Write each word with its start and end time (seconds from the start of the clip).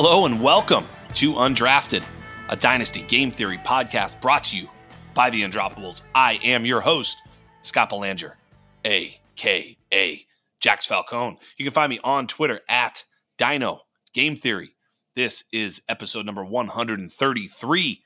Hello 0.00 0.26
and 0.26 0.40
welcome 0.40 0.86
to 1.14 1.32
Undrafted, 1.32 2.06
a 2.50 2.54
Dynasty 2.54 3.02
Game 3.02 3.32
Theory 3.32 3.58
podcast 3.58 4.20
brought 4.20 4.44
to 4.44 4.56
you 4.56 4.68
by 5.12 5.28
the 5.28 5.42
Undroppables. 5.42 6.02
I 6.14 6.38
am 6.44 6.64
your 6.64 6.80
host, 6.80 7.18
Scott 7.62 7.88
Belanger, 7.88 8.36
aka 8.84 10.26
Jax 10.60 10.86
Falcone. 10.86 11.38
You 11.56 11.64
can 11.64 11.74
find 11.74 11.90
me 11.90 11.98
on 12.04 12.28
Twitter 12.28 12.60
at 12.68 13.02
Dyno 13.38 13.80
Game 14.14 14.36
Theory. 14.36 14.76
This 15.16 15.46
is 15.52 15.82
episode 15.88 16.24
number 16.24 16.44
133. 16.44 18.02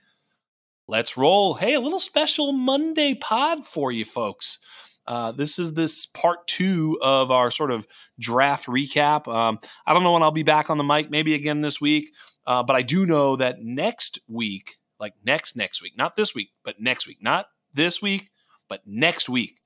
Let's 0.88 1.18
roll. 1.18 1.54
Hey, 1.56 1.74
a 1.74 1.80
little 1.80 2.00
special 2.00 2.52
Monday 2.54 3.14
pod 3.14 3.66
for 3.66 3.92
you 3.92 4.06
folks. 4.06 4.60
Uh, 5.06 5.32
this 5.32 5.58
is 5.58 5.74
this 5.74 6.06
part 6.06 6.46
two 6.46 6.98
of 7.02 7.30
our 7.30 7.50
sort 7.50 7.70
of 7.70 7.86
draft 8.18 8.66
recap. 8.66 9.26
Um, 9.28 9.58
I 9.86 9.94
don't 9.94 10.02
know 10.02 10.12
when 10.12 10.22
I'll 10.22 10.30
be 10.30 10.42
back 10.42 10.70
on 10.70 10.78
the 10.78 10.84
mic, 10.84 11.10
maybe 11.10 11.34
again 11.34 11.60
this 11.60 11.80
week, 11.80 12.12
uh, 12.46 12.62
but 12.62 12.76
I 12.76 12.82
do 12.82 13.04
know 13.06 13.36
that 13.36 13.60
next 13.60 14.20
week, 14.28 14.76
like 15.00 15.14
next 15.24 15.56
next 15.56 15.82
week, 15.82 15.94
not 15.96 16.16
this 16.16 16.34
week, 16.34 16.50
but 16.64 16.80
next 16.80 17.06
week, 17.06 17.18
not 17.20 17.46
this 17.74 18.00
week, 18.00 18.30
but 18.68 18.82
next 18.86 19.28
week, 19.28 19.60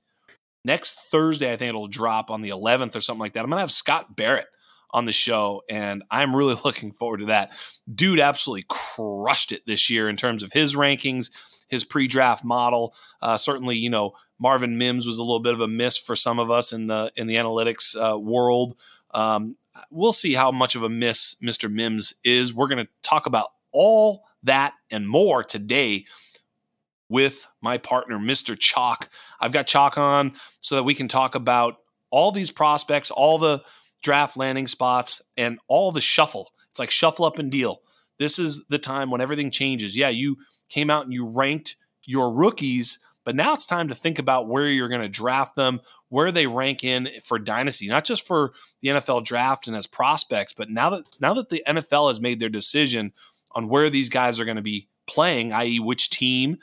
next 0.65 0.99
Thursday, 1.11 1.53
I 1.53 1.55
think 1.55 1.69
it'll 1.69 1.87
drop 1.87 2.29
on 2.29 2.41
the 2.41 2.49
11th 2.49 2.95
or 2.95 3.01
something 3.01 3.21
like 3.21 3.33
that. 3.33 3.43
I'm 3.43 3.49
gonna 3.49 3.61
have 3.61 3.71
Scott 3.71 4.15
Barrett 4.15 4.47
on 4.91 5.05
the 5.05 5.11
show, 5.11 5.61
and 5.69 6.03
I'm 6.09 6.35
really 6.35 6.55
looking 6.65 6.91
forward 6.91 7.19
to 7.21 7.25
that. 7.27 7.53
Dude 7.93 8.19
absolutely 8.19 8.65
crushed 8.69 9.51
it 9.51 9.65
this 9.65 9.89
year 9.89 10.09
in 10.09 10.17
terms 10.17 10.43
of 10.43 10.53
his 10.53 10.75
rankings, 10.75 11.29
his 11.67 11.83
pre-draft 11.83 12.43
model. 12.43 12.93
Uh, 13.21 13.37
certainly, 13.37 13.75
you 13.75 13.89
know, 13.89 14.13
Marvin 14.39 14.77
Mims 14.77 15.05
was 15.05 15.17
a 15.17 15.23
little 15.23 15.39
bit 15.39 15.53
of 15.53 15.61
a 15.61 15.67
miss 15.67 15.97
for 15.97 16.15
some 16.15 16.39
of 16.39 16.51
us 16.51 16.71
in 16.71 16.87
the 16.87 17.11
in 17.15 17.27
the 17.27 17.35
analytics 17.35 17.95
uh, 17.95 18.17
world. 18.17 18.79
Um, 19.11 19.57
we'll 19.91 20.13
see 20.13 20.33
how 20.33 20.51
much 20.51 20.75
of 20.75 20.83
a 20.83 20.89
miss 20.89 21.35
Mr. 21.43 21.71
Mims 21.71 22.13
is. 22.23 22.53
We're 22.53 22.67
going 22.67 22.85
to 22.85 22.91
talk 23.03 23.25
about 23.25 23.47
all 23.71 24.23
that 24.43 24.73
and 24.91 25.07
more 25.07 25.43
today 25.43 26.05
with 27.09 27.47
my 27.61 27.77
partner, 27.77 28.17
Mr. 28.17 28.57
Chalk. 28.57 29.09
I've 29.39 29.51
got 29.51 29.67
Chalk 29.67 29.97
on 29.97 30.33
so 30.59 30.75
that 30.75 30.83
we 30.83 30.93
can 30.93 31.07
talk 31.07 31.35
about 31.35 31.77
all 32.09 32.31
these 32.31 32.51
prospects, 32.51 33.11
all 33.11 33.37
the 33.37 33.63
draft 34.01 34.37
landing 34.37 34.67
spots, 34.67 35.21
and 35.35 35.59
all 35.67 35.91
the 35.91 36.01
shuffle. 36.01 36.51
It's 36.69 36.79
like 36.79 36.91
shuffle 36.91 37.25
up 37.25 37.39
and 37.39 37.51
deal. 37.51 37.81
This 38.19 38.39
is 38.39 38.65
the 38.67 38.79
time 38.79 39.09
when 39.09 39.21
everything 39.21 39.51
changes. 39.51 39.95
Yeah, 39.95 40.09
you 40.09 40.37
came 40.69 40.89
out 40.89 41.05
and 41.05 41.13
you 41.13 41.27
ranked 41.27 41.75
your 42.05 42.33
rookies 42.33 42.99
but 43.27 43.35
now 43.35 43.53
it's 43.53 43.65
time 43.65 43.89
to 43.89 43.93
think 43.93 44.19
about 44.19 44.47
where 44.47 44.67
you're 44.67 44.87
going 44.87 45.01
to 45.01 45.09
draft 45.09 45.57
them, 45.57 45.81
where 46.07 46.31
they 46.31 46.47
rank 46.47 46.85
in 46.85 47.09
for 47.25 47.37
dynasty, 47.37 47.89
not 47.89 48.05
just 48.05 48.25
for 48.25 48.53
the 48.79 48.87
NFL 48.87 49.25
draft 49.25 49.67
and 49.67 49.75
as 49.75 49.85
prospects, 49.85 50.53
but 50.53 50.69
now 50.69 50.91
that 50.91 51.03
now 51.19 51.33
that 51.33 51.49
the 51.49 51.61
NFL 51.67 52.07
has 52.07 52.21
made 52.21 52.39
their 52.39 52.47
decision 52.47 53.11
on 53.51 53.67
where 53.67 53.89
these 53.89 54.07
guys 54.07 54.39
are 54.39 54.45
going 54.45 54.55
to 54.55 54.63
be 54.63 54.87
playing, 55.07 55.51
i.e., 55.51 55.77
which 55.77 56.09
team, 56.09 56.59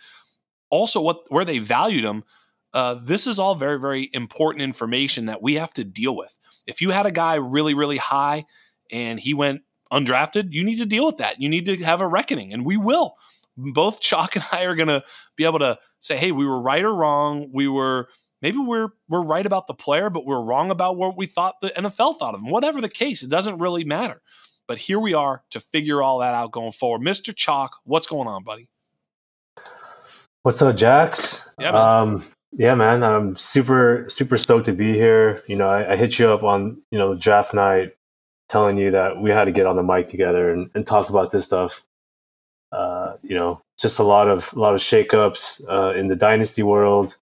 also 0.70 1.02
what 1.02 1.26
where 1.28 1.44
they 1.44 1.58
valued 1.58 2.02
them. 2.02 2.24
Uh, 2.72 2.94
this 2.94 3.26
is 3.26 3.38
all 3.38 3.54
very 3.54 3.78
very 3.78 4.08
important 4.14 4.62
information 4.62 5.26
that 5.26 5.42
we 5.42 5.56
have 5.56 5.74
to 5.74 5.84
deal 5.84 6.16
with. 6.16 6.38
If 6.66 6.80
you 6.80 6.92
had 6.92 7.04
a 7.04 7.10
guy 7.10 7.34
really 7.34 7.74
really 7.74 7.98
high 7.98 8.46
and 8.90 9.20
he 9.20 9.34
went 9.34 9.64
undrafted, 9.92 10.54
you 10.54 10.64
need 10.64 10.78
to 10.78 10.86
deal 10.86 11.04
with 11.04 11.18
that. 11.18 11.42
You 11.42 11.50
need 11.50 11.66
to 11.66 11.76
have 11.84 12.00
a 12.00 12.08
reckoning, 12.08 12.54
and 12.54 12.64
we 12.64 12.78
will 12.78 13.18
both 13.56 14.00
Chalk 14.00 14.36
and 14.36 14.44
I 14.52 14.64
are 14.64 14.74
going 14.74 14.88
to 14.88 15.02
be 15.36 15.44
able 15.44 15.58
to 15.60 15.78
say, 16.00 16.16
hey, 16.16 16.32
we 16.32 16.46
were 16.46 16.60
right 16.60 16.82
or 16.82 16.94
wrong. 16.94 17.50
We 17.52 17.68
were 17.68 18.08
maybe 18.42 18.58
we're 18.58 18.88
we're 19.08 19.22
right 19.22 19.46
about 19.46 19.66
the 19.66 19.74
player, 19.74 20.10
but 20.10 20.26
we're 20.26 20.42
wrong 20.42 20.70
about 20.70 20.96
what 20.96 21.16
we 21.16 21.26
thought 21.26 21.60
the 21.60 21.70
NFL 21.70 22.18
thought 22.18 22.34
of 22.34 22.40
him. 22.40 22.50
Whatever 22.50 22.80
the 22.80 22.88
case, 22.88 23.22
it 23.22 23.30
doesn't 23.30 23.58
really 23.58 23.84
matter. 23.84 24.22
But 24.66 24.78
here 24.78 24.98
we 24.98 25.12
are 25.12 25.42
to 25.50 25.60
figure 25.60 26.02
all 26.02 26.18
that 26.20 26.34
out 26.34 26.50
going 26.50 26.72
forward. 26.72 27.02
Mr. 27.02 27.34
Chalk, 27.34 27.76
what's 27.84 28.06
going 28.06 28.28
on, 28.28 28.44
buddy? 28.44 28.68
What's 30.42 30.62
up, 30.62 30.76
Jax? 30.76 31.54
Yeah, 31.58 31.72
man. 31.72 31.80
Um, 31.80 32.24
yeah, 32.52 32.74
man. 32.74 33.02
I'm 33.02 33.36
super 33.36 34.06
super 34.08 34.36
stoked 34.38 34.66
to 34.66 34.72
be 34.72 34.92
here. 34.92 35.42
You 35.46 35.56
know, 35.56 35.68
I, 35.68 35.92
I 35.92 35.96
hit 35.96 36.18
you 36.18 36.28
up 36.28 36.42
on 36.42 36.82
you 36.90 36.98
know 36.98 37.16
draft 37.16 37.54
night, 37.54 37.96
telling 38.48 38.76
you 38.76 38.90
that 38.90 39.20
we 39.20 39.30
had 39.30 39.44
to 39.46 39.52
get 39.52 39.66
on 39.66 39.76
the 39.76 39.82
mic 39.82 40.06
together 40.06 40.52
and, 40.52 40.70
and 40.74 40.86
talk 40.86 41.08
about 41.08 41.30
this 41.30 41.46
stuff 41.46 41.84
uh, 42.74 43.16
you 43.22 43.36
know, 43.36 43.60
just 43.78 44.00
a 44.00 44.02
lot 44.02 44.28
of 44.28 44.52
a 44.54 44.58
lot 44.58 44.74
of 44.74 44.80
shakeups 44.80 45.62
uh, 45.68 45.94
in 45.96 46.08
the 46.08 46.16
dynasty 46.16 46.62
world. 46.62 47.16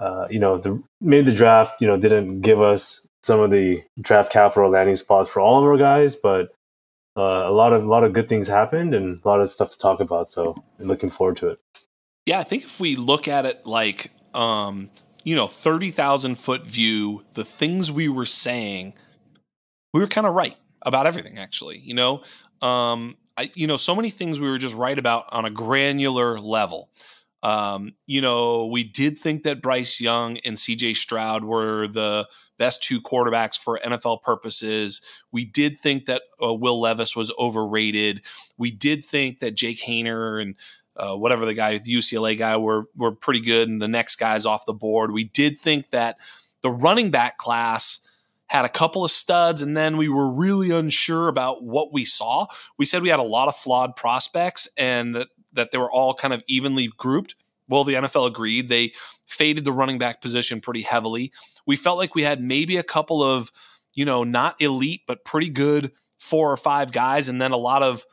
Uh, 0.00 0.26
you 0.30 0.38
know, 0.38 0.56
the 0.56 0.82
made 1.02 1.26
the 1.26 1.34
draft. 1.34 1.82
You 1.82 1.86
know, 1.86 1.98
didn't 1.98 2.40
give 2.40 2.62
us 2.62 3.06
some 3.22 3.40
of 3.40 3.50
the 3.50 3.82
draft 4.00 4.32
capital 4.32 4.70
landing 4.70 4.96
spots 4.96 5.28
for 5.28 5.40
all 5.40 5.58
of 5.58 5.64
our 5.64 5.76
guys, 5.76 6.16
but 6.16 6.54
uh, 7.16 7.42
a 7.44 7.52
lot 7.52 7.74
of 7.74 7.84
a 7.84 7.86
lot 7.86 8.04
of 8.04 8.14
good 8.14 8.28
things 8.28 8.48
happened 8.48 8.94
and 8.94 9.20
a 9.22 9.28
lot 9.28 9.40
of 9.40 9.50
stuff 9.50 9.70
to 9.72 9.78
talk 9.78 10.00
about. 10.00 10.30
So, 10.30 10.62
I'm 10.78 10.88
looking 10.88 11.10
forward 11.10 11.36
to 11.38 11.48
it. 11.48 11.58
Yeah, 12.24 12.40
I 12.40 12.44
think 12.44 12.64
if 12.64 12.80
we 12.80 12.96
look 12.96 13.28
at 13.28 13.44
it 13.44 13.66
like, 13.66 14.12
um, 14.32 14.88
you 15.24 15.36
know, 15.36 15.46
thirty 15.46 15.90
thousand 15.90 16.36
foot 16.36 16.64
view, 16.64 17.24
the 17.34 17.44
things 17.44 17.92
we 17.92 18.08
were 18.08 18.26
saying, 18.26 18.94
we 19.92 20.00
were 20.00 20.06
kind 20.06 20.26
of 20.26 20.32
right 20.32 20.56
about 20.80 21.06
everything. 21.06 21.36
Actually, 21.36 21.78
you 21.78 21.92
know, 21.92 22.22
um, 22.62 23.16
I, 23.40 23.50
you 23.54 23.66
know, 23.66 23.78
so 23.78 23.96
many 23.96 24.10
things 24.10 24.38
we 24.38 24.50
were 24.50 24.58
just 24.58 24.74
right 24.74 24.98
about 24.98 25.24
on 25.32 25.46
a 25.46 25.50
granular 25.50 26.38
level. 26.38 26.90
Um, 27.42 27.94
you 28.06 28.20
know, 28.20 28.66
we 28.66 28.84
did 28.84 29.16
think 29.16 29.44
that 29.44 29.62
Bryce 29.62 29.98
Young 29.98 30.36
and 30.44 30.56
CJ 30.56 30.94
Stroud 30.94 31.42
were 31.42 31.88
the 31.88 32.28
best 32.58 32.82
two 32.82 33.00
quarterbacks 33.00 33.58
for 33.58 33.80
NFL 33.82 34.20
purposes. 34.20 35.00
We 35.32 35.46
did 35.46 35.80
think 35.80 36.04
that 36.04 36.20
uh, 36.42 36.52
Will 36.52 36.78
Levis 36.82 37.16
was 37.16 37.32
overrated. 37.38 38.26
We 38.58 38.70
did 38.70 39.02
think 39.02 39.38
that 39.40 39.56
Jake 39.56 39.80
Haener 39.80 40.42
and 40.42 40.54
uh, 40.94 41.16
whatever 41.16 41.46
the 41.46 41.54
guy, 41.54 41.78
the 41.78 41.94
UCLA 41.94 42.36
guy, 42.38 42.58
were 42.58 42.88
were 42.94 43.12
pretty 43.12 43.40
good, 43.40 43.70
and 43.70 43.80
the 43.80 43.88
next 43.88 44.16
guys 44.16 44.44
off 44.44 44.66
the 44.66 44.74
board. 44.74 45.12
We 45.12 45.24
did 45.24 45.58
think 45.58 45.88
that 45.92 46.18
the 46.60 46.70
running 46.70 47.10
back 47.10 47.38
class 47.38 48.06
had 48.50 48.64
a 48.64 48.68
couple 48.68 49.04
of 49.04 49.12
studs, 49.12 49.62
and 49.62 49.76
then 49.76 49.96
we 49.96 50.08
were 50.08 50.28
really 50.28 50.72
unsure 50.72 51.28
about 51.28 51.62
what 51.62 51.92
we 51.92 52.04
saw. 52.04 52.46
We 52.76 52.84
said 52.84 53.00
we 53.00 53.08
had 53.08 53.20
a 53.20 53.24
lot 53.24 53.46
of 53.46 53.54
flawed 53.54 53.94
prospects 53.94 54.68
and 54.76 55.14
that, 55.14 55.28
that 55.52 55.70
they 55.70 55.78
were 55.78 55.90
all 55.90 56.14
kind 56.14 56.34
of 56.34 56.42
evenly 56.48 56.88
grouped. 56.96 57.36
Well, 57.68 57.84
the 57.84 57.94
NFL 57.94 58.26
agreed. 58.26 58.68
They 58.68 58.90
faded 59.28 59.64
the 59.64 59.72
running 59.72 59.98
back 59.98 60.20
position 60.20 60.60
pretty 60.60 60.82
heavily. 60.82 61.30
We 61.64 61.76
felt 61.76 61.96
like 61.96 62.16
we 62.16 62.22
had 62.22 62.42
maybe 62.42 62.76
a 62.76 62.82
couple 62.82 63.22
of, 63.22 63.52
you 63.94 64.04
know, 64.04 64.24
not 64.24 64.60
elite, 64.60 65.02
but 65.06 65.24
pretty 65.24 65.50
good 65.50 65.92
four 66.18 66.50
or 66.50 66.56
five 66.56 66.90
guys 66.90 67.28
and 67.28 67.40
then 67.40 67.52
a 67.52 67.56
lot 67.56 67.84
of 67.84 68.04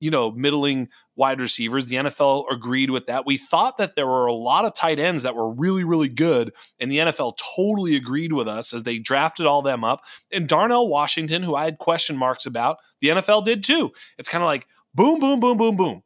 you 0.00 0.10
know, 0.10 0.30
middling 0.30 0.88
wide 1.14 1.40
receivers. 1.40 1.88
The 1.88 1.96
NFL 1.96 2.50
agreed 2.50 2.90
with 2.90 3.06
that. 3.06 3.26
We 3.26 3.36
thought 3.36 3.76
that 3.76 3.94
there 3.94 4.06
were 4.06 4.26
a 4.26 4.32
lot 4.32 4.64
of 4.64 4.74
tight 4.74 4.98
ends 4.98 5.22
that 5.22 5.36
were 5.36 5.50
really, 5.50 5.84
really 5.84 6.08
good, 6.08 6.52
and 6.80 6.90
the 6.90 6.98
NFL 6.98 7.38
totally 7.56 7.96
agreed 7.96 8.32
with 8.32 8.48
us 8.48 8.74
as 8.74 8.82
they 8.82 8.98
drafted 8.98 9.46
all 9.46 9.62
them 9.62 9.84
up. 9.84 10.02
And 10.32 10.48
Darnell 10.48 10.88
Washington, 10.88 11.42
who 11.42 11.54
I 11.54 11.64
had 11.64 11.78
question 11.78 12.16
marks 12.16 12.46
about, 12.46 12.78
the 13.00 13.08
NFL 13.08 13.44
did 13.44 13.62
too. 13.62 13.92
It's 14.18 14.28
kind 14.28 14.42
of 14.42 14.48
like 14.48 14.66
boom, 14.94 15.20
boom, 15.20 15.38
boom, 15.40 15.56
boom, 15.56 15.76
boom. 15.76 16.02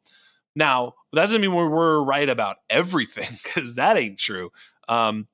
Now, 0.55 0.93
that 1.11 1.21
doesn't 1.23 1.41
mean 1.41 1.53
we're 1.53 2.03
right 2.03 2.29
about 2.29 2.57
everything 2.69 3.37
because 3.43 3.75
that 3.75 3.97
ain't 3.97 4.19
true. 4.19 4.49
Um, 4.87 5.27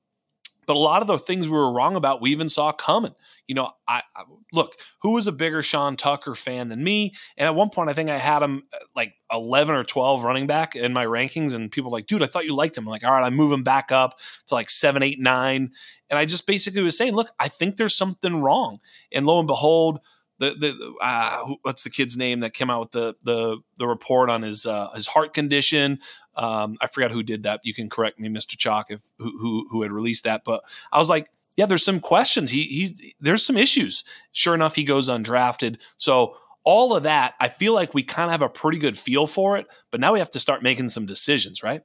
but 0.72 0.78
a 0.78 0.80
lot 0.80 1.02
of 1.02 1.08
the 1.08 1.18
things 1.18 1.48
we 1.48 1.56
were 1.56 1.70
wrong 1.70 1.96
about, 1.96 2.22
we 2.22 2.30
even 2.30 2.48
saw 2.48 2.72
coming 2.72 3.14
you 3.52 3.54
know, 3.54 3.70
I, 3.88 4.02
I, 4.16 4.24
look, 4.52 4.76
who 5.02 5.10
was 5.10 5.26
a 5.26 5.32
bigger 5.32 5.62
Sean 5.62 5.96
Tucker 5.96 6.34
fan 6.34 6.68
than 6.68 6.82
me? 6.82 7.12
And 7.36 7.46
at 7.46 7.54
one 7.54 7.70
point, 7.70 7.90
I 7.90 7.92
think 7.92 8.08
I 8.08 8.16
had 8.16 8.42
him 8.42 8.62
uh, 8.72 8.78
like 8.94 9.14
11 9.32 9.74
or 9.74 9.84
12 9.84 10.24
running 10.24 10.46
back 10.46 10.76
in 10.76 10.94
my 10.94 11.04
rankings. 11.04 11.54
And 11.54 11.70
people 11.70 11.90
like, 11.90 12.06
dude, 12.06 12.22
I 12.22 12.26
thought 12.26 12.44
you 12.46 12.54
liked 12.54 12.78
him. 12.78 12.86
I'm 12.86 12.90
like, 12.90 13.04
all 13.04 13.12
right, 13.12 13.24
I 13.24 13.30
move 13.30 13.52
him 13.52 13.62
back 13.62 13.92
up 13.92 14.18
to 14.46 14.54
like 14.54 14.70
seven, 14.70 15.02
eight, 15.02 15.20
nine. 15.20 15.72
And 16.08 16.18
I 16.18 16.24
just 16.24 16.46
basically 16.46 16.82
was 16.82 16.96
saying, 16.96 17.14
look, 17.14 17.28
I 17.38 17.48
think 17.48 17.76
there's 17.76 17.96
something 17.96 18.40
wrong. 18.40 18.78
And 19.12 19.26
lo 19.26 19.38
and 19.38 19.48
behold, 19.48 19.98
the 20.42 20.74
the 20.74 20.94
uh, 21.00 21.54
what's 21.62 21.84
the 21.84 21.90
kid's 21.90 22.16
name 22.16 22.40
that 22.40 22.52
came 22.52 22.70
out 22.70 22.80
with 22.80 22.90
the 22.90 23.14
the 23.22 23.58
the 23.76 23.86
report 23.86 24.30
on 24.30 24.42
his 24.42 24.66
uh, 24.66 24.88
his 24.94 25.06
heart 25.06 25.32
condition. 25.32 25.98
Um, 26.34 26.76
I 26.80 26.86
forgot 26.86 27.10
who 27.10 27.22
did 27.22 27.44
that. 27.44 27.60
You 27.64 27.74
can 27.74 27.88
correct 27.88 28.18
me, 28.18 28.28
Mr. 28.28 28.56
Chalk, 28.56 28.90
if 28.90 29.12
who, 29.18 29.38
who 29.38 29.68
who 29.70 29.82
had 29.82 29.92
released 29.92 30.24
that. 30.24 30.42
But 30.44 30.64
I 30.90 30.98
was 30.98 31.08
like, 31.08 31.28
yeah, 31.56 31.66
there's 31.66 31.84
some 31.84 32.00
questions. 32.00 32.50
He 32.50 32.62
he's 32.62 33.14
there's 33.20 33.44
some 33.44 33.56
issues. 33.56 34.04
Sure 34.32 34.54
enough, 34.54 34.74
he 34.74 34.84
goes 34.84 35.08
undrafted. 35.08 35.80
So 35.96 36.36
all 36.64 36.96
of 36.96 37.02
that, 37.04 37.34
I 37.40 37.48
feel 37.48 37.74
like 37.74 37.94
we 37.94 38.02
kind 38.02 38.26
of 38.26 38.32
have 38.32 38.42
a 38.42 38.48
pretty 38.48 38.78
good 38.78 38.98
feel 38.98 39.26
for 39.26 39.56
it, 39.56 39.66
but 39.90 40.00
now 40.00 40.12
we 40.12 40.18
have 40.18 40.30
to 40.30 40.40
start 40.40 40.62
making 40.62 40.88
some 40.90 41.06
decisions, 41.06 41.62
right? 41.62 41.82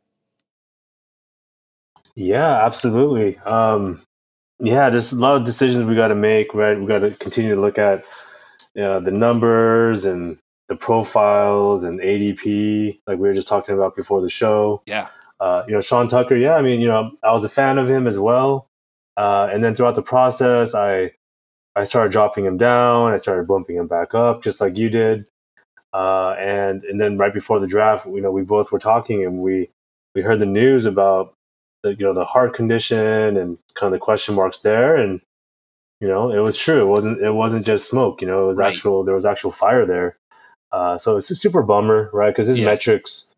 Yeah, 2.15 2.65
absolutely. 2.65 3.37
Um, 3.39 4.01
yeah, 4.59 4.89
there's 4.89 5.13
a 5.13 5.19
lot 5.19 5.35
of 5.35 5.45
decisions 5.45 5.85
we 5.85 5.95
got 5.95 6.07
to 6.07 6.15
make, 6.15 6.53
right? 6.53 6.79
We 6.79 6.87
got 6.87 6.99
to 6.99 7.11
continue 7.11 7.53
to 7.53 7.61
look 7.61 7.77
at 7.77 8.03
uh, 8.77 8.99
the 8.99 9.11
numbers 9.11 10.05
and 10.05 10.37
the 10.67 10.75
profiles 10.75 11.83
and 11.83 11.99
ADP, 11.99 12.99
like 13.07 13.17
we 13.19 13.27
were 13.27 13.33
just 13.33 13.47
talking 13.47 13.75
about 13.75 13.95
before 13.95 14.21
the 14.21 14.29
show. 14.29 14.81
Yeah. 14.85 15.07
Uh, 15.39 15.63
you 15.67 15.73
know, 15.73 15.81
Sean 15.81 16.07
Tucker, 16.07 16.35
yeah, 16.35 16.55
I 16.55 16.61
mean, 16.61 16.81
you 16.81 16.87
know, 16.87 17.11
I 17.23 17.31
was 17.31 17.43
a 17.43 17.49
fan 17.49 17.77
of 17.77 17.89
him 17.89 18.07
as 18.07 18.19
well. 18.19 18.67
Uh, 19.15 19.49
and 19.51 19.63
then 19.63 19.75
throughout 19.75 19.95
the 19.95 20.01
process, 20.01 20.75
I 20.75 21.11
I 21.75 21.83
started 21.83 22.11
dropping 22.11 22.45
him 22.45 22.57
down. 22.57 23.13
I 23.13 23.17
started 23.17 23.47
bumping 23.47 23.75
him 23.75 23.87
back 23.87 24.15
up, 24.15 24.41
just 24.43 24.59
like 24.59 24.77
you 24.77 24.89
did. 24.89 25.27
Uh, 25.93 26.35
and 26.39 26.83
and 26.83 26.99
then 26.99 27.17
right 27.17 27.33
before 27.33 27.59
the 27.59 27.67
draft, 27.67 28.05
you 28.07 28.21
know, 28.21 28.31
we 28.31 28.41
both 28.43 28.71
were 28.71 28.79
talking, 28.79 29.23
and 29.23 29.39
we 29.39 29.69
we 30.15 30.21
heard 30.21 30.39
the 30.39 30.45
news 30.45 30.85
about 30.85 31.33
the 31.83 31.95
you 31.95 32.05
know 32.05 32.13
the 32.13 32.25
heart 32.25 32.53
condition 32.53 33.37
and 33.37 33.57
kind 33.75 33.87
of 33.87 33.91
the 33.91 34.03
question 34.03 34.35
marks 34.35 34.59
there, 34.59 34.95
and 34.95 35.21
you 35.99 36.07
know, 36.07 36.31
it 36.31 36.39
was 36.39 36.57
true. 36.57 36.81
It 36.81 36.89
wasn't 36.89 37.21
it 37.21 37.31
wasn't 37.31 37.65
just 37.65 37.89
smoke. 37.89 38.21
You 38.21 38.27
know, 38.27 38.43
it 38.43 38.47
was 38.47 38.59
right. 38.59 38.71
actual. 38.71 39.03
There 39.03 39.15
was 39.15 39.25
actual 39.25 39.51
fire 39.51 39.85
there. 39.85 40.17
Uh, 40.71 40.97
so 40.97 41.15
it's 41.15 41.31
a 41.31 41.35
super 41.35 41.63
bummer, 41.63 42.09
right? 42.13 42.29
Because 42.29 42.47
his 42.47 42.59
yes. 42.59 42.65
metrics 42.65 43.33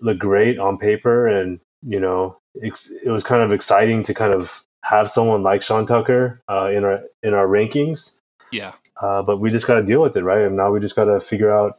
look 0.00 0.18
great 0.18 0.58
on 0.58 0.78
paper, 0.78 1.28
and 1.28 1.60
you 1.86 2.00
know, 2.00 2.38
it, 2.54 2.78
it 3.04 3.10
was 3.10 3.24
kind 3.24 3.42
of 3.42 3.52
exciting 3.52 4.02
to 4.04 4.14
kind 4.14 4.32
of 4.32 4.62
have 4.82 5.08
someone 5.08 5.42
like 5.42 5.62
Sean 5.62 5.86
Tucker 5.86 6.40
uh, 6.48 6.70
in 6.72 6.84
our 6.84 7.02
in 7.22 7.34
our 7.34 7.46
rankings. 7.46 8.18
Yeah. 8.50 8.72
Uh, 9.00 9.22
but 9.22 9.38
we 9.38 9.50
just 9.50 9.66
got 9.66 9.74
to 9.74 9.84
deal 9.84 10.00
with 10.00 10.16
it, 10.16 10.22
right? 10.22 10.42
And 10.42 10.56
now 10.56 10.70
we 10.70 10.78
just 10.78 10.94
got 10.94 11.06
to 11.06 11.18
figure 11.18 11.52
out, 11.52 11.78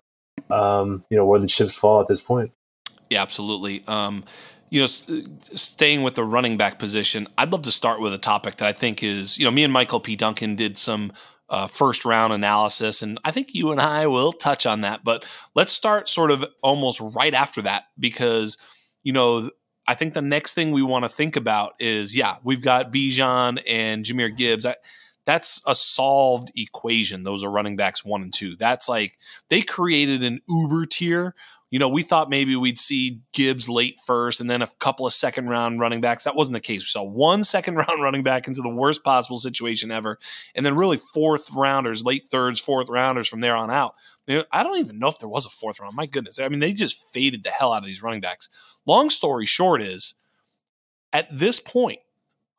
um, 0.50 1.04
you 1.10 1.16
know, 1.16 1.26
where 1.26 1.40
the 1.40 1.48
chips 1.48 1.74
fall 1.74 2.02
at 2.02 2.08
this 2.08 2.22
point. 2.22 2.52
Yeah, 3.10 3.22
absolutely. 3.22 3.84
Um, 3.88 4.26
you 4.76 4.82
know, 4.82 4.88
staying 4.88 6.04
with 6.04 6.16
the 6.16 6.24
running 6.26 6.58
back 6.58 6.80
position, 6.80 7.30
I'd 7.38 7.54
love 7.54 7.62
to 7.62 7.72
start 7.72 8.02
with 8.02 8.14
a 8.14 8.18
topic 8.18 8.58
that 8.58 8.68
I 8.68 8.74
think 8.74 9.04
is, 9.04 9.40
you 9.40 9.46
know, 9.46 9.52
me 9.52 9.64
and 9.64 9.72
Michael 9.72 10.02
P. 10.02 10.18
Duncan 10.18 10.56
did 10.56 10.78
some 10.78 11.14
uh, 11.48 11.68
first 11.68 12.04
round 12.04 12.34
analysis, 12.34 13.02
and 13.02 13.18
I 13.24 13.32
think 13.32 13.56
you 13.56 13.72
and 13.72 13.80
I 13.80 14.08
will 14.08 14.34
touch 14.34 14.66
on 14.66 14.82
that. 14.82 15.06
But 15.06 15.24
let's 15.56 15.72
start 15.72 16.10
sort 16.10 16.30
of 16.30 16.44
almost 16.62 17.00
right 17.16 17.34
after 17.34 17.62
that 17.62 17.86
because, 17.98 18.58
you 19.02 19.14
know, 19.14 19.50
I 19.88 19.94
think 19.94 20.14
the 20.14 20.22
next 20.22 20.56
thing 20.56 20.74
we 20.74 20.84
want 20.84 21.06
to 21.06 21.10
think 21.10 21.38
about 21.38 21.76
is 21.80 22.14
yeah, 22.14 22.36
we've 22.44 22.62
got 22.62 22.92
Bijan 22.92 23.62
and 23.66 24.04
Jahmyr 24.04 24.36
Gibbs. 24.36 24.66
I, 24.66 24.76
that's 25.26 25.62
a 25.66 25.74
solved 25.74 26.52
equation. 26.58 27.24
Those 27.24 27.46
are 27.46 27.50
running 27.50 27.78
backs 27.78 28.04
one 28.04 28.24
and 28.24 28.34
two. 28.34 28.58
That's 28.58 28.90
like 28.90 29.18
they 29.50 29.62
created 29.62 30.22
an 30.22 30.42
uber 30.50 30.86
tier. 30.86 31.34
You 31.76 31.80
know, 31.80 31.90
we 31.90 32.04
thought 32.04 32.30
maybe 32.30 32.56
we'd 32.56 32.80
see 32.80 33.20
Gibbs 33.34 33.68
late 33.68 34.00
first 34.00 34.40
and 34.40 34.50
then 34.50 34.62
a 34.62 34.68
couple 34.80 35.06
of 35.06 35.12
second 35.12 35.50
round 35.50 35.82
running 35.82 36.00
backs. 36.00 36.24
That 36.24 36.34
wasn't 36.34 36.54
the 36.54 36.62
case. 36.62 36.80
We 36.80 36.86
saw 36.86 37.04
one 37.04 37.44
second 37.56 37.76
round 37.76 38.02
running 38.02 38.24
back 38.24 38.48
into 38.48 38.62
the 38.62 38.70
worst 38.70 39.04
possible 39.04 39.36
situation 39.36 39.92
ever. 39.92 40.18
And 40.56 40.66
then 40.66 40.78
really 40.78 40.96
fourth 40.96 41.52
rounders, 41.54 42.06
late 42.06 42.30
thirds, 42.30 42.62
fourth 42.62 42.88
rounders 42.88 43.28
from 43.28 43.42
there 43.42 43.58
on 43.58 43.70
out. 43.70 43.96
I 44.26 44.64
don't 44.64 44.80
even 44.80 45.00
know 45.00 45.10
if 45.10 45.20
there 45.20 45.28
was 45.28 45.46
a 45.46 45.50
fourth 45.50 45.82
round. 45.82 45.92
My 45.98 46.06
goodness. 46.06 46.40
I 46.40 46.48
mean, 46.48 46.62
they 46.62 46.72
just 46.72 47.14
faded 47.14 47.44
the 47.44 47.50
hell 47.50 47.74
out 47.74 47.84
of 47.84 47.88
these 47.88 48.02
running 48.02 48.22
backs. 48.22 48.48
Long 48.86 49.10
story 49.10 49.46
short 49.46 49.82
is 49.82 50.14
at 51.12 51.28
this 51.30 51.60
point, 51.60 52.00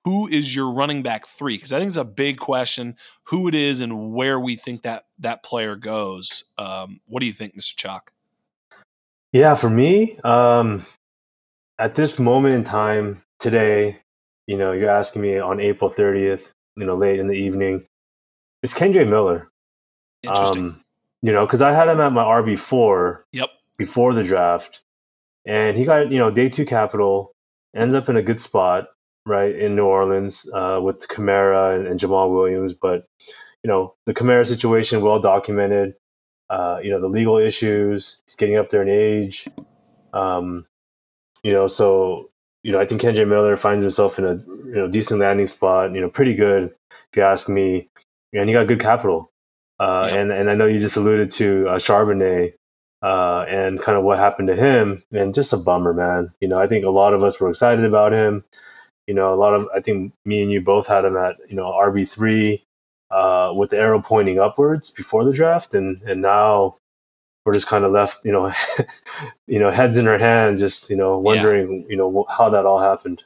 who 0.04 0.28
is 0.28 0.54
your 0.54 0.70
running 0.70 1.02
back 1.02 1.24
three? 1.24 1.56
Because 1.56 1.72
I 1.72 1.78
think 1.78 1.88
it's 1.88 1.96
a 1.96 2.04
big 2.04 2.36
question 2.36 2.96
who 3.28 3.48
it 3.48 3.54
is 3.54 3.80
and 3.80 4.12
where 4.12 4.38
we 4.38 4.56
think 4.56 4.82
that 4.82 5.06
that 5.20 5.42
player 5.42 5.74
goes. 5.74 6.44
Um, 6.58 7.00
what 7.06 7.20
do 7.20 7.26
you 7.26 7.32
think, 7.32 7.56
Mr. 7.56 7.74
Chalk? 7.74 8.12
Yeah, 9.36 9.54
for 9.54 9.68
me, 9.68 10.18
um, 10.24 10.86
at 11.78 11.94
this 11.94 12.18
moment 12.18 12.54
in 12.54 12.64
time 12.64 13.22
today, 13.38 14.00
you 14.46 14.56
know, 14.56 14.72
you're 14.72 14.88
asking 14.88 15.20
me 15.20 15.38
on 15.38 15.60
April 15.60 15.90
30th, 15.90 16.50
you 16.74 16.86
know, 16.86 16.96
late 16.96 17.20
in 17.20 17.26
the 17.26 17.34
evening, 17.34 17.84
it's 18.62 18.72
Kendre 18.72 19.06
Miller. 19.06 19.50
Interesting. 20.22 20.64
Um, 20.68 20.80
you 21.20 21.32
know, 21.32 21.44
because 21.44 21.60
I 21.60 21.74
had 21.74 21.86
him 21.86 22.00
at 22.00 22.14
my 22.14 22.24
RB 22.24 22.58
four. 22.58 23.26
Yep. 23.32 23.50
Before 23.76 24.14
the 24.14 24.24
draft, 24.24 24.80
and 25.44 25.76
he 25.76 25.84
got 25.84 26.10
you 26.10 26.18
know 26.18 26.30
day 26.30 26.48
two 26.48 26.64
capital, 26.64 27.34
ends 27.74 27.94
up 27.94 28.08
in 28.08 28.16
a 28.16 28.22
good 28.22 28.40
spot 28.40 28.88
right 29.26 29.54
in 29.54 29.76
New 29.76 29.84
Orleans 29.84 30.48
uh, 30.54 30.80
with 30.82 31.06
Kamara 31.08 31.76
and, 31.76 31.86
and, 31.86 32.00
Jamaal 32.00 32.32
Williams. 32.32 32.72
But 32.72 33.04
you 33.62 33.68
know 33.68 33.96
the 34.06 34.14
Kamara 34.14 34.46
situation 34.46 35.02
well 35.02 35.20
documented. 35.20 35.92
Uh, 36.48 36.78
you 36.82 36.90
know 36.90 37.00
the 37.00 37.08
legal 37.08 37.38
issues. 37.38 38.22
He's 38.26 38.36
getting 38.36 38.56
up 38.56 38.70
there 38.70 38.82
in 38.82 38.88
age. 38.88 39.48
Um, 40.12 40.66
you 41.42 41.52
know, 41.52 41.66
so 41.66 42.30
you 42.62 42.72
know 42.72 42.80
I 42.80 42.84
think 42.84 43.00
Kendre 43.02 43.26
Miller 43.28 43.56
finds 43.56 43.82
himself 43.82 44.18
in 44.18 44.24
a 44.24 44.34
you 44.34 44.74
know 44.74 44.88
decent 44.88 45.20
landing 45.20 45.46
spot. 45.46 45.92
You 45.92 46.00
know, 46.00 46.10
pretty 46.10 46.34
good 46.34 46.74
if 47.10 47.16
you 47.16 47.22
ask 47.22 47.48
me. 47.48 47.88
And 48.32 48.48
he 48.48 48.52
got 48.52 48.66
good 48.66 48.80
capital. 48.80 49.30
Uh, 49.80 50.08
and 50.10 50.32
and 50.32 50.50
I 50.50 50.54
know 50.54 50.66
you 50.66 50.78
just 50.78 50.96
alluded 50.96 51.30
to 51.32 51.68
uh, 51.68 51.78
Charbonnet 51.78 52.54
uh, 53.02 53.44
and 53.48 53.80
kind 53.80 53.98
of 53.98 54.04
what 54.04 54.18
happened 54.18 54.48
to 54.48 54.56
him, 54.56 55.02
and 55.12 55.34
just 55.34 55.52
a 55.52 55.58
bummer, 55.58 55.92
man. 55.92 56.32
You 56.40 56.48
know, 56.48 56.58
I 56.58 56.66
think 56.66 56.84
a 56.84 56.90
lot 56.90 57.14
of 57.14 57.22
us 57.22 57.40
were 57.40 57.50
excited 57.50 57.84
about 57.84 58.12
him. 58.12 58.44
You 59.06 59.14
know, 59.14 59.32
a 59.32 59.36
lot 59.36 59.54
of 59.54 59.68
I 59.74 59.80
think 59.80 60.12
me 60.24 60.42
and 60.42 60.50
you 60.50 60.60
both 60.60 60.86
had 60.88 61.04
him 61.04 61.16
at 61.16 61.36
you 61.48 61.56
know 61.56 61.66
RB 61.66 62.08
three 62.10 62.62
uh, 63.10 63.52
with 63.54 63.70
the 63.70 63.78
arrow 63.78 64.00
pointing 64.00 64.38
upwards 64.38 64.90
before 64.90 65.24
the 65.24 65.32
draft, 65.32 65.74
and 65.74 66.02
and 66.02 66.22
now 66.22 66.76
we're 67.44 67.54
just 67.54 67.68
kind 67.68 67.84
of 67.84 67.92
left, 67.92 68.24
you 68.24 68.32
know, 68.32 68.52
you 69.46 69.58
know, 69.58 69.70
heads 69.70 69.98
in 69.98 70.08
our 70.08 70.18
hands, 70.18 70.60
just 70.60 70.90
you 70.90 70.96
know, 70.96 71.18
wondering, 71.18 71.82
yeah. 71.82 71.86
you 71.88 71.96
know, 71.96 72.26
how 72.28 72.48
that 72.48 72.66
all 72.66 72.80
happened. 72.80 73.22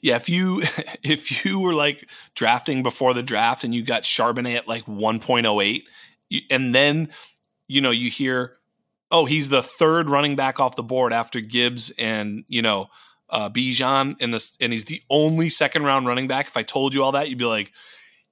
Yeah, 0.00 0.16
if 0.16 0.28
you 0.28 0.62
if 1.02 1.44
you 1.44 1.60
were 1.60 1.74
like 1.74 2.08
drafting 2.34 2.82
before 2.82 3.14
the 3.14 3.22
draft 3.22 3.64
and 3.64 3.74
you 3.74 3.84
got 3.84 4.02
Charbonnet 4.02 4.56
at 4.56 4.68
like 4.68 4.84
1.08 4.84 5.82
and 6.50 6.74
then 6.74 7.08
you 7.68 7.80
know 7.80 7.90
you 7.90 8.10
hear 8.10 8.56
oh, 9.10 9.26
he's 9.26 9.48
the 9.48 9.62
third 9.62 10.10
running 10.10 10.34
back 10.34 10.58
off 10.58 10.74
the 10.74 10.82
board 10.82 11.12
after 11.12 11.40
Gibbs 11.40 11.92
and 11.98 12.44
you 12.48 12.62
know 12.62 12.88
uh, 13.30 13.48
Bijan, 13.48 14.20
and 14.20 14.32
this, 14.32 14.56
and 14.60 14.72
he's 14.72 14.84
the 14.84 15.00
only 15.10 15.48
second 15.48 15.84
round 15.84 16.06
running 16.06 16.28
back. 16.28 16.46
If 16.46 16.56
I 16.56 16.62
told 16.62 16.94
you 16.94 17.02
all 17.02 17.12
that, 17.12 17.28
you'd 17.28 17.38
be 17.38 17.44
like, 17.44 17.72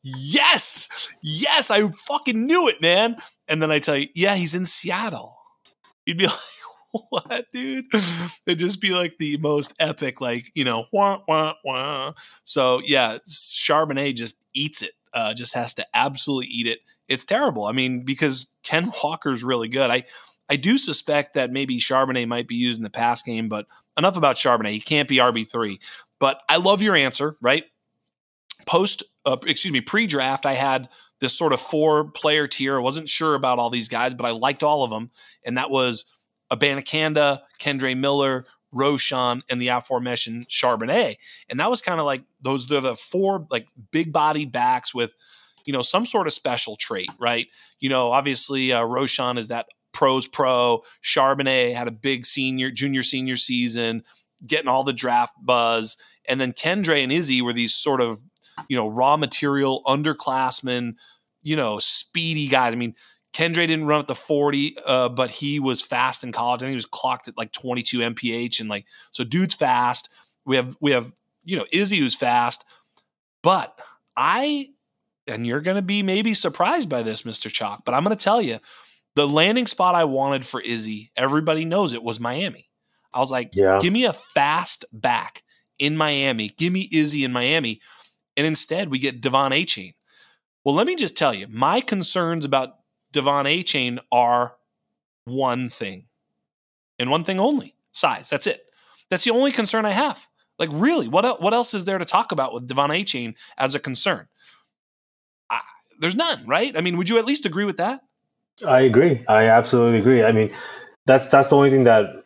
yes, 0.03 0.89
yes, 1.23 1.71
I 1.71 1.89
fucking 1.89 2.47
knew 2.47 2.69
it, 2.69 2.81
man. 2.81 3.17
And 3.49 3.63
then 3.63 3.71
I 3.71 3.79
tell 3.79 3.97
you, 3.97 4.09
yeah, 4.15 4.35
he's 4.35 4.55
in 4.55 4.67
Seattle. 4.67 5.37
You'd 6.07 6.19
be 6.19 6.27
like, 6.93 7.03
what, 7.11 7.47
dude? 7.53 7.87
It'd 8.47 8.59
just 8.59 8.81
be 8.81 8.91
like 8.91 9.17
the 9.19 9.37
most 9.39 9.75
epic, 9.79 10.21
like, 10.21 10.51
you 10.55 10.65
know, 10.65 10.87
wah, 10.93 11.21
wah, 11.27 11.55
wah. 11.65 12.13
So, 12.45 12.81
yeah, 12.85 13.19
Charbonnet 13.29 14.15
just 14.15 14.43
eats 14.55 14.83
it, 14.83 14.93
uh, 15.15 15.35
just 15.35 15.55
has 15.55 15.75
to 15.75 15.87
absolutely 15.95 16.49
eat 16.49 16.67
it. 16.67 16.81
It's 17.09 17.25
terrible. 17.25 17.65
I 17.65 17.73
mean, 17.73 18.05
because 18.05 18.53
Ken 18.63 18.91
Walker's 19.03 19.45
really 19.45 19.69
good. 19.69 19.91
I, 19.91 20.05
I 20.49 20.57
do 20.57 20.77
suspect 20.77 21.35
that 21.35 21.51
maybe 21.51 21.79
Charbonnet 21.79 22.27
might 22.27 22.49
be 22.49 22.57
used 22.57 22.79
in 22.79 22.85
the 22.85 22.91
pass 22.91 23.23
game, 23.23 23.49
but 23.49 23.67
enough 23.97 24.17
about 24.17 24.37
Charbonnet. 24.37 24.71
He 24.71 24.81
can't 24.81 25.09
be 25.09 25.17
RB3. 25.17 25.79
But 26.19 26.43
I 26.49 26.57
love 26.59 26.83
your 26.83 26.95
answer, 26.95 27.37
right? 27.41 27.65
Post, 28.67 29.03
uh, 29.25 29.37
excuse 29.47 29.73
me, 29.73 29.81
pre-draft, 29.81 30.47
I 30.47 30.55
had 30.55 30.89
this 31.21 31.37
sort 31.37 31.53
of 31.53 31.61
four-player 31.61 32.49
tier. 32.49 32.77
I 32.77 32.81
wasn't 32.81 33.09
sure 33.09 33.35
about 33.35 33.59
all 33.59 33.71
these 33.71 33.89
guys, 33.89 34.15
but 34.15 34.27
I 34.27 34.31
liked 34.31 34.63
all 34.63 34.85
of 34.85 34.91
them, 34.91 35.11
and 35.45 35.57
that 35.57 35.71
was 35.71 36.05
Abanikanda, 36.51 37.41
Kendre 37.61 37.97
Miller, 37.97 38.45
Roschon, 38.75 39.43
and 39.51 39.61
the 39.61 39.69
aforementioned 39.69 40.49
Charbonnet. 40.49 41.17
And 41.49 41.61
that 41.61 41.71
was 41.71 41.83
kind 41.83 42.01
of 42.01 42.07
like 42.07 42.25
those, 42.41 42.67
they're 42.67 42.81
the 42.81 42.95
four 42.95 43.47
like 43.51 43.69
big 43.91 44.13
body 44.13 44.47
backs 44.47 44.95
with, 44.95 45.15
you 45.67 45.73
know, 45.73 45.83
some 45.83 46.07
sort 46.07 46.27
of 46.27 46.33
special 46.33 46.77
trait, 46.77 47.11
right? 47.19 47.49
You 47.81 47.89
know, 47.89 48.13
obviously 48.13 48.73
uh, 48.73 48.83
Roschon 48.83 49.39
is 49.39 49.49
that 49.49 49.67
pros 49.93 50.27
pro. 50.27 50.83
Charbonnet 51.03 51.75
had 51.75 51.87
a 51.87 51.93
big 51.93 52.25
senior, 52.25 52.71
junior, 52.71 53.03
senior 53.03 53.37
season, 53.37 54.05
getting 54.47 54.69
all 54.69 54.83
the 54.85 54.93
draft 54.93 55.35
buzz. 55.41 55.97
And 56.27 56.41
then 56.41 56.53
Kendre 56.53 57.03
and 57.03 57.13
Izzy 57.13 57.43
were 57.43 57.53
these 57.53 57.75
sort 57.75 58.01
of, 58.01 58.23
you 58.69 58.77
know, 58.77 58.89
raw 58.89 59.17
material 59.17 59.83
underclassmen, 59.87 60.95
you 61.43 61.57
know, 61.57 61.79
speedy 61.79 62.49
guys. 62.49 62.73
I 62.73 62.77
mean, 62.77 62.95
Kendre 63.33 63.67
didn't 63.67 63.87
run 63.87 64.01
at 64.01 64.07
the 64.07 64.15
40, 64.15 64.77
uh, 64.87 65.09
but 65.09 65.31
he 65.31 65.59
was 65.59 65.81
fast 65.81 66.23
in 66.23 66.33
college. 66.33 66.63
I 66.63 66.67
think 66.67 66.73
he 66.73 66.77
was 66.77 66.87
clocked 66.87 67.29
at 67.29 67.39
like 67.39 67.53
22 67.53 68.01
mph, 68.11 68.61
and 68.61 68.69
like 68.69 68.85
so, 69.11 69.25
dude's 69.25 69.55
fast. 69.55 70.09
We 70.45 70.57
have 70.57 70.77
we 70.81 70.93
have 70.93 71.13
you 71.45 71.57
know 71.57 71.65
Izzy 71.73 71.99
who's 71.99 72.15
fast, 72.15 72.65
but 73.43 73.79
I 74.17 74.69
and 75.27 75.47
you're 75.47 75.61
going 75.61 75.77
to 75.77 75.83
be 75.83 76.03
maybe 76.03 76.35
surprised 76.35 76.89
by 76.89 77.03
this, 77.03 77.25
Mister 77.25 77.49
Chalk, 77.49 77.85
but 77.85 77.95
I'm 77.95 78.05
going 78.05 78.17
to 78.17 78.23
tell 78.23 78.43
you 78.43 78.59
the 79.15 79.27
landing 79.27 79.67
spot 79.67 79.95
I 79.95 80.05
wanted 80.05 80.45
for 80.45 80.61
Izzy. 80.61 81.11
Everybody 81.17 81.65
knows 81.65 81.93
it 81.95 82.03
was 82.03 82.21
Miami. 82.21 82.69
I 83.15 83.19
was 83.19 83.31
like, 83.31 83.51
yeah. 83.55 83.79
give 83.81 83.93
me 83.93 84.05
a 84.05 84.13
fast 84.13 84.85
back 84.93 85.43
in 85.79 85.97
Miami. 85.97 86.49
Give 86.57 86.73
me 86.73 86.89
Izzy 86.93 87.25
in 87.25 87.33
Miami, 87.33 87.81
and 88.37 88.47
instead 88.47 88.91
we 88.91 88.99
get 88.99 89.21
De'Von 89.21 89.51
Achane. 89.51 89.95
Well, 90.65 90.75
let 90.75 90.87
me 90.87 90.95
just 90.95 91.17
tell 91.17 91.35
you, 91.35 91.47
my 91.49 91.81
concerns 91.81 92.45
about 92.45 92.77
De'Von 93.13 93.45
Achane 93.45 93.99
are 94.11 94.57
one 95.25 95.69
thing 95.69 96.07
and 96.99 97.11
one 97.11 97.25
thing 97.25 97.41
only 97.41 97.75
size. 97.93 98.31
That's 98.31 98.47
it. 98.47 98.63
That's 99.11 99.25
the 99.25 99.31
only 99.31 99.53
concern 99.53 99.85
I 99.85 99.91
have. 99.91 100.27
Like, 100.59 100.71
really, 100.73 101.09
what, 101.09 101.43
what 101.43 101.53
else 101.53 101.75
is 101.75 101.85
there 101.85 101.99
to 101.99 102.05
talk 102.05 102.33
about 102.33 102.55
with 102.55 102.69
De'Von 102.69 102.91
Achane 102.91 103.35
as 103.59 103.75
a 103.75 103.81
concern? 103.81 104.29
I, 105.51 105.61
there's 105.99 106.15
none, 106.15 106.47
right? 106.47 106.77
I 106.77 106.81
mean, 106.81 106.97
would 106.97 107.09
you 107.09 107.19
at 107.19 107.25
least 107.25 107.45
agree 107.45 107.65
with 107.65 107.79
that? 107.79 108.03
I 108.67 108.83
agree. 108.83 109.25
I 109.29 109.49
absolutely 109.49 109.99
agree. 109.99 110.23
I 110.23 110.33
mean, 110.33 110.51
that's 111.07 111.29
that's 111.29 111.49
the 111.49 111.57
only 111.57 111.71
thing 111.71 111.85
that 111.85 112.25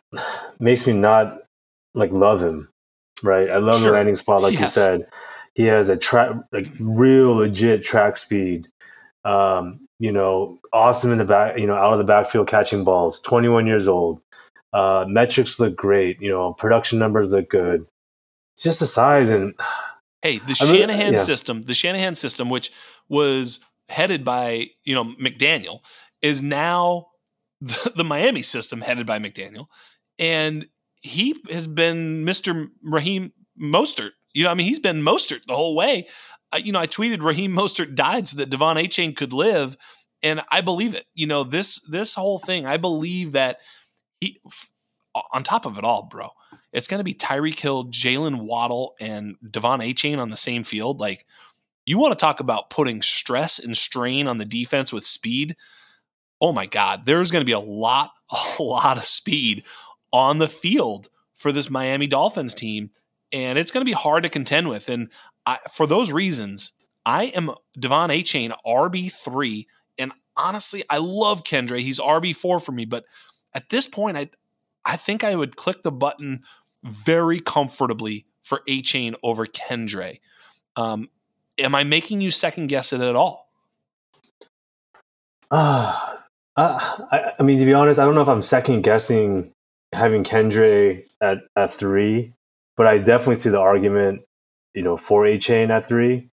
makes 0.59 0.85
me 0.85 0.93
not 0.93 1.39
like 1.93 2.11
love 2.11 2.41
him, 2.41 2.69
right? 3.23 3.49
I 3.49 3.57
love 3.57 3.79
sure. 3.79 3.91
the 3.91 3.97
landing 3.97 4.15
spot, 4.15 4.41
like 4.41 4.53
yes. 4.53 4.61
you 4.61 4.67
said. 4.67 5.07
He 5.57 5.63
has 5.63 5.89
a 5.89 5.97
track, 5.97 6.35
like 6.51 6.67
real 6.79 7.37
legit 7.37 7.83
track 7.83 8.17
speed. 8.17 8.67
Um, 9.25 9.87
you 9.97 10.11
know, 10.11 10.59
awesome 10.71 11.11
in 11.11 11.17
the 11.17 11.25
back, 11.25 11.57
you 11.57 11.65
know, 11.65 11.73
out 11.73 11.93
of 11.93 11.97
the 11.97 12.03
backfield 12.03 12.47
catching 12.47 12.83
balls, 12.83 13.21
21 13.21 13.65
years 13.65 13.87
old. 13.87 14.21
Uh, 14.71 15.05
metrics 15.07 15.59
look 15.59 15.75
great. 15.75 16.21
You 16.21 16.29
know, 16.29 16.53
production 16.53 16.99
numbers 16.99 17.31
look 17.31 17.49
good. 17.49 17.87
It's 18.53 18.63
just 18.63 18.79
the 18.79 18.85
size 18.85 19.31
and. 19.31 19.55
Hey, 20.23 20.39
the 20.39 20.57
I 20.59 20.65
Shanahan 20.65 21.13
yeah. 21.13 21.19
system, 21.19 21.61
the 21.61 21.75
Shanahan 21.75 22.15
system, 22.15 22.49
which 22.49 22.71
was 23.07 23.59
headed 23.87 24.25
by, 24.25 24.71
you 24.83 24.95
know, 24.95 25.05
McDaniel, 25.05 25.81
is 26.23 26.41
now 26.41 27.09
the, 27.61 27.91
the 27.97 28.03
Miami 28.03 28.41
system 28.41 28.81
headed 28.81 29.05
by 29.05 29.19
McDaniel. 29.19 29.67
And 30.17 30.67
he 31.01 31.35
has 31.51 31.67
been 31.67 32.25
Mr. 32.25 32.69
Raheem 32.83 33.31
Mostert. 33.61 34.11
You 34.37 34.43
know, 34.43 34.51
I 34.51 34.53
mean, 34.53 34.67
he's 34.67 34.79
been 34.79 35.01
Mostert 35.01 35.45
the 35.47 35.55
whole 35.55 35.75
way 35.75 36.05
you 36.63 36.71
know, 36.71 36.79
I 36.79 36.87
tweeted 36.87 37.21
Raheem 37.21 37.53
Mostert 37.53 37.95
died 37.95 38.27
so 38.27 38.37
that 38.37 38.49
De'Von 38.49 38.81
Achane 38.81 39.15
could 39.15 39.33
live, 39.33 39.75
and 40.23 40.41
I 40.49 40.61
believe 40.61 40.95
it. 40.95 41.05
You 41.13 41.27
know, 41.27 41.43
this 41.43 41.79
this 41.87 42.15
whole 42.15 42.39
thing, 42.39 42.65
I 42.65 42.77
believe 42.77 43.33
that 43.33 43.59
he, 44.21 44.39
on 45.33 45.43
top 45.43 45.65
of 45.65 45.77
it 45.77 45.83
all, 45.83 46.03
bro, 46.03 46.29
it's 46.71 46.87
going 46.87 46.99
to 46.99 47.03
be 47.03 47.13
Tyreek 47.13 47.59
Hill, 47.59 47.85
Jalen 47.85 48.41
Waddle, 48.43 48.95
and 48.99 49.35
De'Von 49.45 49.79
Achane 49.79 50.19
on 50.19 50.29
the 50.29 50.37
same 50.37 50.63
field. 50.63 50.99
Like, 50.99 51.25
you 51.85 51.97
want 51.97 52.17
to 52.17 52.21
talk 52.21 52.39
about 52.39 52.69
putting 52.69 53.01
stress 53.01 53.59
and 53.59 53.75
strain 53.75 54.27
on 54.27 54.37
the 54.37 54.45
defense 54.45 54.93
with 54.93 55.05
speed? 55.05 55.55
Oh 56.39 56.53
my 56.53 56.65
God, 56.65 57.05
there's 57.05 57.31
going 57.31 57.41
to 57.41 57.45
be 57.45 57.51
a 57.51 57.59
lot, 57.59 58.11
a 58.59 58.63
lot 58.63 58.97
of 58.97 59.05
speed 59.05 59.63
on 60.13 60.37
the 60.37 60.47
field 60.47 61.09
for 61.35 61.51
this 61.51 61.69
Miami 61.69 62.07
Dolphins 62.07 62.53
team, 62.53 62.89
and 63.31 63.57
it's 63.57 63.71
going 63.71 63.81
to 63.81 63.89
be 63.89 63.93
hard 63.93 64.23
to 64.23 64.29
contend 64.29 64.69
with. 64.69 64.89
And 64.89 65.09
I, 65.45 65.57
for 65.71 65.87
those 65.87 66.11
reasons, 66.11 66.71
I 67.05 67.25
am 67.35 67.51
De'Von 67.77 68.09
Achane 68.09 68.55
RB 68.65 69.11
three, 69.11 69.67
and 69.97 70.11
honestly, 70.35 70.83
I 70.89 70.97
love 70.97 71.43
Kendre. 71.43 71.79
He's 71.79 71.99
RB 71.99 72.35
four 72.35 72.59
for 72.59 72.71
me, 72.71 72.85
but 72.85 73.05
at 73.53 73.69
this 73.69 73.87
point, 73.87 74.17
I 74.17 74.29
I 74.85 74.95
think 74.95 75.23
I 75.23 75.35
would 75.35 75.55
click 75.55 75.83
the 75.83 75.91
button 75.91 76.43
very 76.83 77.39
comfortably 77.39 78.25
for 78.43 78.61
Achane 78.67 79.15
over 79.23 79.45
Kendre. 79.45 80.19
Um, 80.75 81.09
am 81.57 81.75
I 81.75 81.83
making 81.83 82.21
you 82.21 82.31
second 82.31 82.67
guess 82.67 82.93
it 82.93 83.01
at 83.01 83.15
all? 83.15 83.49
Uh, 86.59 87.05
I, 87.11 87.33
I 87.37 87.43
mean, 87.43 87.59
to 87.59 87.65
be 87.65 87.75
honest, 87.75 87.99
I 87.99 88.05
don't 88.05 88.15
know 88.15 88.23
if 88.23 88.27
I'm 88.27 88.41
second 88.41 88.81
guessing 88.81 89.53
having 89.93 90.23
Kendre 90.23 90.99
at, 91.21 91.43
at 91.55 91.71
three, 91.71 92.33
but 92.77 92.87
I 92.87 92.99
definitely 92.99 93.35
see 93.35 93.49
the 93.49 93.59
argument 93.59 94.21
you 94.77 94.83
know, 94.83 94.95
for 94.95 95.23
Achane 95.23 95.71
at 95.71 95.87
three, 95.87 96.29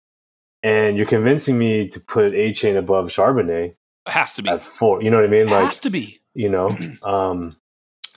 and 0.63 0.97
you're 0.97 1.07
convincing 1.07 1.59
me 1.59 1.89
to 1.89 1.99
put 1.99 2.33
Achane 2.35 2.77
above 2.77 3.09
Charbonnet. 3.09 3.75
It 4.07 4.11
has 4.13 4.35
to 4.35 4.43
be 4.45 4.51
at 4.51 4.63
four. 4.63 5.03
You 5.03 5.11
know 5.11 5.17
what 5.17 5.27
I 5.27 5.29
mean? 5.29 5.49
It 5.49 5.51
like, 5.51 5.65
has 5.65 5.81
to 5.81 5.91
be. 5.91 6.19
You 6.35 6.49
know, 6.49 6.69
um, 7.03 7.51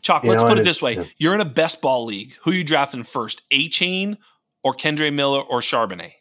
Chalk. 0.01 0.23
Let's 0.23 0.43
know, 0.43 0.49
put 0.49 0.59
it 0.59 0.63
this 0.63 0.79
way: 0.79 1.09
you're 1.17 1.33
in 1.33 1.41
a 1.41 1.45
best 1.45 1.81
ball 1.81 2.05
league. 2.05 2.35
Who 2.43 2.51
you 2.51 2.63
drafting 2.63 3.01
first, 3.01 3.41
Achane 3.49 4.17
or 4.63 4.75
Kendre 4.75 5.11
Miller 5.11 5.41
or 5.41 5.59
Charbonnet? 5.59 6.11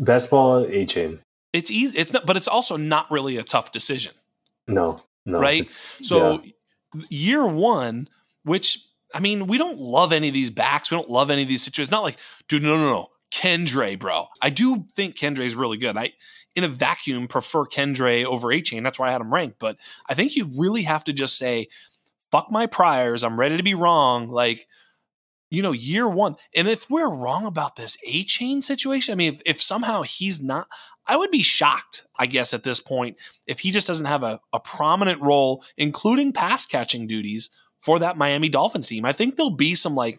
Best 0.00 0.28
ball, 0.28 0.66
Achane. 0.66 1.20
It's 1.52 1.70
easy. 1.70 1.96
It's 1.96 2.12
not, 2.12 2.26
but 2.26 2.36
it's 2.36 2.48
also 2.48 2.76
not 2.76 3.08
really 3.08 3.36
a 3.36 3.44
tough 3.44 3.70
decision. 3.70 4.14
No, 4.66 4.96
no. 5.24 5.38
Right. 5.38 5.70
So 5.70 6.42
yeah. 6.42 7.02
year 7.08 7.46
one, 7.46 8.08
which 8.42 8.84
I 9.14 9.20
mean, 9.20 9.46
we 9.46 9.58
don't 9.58 9.78
love 9.78 10.12
any 10.12 10.28
of 10.28 10.34
these 10.34 10.50
backs. 10.50 10.90
We 10.90 10.96
don't 10.96 11.10
love 11.10 11.30
any 11.30 11.42
of 11.42 11.48
these 11.48 11.62
situations. 11.62 11.90
Not 11.90 12.02
like, 12.02 12.18
dude, 12.48 12.62
no, 12.62 12.76
no, 12.76 12.90
no. 12.90 13.08
Kendre, 13.32 13.98
bro. 13.98 14.26
I 14.40 14.50
do 14.50 14.84
think 14.92 15.16
Kendre 15.16 15.40
is 15.40 15.54
really 15.54 15.78
good. 15.78 15.96
I, 15.96 16.12
in 16.54 16.64
a 16.64 16.68
vacuum, 16.68 17.28
prefer 17.28 17.64
Kendre 17.64 18.24
over 18.24 18.48
Achane. 18.48 18.82
That's 18.82 18.98
why 18.98 19.08
I 19.08 19.12
had 19.12 19.20
him 19.20 19.32
ranked. 19.32 19.58
But 19.58 19.78
I 20.08 20.14
think 20.14 20.36
you 20.36 20.50
really 20.56 20.82
have 20.82 21.04
to 21.04 21.12
just 21.12 21.38
say, 21.38 21.68
fuck 22.30 22.50
my 22.50 22.66
priors. 22.66 23.24
I'm 23.24 23.40
ready 23.40 23.56
to 23.56 23.62
be 23.62 23.74
wrong. 23.74 24.28
Like, 24.28 24.66
you 25.50 25.62
know, 25.62 25.72
year 25.72 26.08
one. 26.08 26.36
And 26.54 26.68
if 26.68 26.88
we're 26.90 27.14
wrong 27.14 27.46
about 27.46 27.76
this 27.76 27.96
Achane 28.08 28.62
situation, 28.62 29.12
I 29.12 29.16
mean, 29.16 29.34
if, 29.34 29.42
if 29.44 29.62
somehow 29.62 30.02
he's 30.02 30.42
not, 30.42 30.66
I 31.06 31.16
would 31.16 31.30
be 31.30 31.42
shocked, 31.42 32.06
I 32.18 32.26
guess, 32.26 32.54
at 32.54 32.64
this 32.64 32.80
point, 32.80 33.16
if 33.46 33.60
he 33.60 33.70
just 33.70 33.86
doesn't 33.86 34.06
have 34.06 34.22
a, 34.22 34.40
a 34.52 34.60
prominent 34.60 35.20
role, 35.20 35.64
including 35.76 36.32
pass 36.32 36.64
catching 36.64 37.06
duties 37.06 37.50
for 37.82 37.98
that 37.98 38.16
Miami 38.16 38.48
Dolphins 38.48 38.86
team. 38.86 39.04
I 39.04 39.12
think 39.12 39.36
there'll 39.36 39.50
be 39.50 39.74
some 39.74 39.94
like 39.94 40.18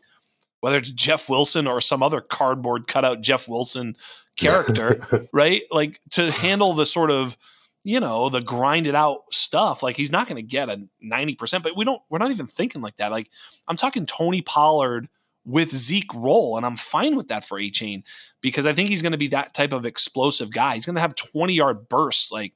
whether 0.60 0.78
it's 0.78 0.92
Jeff 0.92 1.30
Wilson 1.30 1.68
or 1.68 1.82
some 1.82 2.04
other 2.04 2.22
cardboard 2.22 2.88
cutout 2.88 3.22
Jeff 3.22 3.50
Wilson 3.50 3.96
character, 4.38 5.28
right? 5.34 5.62
Like 5.72 6.00
to 6.12 6.32
handle 6.32 6.74
the 6.74 6.86
sort 6.86 7.10
of 7.10 7.38
you 7.84 8.00
know 8.00 8.30
the 8.30 8.42
grinded 8.42 8.96
out 8.96 9.22
stuff. 9.32 9.82
Like 9.82 9.96
he's 9.96 10.12
not 10.12 10.28
going 10.28 10.38
to 10.38 10.44
get 10.44 10.70
a 10.70 10.88
ninety 11.02 11.36
percent, 11.36 11.64
but 11.64 11.76
we 11.76 11.86
don't. 11.86 12.02
We're 12.10 12.20
not 12.20 12.32
even 12.32 12.48
thinking 12.48 12.82
like 12.82 12.98
that. 12.98 13.12
Like 13.12 13.30
I'm 13.68 13.78
talking 13.78 14.06
Tony 14.06 14.42
Pollard 14.42 15.08
with 15.46 15.72
Zeke 15.72 16.14
roll, 16.14 16.58
and 16.58 16.66
I'm 16.66 16.78
fine 16.78 17.16
with 17.16 17.30
that 17.30 17.46
for 17.46 17.60
Achane 17.60 18.04
because 18.42 18.66
I 18.66 18.74
think 18.74 18.90
he's 18.90 19.02
going 19.02 19.12
to 19.14 19.18
be 19.18 19.28
that 19.28 19.54
type 19.54 19.74
of 19.74 19.86
explosive 19.86 20.52
guy. 20.52 20.76
He's 20.76 20.86
going 20.86 20.96
to 20.96 21.02
have 21.02 21.16
20 21.16 21.54
yard 21.54 21.90
bursts 21.90 22.32
like 22.32 22.54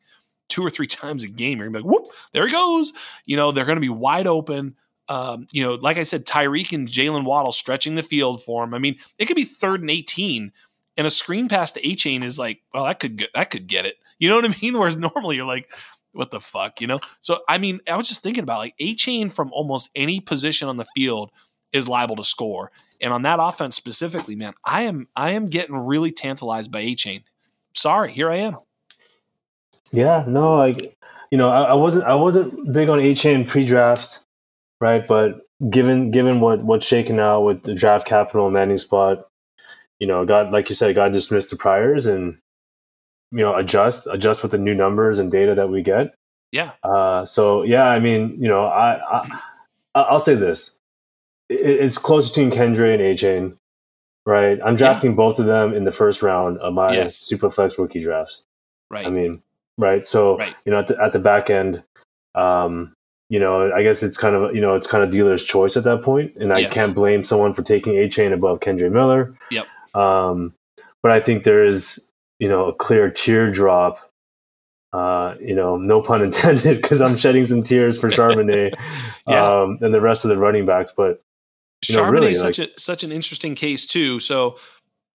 two 0.50 0.66
or 0.66 0.70
three 0.70 0.88
times 0.88 1.24
a 1.24 1.30
game. 1.30 1.60
You're 1.60 1.70
going 1.70 1.84
to 1.84 1.84
be 1.84 1.88
like, 1.90 2.00
whoop, 2.00 2.14
there 2.34 2.48
he 2.48 2.54
goes. 2.54 2.94
You 3.26 3.36
know, 3.36 3.52
they're 3.52 3.66
going 3.66 3.78
to 3.78 3.82
be 3.82 3.90
wide 3.90 4.28
open 4.28 4.76
um, 5.10 5.48
you 5.52 5.64
know, 5.64 5.76
like 5.76 5.98
I 5.98 6.04
said, 6.04 6.26
Tyreek 6.26 6.74
and 6.74 6.88
Jalen 6.88 7.24
Waddle 7.24 7.52
stretching 7.52 7.96
the 7.96 8.04
field 8.04 8.44
for 8.44 8.64
him. 8.64 8.74
I 8.74 8.80
mean, 8.80 8.98
it 9.18 9.26
could 9.26 9.36
be 9.36 9.44
third 9.44 9.82
and 9.82 9.90
18, 9.90 10.52
and 10.98 11.08
a 11.08 11.12
screen 11.12 11.48
pass 11.48 11.72
to 11.74 11.82
Achane 11.82 12.24
is 12.24 12.38
like, 12.40 12.62
well, 12.74 12.86
that 12.86 13.00
could 13.00 13.18
get, 13.18 13.30
that 13.34 13.50
could 13.50 13.68
get 13.68 13.86
it. 13.86 13.96
You 14.20 14.30
know 14.30 14.36
what 14.38 14.46
I 14.46 14.56
mean? 14.64 14.76
Whereas 14.76 14.98
normally 14.98 15.36
you're 15.36 15.46
like, 15.46 15.70
what 16.12 16.32
the 16.32 16.40
fuck, 16.40 16.82
you 16.82 16.88
know? 16.88 17.00
So 17.22 17.38
I 17.48 17.60
mean, 17.60 17.82
I 17.88 17.96
was 17.96 18.08
just 18.08 18.24
thinking 18.24 18.42
about 18.42 18.58
like 18.58 18.76
Achane 18.80 19.32
from 19.32 19.54
almost 19.54 19.92
any 19.94 20.20
position 20.20 20.68
on 20.68 20.78
the 20.78 20.88
field 20.96 21.30
is 21.72 21.88
liable 21.88 22.16
to 22.16 22.24
score, 22.24 22.72
and 23.00 23.14
on 23.14 23.22
that 23.22 23.38
offense 23.40 23.76
specifically, 23.76 24.36
man, 24.36 24.54
I 24.66 24.82
am 24.82 25.08
I 25.16 25.32
am 25.32 25.46
getting 25.50 25.76
really 25.76 26.12
tantalized 26.12 26.72
by 26.72 26.82
Achane. 26.82 27.26
Sorry, 27.76 28.12
here 28.12 28.32
I 28.32 28.38
am. 28.38 28.58
Yeah, 29.92 30.26
no, 30.28 30.56
like 30.56 30.98
you 31.30 31.38
know, 31.38 31.50
I, 31.50 31.66
I 31.66 31.74
wasn't 31.76 32.06
I 32.06 32.16
wasn't 32.16 32.74
big 32.74 32.90
on 32.90 32.98
Achane 32.98 33.48
pre-draft 33.48 34.27
right? 34.80 35.06
But 35.06 35.42
given 35.70 36.12
given 36.12 36.40
what 36.40 36.64
what's 36.64 36.86
shaken 36.86 37.20
out 37.20 37.42
with 37.42 37.64
the 37.64 37.74
draft 37.74 38.08
capital 38.08 38.46
and 38.46 38.56
landing 38.56 38.78
spot, 38.78 39.28
you 40.00 40.08
know, 40.08 40.26
got 40.26 40.52
like 40.52 40.70
you 40.70 40.76
said, 40.76 40.96
got 40.96 41.14
dismissed 41.14 41.52
the 41.52 41.58
priors 41.58 42.06
and 42.06 42.38
you 43.32 43.40
know 43.40 43.56
adjust 43.56 44.08
adjust 44.12 44.44
with 44.44 44.52
the 44.52 44.58
new 44.58 44.76
numbers 44.76 45.20
and 45.20 45.32
data 45.32 45.56
that 45.56 45.70
we 45.70 45.82
get. 45.82 46.14
Yeah. 46.52 46.72
Uh, 46.84 47.26
so 47.26 47.64
yeah, 47.64 47.88
I 47.88 48.00
mean, 48.00 48.42
you 48.42 48.48
know, 48.48 48.66
I, 48.66 49.00
I 49.20 49.42
I'll 49.96 50.20
say 50.20 50.36
this: 50.36 50.80
it, 51.50 51.56
it's 51.56 51.98
close 51.98 52.30
between 52.30 52.52
Kendre 52.52 52.94
and 52.94 53.02
Achane, 53.02 53.58
right? 54.26 54.60
I'm 54.64 54.76
drafting 54.76 55.12
yeah. 55.12 55.18
both 55.18 55.40
of 55.40 55.46
them 55.46 55.74
in 55.74 55.84
the 55.84 55.92
first 55.92 56.22
round 56.22 56.58
of 56.60 56.74
my 56.74 56.94
yes. 56.94 57.30
Superflex 57.32 57.78
rookie 57.78 58.02
drafts. 58.02 58.46
Right. 58.90 59.06
I 59.06 59.10
mean, 59.10 59.42
right. 59.78 60.06
So 60.06 60.38
right. 60.38 60.56
you 60.66 60.72
know, 60.72 60.80
at 60.80 60.88
the, 60.88 61.02
at 61.02 61.12
the 61.12 61.20
back 61.20 61.50
end, 61.50 61.84
um, 62.36 62.94
you 63.30 63.40
know, 63.40 63.74
I 63.74 63.84
guess 63.84 64.04
it's 64.04 64.18
kind 64.18 64.36
of 64.36 64.56
you 64.56 64.62
know 64.62 64.76
it's 64.76 64.88
kind 64.88 65.04
of 65.04 65.10
dealer's 65.10 65.44
choice 65.44 65.76
at 65.76 65.84
that 65.84 66.02
point, 66.02 66.36
and 66.36 66.54
I 66.54 66.60
yes. 66.60 66.74
can't 66.74 66.96
blame 66.96 67.24
someone 67.24 67.54
for 67.54 67.62
taking 67.62 67.94
Achane 67.94 68.32
above 68.32 68.60
Kendre 68.62 68.92
Miller. 68.92 69.36
Yep. 69.52 69.68
Um, 69.96 70.54
but 71.04 71.12
I 71.12 71.20
think 71.20 71.44
there 71.44 71.66
is 71.66 72.12
you 72.40 72.48
know 72.48 72.68
a 72.68 72.74
clear 72.74 73.10
teardrop. 73.10 74.04
Uh, 74.94 75.36
you 75.42 75.54
know, 75.54 75.76
no 75.76 76.02
pun 76.02 76.22
intended, 76.24 76.82
because 76.82 77.02
I'm 77.02 77.18
shedding 77.18 77.46
some 77.46 77.62
tears 77.62 78.00
for 78.00 78.10
Charbonnet 78.10 78.74
yeah. 79.28 79.62
um, 79.62 79.78
and 79.82 79.94
the 79.94 80.02
rest 80.02 80.24
of 80.24 80.30
the 80.30 80.38
running 80.38 80.66
backs. 80.66 80.94
But 80.96 81.22
Charbonnet 81.84 82.12
really, 82.12 82.32
is 82.32 82.40
such 82.40 82.60
like, 82.60 82.70
a 82.70 82.80
such 82.80 83.04
an 83.04 83.12
interesting 83.12 83.54
case 83.54 83.86
too. 83.86 84.22
So, 84.22 84.58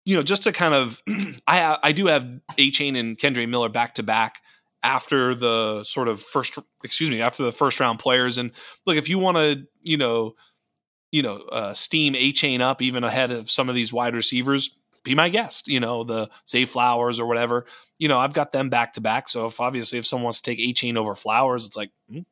you 0.05 0.17
know, 0.17 0.23
just 0.23 0.43
to 0.43 0.51
kind 0.51 0.73
of, 0.73 1.01
I 1.47 1.77
I 1.81 1.91
do 1.93 2.07
have 2.07 2.23
Achane 2.57 2.97
and 2.97 3.17
Kendre 3.17 3.47
Miller 3.47 3.69
back 3.69 3.95
to 3.95 4.03
back 4.03 4.41
after 4.83 5.35
the 5.35 5.83
sort 5.83 6.07
of 6.07 6.21
first 6.21 6.57
excuse 6.83 7.09
me 7.09 7.21
after 7.21 7.43
the 7.43 7.51
first 7.51 7.79
round 7.79 7.99
players. 7.99 8.37
And 8.37 8.51
look 8.85 8.97
if 8.97 9.09
you 9.09 9.19
want 9.19 9.37
to 9.37 9.65
you 9.83 9.97
know 9.97 10.35
you 11.11 11.21
know 11.21 11.37
uh, 11.51 11.73
steam 11.73 12.13
chain 12.33 12.61
up 12.61 12.81
even 12.81 13.03
ahead 13.03 13.31
of 13.31 13.49
some 13.49 13.69
of 13.69 13.75
these 13.75 13.93
wide 13.93 14.15
receivers 14.15 14.77
be 15.03 15.15
my 15.15 15.29
guest 15.29 15.67
you 15.67 15.79
know 15.79 16.03
the 16.03 16.29
Zay 16.47 16.65
Flowers 16.65 17.19
or 17.19 17.25
whatever 17.25 17.65
you 17.97 18.07
know 18.07 18.19
I've 18.19 18.33
got 18.33 18.51
them 18.51 18.69
back 18.69 18.93
to 18.93 19.01
back 19.01 19.29
so 19.29 19.45
if 19.47 19.59
obviously 19.59 19.99
if 19.99 20.05
someone 20.05 20.25
wants 20.25 20.41
to 20.41 20.53
take 20.53 20.59
Achane 20.59 20.97
over 20.97 21.15
Flowers 21.15 21.65
it's 21.65 21.77
like 21.77 21.91
mm, 22.11 22.25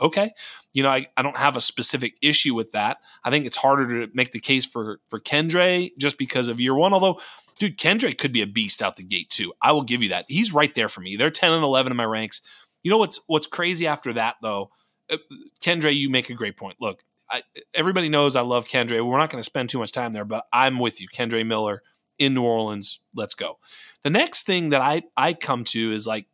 okay 0.00 0.30
you 0.72 0.82
know 0.82 0.90
I, 0.90 1.06
I 1.16 1.22
don't 1.22 1.36
have 1.36 1.56
a 1.56 1.60
specific 1.60 2.16
issue 2.22 2.54
with 2.54 2.72
that 2.72 2.98
I 3.24 3.30
think 3.30 3.46
it's 3.46 3.56
harder 3.56 4.06
to 4.06 4.12
make 4.14 4.32
the 4.32 4.40
case 4.40 4.66
for 4.66 5.00
for 5.08 5.20
Kendre 5.20 5.90
just 5.98 6.18
because 6.18 6.48
of 6.48 6.60
year 6.60 6.74
one 6.74 6.92
although 6.92 7.18
dude, 7.58 7.78
Kendrick 7.78 8.18
could 8.18 8.32
be 8.32 8.42
a 8.42 8.46
beast 8.46 8.82
out 8.82 8.96
the 8.96 9.04
gate 9.04 9.30
too. 9.30 9.52
I 9.60 9.72
will 9.72 9.82
give 9.82 10.02
you 10.02 10.10
that. 10.10 10.24
He's 10.28 10.52
right 10.52 10.74
there 10.74 10.88
for 10.88 11.00
me. 11.00 11.16
They're 11.16 11.30
10 11.30 11.52
and 11.52 11.64
11 11.64 11.92
in 11.92 11.96
my 11.96 12.04
ranks. 12.04 12.40
You 12.82 12.90
know 12.90 12.98
what's 12.98 13.20
what's 13.26 13.46
crazy 13.46 13.86
after 13.86 14.12
that 14.14 14.36
though? 14.42 14.70
Uh, 15.10 15.16
Kendre, 15.62 15.94
you 15.94 16.10
make 16.10 16.30
a 16.30 16.34
great 16.34 16.56
point. 16.56 16.76
Look, 16.80 17.02
I, 17.30 17.42
everybody 17.74 18.08
knows 18.08 18.36
I 18.36 18.42
love 18.42 18.66
Kendre. 18.66 19.04
We're 19.04 19.18
not 19.18 19.30
going 19.30 19.40
to 19.40 19.48
spend 19.48 19.70
too 19.70 19.78
much 19.78 19.92
time 19.92 20.12
there, 20.12 20.24
but 20.24 20.46
I'm 20.52 20.78
with 20.78 21.00
you, 21.00 21.08
Kendre 21.08 21.46
Miller 21.46 21.82
in 22.18 22.34
New 22.34 22.42
Orleans. 22.42 23.00
Let's 23.14 23.34
go. 23.34 23.58
The 24.02 24.10
next 24.10 24.44
thing 24.44 24.70
that 24.70 24.80
I 24.80 25.02
I 25.16 25.34
come 25.34 25.64
to 25.64 25.92
is 25.92 26.06
like 26.06 26.26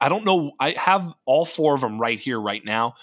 I 0.00 0.08
don't 0.08 0.24
know. 0.24 0.52
I 0.58 0.70
have 0.70 1.14
all 1.26 1.44
four 1.44 1.74
of 1.74 1.82
them 1.82 2.00
right 2.00 2.18
here, 2.18 2.40
right 2.40 2.64
now. 2.64 2.94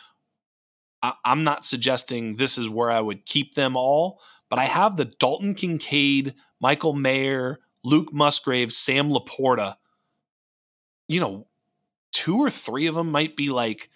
I, 1.04 1.14
I'm 1.24 1.44
not 1.44 1.64
suggesting 1.64 2.36
this 2.36 2.58
is 2.58 2.70
where 2.70 2.90
I 2.90 3.02
would 3.02 3.26
keep 3.26 3.54
them 3.54 3.78
all, 3.78 4.20
but 4.50 4.58
I 4.58 4.66
have 4.66 4.98
the 4.98 5.06
Dalton 5.06 5.54
Kincaid 5.54 6.34
Michael 6.60 6.94
Mayer, 6.94 7.60
Luke 7.84 8.12
Musgrave, 8.12 8.74
Sam 8.74 9.10
LaPorta, 9.10 9.76
you 11.08 11.20
know, 11.20 11.48
two 12.12 12.38
or 12.38 12.50
three 12.50 12.88
of 12.88 12.96
them 12.96 13.12
might 13.12 13.36
be 13.36 13.50
like, 13.50 13.90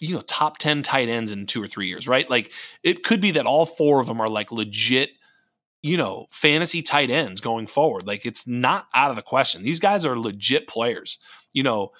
you 0.00 0.14
know, 0.14 0.22
top 0.22 0.58
10 0.58 0.82
tight 0.82 1.08
ends 1.08 1.30
in 1.30 1.46
two 1.46 1.62
or 1.62 1.66
three 1.66 1.86
years, 1.86 2.08
right? 2.08 2.28
Like 2.28 2.52
it 2.82 3.04
could 3.04 3.20
be 3.20 3.32
that 3.32 3.46
all 3.46 3.66
four 3.66 4.00
of 4.00 4.06
them 4.06 4.20
are 4.20 4.28
like 4.28 4.50
legit, 4.50 5.10
you 5.82 5.96
know, 5.96 6.26
fantasy 6.30 6.80
tight 6.82 7.10
ends 7.10 7.40
going 7.40 7.66
forward. 7.66 8.06
Like 8.06 8.24
it's 8.24 8.46
not 8.46 8.86
out 8.94 9.10
of 9.10 9.16
the 9.16 9.22
question. 9.22 9.62
These 9.62 9.80
guys 9.80 10.06
are 10.06 10.18
legit 10.18 10.68
players. 10.68 11.18
You 11.52 11.64
know, 11.64 11.90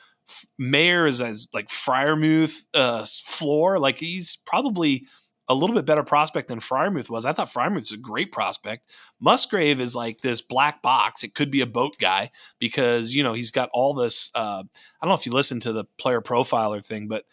Mayer 0.58 1.06
is 1.06 1.20
as 1.20 1.48
like 1.52 1.68
Freiermuth 1.68 2.62
uh, 2.74 3.04
floor. 3.04 3.78
Like 3.78 3.98
he's 3.98 4.36
probably 4.36 5.06
a 5.48 5.54
little 5.54 5.74
bit 5.74 5.84
better 5.84 6.04
prospect 6.04 6.48
than 6.48 6.60
Freiermuth 6.60 7.10
was. 7.10 7.26
I 7.26 7.32
thought 7.32 7.49
Freiermuth's 7.49 7.92
a 7.92 7.99
great 7.99 8.30
prospect. 8.30 8.95
Musgrave 9.21 9.80
is 9.80 9.97
like 9.97 10.18
this 10.18 10.40
black 10.40 10.80
box. 10.80 11.25
It 11.25 11.34
could 11.34 11.50
be 11.50 11.60
a 11.60 11.66
boat 11.66 11.99
guy 11.99 12.30
because 12.60 13.14
you 13.14 13.25
know 13.25 13.32
he's 13.32 13.50
got 13.50 13.68
all 13.73 13.95
this. 13.95 14.30
Uh, 14.34 14.62
I 14.62 15.04
don't 15.04 15.08
know 15.08 15.14
if 15.14 15.26
you 15.26 15.32
listen 15.32 15.58
to 15.60 15.73
the 15.73 15.84
player 15.99 16.21
profiler 16.21 16.84
thing, 16.86 17.08
but 17.08 17.25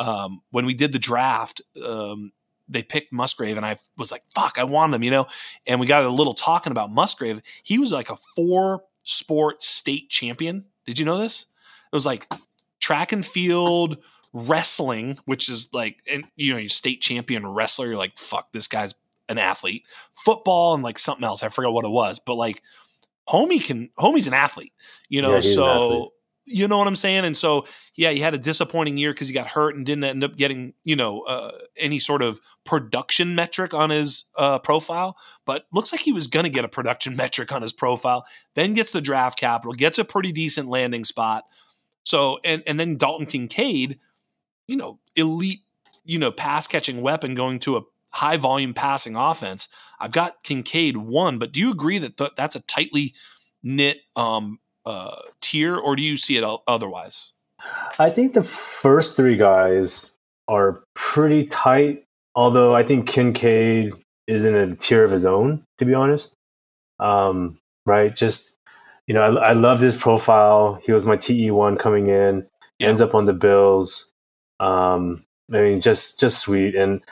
um, 0.00 0.42
when 0.50 0.66
we 0.66 0.74
did 0.74 0.92
the 0.92 0.98
draft, 0.98 1.62
um, 1.86 2.32
they 2.68 2.82
picked 2.82 3.12
Musgrave, 3.12 3.56
and 3.56 3.66
I 3.66 3.78
was 3.96 4.10
like, 4.10 4.22
"Fuck, 4.34 4.58
I 4.58 4.64
want 4.64 4.94
him," 4.94 5.02
you 5.02 5.10
know. 5.10 5.26
And 5.66 5.80
we 5.80 5.86
got 5.86 6.04
a 6.04 6.08
little 6.08 6.34
talking 6.34 6.70
about 6.70 6.92
Musgrave. 6.92 7.42
He 7.62 7.78
was 7.78 7.92
like 7.92 8.10
a 8.10 8.16
four 8.16 8.84
sport 9.02 9.62
state 9.62 10.08
champion. 10.10 10.66
Did 10.86 10.98
you 10.98 11.04
know 11.04 11.18
this? 11.18 11.46
It 11.92 11.96
was 11.96 12.06
like 12.06 12.32
track 12.80 13.12
and 13.12 13.24
field 13.24 13.98
wrestling, 14.32 15.16
which 15.24 15.48
is 15.48 15.68
like, 15.72 16.00
and 16.10 16.24
you 16.36 16.52
know, 16.52 16.58
you 16.58 16.68
state 16.68 17.00
champion 17.00 17.46
wrestler, 17.46 17.86
you're 17.86 17.96
like, 17.96 18.18
fuck, 18.18 18.52
this 18.52 18.66
guy's 18.66 18.94
an 19.28 19.38
athlete. 19.38 19.84
Football 20.12 20.74
and 20.74 20.82
like 20.82 20.98
something 20.98 21.24
else, 21.24 21.42
I 21.42 21.48
forgot 21.48 21.72
what 21.72 21.84
it 21.84 21.90
was, 21.90 22.18
but 22.18 22.34
like, 22.34 22.62
homie 23.28 23.64
can, 23.64 23.90
homie's 23.98 24.26
an 24.26 24.34
athlete, 24.34 24.72
you 25.08 25.22
know, 25.22 25.34
yeah, 25.34 25.40
so. 25.40 26.12
You 26.44 26.66
know 26.66 26.78
what 26.78 26.88
I'm 26.88 26.96
saying? 26.96 27.24
And 27.24 27.36
so, 27.36 27.66
yeah, 27.94 28.10
he 28.10 28.18
had 28.18 28.34
a 28.34 28.38
disappointing 28.38 28.96
year 28.96 29.12
because 29.12 29.28
he 29.28 29.34
got 29.34 29.46
hurt 29.46 29.76
and 29.76 29.86
didn't 29.86 30.04
end 30.04 30.24
up 30.24 30.36
getting, 30.36 30.74
you 30.84 30.96
know, 30.96 31.20
uh, 31.22 31.52
any 31.76 32.00
sort 32.00 32.20
of 32.20 32.40
production 32.64 33.34
metric 33.36 33.72
on 33.74 33.90
his 33.90 34.24
uh, 34.36 34.58
profile. 34.58 35.16
But 35.46 35.66
looks 35.72 35.92
like 35.92 36.00
he 36.00 36.12
was 36.12 36.26
going 36.26 36.44
to 36.44 36.50
get 36.50 36.64
a 36.64 36.68
production 36.68 37.14
metric 37.16 37.52
on 37.52 37.62
his 37.62 37.72
profile. 37.72 38.24
Then 38.54 38.74
gets 38.74 38.90
the 38.90 39.00
draft 39.00 39.38
capital, 39.38 39.72
gets 39.72 39.98
a 39.98 40.04
pretty 40.04 40.32
decent 40.32 40.68
landing 40.68 41.04
spot. 41.04 41.44
So, 42.04 42.40
and 42.44 42.62
and 42.66 42.80
then 42.80 42.96
Dalton 42.96 43.26
Kincaid, 43.26 44.00
you 44.66 44.76
know, 44.76 44.98
elite, 45.14 45.60
you 46.04 46.18
know, 46.18 46.32
pass 46.32 46.66
catching 46.66 47.00
weapon 47.00 47.34
going 47.34 47.60
to 47.60 47.76
a 47.76 47.82
high 48.12 48.36
volume 48.36 48.74
passing 48.74 49.16
offense. 49.16 49.68
I've 50.00 50.10
got 50.10 50.42
Kincaid 50.42 50.96
one, 50.96 51.38
but 51.38 51.52
do 51.52 51.60
you 51.60 51.70
agree 51.70 51.98
that 51.98 52.16
th- 52.16 52.32
that's 52.36 52.56
a 52.56 52.60
tightly 52.60 53.14
knit 53.62 54.00
um, 54.16 54.58
uh, 54.84 55.14
tier, 55.52 55.76
or 55.76 55.94
do 55.94 56.02
you 56.02 56.16
see 56.16 56.36
it 56.36 56.44
otherwise? 56.66 57.34
I 57.98 58.10
think 58.10 58.32
the 58.32 58.42
first 58.42 59.16
three 59.16 59.36
guys 59.36 60.16
are 60.48 60.82
pretty 60.94 61.46
tight, 61.46 62.04
although 62.34 62.74
I 62.74 62.82
think 62.82 63.08
Kincaid 63.08 63.92
is 64.26 64.44
in 64.44 64.54
a 64.54 64.74
tier 64.74 65.04
of 65.04 65.10
his 65.10 65.26
own, 65.26 65.62
to 65.78 65.84
be 65.84 65.94
honest. 65.94 66.34
Um, 66.98 67.58
right? 67.86 68.14
Just, 68.14 68.58
you 69.06 69.14
know, 69.14 69.22
I, 69.22 69.50
I 69.50 69.52
loved 69.52 69.82
his 69.82 69.96
profile. 69.96 70.80
He 70.82 70.92
was 70.92 71.04
my 71.04 71.16
TE1 71.16 71.78
coming 71.78 72.08
in, 72.08 72.46
yeah. 72.78 72.88
ends 72.88 73.00
up 73.00 73.14
on 73.14 73.26
the 73.26 73.32
Bills. 73.32 74.12
Um, 74.60 75.24
I 75.52 75.60
mean, 75.60 75.80
just 75.80 76.20
just 76.20 76.40
sweet. 76.40 76.74
And 76.74 77.02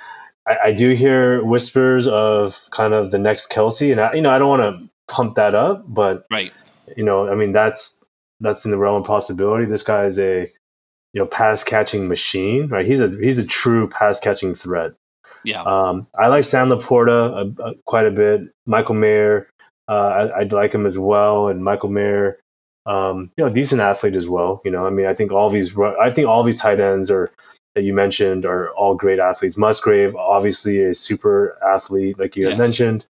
I, 0.47 0.57
I, 0.67 0.73
do 0.73 0.91
hear 0.91 1.45
whispers 1.45 2.07
of 2.07 2.61
kind 2.71 2.95
of 2.95 3.11
the 3.11 3.19
next 3.19 3.51
Kelce, 3.51 3.91
and 3.91 4.01
I, 4.01 4.15
you 4.15 4.23
know, 4.23 4.31
I 4.31 4.39
don't 4.39 4.49
want 4.49 4.81
to 4.81 4.89
pump 5.09 5.35
that 5.35 5.55
up, 5.55 5.85
but 5.87 6.27
right, 6.31 6.53
you 6.97 7.05
know, 7.05 7.29
I 7.29 7.35
mean, 7.35 7.51
that's 7.51 8.05
that's 8.41 8.65
in 8.65 8.71
the 8.71 8.79
realm 8.79 9.03
of 9.03 9.07
possibility. 9.07 9.65
This 9.65 9.83
guy 9.83 10.05
is 10.05 10.19
a 10.19 10.47
you 11.13 11.21
know 11.21 11.27
pass 11.27 11.65
catching 11.65 12.09
machine, 12.09 12.69
right? 12.69 12.87
He's 12.87 13.01
a 13.01 13.09
he's 13.09 13.39
a 13.39 13.47
true 13.47 13.89
pass 13.89 14.21
catching 14.21 14.55
threat. 14.55 14.93
Yeah. 15.45 15.63
Um, 15.63 16.07
I 16.19 16.29
like 16.29 16.45
Sam 16.45 16.69
LaPorta 16.69 17.59
uh, 17.59 17.63
uh, 17.63 17.75
quite 17.87 18.07
a 18.07 18.11
bit. 18.11 18.43
Michael 18.67 18.95
Mayer, 18.95 19.49
uh, 19.89 20.31
I, 20.35 20.41
I 20.41 20.43
like 20.45 20.75
him 20.75 20.85
as 20.85 20.99
well, 20.99 21.49
and 21.49 21.65
Michael 21.65 21.89
Mayer 21.89 22.39
um, 22.87 23.31
you 23.37 23.45
know, 23.45 23.51
decent 23.51 23.81
athlete 23.81 24.17
as 24.17 24.29
well. 24.29 24.61
You 24.65 24.71
know, 24.71 24.87
I 24.87 24.91
mean, 24.91 25.07
I 25.07 25.15
think 25.15 25.33
all 25.33 25.51
these, 25.51 25.79
I 25.79 26.11
think 26.11 26.29
all 26.29 26.43
these 26.43 26.61
tight 26.61 26.81
ends 26.81 27.11
are 27.11 27.31
that 27.75 27.83
you 27.83 27.95
mentioned 27.95 28.45
are 28.45 28.71
all 28.71 28.95
great 28.95 29.19
athletes. 29.19 29.57
Musgrave, 29.57 30.17
obviously, 30.17 30.83
a 30.83 30.95
super 30.95 31.57
athlete, 31.65 32.19
like 32.19 32.37
you 32.37 32.45
yes. 32.45 32.53
had 32.53 32.59
mentioned. 32.59 33.07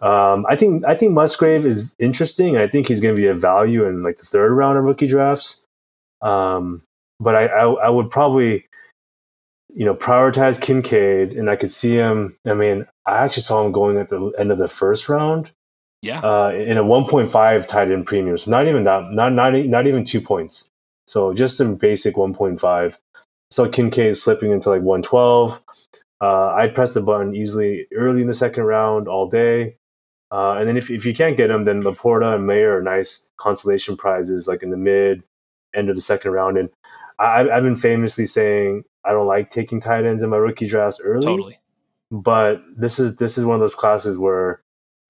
Um, 0.00 0.46
I 0.48 0.56
think 0.56 0.84
I 0.86 0.94
think 0.94 1.12
Musgrave 1.12 1.66
is 1.66 1.94
interesting. 1.98 2.56
I 2.56 2.68
think 2.68 2.86
he's 2.86 3.00
going 3.00 3.16
to 3.16 3.20
be 3.20 3.26
a 3.26 3.34
value 3.34 3.84
in 3.84 4.02
like 4.02 4.18
the 4.18 4.26
third 4.26 4.52
round 4.52 4.78
of 4.78 4.84
rookie 4.84 5.08
drafts. 5.08 5.66
Um, 6.22 6.82
but 7.20 7.34
I, 7.34 7.46
I, 7.46 7.64
I 7.64 7.88
would 7.88 8.10
probably, 8.10 8.66
you 9.74 9.84
know, 9.84 9.94
prioritize 9.94 10.60
Kincaid, 10.60 11.32
and 11.32 11.50
I 11.50 11.56
could 11.56 11.72
see 11.72 11.94
him. 11.94 12.36
I 12.46 12.54
mean, 12.54 12.86
I 13.06 13.24
actually 13.24 13.42
saw 13.42 13.64
him 13.64 13.72
going 13.72 13.98
at 13.98 14.08
the 14.08 14.32
end 14.38 14.52
of 14.52 14.58
the 14.58 14.68
first 14.68 15.08
round. 15.08 15.50
Yeah. 16.02 16.20
Uh, 16.20 16.50
in 16.50 16.78
a 16.78 16.84
1.5 16.84 17.66
tight 17.66 17.90
end 17.90 18.06
premium. 18.06 18.38
So 18.38 18.52
not 18.52 18.68
even 18.68 18.84
that, 18.84 19.10
not, 19.10 19.32
not, 19.32 19.52
not 19.54 19.86
even 19.88 20.04
two 20.04 20.20
points. 20.20 20.68
So 21.08 21.32
just 21.32 21.56
some 21.56 21.74
basic 21.74 22.14
1.5. 22.14 22.96
So 23.50 23.68
Kincaid 23.68 24.16
slipping 24.16 24.52
into 24.52 24.70
like 24.70 24.82
112. 24.82 25.60
Uh, 26.20 26.48
I'd 26.48 26.74
press 26.74 26.94
the 26.94 27.00
button 27.00 27.34
easily 27.34 27.86
early 27.92 28.20
in 28.20 28.28
the 28.28 28.34
second 28.34 28.64
round 28.64 29.08
all 29.08 29.28
day. 29.28 29.76
Uh, 30.30 30.52
and 30.52 30.68
then 30.68 30.76
if, 30.76 30.90
if 30.90 31.06
you 31.06 31.14
can't 31.14 31.36
get 31.36 31.48
them, 31.48 31.64
then 31.64 31.82
LaPorta 31.82 32.34
and 32.34 32.46
Mayer 32.46 32.76
are 32.76 32.82
nice 32.82 33.32
consolation 33.38 33.96
prizes 33.96 34.46
like 34.46 34.62
in 34.62 34.70
the 34.70 34.76
mid 34.76 35.22
end 35.74 35.88
of 35.88 35.96
the 35.96 36.02
second 36.02 36.32
round. 36.32 36.58
And 36.58 36.68
I, 37.18 37.48
I've 37.48 37.62
been 37.62 37.76
famously 37.76 38.24
saying 38.24 38.84
I 39.04 39.12
don't 39.12 39.26
like 39.26 39.50
taking 39.50 39.80
tight 39.80 40.04
ends 40.04 40.22
in 40.22 40.30
my 40.30 40.36
rookie 40.36 40.68
drafts 40.68 41.00
early. 41.02 41.24
Totally. 41.24 41.58
But 42.10 42.62
this 42.76 42.98
is 42.98 43.16
this 43.16 43.38
is 43.38 43.44
one 43.44 43.54
of 43.54 43.60
those 43.60 43.74
classes 43.74 44.18
where 44.18 44.62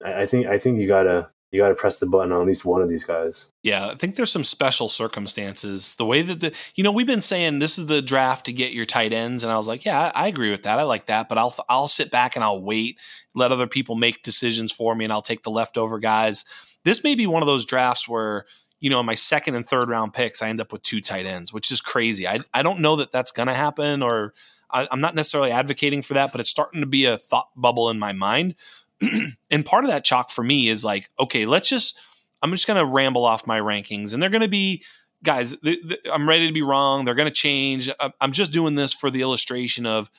I, 0.03 0.23
I 0.23 0.25
think 0.25 0.47
I 0.47 0.57
think 0.57 0.79
you 0.79 0.87
gotta 0.87 1.29
you 1.51 1.59
got 1.59 1.69
to 1.69 1.75
press 1.75 1.99
the 1.99 2.05
button 2.05 2.31
on 2.31 2.41
at 2.41 2.47
least 2.47 2.63
one 2.63 2.81
of 2.81 2.89
these 2.89 3.03
guys. 3.03 3.51
Yeah, 3.63 3.87
I 3.87 3.95
think 3.95 4.15
there's 4.15 4.31
some 4.31 4.43
special 4.43 4.87
circumstances. 4.87 5.95
The 5.95 6.05
way 6.05 6.21
that 6.21 6.39
the, 6.39 6.71
you 6.75 6.83
know, 6.83 6.91
we've 6.91 7.07
been 7.07 7.21
saying 7.21 7.59
this 7.59 7.79
is 7.79 7.87
the 7.87 8.01
draft 8.01 8.45
to 8.45 8.53
get 8.53 8.73
your 8.73 8.85
tight 8.85 9.13
ends, 9.13 9.43
and 9.43 9.51
I 9.51 9.57
was 9.57 9.67
like, 9.67 9.83
yeah, 9.83 10.11
I, 10.13 10.27
agree 10.27 10.51
with 10.51 10.63
that. 10.63 10.77
I 10.77 10.83
like 10.83 11.07
that, 11.07 11.27
but 11.27 11.37
I'll 11.37 11.55
I'll 11.67 11.87
sit 11.87 12.11
back 12.11 12.35
and 12.35 12.43
I'll 12.43 12.61
wait, 12.61 12.99
let 13.33 13.51
other 13.51 13.67
people 13.67 13.95
make 13.95 14.21
decisions 14.21 14.71
for 14.71 14.93
me, 14.93 15.05
and 15.05 15.11
I'll 15.11 15.23
take 15.23 15.41
the 15.41 15.49
leftover 15.49 15.97
guys. 15.97 16.45
This 16.83 17.03
may 17.03 17.15
be 17.15 17.25
one 17.25 17.41
of 17.41 17.47
those 17.47 17.65
drafts 17.65 18.07
where 18.07 18.45
you 18.79 18.89
know, 18.89 19.03
my 19.03 19.13
second 19.13 19.55
and 19.55 19.65
third 19.65 19.89
round 19.89 20.13
picks, 20.13 20.41
I 20.41 20.47
end 20.47 20.61
up 20.61 20.71
with 20.71 20.83
two 20.83 21.01
tight 21.01 21.25
ends, 21.25 21.51
which 21.51 21.71
is 21.71 21.81
crazy. 21.81 22.27
I 22.27 22.41
I 22.53 22.61
don't 22.61 22.79
know 22.79 22.95
that 22.97 23.11
that's 23.11 23.31
going 23.31 23.47
to 23.47 23.53
happen, 23.53 24.03
or 24.03 24.33
I, 24.69 24.87
I'm 24.91 25.01
not 25.01 25.15
necessarily 25.15 25.51
advocating 25.51 26.01
for 26.01 26.13
that, 26.13 26.31
but 26.31 26.39
it's 26.39 26.49
starting 26.49 26.81
to 26.81 26.87
be 26.87 27.05
a 27.05 27.17
thought 27.17 27.49
bubble 27.57 27.89
in 27.89 27.97
my 27.97 28.13
mind 28.13 28.55
and 29.49 29.65
part 29.65 29.83
of 29.83 29.91
that 29.91 30.03
chalk 30.03 30.29
for 30.29 30.43
me 30.43 30.67
is 30.67 30.83
like, 30.83 31.09
okay, 31.19 31.45
let's 31.45 31.69
just, 31.69 31.99
I'm 32.41 32.51
just 32.51 32.67
going 32.67 32.79
to 32.79 32.85
ramble 32.85 33.25
off 33.25 33.47
my 33.47 33.59
rankings 33.59 34.13
and 34.13 34.21
they're 34.21 34.29
going 34.29 34.41
to 34.41 34.47
be, 34.47 34.83
guys, 35.23 35.57
th- 35.57 35.87
th- 35.87 36.01
I'm 36.11 36.27
ready 36.27 36.47
to 36.47 36.53
be 36.53 36.61
wrong. 36.61 37.05
They're 37.05 37.15
going 37.15 37.27
to 37.27 37.33
change. 37.33 37.89
I'm 38.19 38.31
just 38.31 38.53
doing 38.53 38.75
this 38.75 38.93
for 38.93 39.09
the 39.09 39.21
illustration 39.21 39.85
of 39.85 40.09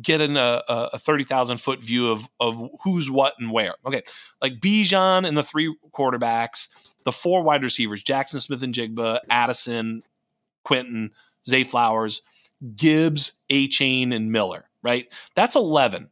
getting 0.00 0.36
a, 0.36 0.62
a 0.68 0.98
30,000 0.98 1.58
foot 1.58 1.82
view 1.82 2.10
of, 2.10 2.28
of 2.40 2.62
who's 2.82 3.10
what 3.10 3.34
and 3.38 3.50
where. 3.50 3.74
Okay. 3.86 4.02
Like 4.40 4.54
Bijan 4.54 5.26
and 5.26 5.36
the 5.36 5.42
three 5.42 5.74
quarterbacks, 5.92 6.68
the 7.04 7.12
four 7.12 7.42
wide 7.42 7.62
receivers, 7.62 8.02
Jaxon 8.02 8.40
Smith-Njigba, 8.40 9.20
Addison, 9.28 10.00
Quentin, 10.64 11.10
Zay 11.46 11.64
Flowers, 11.64 12.22
Gibbs, 12.76 13.32
Achane, 13.50 14.14
and 14.14 14.30
Miller, 14.30 14.68
right? 14.82 15.12
That's 15.34 15.56
11. 15.56 16.08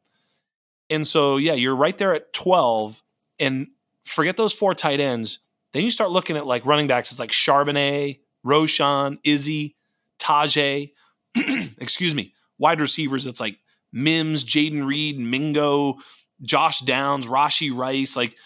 And 0.90 1.06
so, 1.06 1.36
yeah, 1.36 1.54
you're 1.54 1.76
right 1.76 1.96
there 1.96 2.14
at 2.14 2.32
12. 2.32 3.02
And 3.38 3.68
forget 4.04 4.36
those 4.36 4.52
four 4.52 4.74
tight 4.74 5.00
ends. 5.00 5.38
Then 5.72 5.84
you 5.84 5.90
start 5.90 6.10
looking 6.10 6.36
at 6.36 6.46
like 6.46 6.66
running 6.66 6.88
backs. 6.88 7.10
It's 7.10 7.20
like 7.20 7.30
Charbonnet, 7.30 8.20
Roschon, 8.44 9.18
Izzy, 9.22 9.76
Tyjae. 10.18 10.90
excuse 11.78 12.14
me. 12.14 12.34
Wide 12.58 12.80
receivers. 12.80 13.26
It's 13.26 13.40
like 13.40 13.58
Mims, 13.92 14.44
Jayden 14.44 14.84
Reed, 14.86 15.18
Mingo, 15.18 15.98
Josh 16.42 16.80
Downs, 16.80 17.26
Rashee 17.26 17.74
Rice. 17.74 18.16
Like, 18.16 18.36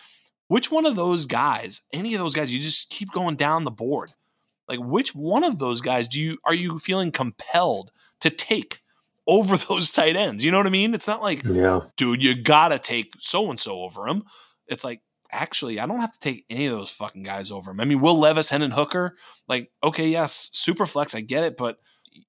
which 0.49 0.71
one 0.71 0.85
of 0.87 0.97
those 0.97 1.27
guys, 1.27 1.81
any 1.93 2.15
of 2.15 2.21
those 2.21 2.35
guys, 2.35 2.53
you 2.53 2.61
just 2.61 2.91
keep 2.91 3.11
going 3.11 3.37
down 3.37 3.65
the 3.65 3.71
board. 3.71 4.13
Like, 4.69 4.79
which 4.81 5.15
one 5.15 5.45
of 5.45 5.59
those 5.59 5.81
guys 5.81 6.09
do 6.09 6.21
you 6.21 6.39
are 6.45 6.55
you 6.55 6.79
feeling 6.79 7.11
compelled 7.11 7.91
to 8.21 8.31
take 8.31 8.79
over 9.27 9.57
those 9.69 9.91
tight 9.91 10.17
ends. 10.17 10.45
You 10.45 10.51
know 10.51 10.59
what 10.59 10.67
I 10.67 10.71
mean? 10.71 10.95
It's 10.95 11.09
not 11.09 11.23
like, 11.23 11.45
yeah. 11.45 11.81
dude, 11.97 12.23
you 12.23 12.35
gotta 12.35 12.79
take 12.79 13.15
so 13.21 13.51
and 13.51 13.59
so 13.59 13.83
over 13.83 14.07
him. 14.07 14.25
It's 14.67 14.85
like, 14.85 15.01
actually, 15.33 15.81
I 15.81 15.87
don't 15.87 16.01
have 16.01 16.13
to 16.13 16.21
take 16.21 16.45
any 16.49 16.67
of 16.67 16.73
those 16.73 16.91
fucking 16.91 17.23
guys 17.23 17.51
over 17.51 17.71
him. 17.71 17.81
I 17.81 17.85
mean, 17.85 18.01
Will 18.01 18.19
Levis, 18.19 18.51
Hendon 18.51 18.71
Hooker, 18.71 19.17
like, 19.49 19.71
okay, 19.83 20.09
yes, 20.09 20.51
super 20.53 20.87
flex, 20.87 21.15
I 21.15 21.21
get 21.21 21.45
it, 21.45 21.57
but 21.57 21.79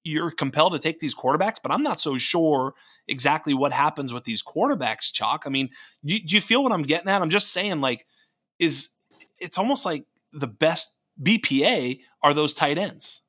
you're 0.04 0.32
compelled 0.32 0.74
to 0.74 0.80
take 0.80 1.00
these 1.00 1.16
quarterbacks, 1.16 1.58
but 1.62 1.72
I'm 1.72 1.84
not 1.84 2.00
so 2.00 2.18
sure 2.18 2.74
exactly 3.08 3.54
what 3.54 3.72
happens 3.72 4.14
with 4.14 4.24
these 4.24 4.44
quarterbacks, 4.44 5.14
Chalk. 5.14 5.44
I 5.46 5.50
mean, 5.50 5.70
do, 6.04 6.18
do 6.20 6.36
you 6.36 6.42
feel 6.42 6.64
what 6.64 6.72
I'm 6.72 6.84
getting 6.84 7.08
at? 7.08 7.22
I'm 7.22 7.30
just 7.30 7.52
saying, 7.52 7.82
like, 7.82 8.06
is 8.60 8.90
it's 9.38 9.58
almost 9.58 9.86
like 9.86 10.06
the 10.34 10.48
best 10.48 10.98
BPA 11.22 12.00
are 12.24 12.34
those 12.34 12.54
tight 12.54 12.78
ends. 12.78 13.22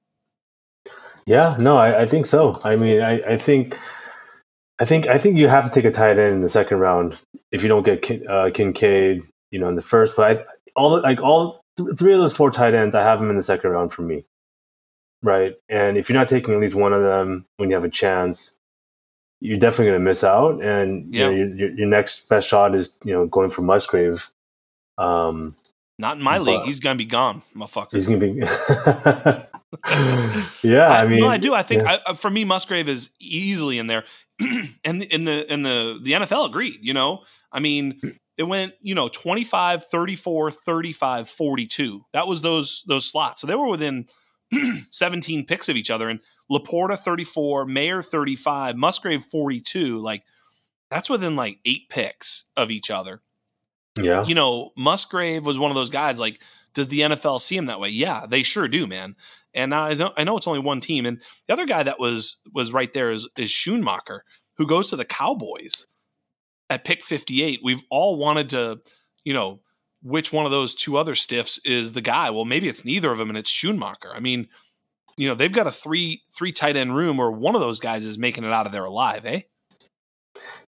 Yeah, 1.26 1.56
no, 1.60 1.76
I, 1.76 2.02
I 2.02 2.06
think 2.06 2.26
so. 2.26 2.54
I 2.64 2.76
mean, 2.76 3.02
I, 3.02 3.20
I 3.22 3.36
think, 3.36 3.78
I 4.78 4.84
think, 4.84 5.08
I 5.08 5.18
think 5.18 5.38
you 5.38 5.48
have 5.48 5.64
to 5.66 5.70
take 5.70 5.84
a 5.84 5.92
tight 5.92 6.18
end 6.18 6.34
in 6.34 6.40
the 6.40 6.48
second 6.48 6.78
round 6.78 7.18
if 7.52 7.62
you 7.62 7.68
don't 7.68 7.84
get 7.84 8.26
uh, 8.28 8.50
Kincaid, 8.52 9.22
you 9.50 9.58
know, 9.58 9.68
in 9.68 9.74
the 9.74 9.82
first. 9.82 10.16
But 10.16 10.38
I, 10.38 10.44
all 10.76 11.00
like 11.00 11.22
all 11.22 11.60
th- 11.78 11.98
three 11.98 12.14
of 12.14 12.20
those 12.20 12.36
four 12.36 12.50
tight 12.50 12.74
ends, 12.74 12.94
I 12.94 13.02
have 13.02 13.18
them 13.18 13.30
in 13.30 13.36
the 13.36 13.42
second 13.42 13.70
round 13.70 13.92
for 13.92 14.02
me, 14.02 14.24
right? 15.22 15.54
And 15.68 15.96
if 15.98 16.08
you're 16.08 16.18
not 16.18 16.28
taking 16.28 16.54
at 16.54 16.60
least 16.60 16.76
one 16.76 16.92
of 16.92 17.02
them 17.02 17.46
when 17.56 17.70
you 17.70 17.76
have 17.76 17.84
a 17.84 17.90
chance, 17.90 18.58
you're 19.40 19.58
definitely 19.58 19.86
going 19.86 20.00
to 20.00 20.04
miss 20.04 20.24
out. 20.24 20.62
And 20.62 21.14
you 21.14 21.24
know, 21.24 21.30
your, 21.30 21.48
your, 21.54 21.70
your 21.70 21.88
next 21.88 22.28
best 22.28 22.48
shot 22.48 22.74
is 22.74 22.98
you 23.04 23.12
know 23.12 23.26
going 23.26 23.50
for 23.50 23.62
Musgrave. 23.62 24.30
Um, 24.98 25.56
not 25.98 26.16
in 26.16 26.22
my 26.22 26.38
league. 26.38 26.62
He's 26.62 26.80
gonna 26.80 26.96
be 26.96 27.04
gone, 27.04 27.42
motherfucker. 27.54 27.92
He's 27.92 28.06
gonna 28.06 28.20
be. 28.20 28.32
yeah, 30.68 30.88
I, 30.88 31.02
I, 31.02 31.06
mean, 31.06 31.20
no, 31.20 31.28
I 31.28 31.38
do. 31.38 31.54
I 31.54 31.62
think 31.62 31.82
yeah. 31.82 31.98
I, 32.06 32.14
for 32.14 32.30
me, 32.30 32.44
Musgrave 32.44 32.88
is 32.88 33.10
easily 33.20 33.78
in 33.78 33.86
there, 33.86 34.04
and 34.84 35.02
in 35.02 35.24
the 35.24 35.52
in 35.52 35.62
the 35.62 35.98
the 36.02 36.12
NFL 36.12 36.46
agreed. 36.46 36.78
You 36.82 36.94
know, 36.94 37.24
I 37.50 37.60
mean, 37.60 38.18
it 38.36 38.44
went 38.44 38.74
you 38.80 38.94
know 38.94 39.08
25, 39.08 39.84
34, 39.84 40.50
35, 40.50 41.28
42. 41.28 42.04
That 42.12 42.26
was 42.26 42.42
those 42.42 42.84
those 42.86 43.10
slots. 43.10 43.40
So 43.40 43.46
they 43.46 43.54
were 43.54 43.68
within 43.68 44.06
17 44.90 45.46
picks 45.46 45.68
of 45.68 45.76
each 45.76 45.90
other. 45.90 46.08
And 46.08 46.20
Laporta 46.50 46.98
34, 46.98 47.66
Mayer 47.66 48.02
35, 48.02 48.76
Musgrave 48.76 49.24
42. 49.24 49.98
Like 49.98 50.22
that's 50.90 51.10
within 51.10 51.36
like 51.36 51.58
eight 51.64 51.88
picks 51.88 52.50
of 52.56 52.70
each 52.70 52.90
other. 52.90 53.22
Yeah. 54.00 54.24
You 54.26 54.34
know, 54.34 54.70
Musgrave 54.76 55.46
was 55.46 55.58
one 55.58 55.70
of 55.70 55.74
those 55.74 55.90
guys 55.90 56.20
like, 56.20 56.42
does 56.74 56.88
the 56.88 57.00
NFL 57.00 57.40
see 57.40 57.56
him 57.56 57.66
that 57.66 57.80
way? 57.80 57.88
Yeah, 57.88 58.26
they 58.28 58.42
sure 58.42 58.68
do, 58.68 58.86
man. 58.86 59.16
And 59.54 59.74
I 59.74 59.94
know, 59.94 60.12
I 60.16 60.24
know 60.24 60.36
it's 60.36 60.46
only 60.46 60.60
one 60.60 60.80
team. 60.80 61.06
And 61.06 61.22
the 61.46 61.52
other 61.54 61.66
guy 61.66 61.82
that 61.82 61.98
was 61.98 62.36
was 62.52 62.72
right 62.72 62.92
there 62.92 63.10
is, 63.10 63.28
is 63.38 63.50
Schoonmaker, 63.50 64.20
who 64.58 64.66
goes 64.66 64.90
to 64.90 64.96
the 64.96 65.04
Cowboys 65.04 65.86
at 66.68 66.84
pick 66.84 67.02
58. 67.02 67.60
We've 67.62 67.82
all 67.90 68.16
wanted 68.16 68.50
to, 68.50 68.80
you 69.24 69.32
know, 69.32 69.60
which 70.02 70.32
one 70.32 70.44
of 70.44 70.50
those 70.50 70.74
two 70.74 70.96
other 70.96 71.14
stiffs 71.14 71.58
is 71.64 71.92
the 71.92 72.02
guy. 72.02 72.30
Well, 72.30 72.44
maybe 72.44 72.68
it's 72.68 72.84
neither 72.84 73.10
of 73.10 73.18
them 73.18 73.28
and 73.28 73.38
it's 73.38 73.52
Schoonmaker. 73.52 74.14
I 74.14 74.20
mean, 74.20 74.48
you 75.16 75.26
know, 75.26 75.34
they've 75.34 75.52
got 75.52 75.66
a 75.66 75.72
three 75.72 76.22
three 76.30 76.52
tight 76.52 76.76
end 76.76 76.94
room 76.94 77.16
where 77.16 77.30
one 77.30 77.54
of 77.54 77.60
those 77.62 77.80
guys 77.80 78.04
is 78.04 78.18
making 78.18 78.44
it 78.44 78.52
out 78.52 78.66
of 78.66 78.72
there 78.72 78.84
alive, 78.84 79.24
eh? 79.24 79.40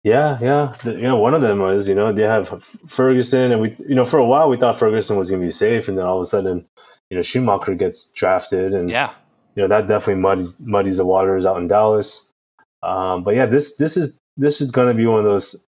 Yeah, 0.03 0.37
yeah, 0.41 0.75
the, 0.83 0.95
you 0.95 1.03
know, 1.03 1.15
one 1.15 1.33
of 1.33 1.41
them 1.41 1.59
was, 1.59 1.87
you 1.87 1.95
know, 1.95 2.11
they 2.11 2.23
have 2.23 2.61
Ferguson, 2.87 3.53
and 3.53 3.61
we, 3.61 3.75
you 3.87 3.95
know, 3.95 4.03
for 4.03 4.19
a 4.19 4.25
while 4.25 4.49
we 4.49 4.57
thought 4.57 4.77
Ferguson 4.77 5.15
was 5.17 5.29
going 5.29 5.41
to 5.41 5.45
be 5.45 5.49
safe, 5.49 5.87
and 5.87 5.97
then 5.97 6.05
all 6.05 6.17
of 6.17 6.23
a 6.23 6.25
sudden, 6.25 6.65
you 7.09 7.15
know, 7.15 7.21
Schumacher 7.23 7.73
gets 7.73 8.11
drafted, 8.11 8.73
and 8.73 8.89
yeah, 8.89 9.13
you 9.55 9.61
know 9.61 9.69
that 9.69 9.87
definitely 9.87 10.21
muddies 10.21 10.59
muddies 10.59 10.97
the 10.97 11.05
waters 11.05 11.45
out 11.45 11.57
in 11.57 11.69
Dallas. 11.69 12.33
Um, 12.81 13.23
but 13.23 13.35
yeah, 13.35 13.45
this 13.45 13.77
this 13.77 13.95
is 13.95 14.19
this 14.35 14.59
is 14.59 14.71
going 14.71 14.89
to 14.89 14.93
be 14.93 15.05
one 15.05 15.19
of 15.19 15.25
those 15.25 15.67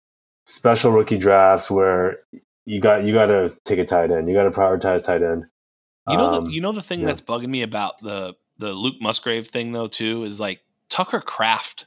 special 0.44 0.92
rookie 0.92 1.18
drafts 1.18 1.70
where 1.70 2.18
you 2.66 2.80
got 2.80 3.04
you 3.04 3.14
got 3.14 3.26
to 3.26 3.56
take 3.64 3.78
a 3.78 3.84
tight 3.84 4.10
end, 4.10 4.28
you 4.28 4.34
got 4.34 4.42
to 4.42 4.50
prioritize 4.50 5.06
tight 5.06 5.22
end. 5.22 5.46
You 6.06 6.16
know, 6.16 6.34
um, 6.34 6.44
the, 6.44 6.52
you 6.52 6.60
know 6.60 6.72
the 6.72 6.82
thing 6.82 7.00
yeah. 7.00 7.06
that's 7.06 7.22
bugging 7.22 7.48
me 7.48 7.62
about 7.62 7.98
the 7.98 8.36
the 8.58 8.72
Luke 8.72 8.96
Musgrave 9.00 9.46
thing 9.46 9.72
though 9.72 9.86
too 9.86 10.22
is 10.24 10.38
like 10.38 10.60
Tucker 10.90 11.20
Kraft 11.20 11.86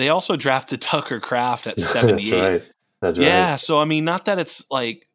they 0.00 0.08
also 0.08 0.36
drafted 0.36 0.80
Tucker 0.80 1.20
Kraft 1.20 1.66
at 1.66 1.78
78. 1.80 2.30
That's 2.30 2.32
right. 2.32 2.74
That's 3.00 3.18
right. 3.18 3.26
Yeah. 3.26 3.56
So, 3.56 3.80
I 3.80 3.84
mean, 3.84 4.04
not 4.04 4.24
that 4.24 4.38
it's 4.38 4.70
like 4.70 5.06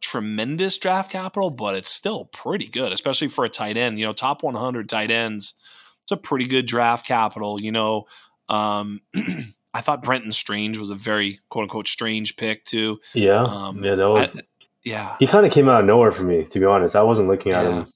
tremendous 0.00 0.78
draft 0.78 1.10
capital, 1.10 1.50
but 1.50 1.74
it's 1.74 1.88
still 1.88 2.26
pretty 2.26 2.68
good, 2.68 2.92
especially 2.92 3.28
for 3.28 3.44
a 3.44 3.48
tight 3.48 3.76
end. 3.76 3.98
You 3.98 4.06
know, 4.06 4.12
top 4.12 4.42
100 4.42 4.88
tight 4.88 5.10
ends, 5.10 5.54
it's 6.02 6.12
a 6.12 6.16
pretty 6.16 6.46
good 6.46 6.66
draft 6.66 7.06
capital. 7.06 7.60
You 7.60 7.72
know, 7.72 8.06
um, 8.48 9.00
I 9.74 9.80
thought 9.80 10.02
Brenton 10.02 10.32
Strange 10.32 10.78
was 10.78 10.90
a 10.90 10.94
very 10.94 11.40
quote 11.48 11.62
unquote 11.62 11.88
strange 11.88 12.36
pick, 12.36 12.64
too. 12.64 13.00
Yeah. 13.14 13.42
Um, 13.42 13.82
yeah. 13.82 13.94
That 13.94 14.08
was, 14.08 14.36
I, 14.36 14.40
yeah. 14.84 15.16
He 15.18 15.26
kind 15.26 15.46
of 15.46 15.52
came 15.52 15.68
out 15.68 15.80
of 15.80 15.86
nowhere 15.86 16.12
for 16.12 16.24
me, 16.24 16.44
to 16.44 16.58
be 16.58 16.66
honest. 16.66 16.96
I 16.96 17.02
wasn't 17.02 17.28
looking 17.28 17.52
at 17.52 17.64
yeah. 17.64 17.70
him. 17.70 17.92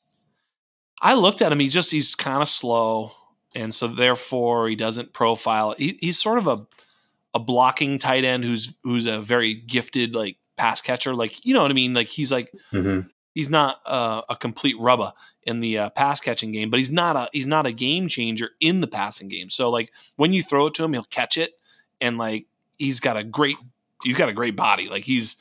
I 1.01 1.15
looked 1.15 1.43
at 1.43 1.53
him. 1.53 1.61
He 1.61 1.69
just, 1.69 1.91
he's 1.91 2.15
kind 2.15 2.41
of 2.41 2.49
slow 2.49 3.13
and 3.57 3.75
so 3.75 3.89
therefore 3.89 4.69
he 4.69 4.77
doesn't 4.77 5.13
profile. 5.13 5.75
He, 5.77 5.99
he's 6.01 6.21
sort 6.21 6.39
of 6.39 6.47
a 6.47 6.59
a 7.35 7.39
blocking 7.39 7.99
tight 7.99 8.25
end 8.25 8.45
who's 8.45 8.75
who's 8.85 9.07
a 9.07 9.21
very 9.21 9.55
gifted 9.55 10.15
like 10.15 10.37
pass 10.57 10.83
catcher. 10.83 11.15
Like 11.15 11.45
you 11.45 11.55
know 11.55 11.63
what 11.63 11.71
I 11.71 11.75
mean? 11.75 11.95
Like 11.95 12.09
he's 12.09 12.31
like 12.31 12.53
mm-hmm. 12.73 13.09
he's 13.35 13.51
not 13.51 13.81
uh, 13.87 14.23
a 14.29 14.37
complete 14.37 14.77
rubber 14.79 15.13
in 15.43 15.61
the 15.61 15.79
uh, 15.79 15.91
pass 15.91 16.21
catching 16.21 16.53
game, 16.53 16.71
but 16.71 16.79
he's 16.79 16.93
not 16.93 17.17
a 17.17 17.29
he's 17.33 17.47
not 17.47 17.67
a 17.67 17.73
game 17.73 18.09
changer 18.09 18.51
in 18.61 18.81
the 18.81 18.87
passing 18.87 19.29
game. 19.29 19.51
So 19.51 19.71
like 19.71 19.93
when 20.17 20.33
you 20.33 20.43
throw 20.43 20.67
it 20.67 20.75
to 20.75 20.85
him, 20.85 20.93
he'll 20.93 21.05
catch 21.05 21.37
it, 21.37 21.53
and 22.01 22.19
like 22.19 22.47
he's 22.79 23.01
got 23.01 23.17
a 23.17 23.25
great 23.25 23.57
he's 24.05 24.19
got 24.19 24.29
a 24.29 24.35
great 24.35 24.57
body. 24.57 24.89
Like 24.89 25.05
he's 25.05 25.37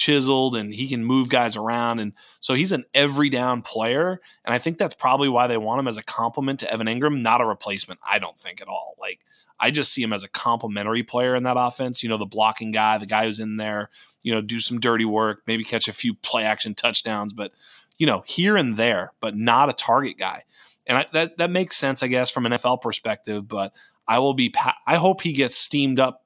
chiseled 0.00 0.56
and 0.56 0.72
he 0.72 0.88
can 0.88 1.04
move 1.04 1.28
guys 1.28 1.56
around. 1.56 1.98
And 1.98 2.14
so 2.40 2.54
he's 2.54 2.72
an 2.72 2.84
every 2.94 3.28
down 3.28 3.60
player. 3.60 4.18
And 4.46 4.54
I 4.54 4.58
think 4.58 4.78
that's 4.78 4.94
probably 4.94 5.28
why 5.28 5.46
they 5.46 5.58
want 5.58 5.78
him 5.78 5.88
as 5.88 5.98
a 5.98 6.02
complement 6.02 6.60
to 6.60 6.72
Evan 6.72 6.86
Engram, 6.86 7.20
not 7.20 7.42
a 7.42 7.46
replacement, 7.46 8.00
I 8.08 8.18
don't 8.18 8.40
think 8.40 8.62
at 8.62 8.68
all. 8.68 8.96
Like, 8.98 9.20
I 9.62 9.70
just 9.70 9.92
see 9.92 10.02
him 10.02 10.14
as 10.14 10.24
a 10.24 10.28
complementary 10.30 11.02
player 11.02 11.34
in 11.34 11.42
that 11.42 11.58
offense. 11.58 12.02
You 12.02 12.08
know, 12.08 12.16
the 12.16 12.24
blocking 12.24 12.72
guy, 12.72 12.96
the 12.96 13.04
guy 13.04 13.26
who's 13.26 13.40
in 13.40 13.58
there, 13.58 13.90
you 14.22 14.32
know, 14.32 14.40
do 14.40 14.58
some 14.58 14.80
dirty 14.80 15.04
work, 15.04 15.42
maybe 15.46 15.64
catch 15.64 15.86
a 15.86 15.92
few 15.92 16.14
play 16.14 16.44
action 16.44 16.72
touchdowns, 16.72 17.34
but, 17.34 17.52
you 17.98 18.06
know, 18.06 18.24
here 18.26 18.56
and 18.56 18.78
there, 18.78 19.12
but 19.20 19.36
not 19.36 19.68
a 19.68 19.74
target 19.74 20.16
guy. 20.16 20.44
And 20.86 20.96
I, 20.96 21.06
that, 21.12 21.36
that 21.36 21.50
makes 21.50 21.76
sense, 21.76 22.02
I 22.02 22.06
guess, 22.06 22.30
from 22.30 22.46
an 22.46 22.52
NFL 22.52 22.80
perspective, 22.80 23.46
but 23.46 23.74
I 24.08 24.18
will 24.18 24.32
be, 24.32 24.54
I 24.86 24.96
hope 24.96 25.20
he 25.20 25.34
gets 25.34 25.56
steamed 25.56 26.00
up 26.00 26.24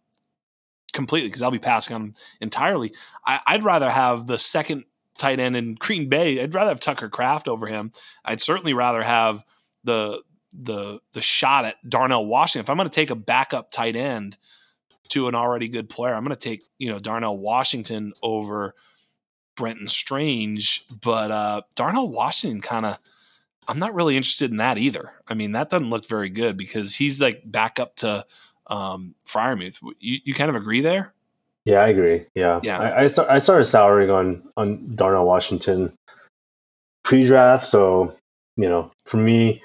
completely 0.94 1.28
because 1.28 1.42
I'll 1.42 1.50
be 1.50 1.59
passing 1.59 1.94
on 1.94 2.02
him 2.02 2.14
entirely. 2.40 2.92
I, 3.26 3.40
I'd 3.46 3.64
rather 3.64 3.90
have 3.90 4.26
the 4.26 4.38
second 4.38 4.85
tight 5.18 5.38
end 5.38 5.57
in 5.57 5.74
Green 5.74 6.09
Bay. 6.09 6.42
I'd 6.42 6.54
rather 6.54 6.70
have 6.70 6.80
Tucker 6.80 7.09
Kraft 7.09 7.48
over 7.48 7.66
him. 7.66 7.92
I'd 8.24 8.40
certainly 8.40 8.74
rather 8.74 9.02
have 9.02 9.44
the 9.83 10.22
the 10.57 11.00
the 11.12 11.20
shot 11.20 11.64
at 11.64 11.76
Darnell 11.88 12.26
Washington. 12.26 12.64
If 12.64 12.70
I'm 12.70 12.76
going 12.76 12.88
to 12.88 12.94
take 12.94 13.11
a 13.11 13.16
backup 13.16 13.70
tight 13.70 13.96
end 13.96 14.37
to 15.11 15.28
an 15.28 15.35
already 15.35 15.68
good 15.68 15.88
player, 15.88 16.14
I'm 16.14 16.24
going 16.24 16.37
to 16.37 16.48
take 16.48 16.62
you 16.78 16.90
know 16.90 16.98
Darnell 16.98 17.37
Washington 17.37 18.12
over 18.22 18.74
Brenton 19.57 19.88
Strange. 19.88 20.85
But 21.02 21.30
uh, 21.30 21.62
Darnell 21.76 22.09
Washington 22.09 22.61
kind 22.61 22.87
of. 22.87 22.98
I'm 23.66 23.78
not 23.78 23.94
really 23.94 24.18
interested 24.18 24.50
in 24.50 24.59
that 24.59 24.76
either. 24.76 25.14
I 25.26 25.33
mean, 25.33 25.52
that 25.52 25.70
doesn't 25.70 25.88
look 25.88 26.07
very 26.07 26.28
good 26.28 26.59
because 26.59 26.96
he's 26.96 27.18
like 27.18 27.50
back 27.50 27.80
up 27.80 27.96
to 27.96 28.26
um, 28.68 29.14
Freiermuth. 29.27 29.79
You, 29.98 30.18
you 30.24 30.35
kind 30.35 30.50
of 30.50 30.57
agree 30.57 30.81
there? 30.81 31.12
Yeah, 31.64 31.81
I 31.81 31.88
agree. 31.88 32.27
Yeah, 32.35 32.61
Yeah. 32.62 32.79
I 32.81 33.03
I, 33.03 33.07
start, 33.07 33.31
I 33.31 33.38
started 33.38 33.64
souring 33.64 34.11
on 34.11 34.42
on 34.57 34.94
Darnell 34.94 35.24
Washington 35.27 35.92
pre-draft, 37.05 37.66
so 37.66 38.14
you 38.57 38.68
know, 38.68 38.90
for 39.07 39.16
me, 39.16 39.62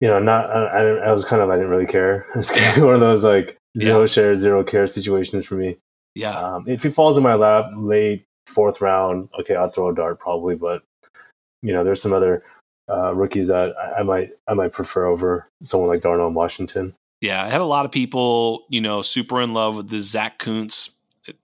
you 0.00 0.08
know, 0.08 0.18
not 0.18 0.50
I, 0.50 0.64
I, 0.64 0.82
I 1.08 1.12
was 1.12 1.24
kind 1.24 1.42
of 1.42 1.50
I 1.50 1.56
didn't 1.56 1.70
really 1.70 1.86
care. 1.86 2.26
It's 2.34 2.50
kind 2.50 2.78
of 2.78 2.84
one 2.84 2.94
of 2.94 3.00
those 3.00 3.24
like 3.24 3.56
zero 3.78 4.00
Yeah. 4.00 4.06
share, 4.06 4.34
zero 4.34 4.64
care 4.64 4.86
situations 4.86 5.46
for 5.46 5.54
me. 5.56 5.76
Yeah. 6.14 6.38
Um, 6.38 6.64
if 6.66 6.82
he 6.82 6.88
falls 6.90 7.16
in 7.16 7.22
my 7.22 7.34
lap 7.34 7.66
late 7.76 8.24
fourth 8.46 8.80
round, 8.80 9.28
okay, 9.40 9.54
I'll 9.56 9.68
throw 9.68 9.90
a 9.90 9.94
dart 9.94 10.18
probably, 10.18 10.54
but 10.56 10.82
you 11.62 11.72
know, 11.72 11.84
there's 11.84 12.00
some 12.00 12.12
other 12.12 12.42
uh, 12.88 13.12
rookies 13.14 13.48
that 13.48 13.74
I, 13.76 14.00
I 14.00 14.02
might 14.04 14.30
I 14.46 14.54
might 14.54 14.72
prefer 14.72 15.06
over 15.06 15.48
someone 15.62 15.90
like 15.90 16.00
Darnell 16.02 16.30
Washington. 16.30 16.94
Yeah, 17.20 17.42
I 17.42 17.48
had 17.48 17.60
a 17.60 17.64
lot 17.66 17.84
of 17.86 17.92
people, 17.92 18.66
you 18.68 18.80
know, 18.80 19.02
super 19.02 19.40
in 19.40 19.54
love 19.54 19.76
with 19.76 19.88
the 19.88 20.00
Zach 20.00 20.38
Kuntz. 20.38 20.90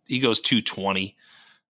He 0.07 0.19
goes 0.19 0.39
220. 0.41 1.17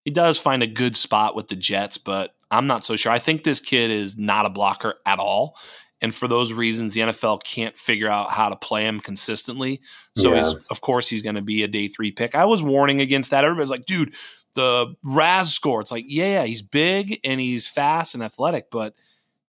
He 0.04 0.10
does 0.10 0.38
find 0.38 0.62
a 0.62 0.66
good 0.66 0.96
spot 0.96 1.36
with 1.36 1.48
the 1.48 1.56
Jets, 1.56 1.98
but 1.98 2.34
I'm 2.50 2.66
not 2.66 2.84
so 2.84 2.96
sure. 2.96 3.12
I 3.12 3.18
think 3.18 3.44
this 3.44 3.60
kid 3.60 3.90
is 3.90 4.18
not 4.18 4.44
a 4.46 4.50
blocker 4.50 4.96
at 5.06 5.18
all. 5.18 5.56
And 6.00 6.12
for 6.12 6.26
those 6.26 6.52
reasons, 6.52 6.94
the 6.94 7.02
NFL 7.02 7.44
can't 7.44 7.76
figure 7.76 8.08
out 8.08 8.30
how 8.30 8.48
to 8.48 8.56
play 8.56 8.84
him 8.86 8.98
consistently. 8.98 9.80
So 10.16 10.32
Yeah. 10.32 10.38
he's, 10.38 10.54
of 10.68 10.80
course, 10.80 11.08
he's 11.08 11.22
going 11.22 11.36
to 11.36 11.42
be 11.42 11.62
a 11.62 11.68
day 11.68 11.86
three 11.86 12.10
pick. 12.10 12.34
I 12.34 12.44
was 12.44 12.62
warning 12.62 13.00
against 13.00 13.30
that. 13.30 13.44
Everybody's 13.44 13.70
like, 13.70 13.86
dude, 13.86 14.12
the 14.54 14.94
RAS 15.04 15.54
score. 15.54 15.80
It's 15.80 15.92
like, 15.92 16.04
yeah, 16.08 16.40
yeah, 16.40 16.44
he's 16.44 16.60
big 16.60 17.20
and 17.24 17.40
he's 17.40 17.68
fast 17.68 18.14
and 18.14 18.22
athletic, 18.22 18.68
but 18.70 18.94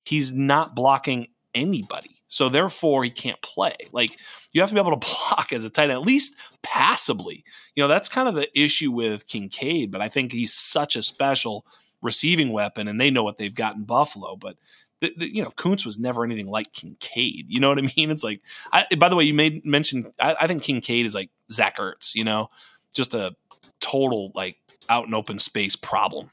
he's 0.06 0.32
not 0.32 0.76
blocking 0.76 1.28
anybody. 1.56 2.22
So 2.34 2.50
therefore, 2.50 3.04
he 3.04 3.12
can't 3.12 3.41
play. 3.43 3.76
Like 3.91 4.17
you 4.54 4.62
have 4.62 4.69
to 4.69 4.76
be 4.76 4.82
able 4.82 4.98
to 4.98 5.08
block 5.30 5.54
as 5.54 5.65
a 5.65 5.69
tight 5.69 5.84
end, 5.84 5.93
at 5.93 6.02
least 6.02 6.36
passably. 6.63 7.43
You 7.76 7.84
know, 7.84 7.88
that's 7.88 8.10
kind 8.10 8.28
of 8.28 8.34
the 8.34 8.50
issue 8.60 8.91
with 8.91 9.28
Kincaid, 9.28 9.91
but 9.91 10.02
I 10.02 10.10
think 10.10 10.32
he's 10.32 10.52
such 10.52 10.96
a 10.96 11.04
special 11.04 11.65
receiving 12.02 12.52
weapon, 12.52 12.88
and 12.88 13.00
they 13.00 13.12
know 13.12 13.24
what 13.24 13.38
they've 13.38 13.54
got 13.54 13.76
in 13.76 13.84
Buffalo. 13.84 14.36
But 14.36 14.58
the, 15.00 15.13
the, 15.15 15.34
you 15.34 15.43
know, 15.43 15.52
Kuntz 15.52 15.86
was 15.86 16.00
never 16.00 16.24
anything 16.24 16.48
like 16.48 16.74
Kincaid. 16.74 17.46
You 17.50 17.60
know 17.60 17.69
what 17.69 17.78
I 17.78 17.82
mean? 17.98 18.10
It's 18.10 18.24
like, 18.24 18.41
I, 18.72 18.86
by 18.98 19.10
the 19.10 19.15
way, 19.15 19.26
you 19.26 19.36
made 19.36 19.63
mention. 19.63 20.12
I, 20.19 20.36
I 20.41 20.48
think 20.48 20.63
Kincaid 20.63 21.06
is 21.06 21.13
like 21.13 21.30
Zach 21.52 21.78
Ertz. 21.78 22.15
You 22.15 22.24
know, 22.24 22.50
just 22.96 23.13
a 23.13 23.36
total 23.80 24.32
like 24.34 24.58
out 24.89 25.06
in 25.06 25.13
open 25.13 25.38
space 25.38 25.76
problem. 25.76 26.32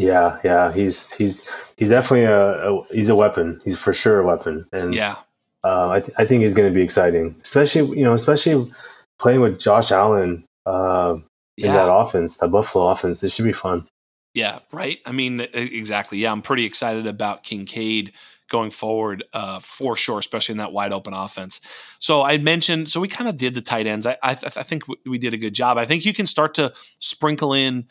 Yeah, 0.00 0.38
yeah, 0.42 0.72
he's 0.72 1.12
he's 1.12 1.48
he's 1.76 1.90
definitely 1.90 2.24
a, 2.24 2.72
a 2.72 2.84
he's 2.90 3.10
a 3.10 3.14
weapon. 3.14 3.60
He's 3.64 3.78
for 3.78 3.92
sure 3.92 4.20
a 4.20 4.26
weapon, 4.26 4.66
and 4.72 4.94
Yeah, 4.94 5.16
uh, 5.62 5.90
I 5.90 6.00
th- 6.00 6.12
I 6.16 6.24
think 6.24 6.42
he's 6.42 6.54
going 6.54 6.72
to 6.72 6.74
be 6.74 6.82
exciting, 6.82 7.36
especially 7.42 7.98
you 7.98 8.04
know 8.04 8.14
especially 8.14 8.72
playing 9.18 9.40
with 9.40 9.60
Josh 9.60 9.92
Allen 9.92 10.44
uh, 10.64 11.16
in 11.58 11.66
yeah. 11.66 11.72
that 11.74 11.92
offense, 11.92 12.38
that 12.38 12.48
Buffalo 12.48 12.88
offense. 12.88 13.22
It 13.22 13.30
should 13.30 13.44
be 13.44 13.52
fun. 13.52 13.86
Yeah, 14.32 14.58
right. 14.72 14.98
I 15.04 15.12
mean, 15.12 15.40
exactly. 15.52 16.18
Yeah, 16.18 16.32
I'm 16.32 16.42
pretty 16.42 16.64
excited 16.64 17.06
about 17.06 17.42
Kincaid 17.42 18.12
going 18.48 18.70
forward 18.70 19.24
uh, 19.32 19.60
for 19.60 19.96
sure, 19.96 20.18
especially 20.18 20.54
in 20.54 20.58
that 20.58 20.72
wide 20.72 20.92
open 20.92 21.12
offense. 21.12 21.60
So 21.98 22.22
I 22.22 22.38
mentioned, 22.38 22.88
so 22.88 23.00
we 23.00 23.08
kind 23.08 23.28
of 23.28 23.36
did 23.36 23.54
the 23.54 23.60
tight 23.60 23.86
ends. 23.86 24.06
I, 24.06 24.16
I, 24.22 24.32
I 24.32 24.36
think 24.36 24.84
we 25.04 25.18
did 25.18 25.34
a 25.34 25.36
good 25.36 25.54
job. 25.54 25.78
I 25.78 25.84
think 25.84 26.06
you 26.06 26.14
can 26.14 26.26
start 26.26 26.54
to 26.54 26.72
sprinkle 26.98 27.52
in, 27.52 27.86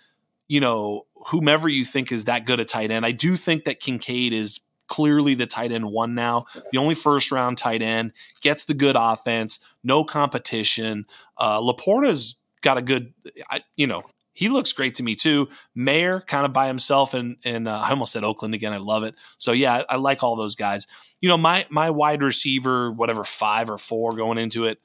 you 0.48 0.60
know, 0.60 1.06
whomever 1.28 1.68
you 1.68 1.86
think 1.86 2.12
is 2.12 2.26
that 2.26 2.46
good 2.46 2.60
a 2.60 2.66
tight 2.66 2.92
end. 2.92 3.06
I 3.06 3.12
do 3.12 3.36
think 3.36 3.66
that 3.66 3.80
Kincaid 3.80 4.34
is 4.34 4.62
clearly 4.88 5.36
the 5.36 5.46
tight 5.46 5.72
end 5.72 5.86
one 5.92 6.16
now, 6.16 6.46
the 6.72 6.78
only 6.78 6.96
first 6.96 7.32
round 7.32 7.58
tight 7.58 7.82
end, 7.82 8.12
gets 8.42 8.66
the 8.66 8.74
good 8.74 8.96
offense, 8.98 9.60
no 9.84 10.04
competition. 10.04 11.06
Uh, 11.38 11.60
Laporta's 11.60 12.38
got 12.62 12.78
a 12.78 12.82
good, 12.82 13.14
I, 13.50 13.62
you 13.78 13.88
know, 13.88 14.04
he 14.34 14.48
looks 14.48 14.72
great 14.72 14.96
to 14.96 15.04
me 15.04 15.16
too. 15.16 15.50
Mayer 15.76 16.22
kind 16.22 16.46
of 16.46 16.54
by 16.54 16.68
himself, 16.68 17.14
and 17.14 17.36
and 17.44 17.68
uh, 17.68 17.78
I 17.78 17.90
almost 17.90 18.14
said 18.14 18.24
Oakland 18.24 18.56
again. 18.56 18.72
I 18.72 18.78
love 18.78 19.04
it. 19.04 19.16
So 19.38 19.52
yeah, 19.52 19.84
I, 19.90 19.96
I 19.96 19.96
like 19.98 20.24
all 20.24 20.38
those 20.38 20.56
guys. 20.56 20.88
You 21.20 21.28
know, 21.28 21.38
my 21.38 21.66
my 21.70 21.90
wide 21.90 22.24
receiver, 22.24 22.90
whatever 22.90 23.26
five 23.26 23.70
or 23.70 23.78
four 23.78 24.16
going 24.16 24.38
into 24.38 24.64
it, 24.64 24.80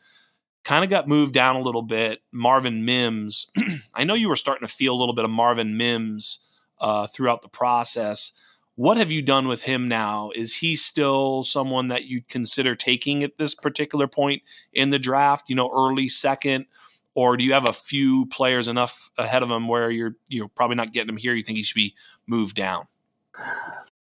kind 0.65 0.83
of 0.83 0.91
got 0.91 1.07
moved 1.07 1.35
down 1.35 1.57
a 1.57 1.61
little 1.61 1.83
bit. 1.83 2.23
Marvin 2.33 2.85
Mims. 2.85 3.51
I 3.95 4.05
know 4.05 4.15
you 4.15 4.29
were 4.29 4.37
starting 4.37 4.67
to 4.67 4.73
feel 4.73 4.95
a 4.95 4.99
little 4.99 5.15
bit 5.15 5.25
of 5.25 5.31
Marvin 5.31 5.77
Mims 5.77 6.47
uh, 6.81 7.07
throughout 7.07 7.43
the 7.43 7.49
process. 7.49 8.33
What 8.77 8.97
have 8.97 9.11
you 9.11 9.23
done 9.23 9.47
with 9.47 9.65
him 9.65 9.87
now? 9.87 10.31
Is 10.35 10.57
he 10.57 10.75
still 10.75 11.45
someone 11.45 11.89
that 11.89 12.07
you'd 12.07 12.29
consider 12.29 12.75
taking 12.75 13.23
at 13.23 13.39
this 13.39 13.55
particular 13.55 14.09
point 14.09 14.43
in 14.73 14.91
the 14.91 14.99
draft? 14.99 15.49
You 15.49 15.55
know, 15.55 15.71
early 15.73 16.09
second, 16.09 16.67
or 17.15 17.37
do 17.37 17.45
you 17.45 17.53
have 17.53 17.69
a 17.69 17.73
few 17.73 18.27
players 18.27 18.67
enough 18.67 19.11
ahead 19.17 19.45
of 19.45 19.51
him 19.51 19.69
where 19.69 19.91
you're 19.91 20.17
you're 20.29 20.49
probably 20.49 20.75
not 20.75 20.93
getting 20.93 21.11
him 21.11 21.17
here? 21.17 21.35
You 21.35 21.45
think 21.45 21.59
he 21.59 21.63
should 21.63 21.77
be 21.77 21.95
moved 22.27 22.57
down? 22.57 22.89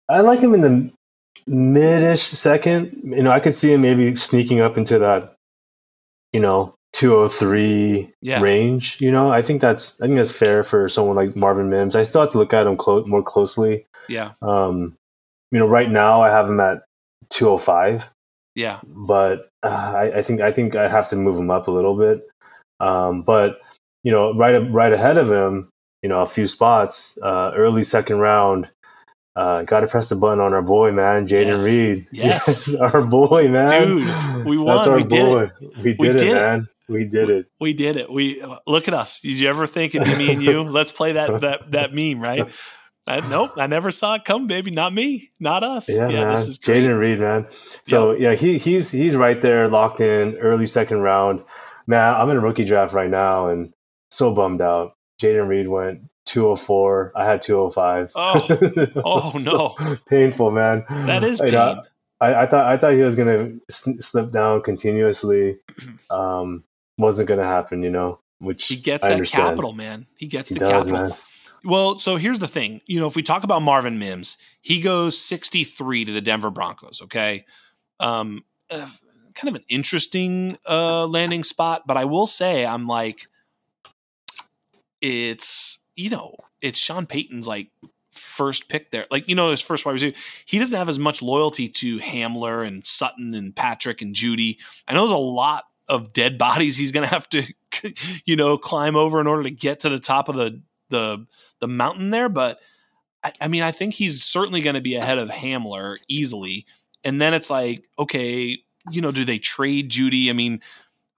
I 0.10 0.22
like 0.22 0.42
him 0.42 0.54
in 0.54 0.62
the 0.62 0.92
mid-ish 1.48 2.22
second. 2.22 3.00
You 3.04 3.24
know, 3.24 3.32
I 3.32 3.40
could 3.40 3.54
see 3.54 3.72
him 3.72 3.82
maybe 3.82 4.14
sneaking 4.18 4.60
up 4.60 4.78
into 4.78 5.00
that, 5.00 5.38
you 6.34 6.40
know, 6.40 6.76
203 6.94 8.12
Yeah. 8.22 8.42
range. 8.42 9.00
You 9.02 9.12
know, 9.12 9.32
I 9.32 9.42
think 9.42 9.62
that's 9.62 10.02
I 10.02 10.06
think 10.08 10.18
that's 10.18 10.32
fair 10.32 10.64
for 10.64 10.90
someone 10.90 11.16
like 11.16 11.36
Marvin 11.36 11.70
Mims. 11.70 11.96
I 11.96 12.04
still 12.04 12.22
have 12.22 12.32
to 12.32 12.38
look 12.38 12.54
at 12.54 12.68
him 12.68 12.78
clo- 12.78 13.06
more 13.06 13.24
closely. 13.24 13.86
Yeah, 14.08 14.32
Um, 14.42 14.96
you 15.52 15.60
know, 15.60 15.68
right 15.68 15.90
now 15.90 16.22
I 16.22 16.30
have 16.30 16.48
him 16.50 16.60
at 16.60 16.84
205, 17.30 18.10
yeah, 18.56 18.80
but 18.84 19.50
uh, 19.64 19.94
I, 19.96 20.18
I 20.18 20.22
think 20.24 20.42
I 20.42 20.52
think 20.52 20.76
I 20.76 20.88
have 20.88 21.10
to 21.10 21.16
move 21.16 21.38
him 21.38 21.52
up 21.52 21.68
a 21.68 21.72
little 21.72 21.96
bit. 21.96 22.28
Um, 22.80 23.22
but 23.24 23.60
you 24.04 24.12
know, 24.12 24.34
right 24.34 24.58
right 24.72 24.94
ahead 24.94 25.18
of 25.18 25.32
him, 25.32 25.70
you 26.02 26.10
know, 26.10 26.22
a 26.22 26.28
few 26.28 26.48
spots, 26.48 27.20
uh, 27.22 27.52
early 27.56 27.84
second 27.84 28.20
round. 28.20 28.70
Uh, 29.40 29.64
Got 29.64 29.80
to 29.82 29.88
press 29.88 30.10
the 30.10 30.16
button 30.18 30.42
on 30.42 30.54
our 30.54 30.62
boy, 30.62 30.92
man, 30.92 31.26
Jayden 31.26 31.46
Yes. 31.48 31.66
Reed. 31.66 32.06
Yes. 32.12 32.76
our 32.76 33.02
boy, 33.06 33.48
man. 33.48 33.70
Dude, 33.70 34.46
we 34.46 34.58
That's 34.58 34.86
won. 34.86 34.90
our 34.90 34.96
We 34.98 35.04
did 35.04 35.26
boy. 35.26 35.52
We 35.82 35.94
did 35.94 36.00
We 36.00 36.10
it, 36.10 36.18
did 36.18 36.22
it. 36.30 36.34
man. 36.36 36.66
We 36.90 37.06
did 37.06 37.30
it. 37.30 37.46
We 37.60 37.74
did 37.74 37.96
it. 37.98 38.12
We 38.12 38.44
look 38.68 38.88
at 38.88 38.94
us. 38.94 39.22
Did 39.22 39.40
you 39.40 39.48
ever 39.48 39.66
think 39.68 39.96
it'd 39.96 40.08
be 40.08 40.18
me 40.18 40.34
and 40.34 40.44
you? 40.44 40.64
Let's 40.70 40.92
play 40.92 41.14
that 41.14 41.40
that 41.42 41.72
that 41.72 41.94
meme, 41.94 42.20
right? 42.20 42.52
I, 43.08 43.28
nope, 43.30 43.52
I 43.58 43.68
never 43.68 43.92
saw 43.92 44.16
it 44.16 44.26
come, 44.26 44.46
baby. 44.48 44.72
Not 44.72 44.94
me, 44.94 45.32
not 45.40 45.64
us. 45.64 45.90
Yeah, 45.90 46.08
man. 46.10 46.28
this 46.28 46.48
is. 46.48 46.60
Jayden 46.60 47.00
Reed, 47.00 47.20
man. 47.20 47.48
So 47.84 48.12
yeah, 48.12 48.36
he 48.36 48.58
he's 48.58 48.92
he's 48.92 49.16
right 49.16 49.42
there, 49.42 49.68
locked 49.70 50.02
in, 50.02 50.36
early 50.38 50.66
second 50.66 51.00
round. 51.00 51.44
Man, 51.88 52.14
I'm 52.16 52.30
in 52.30 52.38
a 52.38 52.42
rookie 52.42 52.66
draft 52.66 52.94
right 52.94 53.10
now, 53.10 53.48
and 53.48 53.74
so 54.12 54.34
bummed 54.36 54.62
out. 54.62 54.94
Jayden 55.22 55.48
Reed 55.48 55.68
went 55.68 56.09
204. 56.26 57.14
I 57.16 57.26
had 57.26 57.42
205. 57.42 58.12
Oh, 58.16 58.92
oh, 59.06 59.38
So 59.38 59.76
no. 59.80 59.98
painful, 60.08 60.52
man. 60.52 60.86
That 60.90 61.24
is 61.24 61.40
pain. 61.42 61.52
know, 61.54 61.82
I, 62.22 62.36
I 62.36 62.46
thought 62.46 62.66
I 62.66 62.78
thought 62.78 62.94
he 62.94 63.02
was 63.02 63.16
gonna 63.16 63.54
slip 63.70 64.32
down 64.32 64.62
continuously. 64.62 65.58
Um, 66.12 66.64
wasn't 66.98 67.30
gonna 67.30 67.46
happen, 67.46 67.82
you 67.84 67.90
know. 67.90 68.20
Which 68.40 68.68
he 68.68 68.76
gets 68.78 69.06
I 69.06 69.10
that 69.10 69.14
understand. 69.16 69.50
capital, 69.50 69.74
man. 69.74 70.06
He 70.18 70.28
gets 70.28 70.50
He 70.50 70.56
the 70.56 70.60
does, 70.62 70.88
capital. 70.88 71.10
man. 71.10 71.18
Well, 71.64 71.98
so 71.98 72.16
here's 72.16 72.40
the 72.40 72.48
thing. 72.48 72.82
You 72.86 73.00
know, 73.00 73.08
if 73.08 73.16
we 73.16 73.22
talk 73.24 73.44
about 73.44 73.62
Marvin 73.62 74.00
Mims, 74.00 74.38
he 74.62 74.82
goes 74.82 75.18
63 75.20 76.06
to 76.06 76.12
the 76.12 76.22
Denver 76.22 76.50
Broncos. 76.52 77.02
Okay, 77.04 77.46
um, 78.00 78.44
uh, 78.72 78.88
kind 79.36 79.50
of 79.50 79.56
an 79.56 79.64
interesting 79.70 80.58
uh, 80.68 81.06
landing 81.08 81.44
spot, 81.44 81.84
but 81.86 81.96
I 81.98 82.06
will 82.06 82.28
say 82.28 82.66
I'm 82.66 82.88
like, 82.88 83.28
it's 85.02 85.86
you 86.00 86.10
know, 86.10 86.36
it's 86.62 86.80
Sean 86.80 87.06
Payton's 87.06 87.48
like 87.48 87.72
first 88.12 88.70
pick 88.70 88.92
there. 88.92 89.06
Like 89.12 89.28
you 89.28 89.36
know, 89.36 89.52
his 89.52 89.62
first 89.62 89.86
wide 89.86 89.94
receiver. 89.94 90.18
He 90.46 90.60
doesn't 90.60 90.78
have 90.78 90.90
as 90.90 91.00
much 91.00 91.22
loyalty 91.22 91.68
to 91.70 92.00
Hamler 92.00 92.66
and 92.66 92.86
Sutton 92.86 93.34
and 93.34 93.56
Patrick 93.56 94.02
and 94.02 94.16
Jeudy. 94.16 94.58
I 94.88 94.94
know 94.94 95.02
there's 95.02 95.12
a 95.12 95.18
lot 95.18 95.66
of 95.88 96.14
dead 96.14 96.38
bodies 96.38 96.78
he's 96.78 96.92
going 96.92 97.08
to 97.08 97.14
have 97.14 97.28
to, 97.30 97.44
you 98.26 98.36
know, 98.36 98.58
climb 98.58 98.96
over 98.96 99.20
in 99.20 99.28
order 99.28 99.44
to 99.44 99.52
get 99.52 99.80
to 99.80 99.90
the 99.90 100.00
top 100.00 100.30
of 100.30 100.36
the 100.36 100.62
the 100.90 101.26
the 101.60 101.68
mountain 101.68 102.10
there. 102.12 102.30
But 102.30 102.60
I, 103.24 103.34
I 103.42 103.48
mean, 103.48 103.64
I 103.64 103.72
think 103.72 103.94
he's 103.94 104.24
certainly 104.24 104.62
going 104.62 104.76
to 104.76 104.82
be 104.82 104.96
ahead 104.96 105.18
of 105.18 105.30
Hamler 105.30 105.98
easily. 106.08 106.66
And 107.04 107.22
then 107.22 107.34
it's 107.34 107.50
like, 107.50 107.88
okay, 107.98 108.60
you 108.92 109.02
know, 109.02 109.12
do 109.12 109.24
they 109.24 109.40
trade 109.40 109.90
Jeudy? 109.90 110.30
I 110.30 110.34
mean, 110.34 110.62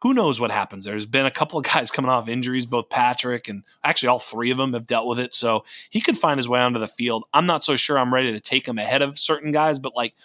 who 0.02 0.14
knows 0.14 0.40
what 0.40 0.52
happens? 0.52 0.86
There's 0.86 1.06
been 1.06 1.26
a 1.26 1.32
couple 1.32 1.60
of 1.60 1.66
guys 1.66 1.92
coming 1.92 2.10
off 2.10 2.28
injuries, 2.28 2.66
both 2.66 2.90
Patrick 2.90 3.48
and 3.48 3.64
actually 3.84 4.10
all 4.10 4.20
three 4.20 4.52
of 4.52 4.58
them 4.58 4.74
have 4.74 4.88
dealt 4.88 5.08
with 5.08 5.20
it. 5.20 5.34
So 5.34 5.64
he 5.90 6.02
could 6.02 6.18
find 6.18 6.38
his 6.38 6.50
way 6.50 6.60
onto 6.60 6.80
the 6.80 6.88
field. 6.88 7.24
I'm 7.34 7.46
not 7.46 7.64
so 7.64 7.76
sure 7.76 7.98
I'm 7.98 8.14
ready 8.14 8.32
to 8.32 8.40
take 8.40 8.68
him 8.68 8.78
ahead 8.78 9.02
of 9.02 9.20
certain 9.20 9.52
guys, 9.52 9.80
but 9.80 9.96
like 9.96 10.16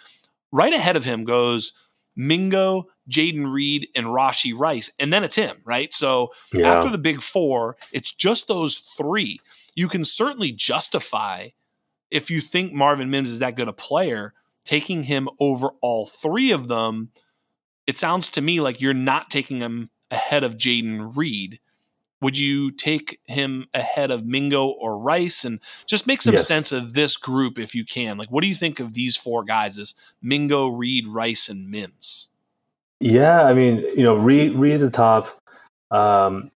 right 0.51 0.73
ahead 0.73 0.95
of 0.95 1.05
him 1.05 1.23
goes 1.23 1.73
Mingo, 2.15 2.87
Jayden 3.09 3.51
Reed, 3.51 3.89
and 3.95 4.07
Rashee 4.07 4.57
Rice. 4.57 4.91
And 4.99 5.13
then 5.13 5.23
it's 5.23 5.35
him, 5.35 5.57
right? 5.63 5.93
So 5.93 6.31
yeah. 6.51 6.73
after 6.73 6.89
the 6.89 6.97
big 6.97 7.21
four, 7.21 7.77
it's 7.91 8.11
just 8.11 8.47
those 8.47 8.79
three. 8.79 9.39
You 9.75 9.87
can 9.87 10.03
certainly 10.03 10.51
justify 10.51 11.49
if 12.09 12.31
you 12.31 12.41
think 12.41 12.73
Marvin 12.73 13.11
Mims 13.11 13.29
is 13.29 13.39
that 13.39 13.55
good 13.55 13.67
a 13.67 13.73
player, 13.73 14.33
taking 14.65 15.03
him 15.03 15.29
over 15.39 15.69
all 15.81 16.07
three 16.07 16.51
of 16.51 16.67
them– 16.67 17.11
it 17.87 17.97
sounds 17.97 18.29
to 18.31 18.41
me 18.41 18.59
like 18.59 18.81
you're 18.81 18.93
not 18.93 19.29
taking 19.29 19.61
him 19.61 19.89
ahead 20.11 20.43
of 20.43 20.57
Jayden 20.57 21.15
Reed. 21.15 21.59
Would 22.19 22.37
you 22.37 22.71
take 22.71 23.19
him 23.25 23.67
ahead 23.73 24.11
of 24.11 24.25
Mingo 24.25 24.67
or 24.67 24.97
Rice? 24.97 25.45
And 25.45 25.61
just 25.85 26.07
make 26.07 26.21
some 26.21 26.33
yes. 26.33 26.47
sense 26.47 26.71
of 26.71 26.93
this 26.93 27.15
group 27.15 27.57
if 27.57 27.73
you 27.75 27.85
can. 27.85 28.17
Like, 28.17 28.29
what 28.29 28.41
do 28.41 28.49
you 28.49 28.55
think 28.55 28.79
of 28.79 28.93
these 28.93 29.15
four 29.15 29.43
guys 29.43 29.77
as 29.77 29.93
Mingo, 30.21 30.67
Reed, 30.67 31.07
Rice, 31.07 31.47
and 31.47 31.69
Mims? 31.69 32.29
Yeah, 32.99 33.43
I 33.43 33.53
mean, 33.53 33.85
you 33.95 34.03
know, 34.03 34.15
Reed, 34.15 34.53
Reed 34.53 34.75
at 34.75 34.79
the 34.79 34.89
top. 34.89 35.39
Um, 35.91 36.51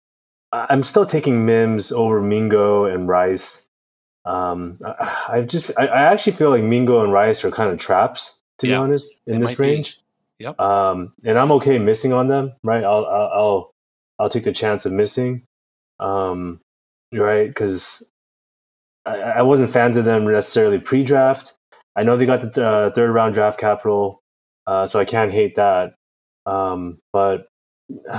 I'm 0.54 0.84
still 0.84 1.06
taking 1.06 1.46
Mims 1.46 1.92
over 1.92 2.22
Mingo 2.22 2.86
and 2.86 3.10
Rice. 3.10 3.70
Um, 4.26 4.78
I 5.30 5.42
just, 5.48 5.78
I, 5.80 5.88
I, 5.88 6.14
actually 6.14 6.34
feel 6.34 6.50
like 6.50 6.64
Mingo 6.64 7.04
and 7.04 7.12
Rice 7.12 7.44
are 7.44 7.52
kind 7.52 7.72
of 7.72 7.80
traps, 7.80 8.44
to 8.60 8.68
yeah, 8.68 8.76
be 8.76 8.84
honest, 8.84 9.22
in 9.26 9.40
this 9.40 9.58
range. 9.58 9.98
Be. 9.98 10.04
Yep. 10.40 10.60
Um, 10.60 11.14
and 11.24 11.38
I'm 11.38 11.52
okay 11.54 11.80
missing 11.80 12.14
on 12.14 12.28
them, 12.28 12.54
right? 12.64 12.84
I'll 12.84 13.06
I'll 13.06 13.30
I'll, 13.34 13.72
I'll 14.20 14.30
take 14.30 14.44
the 14.44 14.52
chance 14.52 14.86
of 14.86 14.92
missing, 14.92 15.44
um, 16.00 16.60
right? 17.12 17.48
Because 17.48 18.12
I, 19.06 19.18
I 19.20 19.42
wasn't 19.42 19.72
fans 19.72 19.98
of 19.98 20.06
them 20.06 20.26
necessarily 20.26 20.80
pre-draft. 20.80 21.54
I 21.96 22.04
know 22.04 22.18
they 22.18 22.28
got 22.28 22.54
the 22.54 22.66
uh, 22.66 22.90
third 22.92 23.12
round 23.12 23.34
draft 23.34 23.60
capital, 23.60 24.20
uh, 24.68 24.86
so 24.86 25.00
I 25.00 25.06
can't 25.06 25.32
hate 25.32 25.56
that. 25.56 25.96
Um, 26.46 27.00
but 27.12 27.48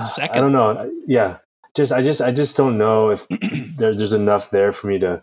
Second. 0.04 0.36
I 0.36 0.40
don't 0.40 0.52
know. 0.52 0.92
Yeah, 1.06 1.38
just 1.76 1.92
I 1.92 2.02
just 2.02 2.20
I 2.20 2.32
just 2.32 2.56
don't 2.56 2.78
know 2.78 3.10
if 3.10 3.28
there, 3.76 3.94
there's 3.94 4.12
enough 4.14 4.50
there 4.50 4.72
for 4.72 4.88
me 4.88 4.98
to 4.98 5.22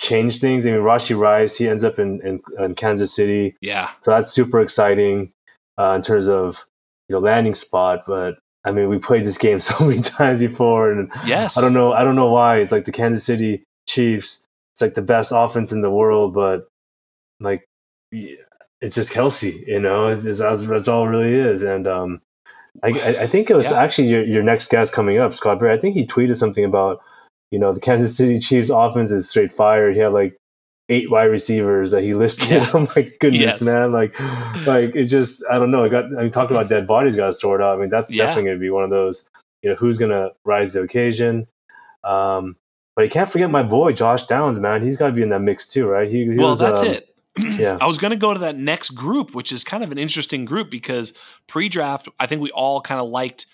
change 0.00 0.38
things. 0.38 0.66
I 0.66 0.70
mean, 0.70 0.80
Rashee 0.80 1.18
Rice, 1.18 1.58
he 1.58 1.68
ends 1.68 1.84
up 1.84 1.98
in, 1.98 2.20
in, 2.22 2.40
in 2.58 2.74
Kansas 2.74 3.14
City. 3.14 3.56
Yeah. 3.60 3.90
So 4.00 4.12
that's 4.12 4.30
super 4.30 4.60
exciting 4.60 5.32
uh, 5.78 5.94
in 5.94 6.02
terms 6.02 6.28
of 6.28 6.64
you 7.08 7.14
know 7.14 7.20
landing 7.20 7.54
spot. 7.54 8.04
But 8.06 8.38
I 8.64 8.72
mean, 8.72 8.88
we 8.88 8.98
played 8.98 9.24
this 9.24 9.38
game 9.38 9.60
so 9.60 9.86
many 9.86 10.00
times 10.00 10.42
before, 10.42 10.92
and 10.92 11.10
yes, 11.26 11.56
I 11.56 11.60
don't 11.60 11.74
know, 11.74 11.92
I 11.92 12.04
don't 12.04 12.16
know 12.16 12.30
why. 12.30 12.58
It's 12.58 12.72
like 12.72 12.84
the 12.84 12.92
Kansas 12.92 13.24
City 13.24 13.62
Chiefs. 13.88 14.44
It's 14.74 14.82
like 14.82 14.94
the 14.94 15.02
best 15.02 15.32
offense 15.34 15.72
in 15.72 15.82
the 15.82 15.90
world, 15.90 16.34
but 16.34 16.68
like 17.40 17.64
it's 18.12 18.94
just 18.94 19.12
Kelce, 19.12 19.66
you 19.66 19.80
know. 19.80 20.08
It's, 20.08 20.24
it's 20.24 20.38
that's, 20.38 20.64
that's 20.64 20.88
all 20.88 21.04
it 21.04 21.10
really 21.10 21.34
is, 21.34 21.62
and 21.62 21.86
um, 21.86 22.20
I, 22.82 22.88
I 22.88 23.26
think 23.26 23.50
it 23.50 23.56
was 23.56 23.70
yeah. 23.70 23.82
actually 23.82 24.08
your, 24.08 24.24
your 24.24 24.42
next 24.42 24.70
guest 24.70 24.92
coming 24.92 25.18
up, 25.18 25.32
Scott 25.32 25.58
Berry. 25.58 25.76
I 25.76 25.80
think 25.80 25.94
he 25.94 26.06
tweeted 26.06 26.36
something 26.36 26.64
about, 26.64 27.00
you 27.50 27.58
know, 27.58 27.72
the 27.72 27.80
Kansas 27.80 28.16
City 28.16 28.38
Chiefs 28.38 28.70
offense 28.70 29.10
is 29.10 29.28
straight 29.28 29.52
fire. 29.52 29.90
He 29.90 29.98
had 29.98 30.12
like 30.12 30.36
eight 30.88 31.10
wide 31.10 31.24
receivers 31.24 31.90
that 31.90 32.02
he 32.02 32.14
listed. 32.14 32.48
Yeah. 32.58 32.70
I'm 32.72 32.88
like, 32.96 33.18
goodness, 33.20 33.40
yes. 33.40 33.62
man. 33.62 33.92
Like, 33.92 34.18
like 34.66 34.96
it 34.96 35.04
just, 35.04 35.44
I 35.50 35.58
don't 35.58 35.70
know. 35.70 35.84
I 35.84 35.88
got, 35.88 36.06
I 36.06 36.22
mean, 36.22 36.30
talking 36.30 36.56
about 36.56 36.68
dead 36.68 36.86
bodies 36.86 37.16
got 37.16 37.34
stored 37.34 37.60
up. 37.60 37.76
I 37.76 37.80
mean, 37.80 37.90
that's 37.90 38.10
yeah. 38.10 38.24
definitely 38.24 38.50
going 38.50 38.56
to 38.56 38.60
be 38.60 38.70
one 38.70 38.84
of 38.84 38.90
those, 38.90 39.30
you 39.62 39.68
know, 39.68 39.76
who's 39.76 39.98
going 39.98 40.10
to 40.10 40.32
rise 40.44 40.72
to 40.72 40.78
the 40.78 40.84
occasion. 40.84 41.46
Um, 42.04 42.56
but 42.96 43.02
you 43.02 43.10
can't 43.10 43.30
forget 43.30 43.50
my 43.50 43.62
boy, 43.62 43.92
Josh 43.92 44.26
Downs, 44.26 44.58
man. 44.58 44.82
He's 44.82 44.96
got 44.96 45.08
to 45.08 45.12
be 45.12 45.22
in 45.22 45.28
that 45.28 45.42
mix 45.42 45.68
too, 45.68 45.88
right? 45.88 46.10
He, 46.10 46.24
he 46.24 46.36
well, 46.36 46.50
was, 46.50 46.60
that's 46.60 46.80
um, 46.80 46.88
it. 46.88 47.14
yeah. 47.58 47.78
I 47.80 47.86
was 47.86 47.98
going 47.98 48.12
to 48.12 48.18
go 48.18 48.32
to 48.32 48.40
that 48.40 48.56
next 48.56 48.90
group, 48.90 49.34
which 49.34 49.52
is 49.52 49.64
kind 49.64 49.84
of 49.84 49.92
an 49.92 49.98
interesting 49.98 50.44
group 50.44 50.70
because 50.70 51.12
pre 51.46 51.68
draft, 51.68 52.08
I 52.18 52.26
think 52.26 52.40
we 52.40 52.50
all 52.50 52.80
kind 52.80 53.00
of 53.00 53.08
liked 53.08 53.46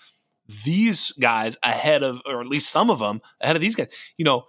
these 0.63 1.11
guys 1.13 1.57
ahead 1.63 2.01
of, 2.01 2.21
or 2.25 2.39
at 2.39 2.47
least 2.47 2.69
some 2.69 2.89
of 2.89 2.99
them 2.99 3.21
ahead 3.41 3.55
of 3.55 3.61
these 3.61 3.75
guys. 3.75 4.13
You 4.17 4.25
know, 4.25 4.45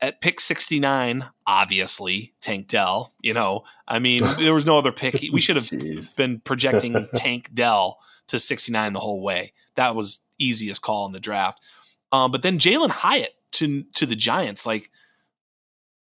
at 0.00 0.20
pick 0.20 0.40
69, 0.40 1.26
obviously, 1.46 2.34
Tank 2.40 2.68
Dell. 2.68 3.12
You 3.22 3.34
know, 3.34 3.64
I 3.86 3.98
mean, 3.98 4.24
there 4.38 4.54
was 4.54 4.66
no 4.66 4.78
other 4.78 4.92
pick. 4.92 5.14
We 5.32 5.40
should 5.40 5.56
have 5.56 5.70
been 6.16 6.40
projecting 6.40 7.08
Tank 7.14 7.54
Dell 7.54 7.98
to 8.28 8.38
69 8.38 8.92
the 8.92 9.00
whole 9.00 9.22
way. 9.22 9.52
That 9.76 9.94
was 9.94 10.24
easiest 10.38 10.82
call 10.82 11.06
in 11.06 11.12
the 11.12 11.20
draft. 11.20 11.64
Um, 12.12 12.30
but 12.30 12.42
then 12.42 12.58
Jalen 12.58 12.90
Hyatt 12.90 13.34
to 13.52 13.84
to 13.96 14.06
the 14.06 14.16
Giants. 14.16 14.66
Like, 14.66 14.90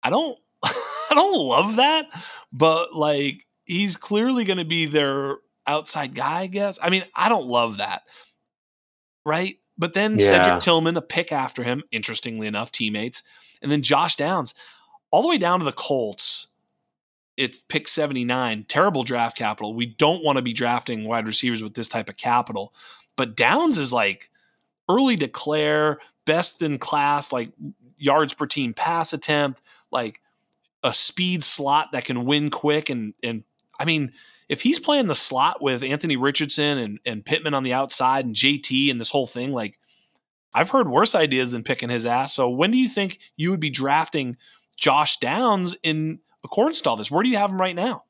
I 0.02 0.10
don't 0.10 0.38
I 0.64 1.14
don't 1.14 1.48
love 1.48 1.76
that, 1.76 2.06
but 2.52 2.94
like 2.94 3.46
he's 3.66 3.96
clearly 3.96 4.44
going 4.44 4.58
to 4.58 4.64
be 4.64 4.86
their 4.86 5.36
outside 5.66 6.14
guy. 6.14 6.40
I 6.40 6.46
guess. 6.46 6.78
I 6.82 6.90
mean, 6.90 7.04
I 7.16 7.28
don't 7.28 7.46
love 7.46 7.78
that, 7.78 8.02
right? 9.24 9.56
But 9.76 9.94
then 9.94 10.18
yeah. 10.18 10.26
Cedric 10.26 10.60
Tillman, 10.60 10.96
a 10.96 11.02
pick 11.02 11.32
after 11.32 11.62
him, 11.64 11.82
interestingly 11.90 12.46
enough, 12.46 12.70
teammates. 12.70 13.22
And 13.64 13.72
then 13.72 13.82
Josh 13.82 14.14
Downs, 14.14 14.54
all 15.10 15.22
the 15.22 15.28
way 15.28 15.38
down 15.38 15.58
to 15.58 15.64
the 15.64 15.72
Colts, 15.72 16.48
it's 17.36 17.62
pick 17.62 17.88
79, 17.88 18.66
terrible 18.68 19.02
draft 19.02 19.36
capital. 19.36 19.74
We 19.74 19.86
don't 19.86 20.22
want 20.22 20.36
to 20.36 20.42
be 20.42 20.52
drafting 20.52 21.04
wide 21.04 21.26
receivers 21.26 21.62
with 21.62 21.74
this 21.74 21.88
type 21.88 22.08
of 22.08 22.16
capital. 22.16 22.72
But 23.16 23.34
Downs 23.34 23.78
is 23.78 23.92
like 23.92 24.30
early 24.88 25.16
declare, 25.16 25.98
best 26.26 26.62
in 26.62 26.78
class, 26.78 27.32
like 27.32 27.50
yards 27.96 28.34
per 28.34 28.46
team 28.46 28.74
pass 28.74 29.12
attempt, 29.12 29.62
like 29.90 30.20
a 30.82 30.92
speed 30.92 31.42
slot 31.42 31.92
that 31.92 32.04
can 32.04 32.26
win 32.26 32.50
quick. 32.50 32.90
And, 32.90 33.14
and 33.22 33.44
I 33.80 33.86
mean, 33.86 34.12
if 34.48 34.60
he's 34.60 34.78
playing 34.78 35.06
the 35.06 35.14
slot 35.14 35.62
with 35.62 35.82
Anthony 35.82 36.16
Richardson 36.16 36.78
and, 36.78 37.00
and 37.06 37.24
Pittman 37.24 37.54
on 37.54 37.62
the 37.62 37.72
outside 37.72 38.26
and 38.26 38.36
JT 38.36 38.90
and 38.90 39.00
this 39.00 39.10
whole 39.10 39.26
thing, 39.26 39.50
like 39.50 39.80
I've 40.54 40.70
heard 40.70 40.88
worse 40.88 41.14
ideas 41.14 41.52
than 41.52 41.62
picking 41.62 41.88
his 41.88 42.06
ass. 42.06 42.34
So 42.34 42.48
when 42.48 42.70
do 42.70 42.78
you 42.78 42.88
think 42.88 43.18
you 43.36 43.50
would 43.50 43.60
be 43.60 43.70
drafting 43.70 44.36
Josh 44.78 45.18
Downs 45.18 45.76
in 45.82 46.20
accordance 46.44 46.80
to 46.82 46.90
all 46.90 46.96
this? 46.96 47.10
Where 47.10 47.22
do 47.22 47.28
you 47.28 47.36
have 47.36 47.50
him 47.50 47.60
right 47.60 47.74
now? 47.74 48.04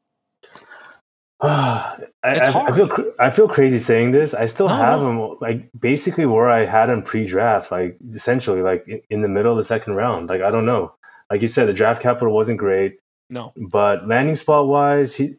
I, 1.41 1.99
it's 2.25 2.49
hard. 2.49 2.73
I, 2.73 2.77
feel 2.77 3.13
I 3.19 3.31
feel 3.31 3.49
crazy 3.49 3.79
saying 3.79 4.13
this. 4.13 4.35
I 4.35 4.47
still 4.47 4.69
no, 4.69 4.77
have 4.77 5.01
no. 5.01 5.11
him 5.33 5.39
like 5.41 5.69
basically 5.79 6.27
where 6.27 6.49
I 6.49 6.65
had 6.65 6.89
him 6.89 7.03
pre-draft, 7.03 7.71
like 7.71 7.99
essentially 8.15 8.63
like 8.63 9.05
in 9.11 9.23
the 9.23 9.29
middle 9.29 9.53
of 9.53 9.59
the 9.59 9.65
second 9.65 9.95
round. 9.95 10.29
Like 10.29 10.41
I 10.41 10.51
don't 10.51 10.65
know. 10.65 10.95
Like 11.31 11.43
you 11.43 11.49
said, 11.49 11.67
the 11.67 11.75
draft 11.75 12.01
capital 12.01 12.33
wasn't 12.33 12.59
great. 12.59 12.99
No, 13.31 13.53
but 13.71 14.07
landing 14.07 14.37
spot 14.37 14.69
wise, 14.69 15.17
he, 15.17 15.35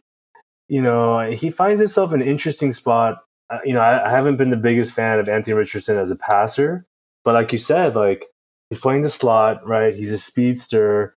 you 0.67 0.81
know, 0.81 1.21
he 1.21 1.49
finds 1.49 1.79
himself 1.79 2.13
an 2.13 2.21
interesting 2.21 2.71
spot. 2.71 3.23
Uh, 3.49 3.59
you 3.63 3.73
know, 3.73 3.81
I, 3.81 4.05
I 4.05 4.09
haven't 4.09 4.37
been 4.37 4.49
the 4.49 4.57
biggest 4.57 4.93
fan 4.93 5.19
of 5.19 5.29
Anthony 5.29 5.55
Richardson 5.55 5.97
as 5.97 6.11
a 6.11 6.15
passer, 6.15 6.85
but 7.25 7.33
like 7.33 7.51
you 7.51 7.57
said, 7.57 7.95
like 7.95 8.25
he's 8.69 8.79
playing 8.79 9.01
the 9.01 9.09
slot, 9.09 9.67
right? 9.67 9.93
He's 9.93 10.13
a 10.13 10.17
speedster. 10.17 11.15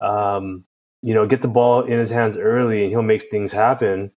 Um, 0.00 0.64
you 1.02 1.14
know, 1.14 1.26
get 1.26 1.42
the 1.42 1.48
ball 1.48 1.82
in 1.82 1.98
his 1.98 2.10
hands 2.10 2.36
early 2.36 2.82
and 2.82 2.90
he'll 2.90 3.02
make 3.02 3.22
things 3.22 3.52
happen. 3.52 4.12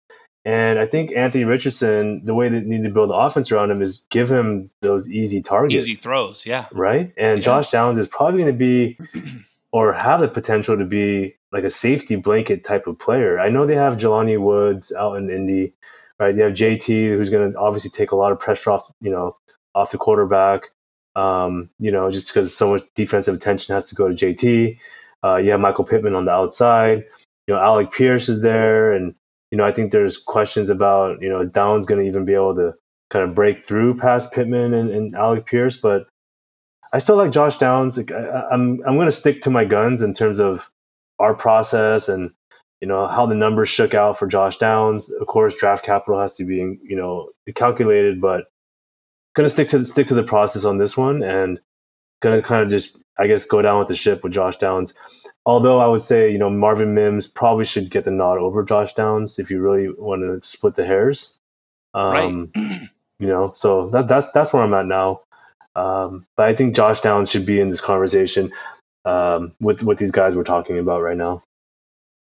And 0.45 0.79
I 0.79 0.87
think 0.87 1.13
Anthony 1.15 1.45
Richardson, 1.45 2.25
the 2.25 2.35
way 2.35 2.49
they 2.49 2.61
need 2.61 2.85
to 2.85 2.91
build 2.91 3.11
the 3.11 3.15
offense 3.15 3.53
around 3.53 3.71
him 3.71 3.83
is 3.83 4.07
give 4.09 4.31
him 4.31 4.71
those 4.81 5.11
easy 5.11 5.43
targets. 5.43 5.87
Easy 5.87 5.93
throws, 5.93 6.47
yeah. 6.47 6.67
Right? 6.73 7.13
And 7.17 7.39
yeah. 7.39 7.43
Josh 7.43 7.71
Downs 7.71 7.99
is 7.99 8.09
probably 8.09 8.41
going 8.43 8.53
to 8.53 8.59
be 8.59 8.99
or 9.73 9.93
have 9.93 10.21
the 10.21 10.29
potential 10.29 10.79
to 10.79 10.85
be 10.85 11.37
like 11.53 11.65
a 11.65 11.71
safety 11.71 12.17
blanket 12.17 12.65
type 12.65 12.87
of 12.87 12.99
player. 12.99 13.39
I 13.39 13.51
know 13.51 13.67
they 13.67 13.75
have 13.75 13.97
Jelani 13.97 14.41
Woods 14.41 14.93
out 14.95 15.15
in 15.15 15.31
Indy, 15.31 15.75
right? 16.19 16.35
They 16.35 16.43
have 16.43 16.53
JT 16.53 17.09
who's 17.09 17.31
going 17.31 17.53
to 17.53 17.59
obviously 17.59 17.91
take 17.91 18.13
a 18.13 18.17
lot 18.17 18.33
of 18.33 18.41
pressure 18.41 18.71
off, 18.71 18.91
you 19.01 19.11
know, 19.11 19.37
off 19.75 19.91
the 19.91 19.99
quarterback. 19.99 20.63
Um, 21.19 21.69
you 21.81 21.91
know, 21.91 22.13
just 22.13 22.33
because 22.33 22.57
so 22.57 22.71
much 22.71 22.83
defensive 22.95 23.35
attention 23.35 23.75
has 23.75 23.89
to 23.89 23.97
go 23.97 24.09
to 24.09 24.15
JT. 24.15 24.79
Uh, 25.25 25.37
you 25.37 25.51
have 25.51 25.59
Michael 25.61 25.85
Pittman 25.85 26.15
on 26.15 26.27
the 26.27 26.31
outside. 26.31 27.05
You 27.49 27.55
know, 27.55 27.61
Alec 27.61 27.91
Pierce 27.91 28.29
is 28.29 28.43
there, 28.43 28.93
and 28.93 29.15
you 29.51 29.59
know, 29.59 29.65
I 29.65 29.73
think 29.73 29.91
there's 29.91 30.17
questions 30.17 30.71
about 30.71 31.21
you 31.21 31.29
know 31.29 31.45
Downs 31.45 31.87
going 31.87 32.01
to 32.01 32.07
even 32.07 32.25
be 32.25 32.35
able 32.35 32.55
to 32.55 32.75
kind 33.11 33.29
of 33.29 33.35
break 33.35 33.61
through 33.63 33.97
past 33.99 34.33
Pittman 34.33 34.73
and, 34.75 34.91
and 34.91 35.17
Alec 35.17 35.47
Pierce, 35.47 35.77
but 35.81 36.07
I 36.93 36.99
still 36.99 37.17
like 37.17 37.33
Josh 37.33 37.59
Downs. 37.59 37.97
Like, 37.97 38.13
I, 38.13 38.45
I'm 38.53 38.81
I'm 38.87 38.95
going 38.95 39.09
to 39.09 39.13
stick 39.13 39.43
to 39.43 39.51
my 39.51 39.65
guns 39.65 40.03
in 40.03 40.15
terms 40.15 40.39
of 40.39 40.71
our 41.19 41.35
process 41.35 42.09
and 42.09 42.31
you 42.81 42.87
know 42.87 43.09
how 43.09 43.27
the 43.27 43.35
numbers 43.35 43.69
shook 43.69 43.93
out 43.93 44.21
for 44.21 44.29
Josh 44.29 44.59
Downs. 44.59 45.11
Of 45.11 45.27
course, 45.27 45.59
draft 45.59 45.85
capital 45.85 46.21
has 46.21 46.37
to 46.37 46.45
be 46.45 46.57
you 46.57 46.97
know 46.97 47.31
calculated, 47.57 48.21
but 48.21 48.45
gonna 49.35 49.49
stick 49.49 49.69
to 49.69 49.85
stick 49.85 50.07
to 50.09 50.15
the 50.15 50.23
process 50.23 50.65
on 50.65 50.79
this 50.79 50.97
one 50.97 51.23
and 51.23 51.61
gonna 52.21 52.43
kind 52.43 52.63
of 52.63 52.71
just 52.71 53.03
I 53.19 53.27
guess 53.27 53.47
go 53.47 53.63
down 53.63 53.79
with 53.79 53.89
the 53.89 53.97
ship 53.97 54.23
with 54.23 54.33
Josh 54.33 54.57
Downs. 54.57 54.95
Although 55.47 55.79
I 55.79 55.87
would 55.87 56.03
say 56.03 56.31
you 56.31 56.39
know 56.39 56.51
Marvin 56.51 56.95
Mims 56.95 57.27
probably 57.27 57.65
should 57.65 57.91
get 57.91 58.05
the 58.05 58.11
nod 58.11 58.39
over 58.39 58.63
Josh 58.63 58.95
Downs 58.95 59.39
if 59.39 59.51
you 59.51 59.61
really 59.61 59.89
want 59.89 60.23
to 60.23 60.47
split 60.47 60.75
the 60.75 60.87
hairs. 60.87 61.39
Um, 61.95 62.51
right. 62.55 62.81
You 63.21 63.27
know, 63.27 63.53
so 63.55 63.91
that, 63.91 64.07
that's 64.07 64.31
that's 64.31 64.53
where 64.53 64.63
I'm 64.63 64.75
at 64.75 64.87
now. 64.87 65.23
Um, 65.75 66.25
but 66.37 66.49
I 66.49 66.55
think 66.55 66.77
Josh 66.77 67.01
Downs 67.01 67.31
should 67.31 67.45
be 67.45 67.61
in 67.61 67.69
this 67.69 67.81
conversation 67.81 68.51
um, 69.05 69.53
with 69.61 69.83
what 69.83 69.99
these 69.99 70.13
guys 70.13 70.37
we're 70.37 70.45
talking 70.45 70.79
about 70.79 71.03
right 71.03 71.17
now. 71.17 71.43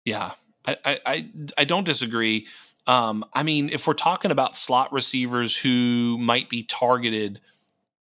Yeah, 0.04 0.32
I 0.66 0.76
I, 1.06 1.30
I 1.56 1.64
don't 1.64 1.84
disagree. 1.84 2.46
Um, 2.86 3.24
I 3.32 3.42
mean, 3.42 3.68
if 3.68 3.86
we're 3.86 3.94
talking 3.94 4.30
about 4.30 4.56
slot 4.56 4.92
receivers 4.92 5.56
who 5.56 6.18
might 6.18 6.48
be 6.48 6.64
targeted, 6.64 7.40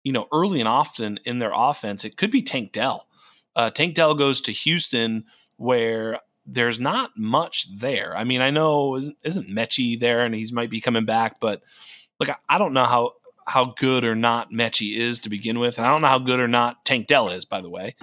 you 0.02 0.12
know, 0.12 0.28
early 0.32 0.60
and 0.60 0.68
often 0.68 1.20
in 1.24 1.38
their 1.38 1.52
offense, 1.54 2.04
it 2.04 2.16
could 2.16 2.30
be 2.30 2.42
Tank 2.42 2.72
Dell. 2.72 3.06
Uh, 3.54 3.70
Tank 3.70 3.94
Dell 3.94 4.14
goes 4.14 4.40
to 4.42 4.52
Houston, 4.52 5.24
where 5.56 6.18
there's 6.44 6.78
not 6.78 7.12
much 7.16 7.78
there. 7.78 8.16
I 8.16 8.24
mean, 8.24 8.40
I 8.40 8.50
know 8.50 8.96
isn't, 8.96 9.16
isn't 9.22 9.48
Metchie 9.48 9.98
there, 9.98 10.24
and 10.24 10.34
he's 10.34 10.52
might 10.52 10.70
be 10.70 10.80
coming 10.80 11.04
back, 11.04 11.40
but 11.40 11.62
look, 12.20 12.28
I, 12.28 12.36
I 12.48 12.58
don't 12.58 12.72
know 12.72 12.84
how 12.84 13.12
how 13.46 13.66
good 13.76 14.04
or 14.04 14.16
not 14.16 14.50
Metchie 14.50 14.96
is 14.96 15.20
to 15.20 15.28
begin 15.28 15.58
with, 15.58 15.78
and 15.78 15.86
I 15.86 15.90
don't 15.90 16.02
know 16.02 16.08
how 16.08 16.18
good 16.18 16.40
or 16.40 16.48
not 16.48 16.84
Tank 16.84 17.06
Dell 17.06 17.28
is, 17.28 17.44
by 17.44 17.60
the 17.60 17.70
way. 17.70 17.94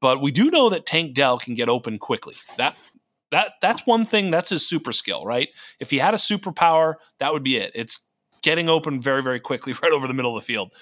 But 0.00 0.20
we 0.20 0.32
do 0.32 0.50
know 0.50 0.68
that 0.70 0.86
Tank 0.86 1.14
Dell 1.14 1.38
can 1.38 1.54
get 1.54 1.68
open 1.68 1.98
quickly. 1.98 2.34
That 2.56 2.76
that 3.32 3.54
that's 3.60 3.86
one 3.86 4.04
thing. 4.04 4.30
That's 4.30 4.50
his 4.50 4.66
super 4.66 4.92
skill, 4.92 5.24
right? 5.24 5.48
If 5.80 5.90
he 5.90 5.98
had 5.98 6.14
a 6.14 6.18
superpower, 6.18 6.94
that 7.18 7.32
would 7.32 7.42
be 7.42 7.56
it. 7.56 7.72
It's 7.74 8.06
getting 8.42 8.68
open 8.68 9.00
very 9.00 9.22
very 9.22 9.40
quickly, 9.40 9.72
right 9.82 9.92
over 9.92 10.06
the 10.06 10.14
middle 10.14 10.36
of 10.36 10.42
the 10.42 10.46
field. 10.46 10.72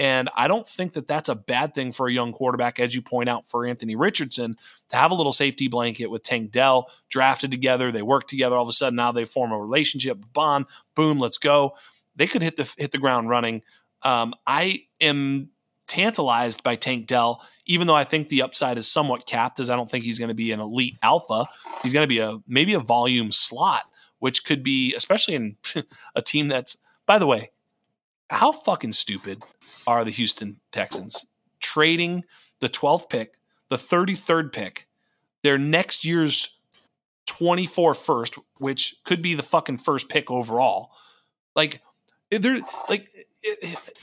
And 0.00 0.28
I 0.36 0.46
don't 0.46 0.66
think 0.66 0.92
that 0.92 1.08
that's 1.08 1.28
a 1.28 1.34
bad 1.34 1.74
thing 1.74 1.90
for 1.90 2.06
a 2.06 2.12
young 2.12 2.32
quarterback, 2.32 2.78
as 2.78 2.94
you 2.94 3.02
point 3.02 3.28
out 3.28 3.48
for 3.48 3.66
Anthony 3.66 3.96
Richardson, 3.96 4.54
to 4.90 4.96
have 4.96 5.10
a 5.10 5.14
little 5.14 5.32
safety 5.32 5.66
blanket 5.66 6.06
with 6.06 6.22
Tank 6.22 6.52
Dell 6.52 6.88
drafted 7.10 7.50
together. 7.50 7.90
They 7.90 8.02
work 8.02 8.28
together. 8.28 8.56
All 8.56 8.62
of 8.62 8.68
a 8.68 8.72
sudden, 8.72 8.96
now 8.96 9.10
they 9.10 9.24
form 9.24 9.50
a 9.50 9.58
relationship, 9.58 10.18
bond. 10.32 10.66
Boom, 10.94 11.18
let's 11.18 11.38
go. 11.38 11.74
They 12.14 12.28
could 12.28 12.42
hit 12.42 12.56
the 12.56 12.72
hit 12.78 12.92
the 12.92 12.98
ground 12.98 13.28
running. 13.28 13.62
Um, 14.02 14.34
I 14.46 14.82
am 15.00 15.50
tantalized 15.88 16.62
by 16.62 16.76
Tank 16.76 17.06
Dell, 17.06 17.42
even 17.66 17.86
though 17.86 17.94
I 17.94 18.04
think 18.04 18.28
the 18.28 18.42
upside 18.42 18.78
is 18.78 18.86
somewhat 18.86 19.26
capped, 19.26 19.58
as 19.58 19.70
I 19.70 19.76
don't 19.76 19.88
think 19.88 20.04
he's 20.04 20.18
going 20.18 20.28
to 20.28 20.34
be 20.34 20.52
an 20.52 20.60
elite 20.60 20.96
alpha. 21.02 21.46
He's 21.82 21.92
going 21.92 22.04
to 22.04 22.08
be 22.08 22.18
a 22.18 22.38
maybe 22.46 22.74
a 22.74 22.80
volume 22.80 23.32
slot, 23.32 23.82
which 24.18 24.44
could 24.44 24.62
be, 24.62 24.94
especially 24.94 25.34
in 25.34 25.56
a 26.14 26.22
team 26.22 26.48
that's, 26.48 26.78
by 27.06 27.18
the 27.18 27.26
way, 27.26 27.50
how 28.30 28.52
fucking 28.52 28.92
stupid 28.92 29.42
are 29.86 30.04
the 30.04 30.10
Houston 30.10 30.60
Texans 30.70 31.26
trading 31.60 32.24
the 32.60 32.68
12th 32.68 33.08
pick, 33.08 33.34
the 33.68 33.76
33rd 33.76 34.52
pick, 34.52 34.86
their 35.42 35.58
next 35.58 36.04
year's 36.04 36.58
24 37.26 37.94
first, 37.94 38.38
which 38.60 38.96
could 39.04 39.22
be 39.22 39.34
the 39.34 39.42
fucking 39.42 39.78
first 39.78 40.08
pick 40.08 40.30
overall. 40.30 40.90
Like, 41.54 41.80
they're 42.30 42.60
like, 42.88 43.08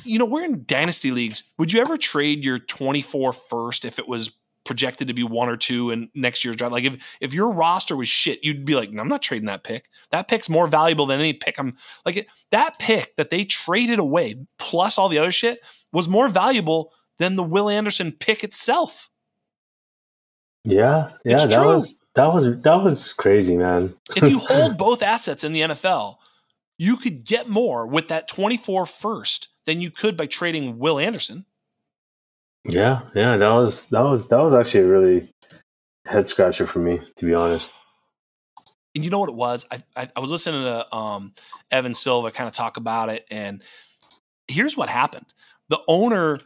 you 0.04 0.20
know, 0.20 0.26
we're 0.26 0.46
in 0.46 0.64
dynasty 0.66 1.12
leagues. 1.12 1.44
Would 1.58 1.74
you 1.74 1.82
ever 1.82 1.98
trade 1.98 2.46
your 2.46 2.60
24 2.60 3.34
first 3.34 3.86
if 3.86 4.00
it 4.00 4.08
was 4.08 4.36
projected 4.64 5.08
to 5.08 5.14
be 5.14 5.24
one 5.24 5.50
or 5.50 5.58
two 5.58 5.92
in 5.92 6.10
next 6.14 6.44
year's 6.44 6.56
draft? 6.56 6.74
Like 6.74 6.84
if 6.84 7.18
if 7.22 7.34
your 7.34 7.50
roster 7.50 7.96
was 7.96 8.08
shit, 8.08 8.44
you'd 8.44 8.66
be 8.66 8.76
like, 8.76 8.92
no, 8.92 9.02
I'm 9.02 9.08
not 9.08 9.22
trading 9.22 9.48
that 9.48 9.64
pick. 9.64 9.90
That 10.12 10.28
pick's 10.28 10.50
more 10.50 10.68
valuable 10.68 11.06
than 11.06 11.20
any 11.20 11.34
pick. 11.34 11.60
I'm 11.60 11.76
like 12.06 12.18
it, 12.18 12.28
that 12.52 12.80
pick 12.80 13.16
that 13.18 13.30
they 13.30 13.46
traded 13.46 14.00
away 14.00 14.36
plus 14.58 14.98
all 14.98 15.10
the 15.10 15.20
other 15.20 15.32
shit 15.32 15.60
was 15.92 16.10
more 16.10 16.28
valuable 16.28 16.92
than 17.20 17.36
the 17.36 17.44
Will 17.44 17.70
Anderson 17.70 18.12
pick 18.12 18.44
itself. 18.44 19.10
Yeah, 20.64 21.12
yeah, 21.24 21.46
that 21.46 21.66
was 21.66 22.02
that 22.16 22.34
was 22.34 22.62
that 22.62 22.84
was 22.84 23.14
crazy, 23.14 23.56
man. 23.56 23.94
if 24.16 24.28
you 24.28 24.40
hold 24.44 24.78
both 24.78 25.04
assets 25.04 25.44
in 25.44 25.54
the 25.54 25.62
NFL, 25.62 26.16
you 26.78 26.98
could 26.98 27.26
get 27.26 27.48
more 27.48 27.88
with 27.88 28.08
that 28.10 28.28
24 28.28 28.86
first 28.86 29.50
than 29.66 29.82
you 29.82 29.92
could 29.92 30.18
by 30.18 30.26
trading 30.26 30.78
Will 30.78 31.00
Anderson. 31.00 31.46
Yeah, 32.68 33.02
yeah, 33.14 33.38
that 33.38 33.52
was 33.52 33.90
that 33.90 34.02
was 34.02 34.30
that 34.30 34.42
was 34.42 34.54
actually 34.54 34.82
a 34.82 34.88
really 34.88 35.30
head 36.06 36.28
scratcher 36.28 36.66
for 36.66 36.80
me, 36.80 37.00
to 37.18 37.26
be 37.26 37.34
honest. 37.34 37.74
And 38.96 39.04
you 39.04 39.12
know 39.12 39.20
what 39.20 39.30
it 39.30 39.36
was? 39.36 39.68
I 39.72 39.84
I, 39.96 40.08
I 40.16 40.20
was 40.20 40.32
listening 40.32 40.64
to 40.64 40.96
um, 40.96 41.34
Evan 41.70 41.94
Silva 41.94 42.32
kind 42.32 42.48
of 42.48 42.56
talk 42.56 42.78
about 42.78 43.10
it, 43.10 43.26
and 43.30 43.62
here's 44.48 44.76
what 44.76 44.90
happened: 44.90 45.28
the 45.70 45.80
owner, 45.88 46.40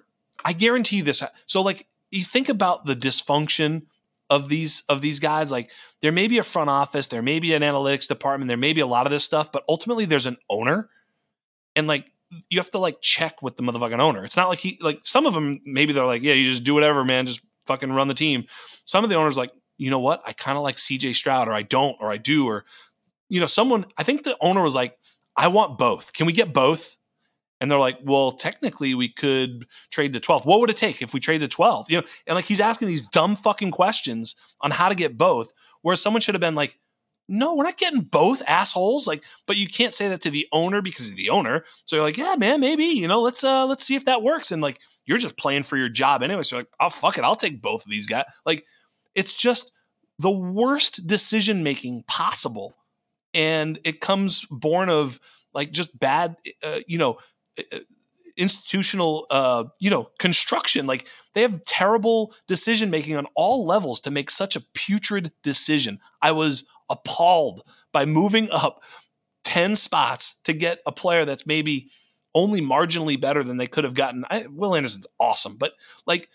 I 0.43 0.51
guarantee 0.51 0.99
this. 0.99 1.23
So, 1.45 1.61
like, 1.61 1.87
you 2.11 2.23
think 2.23 2.49
about 2.49 2.85
the 2.85 2.95
dysfunction 2.95 3.83
of 4.29 4.49
these 4.49 4.83
of 4.89 5.01
these 5.01 5.19
guys. 5.19 5.51
Like, 5.51 5.71
there 6.01 6.11
may 6.11 6.27
be 6.27 6.37
a 6.37 6.43
front 6.43 6.69
office, 6.69 7.07
there 7.07 7.21
may 7.21 7.39
be 7.39 7.53
an 7.53 7.61
analytics 7.61 8.07
department, 8.07 8.47
there 8.47 8.57
may 8.57 8.73
be 8.73 8.81
a 8.81 8.87
lot 8.87 9.05
of 9.05 9.11
this 9.11 9.23
stuff, 9.23 9.51
but 9.51 9.63
ultimately, 9.67 10.05
there's 10.05 10.25
an 10.25 10.37
owner, 10.49 10.89
and 11.75 11.87
like 11.87 12.11
you 12.49 12.59
have 12.59 12.69
to 12.71 12.79
like 12.79 13.01
check 13.01 13.41
with 13.41 13.57
the 13.57 13.63
motherfucking 13.63 13.99
owner. 13.99 14.23
It's 14.23 14.37
not 14.37 14.49
like 14.49 14.59
he 14.59 14.77
like 14.81 14.99
some 15.03 15.25
of 15.25 15.33
them 15.33 15.61
maybe 15.65 15.93
they're 15.93 16.05
like, 16.05 16.21
yeah, 16.21 16.33
you 16.33 16.45
just 16.45 16.63
do 16.63 16.73
whatever, 16.73 17.03
man, 17.03 17.25
just 17.25 17.45
fucking 17.65 17.91
run 17.91 18.07
the 18.07 18.13
team. 18.13 18.45
Some 18.85 19.03
of 19.03 19.09
the 19.09 19.15
owners 19.15 19.37
like, 19.37 19.51
you 19.77 19.89
know 19.89 19.99
what, 19.99 20.21
I 20.27 20.33
kind 20.33 20.57
of 20.57 20.63
like 20.63 20.75
CJ 20.75 21.15
Stroud, 21.15 21.47
or 21.47 21.53
I 21.53 21.63
don't, 21.63 21.95
or 21.99 22.11
I 22.11 22.17
do, 22.17 22.47
or 22.47 22.65
you 23.29 23.39
know, 23.39 23.45
someone. 23.45 23.85
I 23.97 24.03
think 24.03 24.23
the 24.23 24.37
owner 24.41 24.61
was 24.61 24.75
like, 24.75 24.97
I 25.35 25.47
want 25.47 25.77
both. 25.77 26.13
Can 26.13 26.25
we 26.25 26.33
get 26.33 26.53
both? 26.53 26.97
And 27.61 27.69
they're 27.69 27.79
like, 27.79 27.99
well, 28.03 28.31
technically 28.31 28.95
we 28.95 29.09
could 29.09 29.65
trade 29.91 30.13
the 30.13 30.19
12th. 30.19 30.45
What 30.45 30.59
would 30.61 30.69
it 30.69 30.77
take 30.77 31.01
if 31.01 31.13
we 31.13 31.19
trade 31.19 31.41
the 31.41 31.47
12th? 31.47 31.89
You 31.89 31.97
know, 31.97 32.03
and 32.25 32.35
like 32.35 32.45
he's 32.45 32.61
asking 32.61 32.87
these 32.87 33.07
dumb 33.07 33.35
fucking 33.35 33.71
questions 33.71 34.35
on 34.61 34.71
how 34.71 34.89
to 34.89 34.95
get 34.95 35.17
both, 35.17 35.51
where 35.81 35.95
someone 35.95 36.21
should 36.21 36.35
have 36.35 36.41
been 36.41 36.55
like, 36.55 36.79
no, 37.29 37.55
we're 37.55 37.63
not 37.63 37.77
getting 37.77 38.01
both 38.01 38.41
assholes. 38.47 39.07
Like, 39.07 39.23
but 39.45 39.55
you 39.55 39.67
can't 39.67 39.93
say 39.93 40.07
that 40.07 40.21
to 40.21 40.31
the 40.31 40.47
owner 40.51 40.81
because 40.81 41.07
he's 41.07 41.15
the 41.15 41.29
owner. 41.29 41.63
So 41.85 41.95
you're 41.95 42.05
like, 42.05 42.17
yeah, 42.17 42.35
man, 42.37 42.59
maybe, 42.59 42.85
you 42.85 43.07
know, 43.07 43.21
let's 43.21 43.43
uh 43.43 43.67
let's 43.67 43.85
see 43.85 43.95
if 43.95 44.05
that 44.05 44.23
works. 44.23 44.51
And 44.51 44.61
like 44.61 44.79
you're 45.05 45.19
just 45.19 45.37
playing 45.37 45.63
for 45.63 45.77
your 45.77 45.89
job 45.89 46.23
anyway. 46.23 46.43
So 46.43 46.55
you're 46.55 46.61
like, 46.61 46.73
oh 46.79 46.89
fuck 46.89 47.17
it, 47.17 47.23
I'll 47.23 47.35
take 47.35 47.61
both 47.61 47.85
of 47.85 47.91
these 47.91 48.07
guys. 48.07 48.25
Like, 48.45 48.65
it's 49.15 49.33
just 49.33 49.71
the 50.17 50.31
worst 50.31 51.07
decision 51.07 51.63
making 51.63 52.03
possible. 52.07 52.75
And 53.33 53.79
it 53.83 54.01
comes 54.01 54.45
born 54.49 54.89
of 54.89 55.19
like 55.53 55.71
just 55.71 55.97
bad, 55.99 56.35
uh, 56.65 56.79
you 56.87 56.97
know, 56.97 57.17
institutional 58.37 59.25
uh 59.29 59.65
you 59.79 59.89
know 59.89 60.09
construction 60.17 60.87
like 60.87 61.05
they 61.33 61.41
have 61.41 61.63
terrible 61.65 62.33
decision 62.47 62.89
making 62.89 63.17
on 63.17 63.25
all 63.35 63.65
levels 63.65 63.99
to 63.99 64.09
make 64.09 64.29
such 64.29 64.55
a 64.55 64.61
putrid 64.73 65.31
decision 65.43 65.99
i 66.21 66.31
was 66.31 66.65
appalled 66.89 67.63
by 67.91 68.05
moving 68.05 68.47
up 68.53 68.81
10 69.49 69.75
spots 69.75 70.35
to 70.43 70.53
get 70.53 70.79
a 70.85 70.91
player 70.91 71.25
that's 71.25 71.47
maybe 71.47 71.89
only 72.35 72.61
marginally 72.61 73.19
better 73.19 73.43
than 73.43 73.57
they 73.57 73.65
could 73.65 73.83
have 73.83 73.95
gotten. 73.95 74.23
I, 74.29 74.45
Will 74.47 74.75
Anderson's 74.75 75.07
awesome, 75.19 75.57
but 75.57 75.73
like 76.05 76.29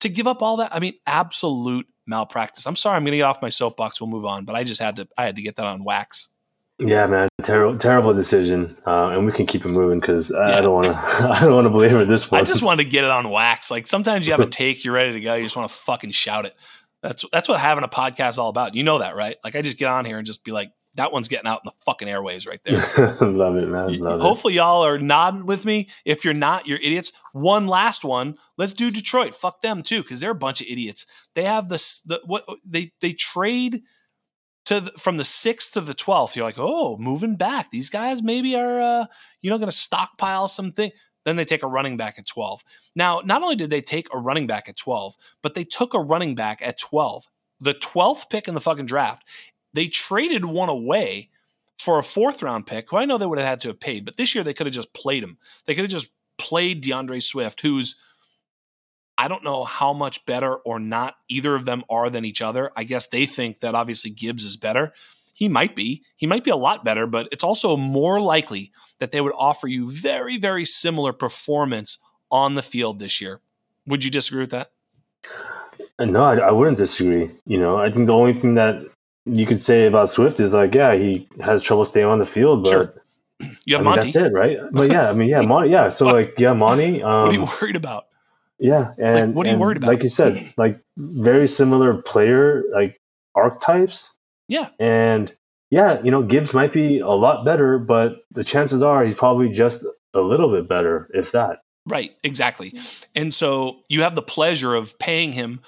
to 0.00 0.08
give 0.08 0.26
up 0.26 0.42
all 0.42 0.56
that, 0.56 0.74
I 0.74 0.80
mean, 0.80 0.94
absolute 1.06 1.86
malpractice. 2.06 2.66
I'm 2.66 2.74
sorry, 2.76 2.96
I'm 2.96 3.04
to 3.04 3.10
get 3.12 3.22
off 3.22 3.42
my 3.42 3.48
soapbox. 3.48 4.00
We'll 4.00 4.10
move 4.10 4.24
on, 4.24 4.44
but 4.44 4.56
I 4.56 4.64
just 4.64 4.80
had 4.80 4.96
to, 4.96 5.08
I 5.16 5.24
had 5.24 5.36
to 5.36 5.42
get 5.42 5.56
that 5.56 5.66
on 5.66 5.84
wax. 5.84 6.30
Yeah, 6.78 7.06
man, 7.06 7.28
terrible, 7.42 7.78
terrible 7.78 8.12
decision, 8.12 8.76
uh, 8.86 9.08
and 9.08 9.24
we 9.24 9.32
can 9.32 9.46
keep 9.46 9.64
it 9.64 9.68
moving 9.68 9.98
because 9.98 10.30
I, 10.30 10.50
yeah. 10.50 10.56
I, 10.58 10.60
don't 10.60 10.74
want 10.74 10.86
to. 10.86 10.92
I 10.92 11.40
don't 11.40 11.54
want 11.54 11.66
to 11.66 11.70
belabor 11.70 12.04
this 12.04 12.30
one. 12.30 12.40
I 12.40 12.44
just 12.44 12.62
want 12.62 12.80
to 12.80 12.86
get 12.86 13.02
it 13.02 13.10
on 13.10 13.30
wax. 13.30 13.70
Like 13.70 13.86
sometimes 13.86 14.26
you 14.26 14.32
have 14.32 14.40
a 14.40 14.46
take, 14.50 14.84
you're 14.84 14.92
ready 14.92 15.14
to 15.14 15.20
go, 15.20 15.34
you 15.34 15.42
just 15.44 15.56
want 15.56 15.70
to 15.70 15.74
fucking 15.74 16.10
shout 16.10 16.44
it. 16.44 16.54
That's 17.02 17.24
that's 17.32 17.48
what 17.48 17.60
having 17.60 17.84
a 17.84 17.88
podcast 17.88 18.30
is 18.30 18.38
all 18.38 18.50
about. 18.50 18.74
You 18.74 18.82
know 18.82 18.98
that, 18.98 19.16
right? 19.16 19.36
Like 19.42 19.56
I 19.56 19.62
just 19.62 19.78
get 19.78 19.88
on 19.88 20.04
here 20.04 20.18
and 20.18 20.26
just 20.26 20.44
be 20.44 20.52
like, 20.52 20.70
that 20.96 21.12
one's 21.12 21.28
getting 21.28 21.46
out 21.46 21.60
in 21.64 21.70
the 21.70 21.84
fucking 21.84 22.08
airways 22.08 22.46
right 22.46 22.60
there. 22.64 22.74
Love 23.20 23.56
it, 23.56 23.68
man. 23.68 23.98
Love 23.98 24.20
Hopefully, 24.20 24.54
it. 24.54 24.56
y'all 24.56 24.84
are 24.84 24.98
nodding 24.98 25.46
with 25.46 25.64
me. 25.64 25.88
If 26.04 26.24
you're 26.24 26.34
not, 26.34 26.66
you're 26.66 26.78
idiots. 26.78 27.12
One 27.32 27.66
last 27.66 28.04
one. 28.04 28.36
Let's 28.58 28.72
do 28.72 28.90
Detroit. 28.90 29.34
Fuck 29.34 29.62
them 29.62 29.82
too, 29.82 30.02
because 30.02 30.20
they're 30.20 30.30
a 30.30 30.34
bunch 30.34 30.60
of 30.60 30.66
idiots. 30.68 31.06
They 31.34 31.44
have 31.44 31.68
this. 31.68 32.00
The 32.00 32.20
what 32.24 32.44
they 32.66 32.92
they 33.00 33.12
trade 33.12 33.82
to 34.66 34.80
the, 34.80 34.90
from 34.92 35.16
the 35.16 35.24
sixth 35.24 35.72
to 35.72 35.80
the 35.80 35.94
twelfth. 35.94 36.36
You're 36.36 36.44
like, 36.44 36.58
oh, 36.58 36.96
moving 36.98 37.36
back. 37.36 37.70
These 37.70 37.90
guys 37.90 38.22
maybe 38.22 38.54
are, 38.56 38.80
uh, 38.80 39.06
you 39.40 39.50
know, 39.50 39.58
going 39.58 39.70
to 39.70 39.76
stockpile 39.76 40.48
something. 40.48 40.90
Then 41.24 41.36
they 41.36 41.44
take 41.44 41.64
a 41.64 41.68
running 41.68 41.96
back 41.96 42.18
at 42.18 42.26
12. 42.26 42.62
Now, 42.94 43.20
not 43.24 43.42
only 43.42 43.56
did 43.56 43.68
they 43.68 43.80
take 43.80 44.06
a 44.14 44.18
running 44.18 44.46
back 44.46 44.68
at 44.68 44.76
12, 44.76 45.16
but 45.42 45.54
they 45.54 45.64
took 45.64 45.92
a 45.92 45.98
running 45.98 46.36
back 46.36 46.62
at 46.62 46.78
12. 46.78 47.26
The 47.58 47.74
12th 47.74 48.30
pick 48.30 48.46
in 48.46 48.54
the 48.54 48.60
fucking 48.60 48.86
draft. 48.86 49.26
They 49.72 49.88
traded 49.88 50.44
one 50.44 50.68
away 50.68 51.30
for 51.78 51.98
a 51.98 52.04
fourth 52.04 52.42
round 52.42 52.66
pick, 52.66 52.90
who 52.90 52.96
I 52.96 53.04
know 53.04 53.18
they 53.18 53.26
would 53.26 53.38
have 53.38 53.48
had 53.48 53.60
to 53.62 53.68
have 53.68 53.80
paid, 53.80 54.04
but 54.04 54.16
this 54.16 54.34
year 54.34 54.44
they 54.44 54.54
could 54.54 54.66
have 54.66 54.74
just 54.74 54.94
played 54.94 55.22
him. 55.22 55.36
They 55.66 55.74
could 55.74 55.82
have 55.82 55.90
just 55.90 56.12
played 56.38 56.82
D'Andre 56.82 57.18
Swift, 57.18 57.60
who's 57.60 57.96
I 59.18 59.28
don't 59.28 59.44
know 59.44 59.64
how 59.64 59.92
much 59.92 60.26
better 60.26 60.54
or 60.56 60.78
not 60.78 61.16
either 61.28 61.54
of 61.54 61.64
them 61.64 61.84
are 61.88 62.10
than 62.10 62.24
each 62.24 62.42
other. 62.42 62.70
I 62.76 62.84
guess 62.84 63.08
they 63.08 63.26
think 63.26 63.60
that 63.60 63.74
obviously 63.74 64.10
Gibbs 64.10 64.44
is 64.44 64.56
better. 64.56 64.92
He 65.32 65.48
might 65.48 65.74
be. 65.76 66.02
He 66.16 66.26
might 66.26 66.44
be 66.44 66.50
a 66.50 66.56
lot 66.56 66.84
better, 66.84 67.06
but 67.06 67.28
it's 67.32 67.44
also 67.44 67.76
more 67.76 68.20
likely 68.20 68.72
that 68.98 69.12
they 69.12 69.20
would 69.20 69.34
offer 69.36 69.68
you 69.68 69.90
very, 69.90 70.38
very 70.38 70.64
similar 70.64 71.12
performance 71.12 71.98
on 72.30 72.54
the 72.54 72.62
field 72.62 72.98
this 72.98 73.20
year. 73.20 73.40
Would 73.86 74.04
you 74.04 74.10
disagree 74.10 74.40
with 74.40 74.50
that? 74.50 74.70
Uh, 75.98 76.04
no, 76.04 76.22
I, 76.22 76.36
I 76.36 76.50
wouldn't 76.50 76.78
disagree. 76.78 77.30
You 77.46 77.58
know, 77.58 77.76
I 77.76 77.90
think 77.90 78.06
the 78.06 78.14
only 78.14 78.32
thing 78.32 78.54
that 78.54 78.82
you 79.24 79.46
could 79.46 79.60
say 79.60 79.86
about 79.86 80.08
Swift 80.08 80.40
is 80.40 80.54
like, 80.54 80.74
yeah, 80.74 80.94
he 80.94 81.28
has 81.40 81.62
trouble 81.62 81.84
staying 81.84 82.06
on 82.06 82.18
the 82.18 82.26
field, 82.26 82.64
but 82.64 82.70
sure. 82.70 83.02
You 83.66 83.76
have 83.76 83.80
I 83.80 83.84
mean, 83.84 83.84
Monty. 83.84 84.00
that's 84.12 84.16
it, 84.16 84.32
right? 84.32 84.58
But 84.72 84.90
yeah, 84.90 85.10
I 85.10 85.12
mean, 85.12 85.28
yeah, 85.28 85.42
Monty. 85.42 85.70
Yeah, 85.70 85.90
so 85.90 86.06
like, 86.06 86.34
yeah, 86.38 86.54
Monty. 86.54 87.02
Um, 87.02 87.22
what 87.22 87.30
are 87.30 87.32
you 87.34 87.46
worried 87.60 87.76
about? 87.76 88.06
Yeah, 88.58 88.92
and 88.98 89.34
what 89.34 89.46
are 89.46 89.48
you 89.48 89.52
and 89.54 89.60
worried 89.60 89.76
about? 89.76 89.88
Like 89.88 90.02
you 90.02 90.08
said, 90.08 90.52
like 90.56 90.80
very 90.96 91.46
similar 91.46 92.00
player 92.02 92.62
like 92.72 93.00
archetypes, 93.34 94.18
Yeah, 94.48 94.68
and 94.78 95.34
yeah, 95.70 96.00
you 96.02 96.10
know, 96.10 96.22
Gibbs 96.22 96.54
might 96.54 96.72
be 96.72 97.00
a 97.00 97.08
lot 97.08 97.44
better, 97.44 97.78
but 97.78 98.18
the 98.30 98.44
chances 98.44 98.82
are 98.82 99.04
he's 99.04 99.14
probably 99.14 99.50
just 99.50 99.84
a 100.14 100.20
little 100.20 100.50
bit 100.50 100.68
better, 100.68 101.10
if 101.12 101.32
that. 101.32 101.58
right, 101.86 102.16
exactly. 102.22 102.72
And 103.14 103.34
so 103.34 103.80
you 103.88 104.02
have 104.02 104.14
the 104.14 104.22
pleasure 104.22 104.74
of 104.74 104.98
paying 104.98 105.32
him 105.32 105.60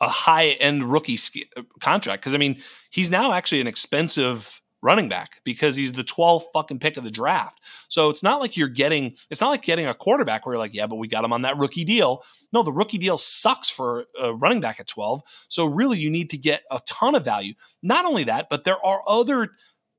a 0.00 0.08
high 0.08 0.48
end 0.60 0.84
rookie 0.84 1.16
sk- 1.16 1.48
contract 1.80 2.22
because 2.22 2.34
I 2.34 2.38
mean 2.38 2.58
he's 2.90 3.10
now 3.10 3.32
actually 3.32 3.62
an 3.62 3.66
expensive 3.66 4.60
running 4.86 5.08
back 5.08 5.40
because 5.44 5.76
he's 5.76 5.92
the 5.92 6.04
12th 6.04 6.44
fucking 6.54 6.78
pick 6.78 6.96
of 6.96 7.04
the 7.04 7.10
draft. 7.10 7.58
So 7.88 8.08
it's 8.08 8.22
not 8.22 8.40
like 8.40 8.56
you're 8.56 8.68
getting 8.68 9.16
it's 9.28 9.40
not 9.40 9.50
like 9.50 9.62
getting 9.62 9.86
a 9.86 9.94
quarterback 9.94 10.46
where 10.46 10.54
you're 10.54 10.62
like, 10.62 10.72
yeah, 10.72 10.86
but 10.86 10.96
we 10.96 11.08
got 11.08 11.24
him 11.24 11.32
on 11.32 11.42
that 11.42 11.58
rookie 11.58 11.84
deal. 11.84 12.22
No, 12.52 12.62
the 12.62 12.72
rookie 12.72 12.98
deal 12.98 13.18
sucks 13.18 13.68
for 13.68 14.06
a 14.20 14.32
running 14.32 14.60
back 14.60 14.80
at 14.80 14.86
12. 14.86 15.22
So 15.48 15.66
really 15.66 15.98
you 15.98 16.10
need 16.10 16.30
to 16.30 16.38
get 16.38 16.62
a 16.70 16.80
ton 16.86 17.14
of 17.14 17.24
value. 17.24 17.54
Not 17.82 18.06
only 18.06 18.24
that, 18.24 18.46
but 18.48 18.64
there 18.64 18.82
are 18.84 19.02
other 19.06 19.50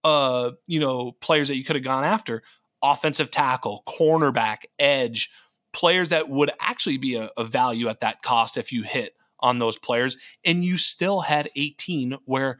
uh, 0.03 0.51
you 0.67 0.79
know, 0.79 1.11
players 1.11 1.49
that 1.49 1.57
you 1.57 1.65
could 1.65 1.75
have 1.75 1.83
gone 1.83 2.05
after, 2.05 2.41
offensive 2.81 3.29
tackle, 3.29 3.83
cornerback, 3.87 4.59
edge, 4.79 5.29
players 5.73 6.09
that 6.09 6.29
would 6.29 6.49
actually 6.61 6.97
be 6.97 7.15
a, 7.15 7.29
a 7.37 7.43
value 7.43 7.89
at 7.89 7.99
that 7.99 8.21
cost 8.21 8.57
if 8.57 8.71
you 8.71 8.83
hit 8.83 9.13
on 9.39 9.59
those 9.59 9.77
players 9.77 10.17
and 10.45 10.63
you 10.63 10.77
still 10.77 11.21
had 11.21 11.49
18 11.55 12.15
where 12.25 12.57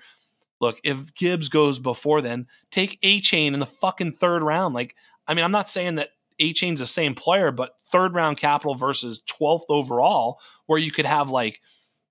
look, 0.60 0.80
if 0.84 1.14
Gibbs 1.14 1.50
goes 1.50 1.80
before 1.80 2.22
then, 2.22 2.48
take 2.72 3.00
Achane 3.02 3.54
in 3.54 3.60
the 3.60 3.66
fucking 3.66 4.14
third 4.14 4.44
round. 4.44 4.74
Like, 4.74 4.96
I 5.28 5.34
mean, 5.34 5.44
I'm 5.44 5.52
not 5.52 5.70
saying 5.70 5.96
that 5.96 6.10
Achane's 6.40 6.80
the 6.80 6.86
same 6.86 7.16
player, 7.16 7.52
but 7.52 7.80
third 7.80 8.14
round 8.14 8.38
capital 8.38 8.76
versus 8.76 9.22
12th 9.22 9.66
overall, 9.70 10.40
where 10.66 10.80
you 10.80 10.92
could 10.92 11.06
have 11.06 11.30
like, 11.30 11.62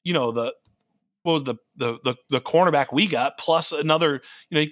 you 0.05 0.13
know, 0.13 0.33
the 0.33 0.55
what 1.23 1.33
was 1.33 1.45
the 1.45 1.57
the 1.77 1.99
the, 2.05 2.17
the 2.31 2.41
cornerback 2.41 2.93
we 2.93 3.07
got 3.07 3.39
plus 3.39 3.73
another, 3.73 4.21
you 4.51 4.61
know, 4.61 4.67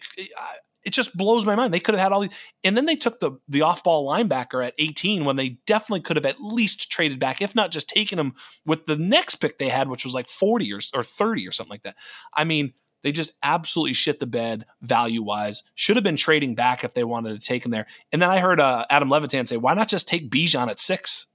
it 0.84 0.92
just 0.92 1.16
blows 1.16 1.46
my 1.46 1.56
mind. 1.56 1.72
They 1.72 1.80
could 1.80 1.94
have 1.94 2.02
had 2.02 2.12
all 2.12 2.20
these, 2.20 2.36
and 2.62 2.76
then 2.76 2.86
they 2.86 2.94
took 2.94 3.20
the 3.20 3.32
the 3.48 3.62
off 3.62 3.82
ball 3.82 4.06
linebacker 4.06 4.64
at 4.64 4.74
18 4.78 5.24
when 5.24 5.36
they 5.36 5.58
definitely 5.66 6.02
could 6.02 6.16
have 6.16 6.26
at 6.26 6.40
least 6.40 6.90
traded 6.90 7.18
back, 7.18 7.40
if 7.40 7.54
not 7.54 7.70
just 7.70 7.88
taken 7.88 8.18
him 8.18 8.34
with 8.66 8.86
the 8.86 8.96
next 8.96 9.36
pick 9.36 9.58
they 9.58 9.68
had, 9.70 9.88
which 9.88 10.04
was 10.04 10.14
like 10.14 10.26
40 10.26 10.72
or, 10.72 10.80
or 10.94 11.02
30 11.02 11.48
or 11.48 11.52
something 11.52 11.70
like 11.70 11.82
that. 11.82 11.96
I 12.34 12.44
mean, 12.44 12.74
they 13.04 13.12
just 13.12 13.36
absolutely 13.44 13.92
shit 13.92 14.18
the 14.18 14.26
bed 14.26 14.66
value 14.82 15.22
wise. 15.22 15.62
Should 15.76 15.94
have 15.96 16.02
been 16.02 16.16
trading 16.16 16.56
back 16.56 16.82
if 16.82 16.94
they 16.94 17.04
wanted 17.04 17.38
to 17.38 17.46
take 17.46 17.64
him 17.64 17.70
there. 17.70 17.86
And 18.12 18.20
then 18.20 18.30
I 18.30 18.40
heard 18.40 18.58
uh, 18.58 18.84
Adam 18.90 19.08
Levitan 19.10 19.46
say, 19.46 19.56
"Why 19.56 19.74
not 19.74 19.86
just 19.86 20.08
take 20.08 20.28
Bijan 20.28 20.66
at 20.68 20.80
six? 20.80 21.28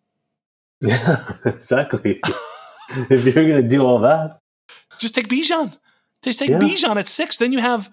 Yeah, 0.82 1.24
exactly. 1.46 2.20
if 3.10 3.24
you're 3.26 3.48
gonna 3.48 3.70
do 3.70 3.86
all 3.86 4.00
that, 4.00 4.40
Just 4.98 5.16
take 5.16 5.30
Bijan. 5.30 5.78
Just 6.24 6.40
take 6.40 6.50
Yeah. 6.50 6.60
Bijan 6.60 6.98
at 6.98 7.08
six. 7.08 7.38
Then 7.38 7.54
you 7.54 7.60
have 7.60 7.90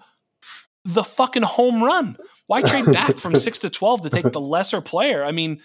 the 0.83 1.03
fucking 1.03 1.43
home 1.43 1.81
run. 1.83 2.17
Why 2.47 2.61
trade 2.61 2.85
back 2.85 3.17
from 3.17 3.35
six 3.45 3.59
to 3.59 3.69
twelve 3.69 4.01
to 4.01 4.09
take 4.09 4.31
the 4.31 4.41
lesser 4.41 4.81
player? 4.81 5.23
I 5.23 5.31
mean, 5.31 5.59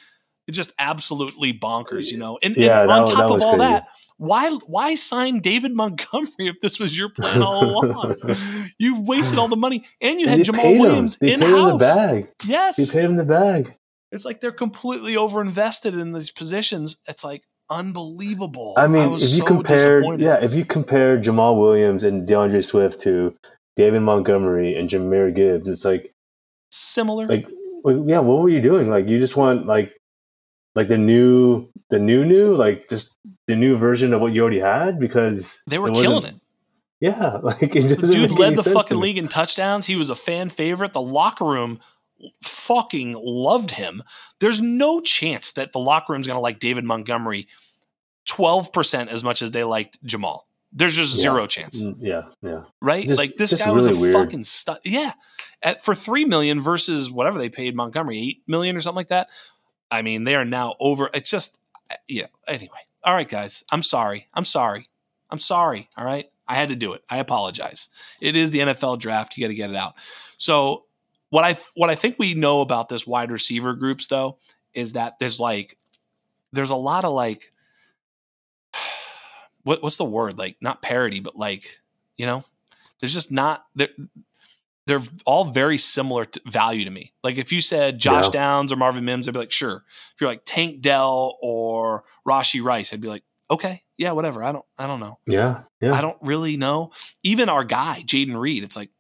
it's 0.49 0.57
just 0.57 0.73
absolutely 0.79 1.53
bonkers, 1.53 2.11
you 2.13 2.19
know. 2.19 2.39
And, 2.43 2.55
and 2.57 2.65
Yeah, 2.65 2.81
that 2.87 2.91
on 2.91 3.03
was- 3.03 3.11
top 3.11 3.31
of 3.31 3.43
all 3.43 3.57
crazy. 3.57 3.59
that, 3.59 3.89
why 4.23 4.51
why 4.67 4.95
sign 4.95 5.41
David 5.41 5.73
Montgomery 5.75 6.31
if 6.39 6.61
this 6.61 6.79
was 6.79 6.97
your 6.97 7.09
plan 7.09 7.43
all 7.43 7.85
along? 7.85 8.17
you 8.79 9.01
wasted 9.03 9.39
all 9.39 9.49
the 9.49 9.57
money, 9.57 9.85
and 10.01 10.21
you 10.21 10.29
And 10.29 10.39
had 10.39 10.47
they 10.47 10.53
Jamaal. 10.53 10.81
Williams 10.81 11.17
in 11.21 11.41
paid 11.41 11.49
him 11.49 11.51
the 11.53 11.59
house. 11.59 11.81
bag. 11.81 12.29
Yes, 12.47 12.79
you 12.79 12.87
paid 12.87 13.05
him 13.05 13.17
the 13.17 13.25
bag. 13.25 13.75
it's 14.13 14.25
like 14.25 14.41
they're 14.41 14.53
completely 14.53 15.15
overinvested 15.15 16.01
in 16.01 16.13
these 16.13 16.31
positions. 16.31 16.99
It's 17.09 17.25
like 17.25 17.43
unbelievable. 17.69 18.75
I 18.77 18.87
mean, 18.87 19.11
was 19.11 19.25
if 19.39 19.41
you 19.43 19.49
so 19.49 19.63
disappointed. 19.63 20.21
yeah, 20.21 20.43
if 20.45 20.55
you 20.55 20.65
compare 20.65 21.19
Jamaal 21.19 21.59
Williams 21.59 22.05
and 22.05 22.27
D'Andre 22.27 22.61
Swift 22.61 23.01
to 23.01 23.35
David 23.77 24.01
Montgomery 24.03 24.77
and 24.77 24.89
Jahmyr 24.89 25.35
Gibbs, 25.35 25.69
it's 25.69 25.85
like, 25.85 26.13
similar. 26.71 27.27
like, 27.27 27.47
yeah, 27.85 28.21
what 28.21 28.41
were 28.41 28.49
you 28.49 28.61
doing? 28.61 28.89
Like, 28.89 29.09
you 29.09 29.19
just 29.19 29.37
want 29.37 29.67
like, 29.67 29.93
like 30.75 30.89
the 30.89 30.99
new, 30.99 31.69
the 31.91 31.99
new, 31.99 32.25
new, 32.25 32.55
like 32.55 32.89
just 32.89 33.19
the 33.47 33.57
new 33.57 33.77
version 33.77 34.13
of 34.15 34.21
what 34.21 34.33
you 34.33 34.41
already 34.43 34.59
had 34.61 34.99
because 34.99 35.63
they 35.69 35.79
were 35.79 35.91
wasn't- 35.91 36.07
killing 36.07 36.25
it. 36.25 36.35
Yeah, 37.01 37.37
like 37.43 37.63
it 37.75 38.01
The 38.01 38.11
dude 38.13 38.31
led 38.31 38.55
the 38.57 38.63
fucking 38.63 39.01
league 39.01 39.19
in 39.19 39.27
touchdowns. 39.27 39.87
He 39.87 39.97
was 39.97 40.09
a 40.09 40.15
fan 40.15 40.49
favorite. 40.51 40.93
The 40.93 41.01
locker 41.03 41.45
room 41.45 41.81
fucking 42.45 43.15
loved 43.21 43.73
him. 43.73 44.05
There's 44.39 44.61
no 44.63 45.01
chance 45.01 45.51
that 45.53 45.73
the 45.73 45.81
locker 45.81 46.13
room's 46.13 46.29
going 46.29 46.37
to 46.37 46.41
like 46.41 46.61
David 46.61 46.85
Montgomery 46.85 47.49
12% 48.29 49.09
as 49.09 49.25
much 49.25 49.43
as 49.43 49.51
they 49.51 49.65
liked 49.65 50.05
Jamaal. 50.07 50.41
There's 50.73 50.95
just 50.97 51.17
Yeah. 51.17 51.23
zero 51.23 51.47
chance, 51.47 51.83
Mm, 51.85 51.97
Yeah, 51.99 52.23
yeah. 52.41 52.63
right? 52.81 53.05
Just- 53.07 53.19
like 53.19 53.35
this 53.35 53.61
guy 53.61 53.71
was 53.73 53.87
a 53.87 53.97
weird. 53.97 54.15
fucking 54.15 54.45
stud. 54.45 54.79
Yeah. 54.85 55.13
At, 55.63 55.81
for 55.81 55.95
3 55.95 56.25
million 56.25 56.61
versus 56.61 57.11
whatever 57.11 57.39
they 57.39 57.49
paid 57.49 57.75
Montgomery, 57.77 58.19
8 58.19 58.43
million 58.47 58.77
or 58.77 58.81
something 58.81 58.97
like 58.97 59.09
that. 59.09 59.29
I 59.93 60.03
mean, 60.03 60.25
they 60.25 60.35
are 60.35 60.45
now 60.45 60.75
over. 60.81 61.11
It's 61.15 61.31
just, 61.31 61.61
uh, 61.91 61.97
yeah. 62.09 62.27
Anyway. 62.49 62.79
All 63.05 63.15
right, 63.15 63.29
guys. 63.29 63.65
I'm 63.71 63.83
sorry. 63.83 64.29
I'm 64.35 64.45
sorry. 64.45 64.89
I'm 65.31 65.39
sorry. 65.39 65.89
All 65.97 66.05
right. 66.05 66.27
I 66.49 66.55
had 66.55 66.69
to 66.71 66.77
do 66.77 66.93
it. 66.93 67.03
I 67.09 67.19
apologize. 67.19 67.89
It 68.21 68.35
is 68.37 68.51
the 68.51 68.61
NFL 68.61 68.99
draft. 68.99 69.37
You 69.37 69.45
got 69.45 69.49
to 69.49 69.55
get 69.55 69.71
it 69.71 69.77
out. 69.77 69.95
So 70.37 70.85
what 71.31 71.45
I 71.45 71.57
what 71.75 71.89
I 71.89 71.95
think 71.95 72.19
we 72.19 72.35
know 72.35 72.61
about 72.61 72.91
this 72.91 73.07
wide 73.07 73.31
receiver 73.31 73.75
groups 73.75 74.07
though 74.07 74.39
is 74.75 74.93
that 74.93 75.19
there's 75.19 75.41
like 75.41 75.79
there's 76.53 76.71
a 76.71 76.77
lot 76.77 77.07
of 77.07 77.13
like 77.13 77.53
what 79.63 79.83
what's 79.83 79.97
the 79.97 80.05
word 80.05 80.37
like 80.37 80.57
not 80.61 80.83
parody 80.83 81.21
but 81.21 81.35
like 81.35 81.81
you 82.19 82.27
know 82.27 82.45
there's 83.01 83.15
just 83.15 83.33
not 83.33 83.65
they're, 83.75 83.89
they're 84.87 85.03
all 85.27 85.45
very 85.45 85.79
similar 85.79 86.25
to 86.25 86.41
value 86.47 86.85
to 86.85 86.91
me. 86.91 87.13
Like 87.23 87.39
if 87.39 87.53
you 87.53 87.61
said 87.61 87.99
Josh 87.99 88.27
Yeah. 88.27 88.33
Downs 88.33 88.73
or 88.73 88.77
Marvin 88.77 89.05
Mims, 89.05 89.29
I'd 89.29 89.35
be 89.35 89.41
like, 89.41 89.53
sure. 89.53 89.85
If 90.15 90.21
you're 90.21 90.31
like 90.31 90.43
Tank 90.45 90.81
Dell 90.81 91.39
or 91.41 92.05
Rashee 92.27 92.63
Rice, 92.63 92.93
I'd 92.93 93.01
be 93.01 93.09
like, 93.09 93.23
okay, 93.51 93.83
yeah, 93.97 94.13
whatever. 94.13 94.43
I 94.43 94.51
don't 94.53 94.65
I 94.79 94.87
don't 94.87 95.01
know. 95.01 95.19
Yeah, 95.27 95.63
yeah. 95.81 95.93
I 95.93 96.01
don't 96.01 96.17
really 96.21 96.57
know. 96.57 96.91
Even 97.23 97.49
our 97.49 97.65
guy, 97.65 98.03
Jayden 98.05 98.39
Reed, 98.39 98.65
it's 98.65 98.77
like, 98.77 98.91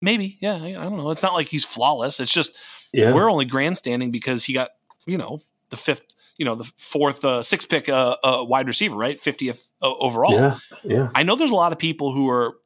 maybe, 0.00 0.36
yeah, 0.40 0.54
I 0.54 0.72
don't 0.72 0.96
know. 0.98 1.10
It's 1.10 1.22
not 1.22 1.34
like 1.34 1.48
he's 1.48 1.64
flawless. 1.64 2.20
It's 2.20 2.32
just 2.32 2.56
yeah. 2.92 3.12
we're 3.12 3.30
only 3.30 3.44
grandstanding 3.46 4.10
because 4.10 4.44
he 4.44 4.52
got, 4.52 4.70
you 5.06 5.18
know, 5.18 5.40
the 5.70 5.76
fifth, 5.76 6.06
you 6.38 6.44
know, 6.44 6.54
the 6.54 6.70
fourth, 6.76 7.24
uh, 7.24 7.42
sixth 7.42 7.68
pick 7.68 7.88
uh, 7.88 8.16
uh, 8.22 8.44
wide 8.46 8.66
receiver, 8.68 8.96
right? 8.96 9.18
50th 9.20 9.72
uh, 9.82 9.92
overall. 9.98 10.32
yeah, 10.34 10.56
yeah. 10.84 11.10
I 11.14 11.22
know 11.22 11.34
there's 11.36 11.50
a 11.50 11.54
lot 11.56 11.72
of 11.72 11.78
people 11.78 12.12
who 12.12 12.28
are, 12.30 12.56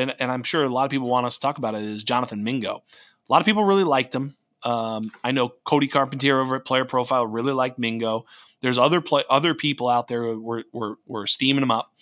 and, 0.00 0.14
and 0.18 0.30
I'm 0.32 0.42
sure 0.42 0.64
a 0.64 0.68
lot 0.68 0.84
of 0.84 0.90
people 0.90 1.08
want 1.08 1.26
us 1.26 1.36
to 1.36 1.40
talk 1.40 1.58
about 1.58 1.74
it, 1.74 1.82
is 1.82 2.04
Jonathan 2.04 2.42
Mingo. 2.42 2.82
A 3.28 3.32
lot 3.32 3.40
of 3.40 3.46
people 3.46 3.64
really 3.64 3.84
liked 3.84 4.14
him. 4.14 4.36
Um, 4.64 5.04
I 5.22 5.32
know 5.32 5.50
Cody 5.64 5.86
Carpentier 5.86 6.40
over 6.40 6.56
at 6.56 6.64
Player 6.64 6.84
Profile 6.84 7.26
really 7.26 7.52
liked 7.52 7.78
Mingo. 7.78 8.24
There's 8.60 8.78
other 8.78 9.00
play, 9.00 9.22
other 9.30 9.54
people 9.54 9.88
out 9.88 10.08
there 10.08 10.22
who 10.22 10.42
were, 10.42 10.64
were, 10.72 10.96
were 11.06 11.26
steaming 11.26 11.62
him 11.62 11.70
up. 11.70 11.92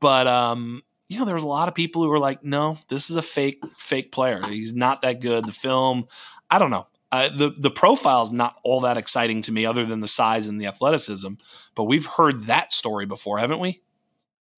But, 0.00 0.26
um, 0.26 0.82
you 1.08 1.18
know, 1.18 1.24
there's 1.24 1.42
a 1.42 1.46
lot 1.46 1.68
of 1.68 1.74
people 1.74 2.02
who 2.02 2.08
were 2.08 2.18
like, 2.18 2.42
no, 2.42 2.78
this 2.88 3.10
is 3.10 3.16
a 3.16 3.22
fake, 3.22 3.64
fake 3.68 4.10
player. 4.10 4.40
He's 4.48 4.74
not 4.74 5.02
that 5.02 5.20
good. 5.20 5.44
The 5.44 5.52
film, 5.52 6.06
I 6.50 6.58
don't 6.58 6.70
know. 6.70 6.86
Uh, 7.12 7.28
the 7.28 7.50
the 7.50 7.70
profile 7.70 8.22
is 8.22 8.32
not 8.32 8.58
all 8.64 8.80
that 8.80 8.96
exciting 8.96 9.40
to 9.42 9.52
me, 9.52 9.64
other 9.64 9.86
than 9.86 10.00
the 10.00 10.08
size 10.08 10.48
and 10.48 10.60
the 10.60 10.66
athleticism. 10.66 11.34
But 11.76 11.84
we've 11.84 12.06
heard 12.06 12.40
that 12.46 12.72
story 12.72 13.06
before, 13.06 13.38
haven't 13.38 13.60
we? 13.60 13.82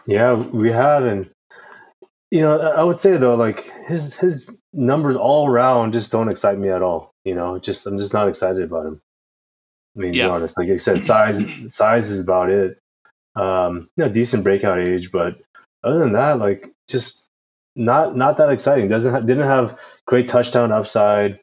Yeah, 0.06 0.32
we 0.32 0.72
had, 0.72 1.02
and 1.02 1.28
you 2.36 2.42
know, 2.42 2.60
I 2.60 2.82
would 2.84 2.98
say 2.98 3.16
though, 3.16 3.34
like 3.34 3.70
his 3.88 4.14
his 4.16 4.62
numbers 4.74 5.16
all 5.16 5.48
around 5.48 5.92
just 5.92 6.12
don't 6.12 6.28
excite 6.28 6.58
me 6.58 6.68
at 6.68 6.82
all. 6.82 7.12
You 7.24 7.34
know, 7.34 7.58
just 7.58 7.86
I'm 7.86 7.98
just 7.98 8.12
not 8.12 8.28
excited 8.28 8.62
about 8.62 8.86
him. 8.86 9.00
I 9.96 10.00
mean, 10.00 10.12
Yeah. 10.14 10.26
be 10.26 10.30
honest, 10.30 10.58
like 10.58 10.68
you 10.68 10.78
said, 10.78 11.02
size 11.02 11.40
size 11.74 12.10
is 12.10 12.22
about 12.22 12.50
it. 12.50 12.78
Um, 13.36 13.88
you 13.96 14.04
know, 14.04 14.08
decent 14.10 14.44
breakout 14.44 14.78
age, 14.80 15.10
but 15.10 15.38
other 15.82 15.98
than 15.98 16.12
that, 16.12 16.38
like 16.38 16.70
just 16.88 17.30
not 17.74 18.16
not 18.16 18.36
that 18.36 18.50
exciting. 18.52 18.88
Doesn't 18.88 19.12
ha- 19.12 19.20
didn't 19.20 19.46
have 19.46 19.78
great 20.06 20.28
touchdown 20.28 20.72
upside. 20.72 21.40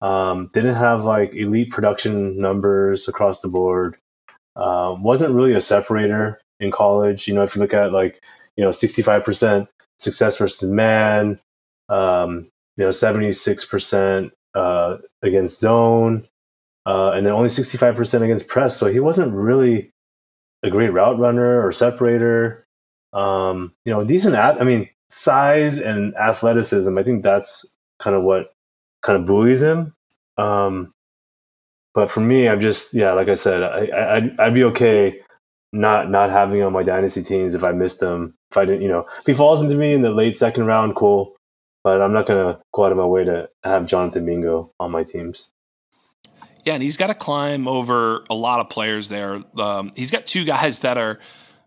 Um, 0.00 0.50
didn't 0.54 0.76
have 0.76 1.04
like 1.04 1.34
elite 1.34 1.70
production 1.70 2.38
numbers 2.40 3.08
across 3.08 3.40
the 3.40 3.48
board. 3.48 3.96
Um, 4.54 5.02
wasn't 5.02 5.34
really 5.34 5.54
a 5.54 5.60
separator 5.60 6.40
in 6.60 6.70
college. 6.70 7.26
You 7.26 7.34
know, 7.34 7.42
if 7.42 7.56
you 7.56 7.62
look 7.62 7.74
at 7.74 7.92
like 7.92 8.20
you 8.56 8.62
know 8.64 8.70
65% 8.70 9.66
success 9.98 10.38
versus 10.38 10.70
man, 10.70 11.38
um, 11.88 12.50
you 12.76 12.84
know 12.84 12.90
76% 12.90 14.30
uh, 14.54 14.96
against 15.22 15.60
zone, 15.60 16.26
uh, 16.86 17.12
and 17.12 17.26
then 17.26 17.32
only 17.32 17.48
65% 17.48 18.22
against 18.22 18.48
press. 18.48 18.76
So 18.76 18.86
he 18.86 19.00
wasn't 19.00 19.34
really 19.34 19.92
a 20.62 20.70
great 20.70 20.92
route 20.92 21.18
runner 21.18 21.64
or 21.64 21.72
separator. 21.72 22.66
Um, 23.12 23.72
you 23.84 23.92
know, 23.92 24.04
decent 24.04 24.34
at. 24.34 24.60
I 24.60 24.64
mean, 24.64 24.88
size 25.08 25.78
and 25.78 26.14
athleticism. 26.16 26.96
I 26.96 27.02
think 27.02 27.22
that's 27.22 27.76
kind 27.98 28.14
of 28.16 28.22
what 28.22 28.52
kind 29.02 29.18
of 29.18 29.26
buoys 29.26 29.62
him. 29.62 29.94
Um, 30.36 30.92
but 31.94 32.10
for 32.10 32.20
me, 32.20 32.48
I'm 32.48 32.60
just 32.60 32.94
yeah, 32.94 33.12
like 33.12 33.28
I 33.28 33.34
said, 33.34 33.62
I, 33.62 34.16
I'd, 34.16 34.40
I'd 34.40 34.54
be 34.54 34.64
okay 34.64 35.20
not 35.72 36.10
not 36.10 36.30
having 36.30 36.62
on 36.62 36.72
my 36.72 36.82
dynasty 36.82 37.22
teams 37.22 37.54
if 37.54 37.64
I 37.64 37.72
missed 37.72 38.00
them. 38.00 38.34
If 38.50 38.56
I 38.56 38.64
didn't, 38.64 38.82
you 38.82 38.88
know, 38.88 39.06
if 39.20 39.26
he 39.26 39.34
falls 39.34 39.62
into 39.62 39.76
me 39.76 39.92
in 39.92 40.02
the 40.02 40.10
late 40.10 40.36
second 40.36 40.66
round, 40.66 40.94
cool. 40.94 41.36
But 41.84 42.00
I'm 42.02 42.12
not 42.12 42.26
gonna 42.26 42.60
go 42.72 42.84
out 42.84 42.92
of 42.92 42.98
my 42.98 43.06
way 43.06 43.24
to 43.24 43.48
have 43.64 43.86
Jonathan 43.86 44.24
Mingo 44.24 44.72
on 44.80 44.90
my 44.90 45.04
teams. 45.04 45.52
Yeah, 46.64 46.74
and 46.74 46.82
he's 46.82 46.98
got 46.98 47.06
to 47.06 47.14
climb 47.14 47.66
over 47.66 48.24
a 48.28 48.34
lot 48.34 48.60
of 48.60 48.68
players 48.68 49.08
there. 49.08 49.42
Um, 49.58 49.90
he's 49.96 50.10
got 50.10 50.26
two 50.26 50.44
guys 50.44 50.80
that 50.80 50.98
are 50.98 51.18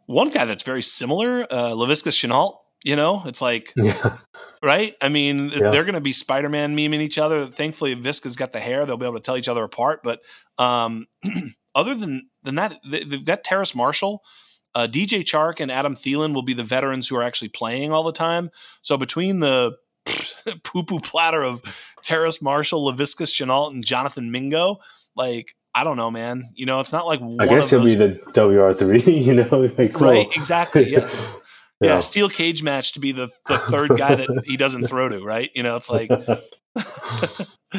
one 0.06 0.30
guy 0.30 0.46
that's 0.46 0.62
very 0.62 0.84
similar, 0.84 1.44
uh, 1.44 1.72
Laviska 1.72 2.10
Shenault. 2.10 2.58
You 2.84 2.96
know, 2.96 3.24
it's 3.26 3.42
like, 3.42 3.74
yeah. 3.76 4.18
right? 4.64 4.96
I 5.02 5.10
mean, 5.10 5.50
yeah. 5.50 5.70
they're 5.70 5.86
going 5.86 5.96
to 5.96 6.02
be 6.02 6.14
Spider 6.14 6.50
Man 6.50 6.76
memeing 6.76 7.02
each 7.02 7.18
other. 7.18 7.46
Thankfully, 7.46 7.96
Viska's 7.96 8.36
got 8.36 8.52
the 8.52 8.60
hair; 8.60 8.86
they'll 8.86 8.98
be 8.98 9.06
able 9.06 9.16
to 9.16 9.22
tell 9.22 9.38
each 9.38 9.50
other 9.50 9.64
apart. 9.64 10.02
But 10.04 10.22
um, 10.58 11.08
other 11.76 11.96
than 11.96 12.30
than 12.44 12.56
that, 12.56 12.76
they've 12.86 13.24
got 13.26 13.44
Terrace 13.44 13.76
Marshall. 13.76 14.24
Uh, 14.74 14.88
DJ 14.88 15.22
Chark 15.22 15.60
and 15.60 15.70
Adam 15.70 15.96
Thielen 15.96 16.34
will 16.34 16.44
be 16.44 16.54
the 16.54 16.64
veterans 16.64 17.08
who 17.08 17.18
are 17.18 17.24
actually 17.24 17.50
playing 17.50 17.92
all 17.92 18.04
the 18.04 18.12
time. 18.14 18.50
So 18.82 18.96
between 18.96 19.40
the 19.40 19.76
poo 20.64 20.84
poo 20.84 21.00
platter 21.00 21.44
of 21.44 21.62
Terrace 22.04 22.42
Marshall, 22.42 22.90
Laviska 22.92 23.26
Shenault, 23.26 23.72
and 23.72 23.86
Jonathan 23.86 24.32
Mingo, 24.32 24.78
like 25.16 25.56
I 25.74 25.84
don't 25.84 25.98
know, 25.98 26.12
man. 26.12 26.50
You 26.56 26.66
know, 26.66 26.80
it's 26.80 26.94
not 26.94 27.06
like 27.06 27.22
I 27.40 27.48
guess 27.48 27.70
he'll 27.70 27.84
be 27.84 27.96
the 27.96 28.20
WR 28.36 28.74
three. 28.74 29.00
You 29.22 29.36
know, 29.36 29.70
like, 29.78 29.94
cool. 29.94 30.08
right? 30.08 30.28
Exactly. 30.36 30.90
Yeah. 30.90 31.00
yeah. 31.82 31.96
yeah. 31.96 32.00
Steel 32.00 32.30
cage 32.30 32.64
match 32.64 32.94
to 32.94 33.00
be 33.00 33.12
the 33.12 33.30
the 33.48 33.58
third 33.58 33.98
guy 33.98 34.16
that 34.16 34.44
he 34.46 34.58
doesn't 34.58 34.86
throw 34.86 35.10
to. 35.10 35.24
Right? 35.24 35.50
You 35.54 35.64
know, 35.64 35.76
it's 35.76 35.90
like. 35.90 36.10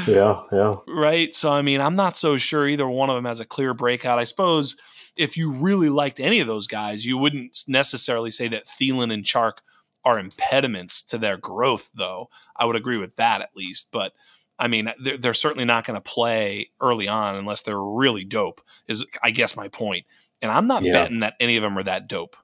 Yeah, 0.07 0.43
yeah. 0.53 0.77
Right. 0.87 1.35
So 1.35 1.51
I 1.53 1.63
mean, 1.63 1.81
I'm 1.81 1.97
not 1.97 2.17
so 2.17 2.37
sure 2.37 2.67
either 2.67 2.89
one 2.89 3.11
of 3.11 3.17
them 3.17 3.25
has 3.25 3.41
a 3.41 3.45
clear 3.45 3.75
breakout. 3.75 4.19
I 4.19 4.25
suppose 4.25 4.77
if 5.17 5.37
you 5.37 5.51
really 5.53 5.89
liked 5.89 6.21
any 6.21 6.41
of 6.41 6.47
those 6.47 6.67
guys, 6.67 7.05
you 7.05 7.19
wouldn't 7.19 7.65
necessarily 7.69 8.31
say 8.31 8.49
that 8.49 8.65
Thielen 8.65 9.13
and 9.13 9.25
Chark 9.25 9.59
are 10.05 10.19
impediments 10.19 11.03
to 11.05 11.19
their 11.19 11.37
growth, 11.37 11.93
though. 11.95 12.29
I 12.57 12.65
would 12.65 12.77
agree 12.77 12.99
with 12.99 13.17
that 13.17 13.41
at 13.41 13.57
least. 13.57 13.91
But 13.93 14.15
I 14.59 14.69
mean, 14.69 14.93
they're, 15.03 15.19
they're 15.19 15.35
certainly 15.35 15.65
not 15.65 15.85
going 15.85 16.01
to 16.01 16.11
play 16.11 16.71
early 16.81 17.09
on 17.09 17.37
unless 17.37 17.63
they're 17.63 17.81
really 17.81 18.25
dope. 18.25 18.61
Is 18.89 19.05
I 19.23 19.31
guess 19.31 19.57
my 19.57 19.69
point. 19.69 20.07
And 20.41 20.51
I'm 20.51 20.67
not 20.67 20.83
yeah. 20.83 20.93
betting 20.93 21.21
that 21.21 21.35
any 21.39 21.57
of 21.57 21.63
them 21.63 21.79
are 21.79 21.85
that 21.85 22.09
dope. 22.09 22.37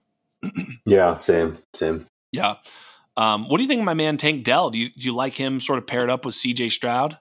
yeah, 0.87 1.17
same, 1.17 1.59
same. 1.75 2.07
Yeah. 2.31 2.57
Um, 3.17 3.49
what 3.49 3.57
do 3.57 3.65
you 3.65 3.69
think 3.69 3.81
of 3.81 3.85
my 3.85 3.95
man 3.95 4.17
Tank 4.17 4.45
Dell? 4.45 4.71
Do 4.71 4.79
you 4.79 4.91
do 4.91 5.01
you 5.01 5.13
like 5.13 5.33
him 5.33 5.59
sort 5.59 5.79
of 5.79 5.87
paired 5.89 6.11
up 6.11 6.25
with 6.25 6.37
C.J. 6.37 6.69
Stroud? 6.69 7.19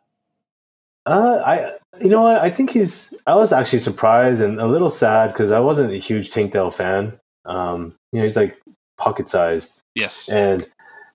Uh, 1.08 1.42
I 1.46 1.78
you 2.02 2.10
know 2.10 2.24
what 2.24 2.42
I 2.42 2.50
think 2.50 2.72
he's. 2.72 3.14
I 3.26 3.36
was 3.36 3.54
actually 3.54 3.80
surprised 3.80 4.42
and 4.42 4.60
a 4.60 4.68
little 4.68 4.90
sad 4.90 5.28
because 5.30 5.54
I 5.54 5.60
wasn't 5.60 5.94
a 5.94 5.98
huge 5.98 6.32
Tank 6.32 6.52
Dell 6.52 6.70
fan. 6.70 7.18
Um, 7.46 7.96
you 8.12 8.20
know, 8.20 8.24
he's 8.24 8.36
like 8.36 8.62
pocket 8.98 9.30
sized. 9.30 9.82
Yes. 9.96 10.28
And 10.28 10.68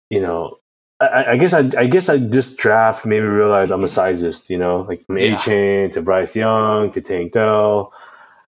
you 0.08 0.22
know, 0.22 0.58
I, 0.98 1.32
I, 1.32 1.36
guess 1.36 1.52
I, 1.52 1.68
I 1.78 1.86
guess 1.86 2.08
I 2.08 2.16
this 2.16 2.56
draft 2.56 3.04
made 3.04 3.20
me 3.20 3.26
realize 3.26 3.70
I'm 3.70 3.84
a 3.84 3.86
sizist. 3.86 4.48
You 4.48 4.56
know, 4.56 4.80
like 4.88 5.04
from 5.04 5.18
yeah. 5.18 5.36
Achane 5.36 5.92
to 5.92 6.00
Bryce 6.00 6.34
Young 6.34 6.90
to 6.92 7.00
Tank 7.02 7.32
Dell. 7.32 7.92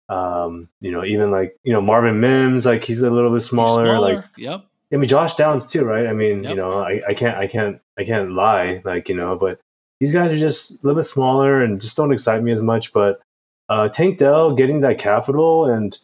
Um, 0.08 0.70
you 0.80 0.90
know, 0.90 1.04
even 1.04 1.30
like 1.30 1.54
you 1.64 1.72
know 1.74 1.82
Marvin 1.82 2.18
Mims, 2.18 2.64
like 2.64 2.82
he's 2.82 3.02
a 3.02 3.10
little 3.10 3.30
bit 3.30 3.42
smaller. 3.42 3.84
smaller. 3.84 4.14
Like, 4.14 4.24
yep. 4.38 4.64
I 4.90 4.96
mean, 4.96 5.08
Josh 5.08 5.34
Downs 5.34 5.66
too, 5.66 5.84
right? 5.84 6.06
I 6.06 6.14
mean, 6.14 6.44
yep. 6.44 6.50
you 6.50 6.56
know, 6.56 6.80
I, 6.80 7.02
I 7.08 7.14
can't, 7.14 7.36
I 7.36 7.46
can't, 7.46 7.80
I 7.98 8.04
can't 8.04 8.32
lie, 8.32 8.80
like 8.84 9.10
you 9.10 9.16
know, 9.16 9.36
but 9.36 9.60
these 10.00 10.12
guys 10.12 10.32
are 10.32 10.38
just 10.38 10.82
a 10.82 10.86
little 10.86 11.00
bit 11.00 11.04
smaller 11.04 11.62
and 11.62 11.80
just 11.80 11.96
don't 11.96 12.12
excite 12.12 12.42
me 12.42 12.52
as 12.52 12.62
much. 12.62 12.92
But 12.92 13.20
uh, 13.68 13.88
Tank 13.88 14.18
Dell 14.18 14.54
getting 14.54 14.80
that 14.80 14.98
capital 14.98 15.66
and 15.66 15.98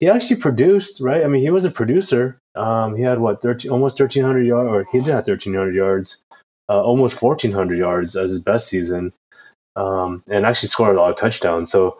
he 0.00 0.08
actually 0.08 0.40
produced, 0.40 1.00
right? 1.00 1.22
I 1.22 1.28
mean, 1.28 1.42
he 1.42 1.50
was 1.50 1.64
a 1.64 1.70
producer. 1.70 2.38
Um, 2.54 2.96
he 2.96 3.02
had 3.02 3.20
what, 3.20 3.42
13, 3.42 3.70
almost 3.70 4.00
1,300 4.00 4.46
yards, 4.46 4.68
or 4.68 4.86
he 4.90 4.98
did 4.98 5.08
have 5.08 5.26
1,300 5.26 5.74
yards, 5.74 6.24
uh, 6.68 6.82
almost 6.82 7.22
1,400 7.22 7.78
yards 7.78 8.16
as 8.16 8.30
his 8.30 8.42
best 8.42 8.68
season, 8.68 9.12
um, 9.76 10.22
and 10.30 10.46
actually 10.46 10.68
scored 10.68 10.96
a 10.96 11.00
lot 11.00 11.10
of 11.10 11.16
touchdowns. 11.16 11.70
So, 11.70 11.98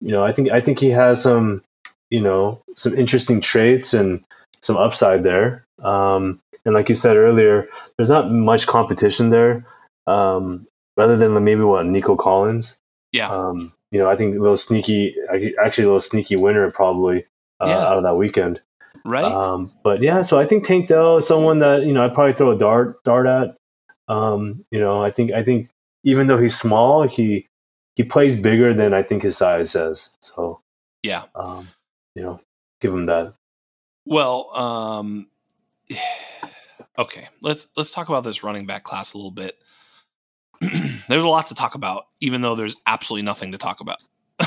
you 0.00 0.10
know, 0.10 0.24
I 0.24 0.32
think 0.32 0.50
I 0.50 0.60
think 0.60 0.78
he 0.78 0.90
has 0.90 1.22
some, 1.22 1.62
you 2.10 2.20
know, 2.20 2.60
some 2.74 2.94
interesting 2.94 3.40
traits 3.40 3.94
and 3.94 4.22
some 4.60 4.76
upside 4.76 5.22
there. 5.22 5.64
Um, 5.82 6.40
and 6.64 6.74
like 6.74 6.88
you 6.88 6.94
said 6.94 7.16
earlier, 7.16 7.68
there's 7.96 8.10
not 8.10 8.30
much 8.30 8.66
competition 8.66 9.30
there, 9.30 9.64
um, 10.06 10.66
other 10.96 11.16
than 11.16 11.32
maybe 11.44 11.62
what 11.62 11.86
Nico 11.86 12.16
Collins. 12.16 12.80
Yeah. 13.12 13.28
Um, 13.28 13.72
you 13.90 13.98
know, 13.98 14.08
I 14.08 14.16
think 14.16 14.36
a 14.36 14.40
little 14.40 14.56
sneaky, 14.56 15.14
actually 15.62 15.84
a 15.84 15.88
little 15.88 16.00
sneaky 16.00 16.36
winner 16.36 16.70
probably 16.70 17.24
uh, 17.60 17.68
yeah. 17.68 17.78
out 17.78 17.96
of 17.96 18.02
that 18.02 18.16
weekend. 18.16 18.60
Right. 19.04 19.24
Um, 19.24 19.72
but 19.84 20.02
yeah, 20.02 20.22
so 20.22 20.38
I 20.38 20.46
think 20.46 20.66
Tank 20.66 20.88
Dell 20.88 21.18
is 21.18 21.26
someone 21.28 21.60
that 21.60 21.84
you 21.84 21.92
know 21.92 22.04
I'd 22.04 22.14
probably 22.14 22.32
throw 22.32 22.50
a 22.50 22.58
dart 22.58 23.02
dart 23.04 23.26
at. 23.26 23.56
Um, 24.08 24.64
you 24.70 24.80
know, 24.80 25.02
I 25.02 25.10
think 25.10 25.32
I 25.32 25.44
think 25.44 25.70
even 26.02 26.26
though 26.26 26.38
he's 26.38 26.58
small, 26.58 27.04
he 27.04 27.46
he 27.94 28.02
plays 28.02 28.40
bigger 28.40 28.74
than 28.74 28.94
I 28.94 29.02
think 29.02 29.22
his 29.22 29.36
size 29.36 29.70
says. 29.70 30.16
So 30.20 30.60
yeah, 31.02 31.24
um, 31.36 31.68
you 32.16 32.22
know, 32.22 32.40
give 32.80 32.92
him 32.92 33.06
that. 33.06 33.34
Well, 34.04 34.50
um, 34.56 35.28
okay, 36.98 37.28
let's 37.40 37.68
let's 37.76 37.92
talk 37.92 38.08
about 38.08 38.24
this 38.24 38.42
running 38.42 38.66
back 38.66 38.82
class 38.82 39.14
a 39.14 39.18
little 39.18 39.30
bit. 39.30 39.56
There's 41.08 41.24
a 41.24 41.28
lot 41.28 41.46
to 41.48 41.54
talk 41.54 41.74
about, 41.74 42.04
even 42.20 42.42
though 42.42 42.54
there's 42.54 42.76
absolutely 42.86 43.24
nothing 43.24 43.52
to 43.52 43.58
talk 43.58 43.80
about. 43.80 44.02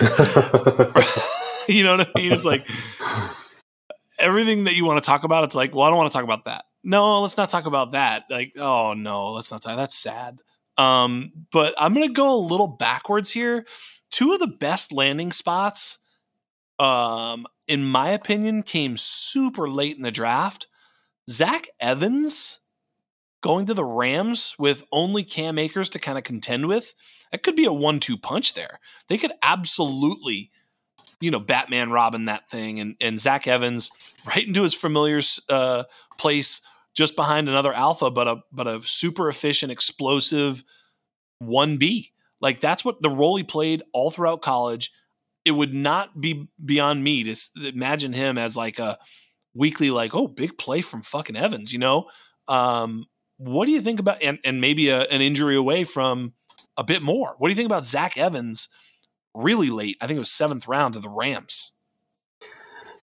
you 1.68 1.82
know 1.84 1.96
what 1.96 2.08
I 2.08 2.20
mean? 2.20 2.32
It's 2.32 2.44
like 2.44 2.66
everything 4.18 4.64
that 4.64 4.76
you 4.76 4.84
want 4.84 5.02
to 5.02 5.06
talk 5.06 5.24
about. 5.24 5.44
It's 5.44 5.54
like, 5.54 5.74
well, 5.74 5.84
I 5.84 5.88
don't 5.88 5.96
want 5.96 6.10
to 6.10 6.16
talk 6.16 6.24
about 6.24 6.44
that. 6.46 6.64
No, 6.84 7.20
let's 7.20 7.36
not 7.36 7.50
talk 7.50 7.66
about 7.66 7.92
that. 7.92 8.24
Like, 8.30 8.52
oh 8.58 8.94
no, 8.94 9.32
let's 9.32 9.50
not 9.50 9.62
talk. 9.62 9.76
That's 9.76 9.96
sad. 9.96 10.40
Um, 10.76 11.32
but 11.50 11.74
I'm 11.78 11.92
gonna 11.94 12.08
go 12.08 12.34
a 12.34 12.38
little 12.38 12.68
backwards 12.68 13.32
here. 13.32 13.64
Two 14.10 14.32
of 14.32 14.40
the 14.40 14.46
best 14.46 14.92
landing 14.92 15.32
spots, 15.32 15.98
um, 16.78 17.46
in 17.66 17.84
my 17.84 18.10
opinion, 18.10 18.62
came 18.62 18.96
super 18.96 19.68
late 19.68 19.96
in 19.96 20.02
the 20.02 20.10
draft. 20.10 20.66
Zach 21.28 21.66
Evans 21.80 22.60
going 23.40 23.66
to 23.66 23.74
the 23.74 23.84
Rams 23.84 24.54
with 24.58 24.84
only 24.92 25.22
Cam 25.22 25.58
Akers 25.58 25.88
to 25.90 25.98
kind 25.98 26.18
of 26.18 26.24
contend 26.24 26.66
with. 26.66 26.94
That 27.30 27.42
could 27.42 27.56
be 27.56 27.66
a 27.66 27.72
one-two 27.72 28.16
punch 28.16 28.54
there. 28.54 28.80
They 29.08 29.18
could 29.18 29.32
absolutely 29.42 30.50
you 31.20 31.30
know, 31.30 31.40
Batman 31.40 31.90
Robin 31.90 32.26
that 32.26 32.50
thing, 32.50 32.80
and 32.80 32.96
and 33.00 33.18
Zach 33.18 33.46
Evans 33.46 33.90
right 34.26 34.46
into 34.46 34.62
his 34.62 34.74
familiar 34.74 35.20
uh, 35.48 35.84
place 36.18 36.62
just 36.94 37.16
behind 37.16 37.48
another 37.48 37.72
alpha, 37.72 38.10
but 38.10 38.28
a 38.28 38.36
but 38.52 38.66
a 38.66 38.82
super 38.82 39.28
efficient, 39.28 39.72
explosive 39.72 40.64
one 41.38 41.76
B. 41.76 42.12
Like 42.40 42.60
that's 42.60 42.84
what 42.84 43.02
the 43.02 43.10
role 43.10 43.36
he 43.36 43.44
played 43.44 43.82
all 43.92 44.10
throughout 44.10 44.42
college. 44.42 44.92
It 45.44 45.52
would 45.52 45.74
not 45.74 46.20
be 46.20 46.48
beyond 46.62 47.02
me 47.02 47.24
to 47.24 47.36
imagine 47.68 48.12
him 48.12 48.36
as 48.38 48.56
like 48.56 48.78
a 48.78 48.98
weekly, 49.54 49.90
like 49.90 50.14
oh, 50.14 50.28
big 50.28 50.56
play 50.58 50.82
from 50.82 51.02
fucking 51.02 51.36
Evans. 51.36 51.72
You 51.72 51.80
know, 51.80 52.08
um, 52.46 53.06
what 53.38 53.66
do 53.66 53.72
you 53.72 53.80
think 53.80 53.98
about 53.98 54.22
and 54.22 54.38
and 54.44 54.60
maybe 54.60 54.88
a, 54.88 55.02
an 55.04 55.22
injury 55.22 55.56
away 55.56 55.84
from 55.84 56.34
a 56.76 56.84
bit 56.84 57.02
more? 57.02 57.34
What 57.38 57.48
do 57.48 57.52
you 57.52 57.56
think 57.56 57.66
about 57.66 57.84
Zach 57.84 58.16
Evans? 58.18 58.68
really 59.38 59.70
late. 59.70 59.96
I 60.00 60.06
think 60.06 60.16
it 60.18 60.20
was 60.20 60.32
seventh 60.32 60.68
round 60.68 60.94
to 60.94 61.00
the 61.00 61.08
Rams. 61.08 61.72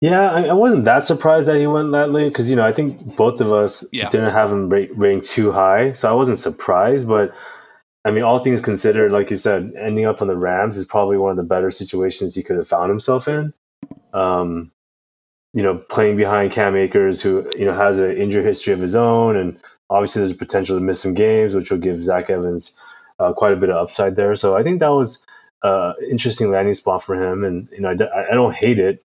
Yeah, 0.02 0.30
I, 0.30 0.48
I 0.48 0.54
wasn't 0.54 0.86
that 0.86 1.06
surprised 1.06 1.48
that 1.48 1.58
he 1.58 1.68
went 1.68 1.92
that 1.94 2.12
late 2.12 2.30
because 2.30 2.50
you 2.50 2.56
know 2.56 2.66
I 2.66 2.72
think 2.72 3.16
both 3.16 3.42
of 3.42 3.52
us 3.52 3.88
yeah. 3.92 4.10
didn't 4.10 4.32
have 4.32 4.52
him 4.52 4.70
ranked 4.70 5.28
too 5.28 5.52
high, 5.52 5.94
so 5.94 6.10
I 6.10 6.14
wasn't 6.14 6.38
surprised. 6.38 7.08
But 7.08 7.34
I 8.04 8.12
mean, 8.12 8.24
all 8.24 8.40
things 8.40 8.62
considered, 8.62 9.14
like 9.14 9.30
you 9.30 9.36
said, 9.36 9.72
ending 9.78 10.06
up 10.06 10.22
on 10.22 10.28
the 10.28 10.38
Rams 10.38 10.78
is 10.78 10.86
probably 10.86 11.18
one 11.18 11.32
of 11.32 11.38
the 11.38 11.44
better 11.44 11.72
situations 11.72 12.36
he 12.36 12.44
could 12.44 12.58
have 12.58 12.68
found 12.68 12.90
himself 12.90 13.28
in. 13.28 13.54
Um, 14.14 14.72
you 15.54 15.64
know, 15.64 15.78
playing 15.78 16.18
behind 16.18 16.52
Cam 16.52 16.76
Akers, 16.76 17.22
who 17.22 17.50
you 17.58 17.66
know 17.66 17.74
has 17.74 17.98
an 18.00 18.18
injury 18.18 18.44
history 18.44 18.74
of 18.74 18.80
his 18.80 18.96
own, 18.96 19.38
and 19.38 19.58
obviously 19.90 20.22
there's 20.22 20.32
a 20.32 20.38
potential 20.38 20.78
to 20.78 20.84
miss 20.84 21.02
some 21.02 21.14
games, 21.14 21.56
which 21.56 21.72
will 21.72 21.78
give 21.78 22.02
Zach 22.02 22.30
Evans 22.30 22.80
uh, 23.20 23.34
quite 23.34 23.54
a 23.54 23.58
bit 23.58 23.70
of 23.70 23.78
upside 23.78 24.16
there. 24.16 24.36
So 24.36 24.56
I 24.56 24.64
think 24.64 24.80
that 24.80 24.90
was 24.90 25.26
uh, 25.64 25.94
interesting 26.10 26.52
landing 26.52 26.74
spot 26.74 27.04
for 27.04 27.16
him, 27.16 27.44
and 27.44 27.68
you 27.72 27.82
know 27.82 27.90
I, 27.90 28.32
I 28.32 28.34
don't 28.34 28.54
hate 28.54 28.80
it, 28.80 29.04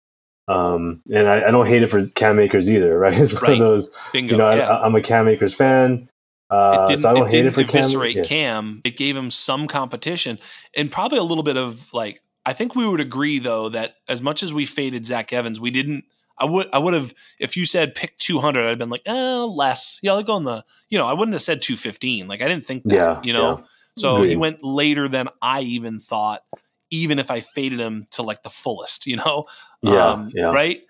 um, 0.48 1.02
and 1.12 1.28
I, 1.28 1.48
I, 1.48 1.52
don't 1.52 1.68
hate 1.68 1.84
it 1.84 1.88
for 1.88 2.06
Cam 2.08 2.40
Akers 2.40 2.72
either, 2.72 2.98
right? 3.00 3.18
It's 3.18 3.34
one 3.34 3.44
right. 3.44 3.54
of 3.54 3.60
those, 3.60 3.98
Bingo, 4.14 4.34
you 4.34 4.38
know, 4.38 4.52
yeah. 4.54 4.70
I, 4.70 4.86
am 4.86 4.96
a 4.96 5.02
Cam 5.02 5.28
Akers 5.28 5.56
fan. 5.56 6.10
Uh, 6.50 6.86
it 6.90 7.00
so 7.00 7.10
I 7.10 7.14
don't 7.14 7.28
it 7.28 7.32
hate 7.32 7.46
it 7.46 7.52
for 7.52 7.62
eviscerate 7.62 8.16
Cam. 8.16 8.26
Cam. 8.26 8.82
It 8.84 8.98
gave 8.98 9.18
him 9.18 9.32
some 9.32 9.68
competition 9.68 10.38
and 10.78 10.92
probably 10.92 11.18
a 11.18 11.24
little 11.24 11.44
bit 11.44 11.58
of 11.58 11.92
like. 11.94 12.22
I 12.48 12.54
think 12.54 12.76
we 12.76 12.88
would 12.88 13.02
agree 13.02 13.40
though 13.40 13.70
that 13.70 13.96
as 14.08 14.22
much 14.22 14.44
as 14.44 14.54
we 14.54 14.66
faded 14.66 15.06
Zach 15.06 15.34
Evans, 15.34 15.60
we 15.60 15.72
didn't. 15.72 16.06
I 16.38 16.46
would 16.46 16.68
I 16.74 16.80
would 16.80 16.94
have 16.94 17.14
if 17.40 17.56
you 17.58 17.66
said 17.66 17.96
pick 17.96 18.18
200, 18.18 18.64
I'd 18.64 18.70
have 18.70 18.78
been 18.78 18.90
like, 18.90 19.04
eh, 19.06 19.14
less. 19.14 20.00
Yeah, 20.04 20.14
like 20.14 20.30
on 20.30 20.44
the 20.44 20.64
you 20.90 20.98
know 20.98 21.08
I 21.08 21.14
wouldn't 21.14 21.34
have 21.34 21.42
said 21.42 21.62
215. 21.62 22.28
Like 22.28 22.42
I 22.42 22.48
didn't 22.48 22.66
think 22.66 22.84
that. 22.84 22.94
Yeah, 22.94 23.22
you 23.24 23.34
know. 23.34 23.60
Yeah 23.60 23.66
So 23.98 24.18
Agreed. 24.18 24.30
he 24.30 24.36
went 24.36 24.64
later 24.64 25.08
than 25.08 25.30
I 25.42 25.62
even 25.62 26.00
thought, 26.00 26.42
even 26.90 27.18
if 27.20 27.32
I 27.32 27.40
faded 27.40 27.80
him 27.80 28.08
to 28.12 28.24
like 28.24 28.44
the 28.44 28.50
fullest, 28.50 29.08
you 29.08 29.16
know? 29.16 29.44
Yeah, 29.82 30.08
um, 30.08 30.32
yeah. 30.34 30.52
Right. 30.52 30.82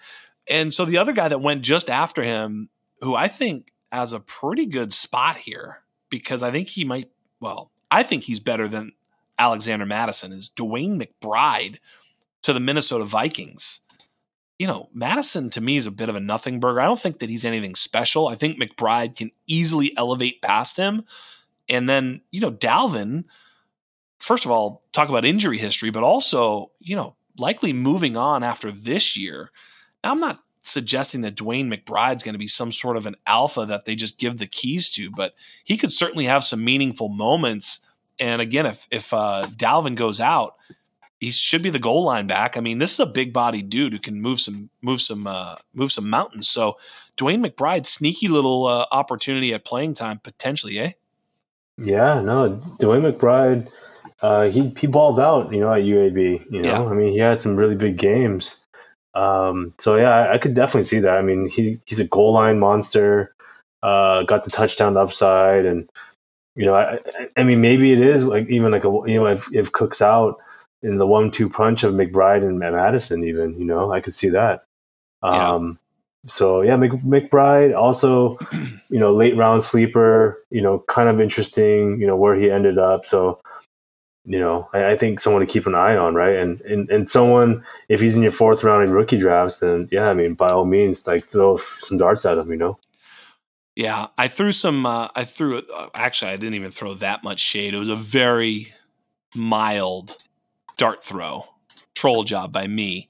And 0.50 0.74
so 0.74 0.86
the 0.86 0.98
other 0.98 1.14
guy 1.14 1.28
that 1.28 1.41
went 1.41 1.64
just 1.64 1.89
after 1.89 2.24
him, 2.24 2.70
who 3.02 3.16
I 3.16 3.28
think 3.28 3.72
has 3.91 4.14
a 4.14 4.20
pretty 4.20 4.66
good 4.66 4.93
spot 4.93 5.38
here, 5.38 5.84
because 6.10 6.41
I 6.41 6.52
think 6.52 6.70
he 6.70 6.84
might, 6.84 7.10
well, 7.39 7.72
I 7.91 8.04
think 8.04 8.24
he's 8.24 8.39
better 8.39 8.68
than 8.68 8.93
Alexander 9.38 9.86
Mattison, 9.86 10.32
is 10.32 10.50
DeWayne 10.50 11.00
McBride 11.02 11.78
to 12.43 12.54
the 12.54 12.60
Minnesota 12.60 13.06
Vikings. 13.06 13.82
You 14.58 14.68
know, 14.68 14.89
Mattison 14.93 15.49
to 15.51 15.62
me 15.62 15.78
is 15.78 15.86
a 15.86 15.91
bit 15.91 16.08
of 16.08 16.16
a 16.16 16.20
nothing 16.20 16.60
burger. 16.60 16.80
I 16.80 16.86
don't 16.86 16.99
think 16.99 17.20
that 17.20 17.30
he's 17.30 17.43
anything 17.43 17.76
special. 17.76 18.28
I 18.28 18.36
think 18.36 18.58
McBride 18.58 19.18
can 19.18 19.32
easily 19.47 19.95
elevate 19.97 20.41
past 20.41 20.78
him. 20.78 21.03
And 21.68 21.89
then, 21.89 22.22
you 22.32 22.39
know, 22.39 22.51
Dalvin, 22.51 23.26
first 24.20 24.45
of 24.45 24.51
all, 24.51 24.84
talk 24.93 25.10
about 25.10 25.26
injury 25.26 25.58
history, 25.58 25.89
but 25.89 26.03
also, 26.03 26.72
you 26.80 26.95
know, 26.95 27.16
likely 27.38 27.74
moving 27.74 28.16
on 28.16 28.43
after 28.43 28.72
this 28.72 29.18
year. 29.18 29.51
Now, 30.03 30.12
I'm 30.12 30.20
not 30.20 30.39
suggesting 30.62 31.22
that 31.22 31.36
DeWayne 31.36 31.72
McBride's 31.72 32.24
going 32.24 32.34
to 32.34 32.39
be 32.39 32.47
some 32.47 32.72
sort 32.72 32.97
of 32.97 33.06
an 33.06 33.16
alpha 33.28 33.66
that 33.66 33.86
they 33.86 33.95
just 33.95 34.20
give 34.20 34.38
the 34.38 34.47
keys 34.47 34.89
to, 34.91 35.12
but 35.12 35.34
he 35.64 35.78
could 35.78 35.91
certainly 35.91 36.26
have 36.26 36.43
some 36.43 36.64
meaningful 36.64 37.10
moments. 37.10 37.86
And 38.20 38.41
again, 38.41 38.66
if 38.66 38.88
if 38.89 39.14
uh, 39.14 39.45
Dalvin 39.49 39.95
goes 39.95 40.20
out, 40.20 40.56
he 41.20 41.32
should 41.32 41.63
be 41.63 41.70
the 41.70 41.80
goal 41.80 42.03
line 42.03 42.28
back. 42.28 42.57
I 42.57 42.61
mean, 42.61 42.80
this 42.80 42.93
is 42.93 42.99
a 42.99 43.05
big 43.05 43.34
body 43.34 43.61
dude 43.61 43.93
who 43.93 43.99
can 43.99 44.22
move 44.22 44.39
some 44.39 44.70
move 44.82 45.01
some 45.01 45.28
uh, 45.28 45.55
move 45.74 45.91
some 45.91 46.09
mountains. 46.09 46.47
So 46.49 46.78
DeWayne 47.18 47.45
McBride, 47.45 47.86
sneaky 47.86 48.28
little 48.28 48.66
uh, 48.66 48.86
opportunity 48.91 49.53
at 49.53 49.66
playing 49.66 49.93
time 49.93 50.20
potentially, 50.20 50.78
eh? 50.80 50.91
Yeah, 51.78 52.22
no, 52.22 52.57
DeWayne 52.80 53.11
McBride, 53.11 53.70
uh, 54.22 54.49
he 54.49 54.74
he 54.78 54.88
balled 54.88 55.20
out, 55.20 55.51
you 55.51 55.59
know, 55.59 55.74
at 55.74 55.84
UAB. 55.84 56.51
You 56.51 56.61
know, 56.61 56.70
yeah. 56.70 56.89
I 56.89 56.93
mean, 56.93 57.13
he 57.13 57.20
had 57.20 57.41
some 57.41 57.55
really 57.55 57.76
big 57.76 57.97
games. 57.97 58.68
Um, 59.13 59.74
so 59.78 59.95
yeah, 59.95 60.11
I, 60.11 60.34
I, 60.34 60.38
could 60.38 60.55
definitely 60.55 60.84
see 60.84 60.99
that. 60.99 61.18
I 61.18 61.22
mean, 61.22 61.47
he 61.47 61.80
he's 61.86 62.01
a 62.01 62.07
goal 62.07 62.34
line 62.34 62.59
monster. 62.59 63.34
Uh, 63.82 64.24
got 64.24 64.43
the 64.43 64.51
touchdown 64.51 64.97
upside, 64.97 65.66
and 65.66 65.89
you 66.55 66.66
know, 66.66 66.76
I, 66.76 66.99
I 67.38 67.43
mean, 67.43 67.61
maybe 67.61 67.93
it 67.93 67.99
is 67.99 68.26
like 68.26 68.49
even 68.49 68.72
like 68.72 68.84
a 68.84 68.89
you 69.05 69.20
know, 69.20 69.28
if 69.28 69.47
if 69.53 69.72
Cook's 69.72 70.01
out 70.01 70.41
in 70.86 70.98
the 70.98 71.08
one-two 71.08 71.50
punch 71.50 71.84
of 71.84 71.94
McBride 71.94 72.44
and 72.44 72.60
Mattison, 72.60 73.24
even 73.24 73.58
you 73.60 73.66
know, 73.66 73.92
I 73.92 74.02
could 74.02 74.14
see 74.14 74.30
that. 74.30 74.66
Um, 75.24 75.80
yeah. 76.24 76.30
So 76.30 76.62
yeah, 76.62 76.78
Mc, 76.78 76.92
McBride 77.04 77.78
also, 77.78 78.38
you 78.90 79.00
know, 79.00 79.14
late 79.14 79.36
round 79.36 79.64
sleeper. 79.64 80.44
You 80.50 80.62
know, 80.62 80.80
kind 80.88 81.10
of 81.10 81.20
interesting. 81.20 82.00
You 82.00 82.08
know 82.08 82.16
where 82.16 82.36
he 82.36 82.52
ended 82.52 82.78
up. 82.78 83.06
So 83.06 83.40
you 84.26 84.40
know, 84.40 84.68
I, 84.74 84.92
I, 84.92 84.98
think 84.98 85.20
someone 85.20 85.46
to 85.46 85.52
keep 85.52 85.68
an 85.68 85.76
eye 85.76 85.96
on, 85.96 86.16
right? 86.16 86.36
And, 86.36 86.60
and 86.62 86.90
and 86.90 87.10
someone 87.10 87.64
if 87.90 88.02
he's 88.02 88.18
in 88.18 88.24
your 88.24 88.32
fourth 88.32 88.64
round 88.64 88.84
in 88.84 88.92
rookie 88.92 89.20
drafts, 89.20 89.60
then 89.60 89.88
yeah, 89.92 90.10
I 90.10 90.14
mean, 90.14 90.34
by 90.34 90.50
all 90.50 90.66
means, 90.66 91.06
like 91.06 91.26
throw 91.26 91.58
some 91.58 91.98
darts 91.98 92.26
at 92.26 92.38
him, 92.38 92.50
you 92.50 92.58
know. 92.58 92.78
Yeah, 93.76 94.08
I 94.18 94.28
threw 94.28 94.52
some. 94.52 94.86
Uh, 94.86 95.10
I 95.16 95.26
threw. 95.26 95.58
Uh, 95.58 95.90
actually, 95.94 96.32
I 96.32 96.38
didn't 96.38 96.56
even 96.56 96.72
throw 96.72 96.94
that 96.96 97.24
much 97.24 97.40
shade. 97.40 97.74
It 97.74 97.78
was 97.78 97.90
a 97.90 97.96
very 97.96 98.68
mild 99.36 100.18
dart 100.78 101.04
throw, 101.04 101.46
troll 101.94 102.24
job 102.24 102.52
by 102.52 102.68
me 102.68 103.10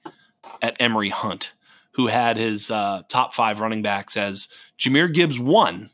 at 0.61 0.79
Emory 0.79 1.09
Hunt, 1.09 1.53
who 1.93 2.07
had 2.07 2.37
his 2.37 2.69
uh, 2.71 3.03
top 3.09 3.33
five 3.33 3.59
running 3.59 3.81
backs 3.81 4.17
as 4.17 4.47
Jahmyr 4.77 5.13
Gibbs 5.13 5.39
one, 5.39 5.89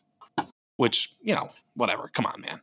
which 0.77 1.13
you 1.21 1.35
know, 1.35 1.47
whatever. 1.75 2.09
Come 2.13 2.25
on, 2.25 2.41
man 2.41 2.61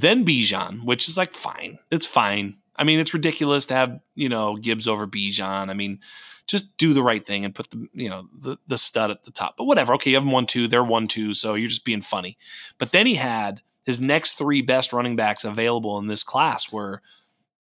then 0.00 0.24
Bijan, 0.24 0.84
which 0.84 1.08
is 1.08 1.16
like 1.16 1.32
fine. 1.32 1.78
It's 1.90 2.06
fine. 2.06 2.56
I 2.76 2.84
mean, 2.84 3.00
it's 3.00 3.14
ridiculous 3.14 3.66
to 3.66 3.74
have, 3.74 4.00
you 4.14 4.28
know, 4.28 4.56
Gibbs 4.56 4.86
over 4.86 5.06
Bijan. 5.06 5.70
I 5.70 5.74
mean, 5.74 6.00
just 6.46 6.76
do 6.76 6.92
the 6.92 7.02
right 7.02 7.24
thing 7.24 7.44
and 7.44 7.54
put 7.54 7.70
the, 7.70 7.88
you 7.92 8.10
know, 8.10 8.28
the, 8.38 8.58
the 8.66 8.78
stud 8.78 9.10
at 9.10 9.24
the 9.24 9.30
top. 9.30 9.56
But 9.56 9.64
whatever. 9.64 9.94
Okay, 9.94 10.10
you 10.10 10.16
have 10.16 10.24
them 10.24 10.32
one, 10.32 10.46
two, 10.46 10.68
they're 10.68 10.84
one, 10.84 11.06
two. 11.06 11.34
So 11.34 11.54
you're 11.54 11.68
just 11.68 11.84
being 11.84 12.02
funny. 12.02 12.36
But 12.78 12.92
then 12.92 13.06
he 13.06 13.14
had 13.14 13.62
his 13.84 14.00
next 14.00 14.34
three 14.34 14.62
best 14.62 14.92
running 14.92 15.16
backs 15.16 15.44
available 15.44 15.98
in 15.98 16.06
this 16.06 16.22
class 16.22 16.72
were 16.72 17.00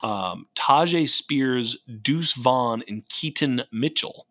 um, 0.03 0.47
Tyjae 0.55 1.09
Spears, 1.09 1.79
Deuce 2.03 2.35
Vaughn, 2.35 2.83
and 2.89 3.09
Keaton 3.09 3.63
Mitchell. 3.73 4.27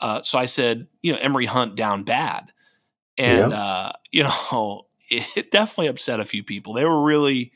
Uh, 0.00 0.22
so 0.22 0.38
I 0.38 0.46
said, 0.46 0.88
you 1.02 1.12
know, 1.12 1.18
Emory 1.20 1.46
Hunt 1.46 1.74
down 1.74 2.02
bad. 2.02 2.52
And, 3.18 3.52
uh, 3.52 3.92
you 4.10 4.24
know, 4.24 4.86
it 5.10 5.50
definitely 5.50 5.88
upset 5.88 6.20
a 6.20 6.24
few 6.24 6.42
people. 6.42 6.72
They 6.72 6.84
were 6.84 7.02
really, 7.02 7.52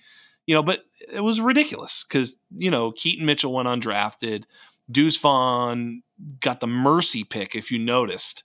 you 0.46 0.54
know, 0.54 0.62
but 0.62 0.84
it 1.12 1.20
was 1.20 1.40
ridiculous 1.40 2.04
because, 2.04 2.38
you 2.56 2.70
know, 2.70 2.92
Keaton 2.92 3.26
Mitchell 3.26 3.52
went 3.52 3.68
undrafted. 3.68 4.44
Deuce 4.90 5.16
Vaughn 5.18 6.02
got 6.40 6.60
the 6.60 6.66
mercy 6.66 7.24
pick, 7.24 7.54
if 7.54 7.70
you 7.70 7.78
noticed, 7.78 8.44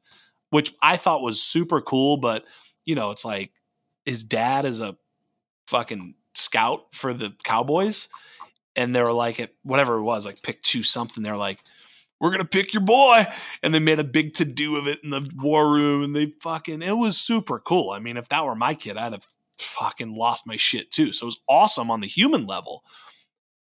which 0.50 0.72
I 0.82 0.98
thought 0.98 1.22
was 1.22 1.42
super 1.42 1.82
cool. 1.82 2.18
But, 2.18 2.46
you 2.86 2.96
know, 2.96 3.12
it's 3.12 3.26
like 3.26 3.52
his 4.06 4.24
dad 4.24 4.66
is 4.66 4.82
a 4.82 4.98
fucking 5.68 6.16
scout 6.34 6.94
for 6.94 7.14
the 7.14 7.34
Cowboys. 7.44 8.10
And 8.76 8.96
they 8.96 9.02
were 9.02 9.14
like, 9.14 9.40
at 9.40 9.54
whatever 9.64 9.98
it 9.98 10.04
was, 10.04 10.26
like 10.26 10.44
pick 10.44 10.62
two 10.62 10.84
something. 10.84 11.24
They're 11.24 11.38
like, 11.38 11.60
we're 12.22 12.32
gonna 12.32 12.46
pick 12.46 12.74
your 12.74 12.84
boy. 12.84 13.26
And 13.62 13.74
they 13.74 13.80
made 13.80 14.00
a 14.00 14.06
big 14.06 14.34
to 14.36 14.46
do 14.46 14.78
of 14.78 14.88
it 14.88 15.00
in 15.04 15.10
the 15.10 15.28
war 15.36 15.74
room 15.74 16.04
and 16.04 16.16
they 16.16 16.28
fucking 16.40 16.82
it 16.82 16.94
was 16.94 17.18
super 17.18 17.60
cool. 17.60 17.90
I 17.92 18.00
mean 18.00 18.16
if 18.16 18.30
that 18.30 18.46
were 18.46 18.56
my 18.56 18.76
kid 18.76 18.96
i'd 18.96 19.14
have 19.14 19.26
fucking 19.58 20.16
lost 20.16 20.48
my 20.48 20.56
shit 20.56 20.92
too. 20.92 21.12
So 21.12 21.26
it 21.26 21.26
was 21.26 21.42
awesome 21.50 21.92
on 21.92 22.00
the 22.00 22.08
human 22.08 22.46
level. 22.46 22.84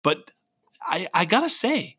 But 0.03 0.29
i 0.81 1.07
i 1.13 1.25
gotta 1.25 1.49
say 1.49 1.97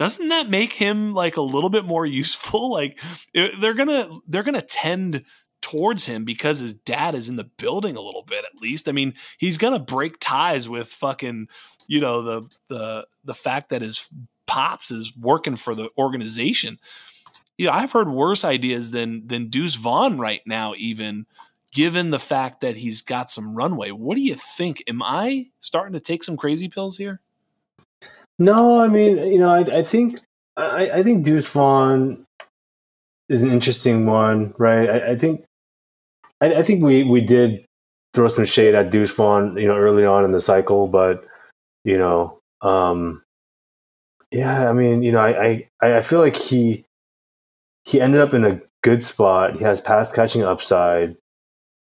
doesn't 0.00 0.28
that 0.28 0.48
make 0.48 0.72
him 0.72 1.12
like 1.12 1.36
a 1.36 1.42
little 1.42 1.68
bit 1.68 1.84
more 1.84 2.06
useful? 2.22 2.72
Like 2.72 2.98
they're 3.34 3.74
gonna 3.74 4.08
they're 4.26 4.42
gonna 4.42 4.62
tend 4.62 5.24
towards 5.70 6.06
him 6.06 6.24
because 6.24 6.60
his 6.60 6.72
dad 6.72 7.14
is 7.14 7.28
in 7.28 7.36
the 7.36 7.44
building 7.44 7.96
a 7.96 8.00
little 8.00 8.22
bit 8.22 8.44
at 8.44 8.60
least 8.60 8.88
i 8.88 8.92
mean 8.92 9.14
he's 9.38 9.58
gonna 9.58 9.78
break 9.78 10.16
ties 10.18 10.68
with 10.68 10.88
fucking 10.88 11.48
you 11.86 12.00
know 12.00 12.22
the 12.22 12.56
the 12.68 13.06
the 13.24 13.34
fact 13.34 13.68
that 13.68 13.82
his 13.82 14.08
Pops 14.50 14.90
is 14.90 15.16
working 15.16 15.54
for 15.54 15.76
the 15.76 15.90
organization. 15.96 16.80
You 17.56 17.66
know, 17.66 17.72
I've 17.72 17.92
heard 17.92 18.10
worse 18.10 18.44
ideas 18.44 18.90
than 18.90 19.28
than 19.28 19.46
Deuce 19.46 19.76
Vaughn 19.76 20.18
right 20.18 20.40
now, 20.44 20.74
even 20.76 21.26
given 21.70 22.10
the 22.10 22.18
fact 22.18 22.60
that 22.60 22.78
he's 22.78 23.00
got 23.00 23.30
some 23.30 23.54
runway. 23.54 23.92
What 23.92 24.16
do 24.16 24.22
you 24.22 24.34
think? 24.34 24.82
Am 24.88 25.04
I 25.04 25.44
starting 25.60 25.92
to 25.92 26.00
take 26.00 26.24
some 26.24 26.36
crazy 26.36 26.68
pills 26.68 26.98
here? 26.98 27.20
No, 28.40 28.80
I 28.80 28.88
mean, 28.88 29.18
you 29.18 29.38
know, 29.38 29.50
I, 29.50 29.60
I 29.60 29.82
think 29.82 30.18
I, 30.56 30.90
I, 30.94 31.02
think 31.04 31.24
Deuce 31.24 31.48
Vaughn 31.52 32.26
is 33.28 33.44
an 33.44 33.52
interesting 33.52 34.04
one, 34.04 34.52
right? 34.58 34.90
I, 34.90 35.10
I 35.10 35.14
think 35.14 35.44
I, 36.40 36.54
I, 36.56 36.62
think 36.62 36.82
we 36.82 37.04
we 37.04 37.20
did 37.20 37.64
throw 38.14 38.28
some 38.28 38.44
shade 38.44 38.74
at 38.74 38.90
Deuce 38.90 39.12
Vaughn, 39.14 39.56
you 39.56 39.68
know, 39.68 39.76
early 39.76 40.04
on 40.04 40.24
in 40.24 40.32
the 40.32 40.40
cycle, 40.40 40.86
but 40.86 41.24
you 41.84 41.98
know, 41.98 42.38
um, 42.62 43.22
yeah, 44.30 44.68
I 44.68 44.72
mean, 44.72 45.02
you 45.02 45.12
know, 45.12 45.20
I, 45.20 45.66
I, 45.80 45.96
I 45.96 46.02
feel 46.02 46.20
like 46.20 46.36
he 46.36 46.84
he 47.84 48.00
ended 48.00 48.20
up 48.20 48.34
in 48.34 48.44
a 48.44 48.60
good 48.82 49.02
spot. 49.02 49.56
He 49.56 49.64
has 49.64 49.80
pass 49.80 50.14
catching 50.14 50.42
upside. 50.42 51.16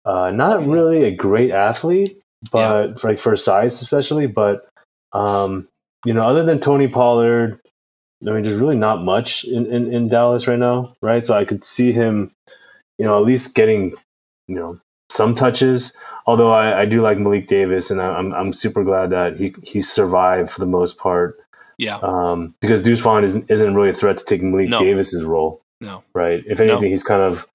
Uh, 0.05 0.31
not 0.31 0.65
really 0.65 1.03
a 1.03 1.15
great 1.15 1.51
athlete, 1.51 2.11
but 2.51 2.89
yeah. 2.89 2.95
for, 2.95 3.09
like 3.09 3.19
for 3.19 3.35
size 3.35 3.81
especially. 3.81 4.27
But 4.27 4.67
um, 5.13 5.67
you 6.05 6.13
know, 6.13 6.25
other 6.25 6.43
than 6.43 6.59
Tony 6.59 6.87
Pollard, 6.87 7.59
I 8.27 8.31
mean, 8.31 8.43
there's 8.43 8.59
really 8.59 8.75
not 8.75 9.03
much 9.03 9.45
in, 9.45 9.65
in, 9.67 9.93
in 9.93 10.09
Dallas 10.09 10.47
right 10.47 10.59
now, 10.59 10.93
right? 11.01 11.25
So 11.25 11.35
I 11.35 11.45
could 11.45 11.63
see 11.63 11.91
him, 11.91 12.31
you 12.97 13.05
know, 13.05 13.17
at 13.17 13.25
least 13.25 13.55
getting, 13.55 13.95
you 14.49 14.55
know, 14.55 14.79
some 15.09 15.35
touches. 15.35 15.95
Although 16.25 16.51
I, 16.51 16.81
I 16.81 16.85
do 16.85 17.01
like 17.01 17.17
Malik 17.17 17.47
Davis, 17.47 17.89
and 17.89 18.01
I'm 18.01 18.33
I'm 18.33 18.51
super 18.51 18.83
glad 18.83 19.11
that 19.11 19.37
he 19.37 19.55
he 19.63 19.81
survived 19.81 20.49
for 20.49 20.59
the 20.59 20.65
most 20.65 20.99
part. 20.99 21.37
Yeah. 21.77 21.97
Um, 22.03 22.53
because 22.59 22.83
Deuce 22.83 22.99
Vaughn 22.99 23.23
isn't, 23.23 23.49
isn't 23.49 23.73
really 23.73 23.89
a 23.89 23.93
threat 23.93 24.17
to 24.17 24.25
take 24.25 24.43
Malik 24.43 24.67
no. 24.67 24.79
Davis's 24.79 25.23
role. 25.23 25.61
No. 25.79 26.03
Right. 26.13 26.43
If 26.45 26.59
anything, 26.59 26.81
no. 26.81 26.89
he's 26.89 27.05
kind 27.05 27.21
of 27.21 27.47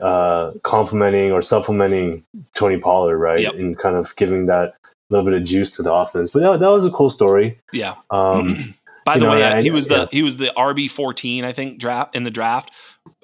uh, 0.00 0.52
complementing 0.62 1.32
or 1.32 1.42
supplementing 1.42 2.24
Tony 2.54 2.78
Pollard, 2.78 3.18
right? 3.18 3.40
Yep. 3.40 3.54
And 3.54 3.76
kind 3.76 3.96
of 3.96 4.14
giving 4.14 4.46
that 4.46 4.74
little 5.10 5.24
bit 5.24 5.34
of 5.34 5.44
juice 5.44 5.76
to 5.76 5.82
the 5.82 5.92
offense. 5.92 6.30
But 6.30 6.42
that, 6.42 6.60
that 6.60 6.70
was 6.70 6.86
a 6.86 6.90
cool 6.90 7.10
story. 7.10 7.58
Yeah. 7.72 7.96
Um, 8.10 8.74
By 9.04 9.18
the 9.18 9.24
know, 9.24 9.32
way, 9.32 9.42
I, 9.42 9.62
he 9.62 9.72
was 9.72 9.88
the 9.88 9.96
yeah. 9.96 10.06
he 10.12 10.22
was 10.22 10.36
the 10.36 10.52
RB 10.56 10.88
fourteen, 10.88 11.44
I 11.44 11.52
think, 11.52 11.80
draft 11.80 12.14
in 12.14 12.22
the 12.22 12.30
draft. 12.30 12.70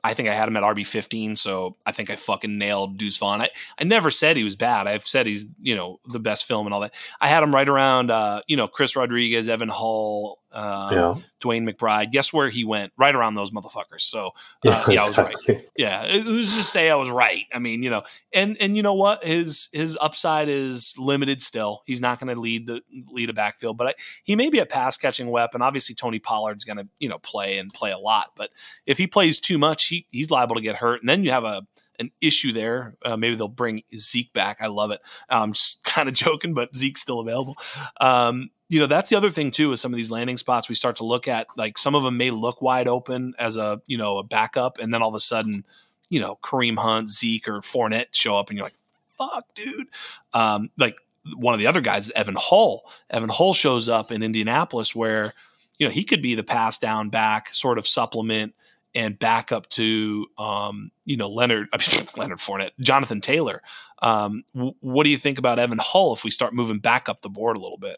I 0.09 0.15
think 0.15 0.31
I 0.31 0.33
had 0.33 0.49
him 0.49 0.57
at 0.57 0.63
RB 0.63 0.87
fifteen, 0.87 1.37
so 1.37 1.77
I 1.85 1.93
think 1.93 2.09
I 2.09 2.17
fucking 2.17 2.57
nailed 2.57 2.97
Deuce 2.97 3.19
Vaughn. 3.19 3.43
I, 3.43 3.51
I 3.79 3.85
never 3.85 4.11
said 4.11 4.39
he 4.39 4.45
was 4.45 4.57
bad. 4.57 4.87
I've 4.87 5.07
said 5.07 5.27
he's 5.27 5.45
you 5.61 5.75
know 5.75 6.01
the 6.07 6.19
best 6.19 6.47
film 6.47 6.67
and 6.67 6.73
all 6.73 6.81
that. 6.81 6.95
I 7.21 7.29
had 7.29 7.43
him 7.43 7.55
right 7.55 7.69
around 7.69 8.11
uh, 8.11 8.41
you 8.47 8.57
know 8.57 8.69
Chris 8.69 8.97
Rodriguez, 8.97 9.51
Evan 9.51 9.69
Hull, 9.69 10.38
Um, 10.53 10.93
yeah. 10.93 11.15
DeWayne 11.41 11.69
McBride. 11.69 12.11
Guess 12.11 12.33
where 12.33 12.49
he 12.49 12.65
went? 12.65 12.93
Right 12.97 13.15
around 13.15 13.35
those 13.35 13.51
motherfuckers. 13.51 14.01
So 14.01 14.29
uh, 14.29 14.31
yeah, 14.65 14.85
yeah, 14.89 15.03
I 15.03 15.07
was 15.09 15.19
right. 15.19 15.65
Yeah, 15.77 16.03
let's 16.03 16.25
just 16.27 16.73
say 16.73 16.91
I 16.91 16.95
was 16.95 17.11
right. 17.11 17.45
I 17.53 17.59
mean, 17.59 17.83
you 17.83 17.91
know, 17.91 18.03
and 18.33 18.57
and 18.61 18.77
you 18.77 18.83
know 18.83 18.95
what? 18.95 19.23
His 19.25 19.69
his 19.73 19.99
upside 20.01 20.49
is 20.49 20.95
limited 20.99 21.43
still. 21.43 21.83
He's 21.87 22.01
not 22.01 22.19
going 22.19 22.35
to 22.35 22.41
lead 22.41 22.67
the 22.67 22.83
lead 23.13 23.31
a 23.31 23.35
backfield, 23.35 23.77
but 23.77 23.89
I, 23.89 23.95
he 24.25 24.35
may 24.37 24.49
be 24.51 24.59
a 24.59 24.67
pass 24.67 24.97
catching 24.97 25.29
weapon. 25.31 25.63
Obviously, 25.63 25.95
Tony 25.95 26.19
Pollard's 26.19 26.65
going 26.65 26.79
to 26.79 26.89
you 26.99 27.09
know 27.09 27.19
play 27.19 27.59
and 27.59 27.73
play 27.73 27.93
a 27.93 27.99
lot, 27.99 28.33
but 28.37 28.51
if 28.87 28.99
he 28.99 29.07
plays 29.07 29.39
too 29.39 29.59
much, 29.59 29.87
he 29.87 30.07
he's 30.11 30.31
liable 30.31 30.57
to 30.57 30.63
get 30.63 30.77
hurt, 30.77 31.01
and 31.01 31.09
then 31.09 31.25
you 31.25 31.31
have 31.31 31.45
a 31.45 31.67
an 31.99 32.11
issue 32.21 32.53
there. 32.53 32.97
Uh, 33.05 33.17
maybe 33.17 33.37
they'll 33.37 33.49
bring 33.49 33.83
Zeke 33.95 34.33
back. 34.33 34.59
I 34.61 34.69
love 34.69 34.91
it. 34.91 35.01
I'm 35.29 35.53
just 35.53 35.85
kind 35.95 36.09
of 36.09 36.15
joking, 36.15 36.55
but 36.55 36.75
Zeke's 36.75 37.01
still 37.01 37.21
available. 37.21 37.57
Um, 38.01 38.51
you 38.69 38.79
know, 38.79 38.87
that's 38.87 39.09
the 39.11 39.17
other 39.17 39.31
thing 39.31 39.51
too. 39.51 39.73
Is 39.73 39.81
some 39.81 39.93
of 39.93 39.97
these 39.97 40.11
landing 40.11 40.37
spots 40.37 40.69
we 40.69 40.75
start 40.75 40.97
to 40.97 41.05
look 41.05 41.27
at, 41.27 41.47
like 41.57 41.79
some 41.79 41.95
of 41.95 42.03
them 42.03 42.17
may 42.17 42.31
look 42.31 42.61
wide 42.61 42.89
open 42.89 43.35
as 43.39 43.57
a 43.57 43.81
you 43.89 43.97
know 43.97 44.19
a 44.19 44.23
backup, 44.23 44.79
and 44.79 44.93
then 44.93 45.03
all 45.03 45.09
of 45.09 45.15
a 45.15 45.21
sudden, 45.21 45.65
you 46.11 46.21
know, 46.21 46.39
Kareem 46.43 46.79
Hunt, 46.79 47.09
Zeke, 47.09 47.49
or 47.49 47.61
Fournette 47.61 48.09
show 48.13 48.37
up, 48.37 48.51
and 48.51 48.59
you're 48.59 48.67
like, 48.67 48.77
"Fuck, 49.17 49.47
dude!" 49.55 49.89
Um, 50.35 50.71
like 50.77 50.99
one 51.37 51.55
of 51.55 51.61
the 51.61 51.67
other 51.67 51.81
guys, 51.81 52.11
Evan 52.11 52.37
Hull. 52.39 52.85
Evan 53.11 53.31
Hull 53.31 53.55
shows 53.55 53.89
up 53.89 54.13
in 54.13 54.23
Indianapolis, 54.23 54.95
where 54.95 55.33
you 55.79 55.87
know 55.87 55.93
he 55.93 56.05
could 56.05 56.21
be 56.21 56.35
the 56.35 56.45
pass 56.45 56.79
down 56.79 57.09
back, 57.09 57.49
sort 57.55 57.79
of 57.79 57.87
supplement 57.87 58.55
and 58.95 59.19
back 59.19 59.53
up 59.53 59.69
to 59.71 60.27
um, 60.39 60.91
you 61.07 61.17
know 61.17 61.29
Leonard 61.29 61.69
Leonard 62.17 62.39
Fournette, 62.39 62.73
Jonathan 62.81 63.21
Taylor. 63.21 63.63
Um, 64.03 64.45
w- 64.55 64.75
what 64.81 65.05
do 65.05 65.11
you 65.11 65.19
think 65.19 65.39
about 65.39 65.59
Evan 65.59 65.79
Hull 65.81 66.13
if 66.13 66.25
we 66.25 66.31
start 66.31 66.53
moving 66.53 66.79
back 66.79 67.09
up 67.09 67.23
the 67.23 67.31
board 67.31 67.57
a 67.57 67.61
little 67.61 67.79
bit? 67.79 67.97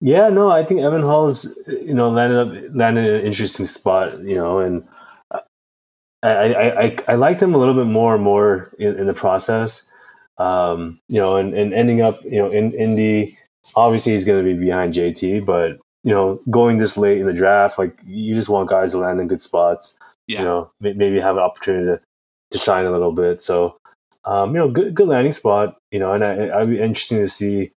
Yeah, 0.00 0.28
no, 0.28 0.50
I 0.50 0.62
think 0.62 0.80
Evan 0.80 1.02
Hull's 1.02 1.56
you 1.66 1.94
know 1.94 2.10
landed 2.10 2.38
up 2.38 2.74
landed 2.74 3.06
in 3.06 3.14
an 3.14 3.26
interesting 3.26 3.66
spot, 3.66 4.20
you 4.20 4.36
know, 4.36 4.58
and 4.58 4.86
I 6.22 6.28
I, 6.54 6.84
I, 6.84 6.96
I 7.08 7.14
liked 7.14 7.42
him 7.42 7.54
a 7.54 7.58
little 7.58 7.74
bit 7.74 7.86
more 7.86 8.14
and 8.14 8.22
more 8.24 8.70
in, 8.78 8.98
in 8.98 9.06
the 9.06 9.14
process, 9.14 9.90
um, 10.38 11.00
you 11.08 11.20
know, 11.20 11.36
and, 11.36 11.54
and 11.54 11.72
ending 11.72 12.02
up 12.02 12.16
you 12.24 12.38
know 12.38 12.48
in 12.48 12.72
Indy. 12.72 13.28
Obviously, 13.74 14.12
he's 14.12 14.24
going 14.24 14.44
to 14.44 14.54
be 14.54 14.58
behind 14.58 14.94
JT, 14.94 15.44
but 15.44 15.78
you 16.04 16.12
know, 16.12 16.40
going 16.50 16.78
this 16.78 16.96
late 16.96 17.18
in 17.18 17.26
the 17.26 17.32
draft, 17.32 17.78
like 17.78 17.98
you 18.06 18.34
just 18.34 18.48
want 18.48 18.68
guys 18.68 18.92
to 18.92 18.98
land 18.98 19.20
in 19.20 19.26
good 19.26 19.42
spots. 19.42 19.98
Yeah. 20.28 20.38
You 20.38 20.44
know, 20.44 20.70
maybe 20.80 21.20
have 21.20 21.36
an 21.36 21.42
opportunity 21.42 21.86
to, 21.86 22.00
to 22.52 22.58
shine 22.58 22.84
a 22.84 22.92
little 22.92 23.12
bit. 23.12 23.40
So, 23.42 23.76
um, 24.24 24.52
you 24.52 24.58
know, 24.58 24.70
good 24.70 24.94
good 24.94 25.08
landing 25.08 25.32
spot. 25.32 25.76
You 25.90 25.98
know, 25.98 26.12
and 26.12 26.22
I, 26.22 26.60
I'd 26.60 26.68
be 26.70 26.78
interesting 26.80 27.18
to 27.18 27.28
see. 27.28 27.72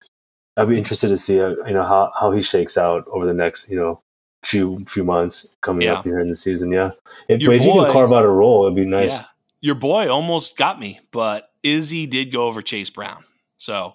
I'd 0.58 0.68
be 0.68 0.76
interested 0.76 1.08
to 1.08 1.16
see, 1.16 1.40
uh, 1.40 1.54
you 1.66 1.72
know, 1.72 1.84
how 1.84 2.12
how 2.18 2.32
he 2.32 2.42
shakes 2.42 2.76
out 2.76 3.06
over 3.08 3.24
the 3.24 3.32
next, 3.32 3.70
you 3.70 3.76
know, 3.76 4.02
few 4.42 4.84
few 4.86 5.04
months 5.04 5.56
coming 5.60 5.86
yeah. 5.86 5.94
up 5.94 6.04
here 6.04 6.18
in 6.18 6.28
the 6.28 6.34
season. 6.34 6.72
Yeah, 6.72 6.90
if, 7.28 7.40
if 7.40 7.62
he 7.62 7.72
can 7.72 7.92
carve 7.92 8.12
out 8.12 8.24
a 8.24 8.28
role, 8.28 8.64
it'd 8.64 8.76
be 8.76 8.84
nice. 8.84 9.12
Yeah. 9.12 9.24
Your 9.60 9.74
boy 9.74 10.08
almost 10.08 10.56
got 10.56 10.78
me, 10.78 11.00
but 11.10 11.50
Izzy 11.62 12.06
did 12.06 12.32
go 12.32 12.46
over 12.46 12.62
Chase 12.62 12.90
Brown. 12.90 13.24
So 13.56 13.94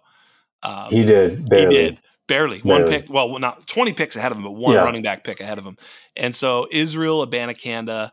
um, 0.61 0.87
he 0.89 1.05
did. 1.05 1.47
Barely. 1.49 1.75
He 1.75 1.81
did 1.81 1.99
barely 2.27 2.59
one 2.59 2.87
pick. 2.87 3.09
Well, 3.09 3.39
not 3.39 3.67
twenty 3.67 3.93
picks 3.93 4.15
ahead 4.15 4.31
of 4.31 4.37
him, 4.37 4.43
but 4.43 4.51
one 4.51 4.73
yeah. 4.73 4.83
running 4.83 5.03
back 5.03 5.23
pick 5.23 5.39
ahead 5.39 5.57
of 5.57 5.65
him. 5.65 5.77
And 6.15 6.35
so 6.35 6.67
Israel 6.71 7.25
Abanikanda 7.25 8.11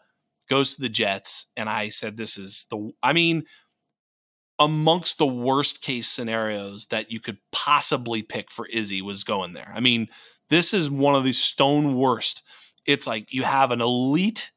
goes 0.48 0.74
to 0.74 0.82
the 0.82 0.88
Jets, 0.88 1.46
and 1.56 1.68
I 1.68 1.88
said, 1.88 2.16
"This 2.16 2.38
is 2.38 2.66
the." 2.70 2.92
I 3.02 3.12
mean, 3.12 3.44
amongst 4.60 5.18
the 5.18 5.26
worst 5.26 5.82
case 5.82 6.06
scenarios 6.06 6.86
that 6.86 7.10
you 7.10 7.18
could 7.18 7.38
possibly 7.50 8.22
pick 8.22 8.50
for 8.50 8.66
Izzy 8.66 9.02
was 9.02 9.24
going 9.24 9.54
there. 9.54 9.72
I 9.74 9.80
mean, 9.80 10.08
this 10.50 10.72
is 10.72 10.90
one 10.90 11.16
of 11.16 11.24
these 11.24 11.42
stone 11.42 11.96
worst. 11.96 12.42
It's 12.86 13.06
like 13.06 13.32
you 13.32 13.42
have 13.42 13.72
an 13.72 13.80
elite 13.80 14.52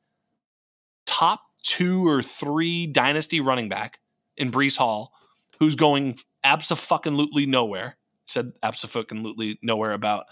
top 1.06 1.42
two 1.64 2.08
or 2.08 2.22
three 2.22 2.86
dynasty 2.86 3.40
running 3.40 3.70
back 3.70 4.00
in 4.38 4.52
Breece 4.52 4.78
Hall, 4.78 5.14
who's 5.60 5.76
going 5.76 6.18
absolutely 6.44 7.46
nowhere 7.46 7.98
said 8.34 8.54
absolutely 8.62 9.60
nowhere 9.62 9.94
about 9.94 10.26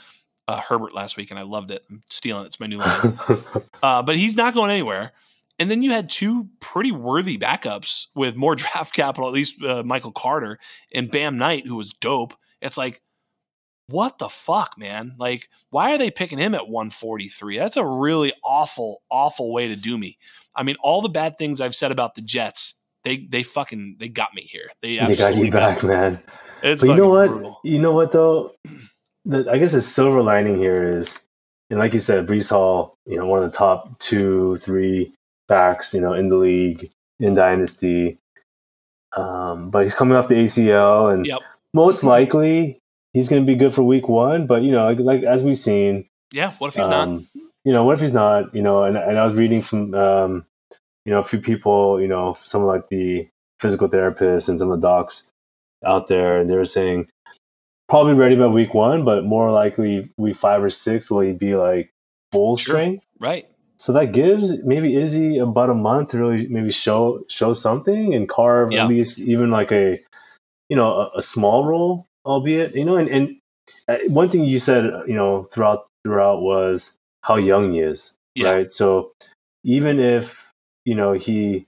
uh, 0.47 0.59
Herbert 0.59 0.93
last 0.93 1.17
week, 1.17 1.31
and 1.31 1.39
I 1.39 1.43
loved 1.43 1.71
it. 1.71 1.83
I'm 1.89 2.01
stealing 2.09 2.43
it. 2.43 2.47
It's 2.47 2.59
my 2.59 2.67
new 2.67 2.79
line. 2.79 3.17
uh, 3.83 4.01
but 4.03 4.17
he's 4.17 4.35
not 4.35 4.53
going 4.53 4.71
anywhere. 4.71 5.13
And 5.61 5.69
then 5.69 5.83
you 5.83 5.91
had 5.91 6.09
two 6.09 6.49
pretty 6.59 6.91
worthy 6.91 7.37
backups 7.37 8.07
with 8.15 8.35
more 8.35 8.55
draft 8.55 8.95
capital, 8.95 9.27
at 9.27 9.33
least 9.33 9.63
uh, 9.63 9.83
Michael 9.83 10.11
Carter 10.11 10.57
and 10.91 11.11
Bam 11.11 11.37
Knight, 11.37 11.67
who 11.67 11.75
was 11.75 11.93
dope. 11.93 12.33
It's 12.63 12.79
like, 12.79 12.99
what 13.85 14.17
the 14.17 14.27
fuck, 14.27 14.75
man? 14.75 15.13
Like, 15.19 15.49
why 15.69 15.93
are 15.93 15.99
they 15.99 16.09
picking 16.09 16.39
him 16.39 16.55
at 16.55 16.67
143? 16.67 17.59
That's 17.59 17.77
a 17.77 17.85
really 17.85 18.33
awful, 18.43 19.03
awful 19.11 19.53
way 19.53 19.67
to 19.67 19.75
do 19.75 19.99
me. 19.99 20.17
I 20.55 20.63
mean, 20.63 20.77
all 20.81 20.99
the 20.99 21.09
bad 21.09 21.37
things 21.37 21.61
I've 21.61 21.75
said 21.75 21.91
about 21.91 22.15
the 22.15 22.21
Jets, 22.21 22.81
they 23.03 23.17
they 23.17 23.43
fucking 23.43 23.97
they 23.99 24.09
got 24.09 24.33
me 24.33 24.41
here. 24.41 24.69
They, 24.81 24.97
they 24.97 25.15
got 25.15 25.35
you 25.35 25.51
back, 25.51 25.83
man. 25.83 26.23
It's 26.63 26.81
but 26.81 26.89
you 26.89 26.95
know 26.95 27.09
what? 27.09 27.27
Brutal. 27.27 27.59
You 27.63 27.77
know 27.77 27.91
what 27.91 28.11
though? 28.11 28.55
The, 29.25 29.47
I 29.51 29.59
guess 29.59 29.73
the 29.73 29.81
silver 29.81 30.23
lining 30.23 30.57
here 30.57 30.83
is, 30.83 31.23
and 31.69 31.77
like 31.77 31.93
you 31.93 31.99
said, 31.99 32.25
Breece 32.25 32.49
Hall, 32.49 32.95
you 33.05 33.17
know, 33.17 33.27
one 33.27 33.43
of 33.43 33.51
the 33.51 33.55
top 33.55 33.99
two, 33.99 34.57
three 34.57 35.13
backs, 35.51 35.93
you 35.93 35.99
know, 35.99 36.13
in 36.13 36.29
the 36.29 36.37
league 36.37 36.89
in 37.19 37.35
Dynasty. 37.35 38.17
Um, 39.15 39.69
but 39.69 39.83
he's 39.83 39.93
coming 39.93 40.15
off 40.15 40.29
the 40.29 40.35
ACL, 40.35 41.13
and 41.13 41.27
yep. 41.27 41.39
most 41.73 42.03
likely 42.03 42.79
he's 43.13 43.27
going 43.27 43.41
to 43.41 43.45
be 43.45 43.55
good 43.55 43.73
for 43.73 43.83
Week 43.83 44.07
One. 44.07 44.47
But 44.47 44.61
you 44.63 44.71
know, 44.71 44.85
like, 44.85 44.99
like 44.99 45.23
as 45.23 45.43
we've 45.43 45.57
seen, 45.57 46.07
yeah. 46.31 46.51
What 46.53 46.69
if 46.69 46.75
he's 46.75 46.87
um, 46.87 47.15
not? 47.35 47.43
You 47.65 47.73
know, 47.73 47.83
what 47.83 47.95
if 47.95 47.99
he's 47.99 48.13
not? 48.13 48.55
You 48.55 48.61
know, 48.61 48.83
and, 48.83 48.95
and 48.95 49.19
I 49.19 49.25
was 49.25 49.35
reading 49.35 49.61
from, 49.61 49.93
um, 49.93 50.45
you 51.05 51.11
know, 51.11 51.19
a 51.19 51.23
few 51.23 51.39
people, 51.39 51.99
you 51.99 52.07
know, 52.07 52.33
some 52.39 52.61
of 52.61 52.67
like 52.67 52.87
the 52.87 53.27
physical 53.59 53.89
therapists 53.89 54.47
and 54.47 54.57
some 54.57 54.71
of 54.71 54.79
the 54.79 54.87
docs 54.87 55.29
out 55.85 56.07
there, 56.07 56.39
and 56.39 56.49
they 56.49 56.55
were 56.55 56.65
saying 56.65 57.09
probably 57.89 58.13
ready 58.13 58.37
by 58.37 58.47
week 58.47 58.73
one, 58.73 59.03
but 59.03 59.25
more 59.25 59.51
likely 59.51 60.09
week 60.17 60.37
five 60.37 60.63
or 60.63 60.69
six 60.69 61.11
will 61.11 61.19
he 61.19 61.33
be 61.33 61.55
like 61.55 61.91
full 62.31 62.55
sure. 62.55 62.75
strength? 62.75 63.05
Right. 63.19 63.50
So 63.81 63.93
that 63.93 64.13
gives 64.13 64.63
maybe 64.63 64.95
Izzy 64.95 65.39
about 65.39 65.69
a 65.69 65.73
month 65.73 66.09
to 66.09 66.19
really 66.19 66.47
maybe 66.47 66.71
show 66.71 67.23
show 67.29 67.53
something 67.53 68.13
and 68.13 68.29
carve 68.29 68.71
yeah. 68.71 68.83
at 68.83 68.89
least 68.89 69.19
even 69.19 69.49
like 69.49 69.71
a 69.71 69.97
you 70.69 70.75
know 70.75 70.93
a, 70.93 71.11
a 71.17 71.21
small 71.21 71.65
role, 71.65 72.05
albeit 72.25 72.75
you 72.75 72.85
know. 72.85 72.97
And, 72.97 73.09
and 73.09 73.37
uh, 73.87 73.97
one 74.09 74.29
thing 74.29 74.43
you 74.43 74.59
said 74.59 74.85
you 75.07 75.15
know 75.15 75.43
throughout 75.43 75.87
throughout 76.03 76.41
was 76.41 76.97
how 77.23 77.37
young 77.37 77.73
he 77.73 77.79
is, 77.79 78.15
yeah. 78.35 78.51
right? 78.51 78.71
So 78.71 79.13
even 79.63 79.99
if 79.99 80.51
you 80.85 80.95
know 80.95 81.13
he 81.13 81.65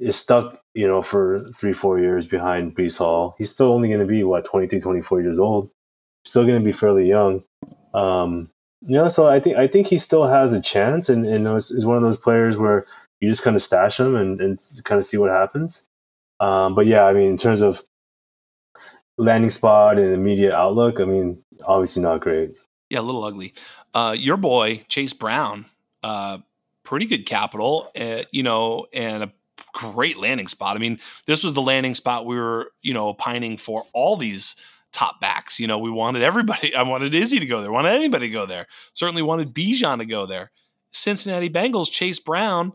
is 0.00 0.16
stuck 0.16 0.60
you 0.74 0.88
know, 0.88 1.02
for 1.02 1.44
three, 1.54 1.72
four 1.72 1.98
years 1.98 2.26
behind 2.26 2.76
Breece 2.76 2.98
Hall. 2.98 3.34
He's 3.38 3.50
still 3.50 3.72
only 3.72 3.88
going 3.88 4.00
to 4.00 4.06
be, 4.06 4.24
what, 4.24 4.44
23, 4.44 4.80
24 4.80 5.22
years 5.22 5.38
old. 5.38 5.70
Still 6.24 6.46
going 6.46 6.58
to 6.58 6.64
be 6.64 6.72
fairly 6.72 7.08
young. 7.08 7.44
Um, 7.94 8.50
you 8.86 8.96
know, 8.96 9.08
so 9.08 9.28
I 9.28 9.40
think 9.40 9.56
I 9.56 9.66
think 9.66 9.86
he 9.86 9.96
still 9.96 10.26
has 10.26 10.52
a 10.52 10.60
chance, 10.60 11.08
and, 11.08 11.26
and 11.26 11.46
is, 11.56 11.86
one 11.86 11.96
of 11.96 12.02
those 12.02 12.18
players 12.18 12.58
where 12.58 12.84
you 13.20 13.28
just 13.28 13.42
kind 13.42 13.56
of 13.56 13.62
stash 13.62 13.98
him 13.98 14.14
and, 14.14 14.40
and 14.40 14.58
kind 14.84 14.98
of 14.98 15.04
see 15.04 15.16
what 15.16 15.30
happens. 15.30 15.88
Um, 16.40 16.74
but 16.74 16.86
yeah, 16.86 17.04
I 17.04 17.12
mean, 17.12 17.28
in 17.28 17.36
terms 17.36 17.62
of 17.62 17.82
landing 19.16 19.50
spot 19.50 19.98
and 19.98 20.12
immediate 20.12 20.52
outlook, 20.52 21.00
I 21.00 21.04
mean, 21.04 21.42
obviously 21.64 22.02
not 22.02 22.20
great. 22.20 22.58
Yeah, 22.90 23.00
a 23.00 23.02
little 23.02 23.24
ugly. 23.24 23.54
Uh, 23.94 24.14
your 24.18 24.36
boy 24.36 24.84
Chase 24.88 25.12
Brown, 25.14 25.66
uh, 26.02 26.38
pretty 26.82 27.06
good 27.06 27.24
capital, 27.24 27.90
uh, 27.98 28.22
you 28.30 28.42
know, 28.42 28.86
and 28.92 29.22
a 29.22 29.32
great 29.72 30.18
landing 30.18 30.48
spot. 30.48 30.76
I 30.76 30.80
mean, 30.80 30.98
this 31.26 31.42
was 31.42 31.54
the 31.54 31.62
landing 31.62 31.94
spot 31.94 32.26
we 32.26 32.38
were, 32.38 32.70
you 32.82 32.92
know, 32.92 33.14
pining 33.14 33.56
for 33.56 33.82
all 33.94 34.16
these 34.16 34.56
top 34.94 35.20
backs. 35.20 35.60
You 35.60 35.66
know, 35.66 35.78
we 35.78 35.90
wanted 35.90 36.22
everybody. 36.22 36.74
I 36.76 36.82
wanted 36.82 37.14
Izzy 37.14 37.40
to 37.40 37.46
go 37.46 37.60
there. 37.60 37.72
Wanted 37.72 37.92
anybody 37.92 38.28
to 38.28 38.32
go 38.32 38.46
there. 38.46 38.66
Certainly 38.92 39.22
wanted 39.22 39.48
Bijan 39.48 39.98
to 39.98 40.06
go 40.06 40.26
there. 40.26 40.50
Cincinnati 40.92 41.50
Bengals, 41.50 41.90
Chase 41.90 42.20
Brown. 42.20 42.72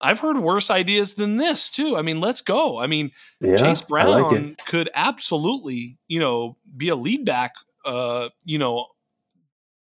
I've 0.00 0.20
heard 0.20 0.38
worse 0.38 0.70
ideas 0.70 1.14
than 1.14 1.38
this 1.38 1.70
too. 1.70 1.96
I 1.96 2.02
mean, 2.02 2.20
let's 2.20 2.42
go. 2.42 2.78
I 2.78 2.86
mean, 2.86 3.12
yeah, 3.40 3.56
Chase 3.56 3.82
Brown 3.82 4.22
like 4.22 4.64
could 4.66 4.90
absolutely, 4.94 5.98
you 6.06 6.20
know, 6.20 6.56
be 6.76 6.88
a 6.88 6.94
lead 6.96 7.24
back. 7.24 7.52
Uh, 7.84 8.28
you 8.44 8.58
know, 8.58 8.88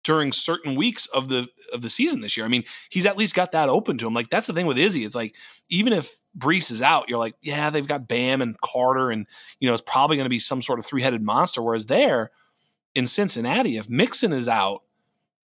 during 0.03 0.31
certain 0.31 0.75
weeks 0.75 1.07
of 1.07 1.29
the 1.29 1.47
of 1.73 1.81
the 1.81 1.89
season 1.89 2.21
this 2.21 2.37
year. 2.37 2.45
I 2.45 2.49
mean, 2.49 2.63
he's 2.89 3.05
at 3.05 3.17
least 3.17 3.35
got 3.35 3.53
that 3.53 3.69
open 3.69 3.97
to 3.97 4.07
him. 4.07 4.13
Like 4.13 4.29
that's 4.29 4.47
the 4.47 4.53
thing 4.53 4.67
with 4.67 4.77
Izzy. 4.77 5.03
It's 5.03 5.15
like 5.15 5.35
even 5.69 5.93
if 5.93 6.21
Breece 6.37 6.71
is 6.71 6.81
out, 6.81 7.09
you're 7.09 7.19
like, 7.19 7.35
yeah, 7.41 7.69
they've 7.69 7.87
got 7.87 8.07
Bam 8.07 8.41
and 8.41 8.59
Carter, 8.61 9.11
and 9.11 9.27
you 9.59 9.67
know 9.67 9.73
it's 9.73 9.83
probably 9.85 10.17
going 10.17 10.25
to 10.25 10.29
be 10.29 10.39
some 10.39 10.61
sort 10.61 10.79
of 10.79 10.85
three 10.85 11.01
headed 11.01 11.21
monster. 11.21 11.61
Whereas 11.61 11.85
there 11.85 12.31
in 12.95 13.07
Cincinnati, 13.07 13.77
if 13.77 13.89
Mixon 13.89 14.33
is 14.33 14.47
out, 14.47 14.83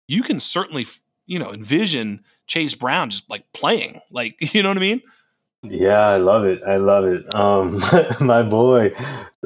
you 0.09 0.22
can 0.22 0.41
certainly 0.41 0.87
you 1.26 1.39
know 1.39 1.53
envision 1.53 2.24
Chase 2.47 2.74
Brown 2.74 3.11
just 3.11 3.30
like 3.30 3.45
playing, 3.53 4.01
like 4.11 4.35
you 4.55 4.62
know 4.62 4.70
what 4.70 4.76
I 4.76 4.80
mean. 4.80 5.03
Yeah, 5.64 6.01
I 6.01 6.16
love 6.16 6.45
it. 6.45 6.61
I 6.66 6.78
love 6.78 7.05
it. 7.05 7.33
Um, 7.37 7.80
my 8.20 8.43
boy, 8.43 8.93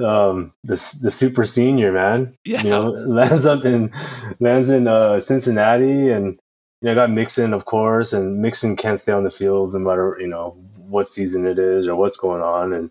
um, 0.02 0.54
the 0.64 0.74
the 1.02 1.10
super 1.10 1.44
senior 1.44 1.92
man. 1.92 2.34
Yeah. 2.44 2.62
You 2.62 2.70
know, 2.70 2.88
lands 2.90 3.46
up 3.46 3.66
in 3.66 3.92
lands 4.40 4.70
in 4.70 4.88
uh, 4.88 5.20
Cincinnati, 5.20 6.10
and 6.10 6.38
you 6.80 6.88
know, 6.88 6.94
got 6.94 7.10
Mixon, 7.10 7.52
of 7.52 7.66
course, 7.66 8.14
and 8.14 8.40
Mixon 8.40 8.76
can't 8.76 8.98
stay 8.98 9.12
on 9.12 9.24
the 9.24 9.30
field 9.30 9.74
no 9.74 9.78
matter 9.78 10.16
you 10.18 10.26
know 10.26 10.56
what 10.88 11.08
season 11.08 11.46
it 11.46 11.58
is 11.58 11.88
or 11.88 11.96
what's 11.96 12.16
going 12.16 12.42
on, 12.42 12.72
and 12.72 12.90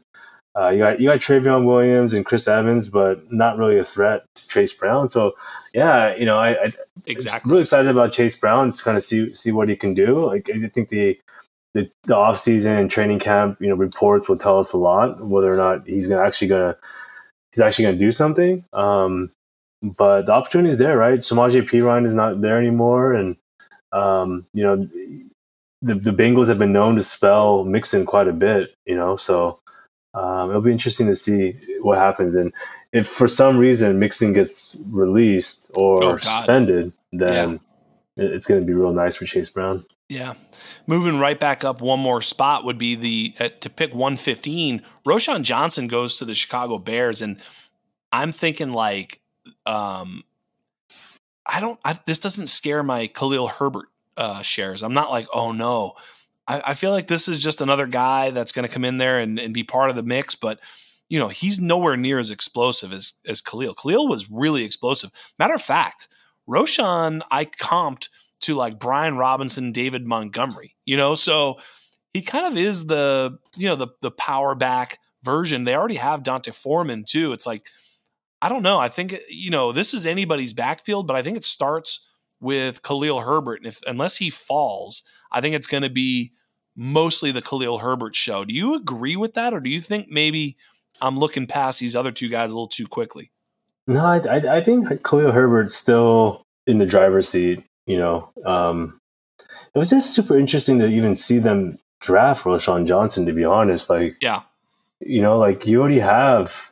uh, 0.57 0.69
you 0.69 0.79
got 0.79 0.99
you 0.99 1.09
got 1.09 1.19
Trayveon 1.19 1.65
Williams 1.65 2.13
and 2.13 2.25
Chris 2.25 2.47
Evans, 2.47 2.89
but 2.89 3.31
not 3.31 3.57
really 3.57 3.77
a 3.79 3.83
threat 3.83 4.25
to 4.35 4.47
Chase 4.47 4.73
Brown. 4.77 5.07
So 5.07 5.33
yeah, 5.73 6.15
you 6.15 6.25
know, 6.25 6.37
I, 6.37 6.51
I 6.51 6.73
Exactly. 7.05 7.51
really 7.51 7.61
excited 7.61 7.89
about 7.91 8.13
Chase 8.13 8.39
Brown 8.39 8.71
to 8.71 8.83
kind 8.83 8.97
of 8.97 9.03
see 9.03 9.33
see 9.33 9.51
what 9.51 9.69
he 9.69 9.75
can 9.75 9.93
do. 9.93 10.25
Like 10.25 10.49
I 10.49 10.67
think 10.67 10.89
the 10.89 11.19
the, 11.73 11.91
the 12.05 12.15
off 12.15 12.37
season 12.37 12.77
and 12.77 12.89
training 12.89 13.19
camp, 13.19 13.61
you 13.61 13.67
know, 13.67 13.75
reports 13.75 14.29
will 14.29 14.37
tell 14.37 14.59
us 14.59 14.73
a 14.73 14.77
lot 14.77 15.21
whether 15.25 15.51
or 15.53 15.57
not 15.57 15.87
he's 15.87 16.07
gonna 16.07 16.23
actually 16.23 16.47
gonna 16.47 16.77
he's 17.53 17.61
actually 17.61 17.85
gonna 17.85 17.97
do 17.97 18.11
something. 18.11 18.65
Um, 18.73 19.31
but 19.81 20.23
the 20.23 20.33
opportunity 20.33 20.69
is 20.69 20.77
there, 20.79 20.97
right? 20.97 21.19
Samaje 21.19 21.61
Perine 21.67 22.05
is 22.05 22.15
not 22.15 22.41
there 22.41 22.57
anymore, 22.59 23.13
and 23.13 23.37
um, 23.91 24.47
you 24.53 24.63
know, 24.63 24.89
the 25.85 25.95
the 25.95 26.11
Bengals 26.11 26.47
have 26.49 26.59
been 26.59 26.73
known 26.73 26.95
to 26.95 27.01
spell 27.01 27.63
Mixon 27.63 28.05
quite 28.05 28.27
a 28.27 28.33
bit, 28.33 28.73
you 28.85 28.95
know, 28.95 29.15
so 29.17 29.59
um, 30.13 30.49
it'll 30.49 30.61
be 30.61 30.71
interesting 30.71 31.07
to 31.07 31.15
see 31.15 31.57
what 31.81 31.97
happens. 31.97 32.35
And 32.35 32.51
if 32.93 33.07
for 33.07 33.27
some 33.27 33.57
reason 33.57 33.99
Mixon 33.99 34.33
gets 34.33 34.81
released 34.89 35.71
or 35.75 36.03
Oh, 36.03 36.17
suspended, 36.17 36.93
then 37.11 37.59
it- 38.17 38.31
it's 38.33 38.47
going 38.47 38.61
to 38.61 38.65
be 38.65 38.73
real 38.73 38.93
nice 38.93 39.17
for 39.17 39.25
Chase 39.25 39.49
Brown. 39.49 39.85
Yeah. 40.07 40.33
Moving 40.87 41.19
right 41.19 41.39
back 41.39 41.63
up 41.63 41.81
one 41.81 41.99
more 41.99 42.21
spot 42.21 42.63
would 42.63 42.77
be 42.77 42.95
the 42.95 43.33
uh, 43.39 43.49
to 43.59 43.69
pick 43.69 43.91
115. 43.93 44.81
Roschon 45.05 45.41
Johnson 45.43 45.87
goes 45.87 46.17
to 46.19 46.25
the 46.25 46.33
Chicago 46.35 46.77
Bears, 46.77 47.21
and 47.21 47.39
I'm 48.13 48.31
thinking 48.31 48.71
like, 48.71 49.19
um, 49.65 50.23
I 51.45 51.59
don't. 51.59 51.79
I, 51.83 51.99
this 52.05 52.19
doesn't 52.19 52.47
scare 52.47 52.83
my 52.83 53.07
Khalil 53.07 53.47
Herbert 53.47 53.87
uh, 54.17 54.41
shares. 54.41 54.83
I'm 54.83 54.93
not 54.93 55.11
like, 55.11 55.27
oh 55.33 55.51
no. 55.51 55.93
I, 56.47 56.61
I 56.67 56.73
feel 56.73 56.91
like 56.91 57.07
this 57.07 57.27
is 57.27 57.41
just 57.41 57.61
another 57.61 57.87
guy 57.87 58.29
that's 58.29 58.51
going 58.51 58.67
to 58.67 58.73
come 58.73 58.85
in 58.85 58.97
there 58.97 59.19
and, 59.19 59.39
and 59.39 59.53
be 59.53 59.63
part 59.63 59.89
of 59.89 59.95
the 59.95 60.03
mix, 60.03 60.35
but 60.35 60.59
you 61.09 61.19
know 61.19 61.27
he's 61.27 61.59
nowhere 61.61 61.97
near 61.97 62.17
as 62.19 62.31
explosive 62.31 62.91
as 62.91 63.13
as 63.27 63.41
Khalil. 63.41 63.73
Khalil 63.73 64.07
was 64.07 64.29
really 64.29 64.63
explosive. 64.63 65.11
Matter 65.37 65.53
of 65.53 65.61
fact, 65.61 66.07
Roschon 66.49 67.21
I 67.31 67.45
comped 67.45 68.09
to 68.41 68.55
like 68.55 68.79
Brian 68.79 69.17
Robinson, 69.17 69.71
David 69.71 70.05
Montgomery, 70.05 70.75
you 70.85 70.97
know, 70.97 71.15
so 71.15 71.57
he 72.13 72.21
kind 72.21 72.45
of 72.45 72.57
is 72.57 72.87
the, 72.87 73.37
you 73.57 73.67
know, 73.67 73.75
the 73.75 73.87
the 74.01 74.11
power 74.11 74.55
back 74.55 74.99
version. 75.23 75.63
They 75.63 75.75
already 75.75 75.95
have 75.95 76.23
D'Onta 76.23 76.53
Foreman 76.53 77.03
too. 77.03 77.33
It's 77.33 77.45
like, 77.45 77.67
I 78.41 78.49
don't 78.49 78.63
know. 78.63 78.77
I 78.77 78.87
think, 78.87 79.15
you 79.29 79.49
know, 79.49 79.71
this 79.71 79.93
is 79.93 80.05
anybody's 80.05 80.53
backfield, 80.53 81.07
but 81.07 81.15
I 81.15 81.21
think 81.21 81.35
it 81.35 81.43
starts 81.43 82.07
with 82.45 82.81
Khalil 82.83 83.21
Herbert. 83.21 83.57
And 83.57 83.65
if 83.67 83.81
unless 83.87 84.17
he 84.17 84.29
falls, 84.29 85.03
I 85.31 85.41
think 85.41 85.55
it's 85.55 85.67
going 85.67 85.83
to 85.83 85.89
be 85.89 86.31
mostly 86.75 87.31
the 87.31 87.41
Khalil 87.41 87.79
Herbert 87.79 88.15
show. 88.15 88.45
Do 88.45 88.53
you 88.53 88.75
agree 88.75 89.15
with 89.15 89.33
that? 89.33 89.53
Or 89.53 89.59
do 89.59 89.69
you 89.69 89.81
think 89.81 90.07
maybe 90.09 90.55
I'm 91.01 91.17
looking 91.17 91.47
past 91.47 91.79
these 91.79 91.95
other 91.95 92.11
two 92.11 92.29
guys 92.29 92.51
a 92.51 92.55
little 92.55 92.67
too 92.67 92.87
quickly? 92.87 93.31
No, 93.87 94.05
I, 94.05 94.17
I, 94.19 94.57
I 94.57 94.61
think 94.61 94.87
Khalil 95.03 95.31
Herbert's 95.31 95.75
still 95.75 96.43
in 96.67 96.77
the 96.77 96.85
driver's 96.85 97.27
seat. 97.27 97.63
You 97.85 97.97
know, 97.97 98.29
um, 98.45 98.99
it 99.73 99.77
was 99.79 99.89
just 99.89 100.15
super 100.15 100.37
interesting 100.37 100.79
to 100.79 100.87
even 100.87 101.15
see 101.15 101.39
them 101.39 101.77
draft 102.01 102.43
Roschon 102.45 102.87
Johnson. 102.87 103.25
To 103.25 103.33
be 103.33 103.45
honest, 103.45 103.89
like 103.89 104.15
Yeah. 104.21 104.41
you 104.99 105.21
know, 105.21 105.37
like 105.37 105.65
you 105.67 105.79
already 105.79 105.99
have 105.99 106.71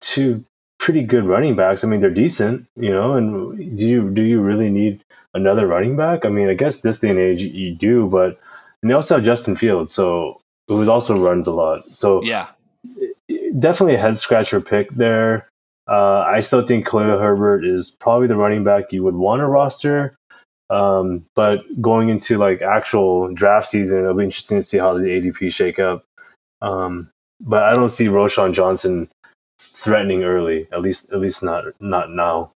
two 0.00 0.44
pretty 0.84 1.02
good 1.02 1.24
running 1.24 1.56
backs. 1.56 1.82
I 1.82 1.88
mean, 1.88 2.00
they're 2.00 2.10
decent, 2.10 2.66
you 2.76 2.90
know. 2.90 3.14
And 3.14 3.78
do 3.78 3.86
you 3.86 4.10
do 4.10 4.22
you 4.22 4.40
really 4.40 4.70
need 4.70 5.00
another 5.32 5.66
running 5.66 5.96
back? 5.96 6.26
I 6.26 6.28
mean, 6.28 6.48
I 6.50 6.54
guess 6.54 6.82
this 6.82 6.98
day 6.98 7.08
and 7.08 7.18
age 7.18 7.42
you 7.42 7.74
do, 7.74 8.06
but 8.06 8.38
and 8.82 8.90
they 8.90 8.94
also 8.94 9.14
have 9.14 9.24
Justin 9.24 9.56
Fields, 9.56 9.94
so 9.94 10.40
who 10.68 10.88
also 10.90 11.18
runs 11.18 11.46
a 11.46 11.52
lot. 11.52 11.84
So 11.96 12.22
Yeah. 12.22 12.48
definitely 13.58 13.94
a 13.94 13.98
head 13.98 14.18
scratcher 14.18 14.60
pick 14.60 14.90
there. 14.90 15.48
Uh, 15.88 16.20
I 16.20 16.40
still 16.40 16.66
think 16.66 16.86
Khalil 16.86 17.18
Herbert 17.18 17.64
is 17.64 17.96
probably 17.98 18.26
the 18.26 18.36
running 18.36 18.62
back 18.62 18.92
you 18.92 19.02
would 19.04 19.14
want 19.14 19.40
to 19.40 19.46
roster. 19.46 20.14
Um, 20.68 21.24
but 21.34 21.62
going 21.80 22.10
into 22.10 22.36
like 22.36 22.60
actual 22.60 23.32
draft 23.32 23.66
season, 23.66 24.00
it'll 24.00 24.14
be 24.14 24.24
interesting 24.24 24.58
to 24.58 24.62
see 24.62 24.78
how 24.78 24.92
the 24.92 25.08
ADP 25.08 25.50
shake 25.52 25.78
up. 25.78 26.04
Um, 26.60 27.08
but 27.40 27.62
I 27.62 27.72
don't 27.72 27.90
see 27.90 28.06
Roschon 28.06 28.52
Johnson 28.52 29.08
threatening 29.84 30.24
early. 30.24 30.66
At 30.72 30.82
least, 30.82 31.12
at 31.12 31.20
least 31.20 31.42
not 31.44 31.64
not 31.80 32.10
now. 32.10 32.50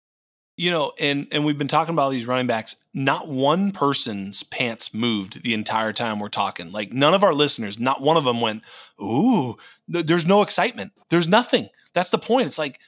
You 0.57 0.71
know, 0.71 0.93
and 1.01 1.27
and 1.33 1.45
we've 1.45 1.59
been 1.59 1.67
talking 1.67 1.95
about 1.95 2.11
these 2.13 2.29
running 2.29 2.47
backs. 2.47 2.77
Not 2.93 3.27
one 3.27 3.73
person's 3.73 4.45
pants 4.45 4.95
moved 4.95 5.43
the 5.43 5.53
entire 5.55 5.93
time 5.93 6.21
we're 6.21 6.29
talking. 6.29 6.71
Like 6.71 6.93
none 6.93 7.13
of 7.15 7.25
our 7.25 7.35
listeners, 7.35 7.81
not 7.81 8.03
one 8.03 8.17
of 8.17 8.23
them 8.25 8.41
went, 8.41 8.63
"Ooh, 9.03 9.57
th- 9.93 10.07
there's 10.07 10.27
no 10.27 10.43
excitement. 10.43 10.93
There's 11.11 11.27
nothing." 11.27 11.71
That's 11.93 12.11
the 12.11 12.19
point. 12.19 12.47
It's 12.47 12.59
like 12.59 12.79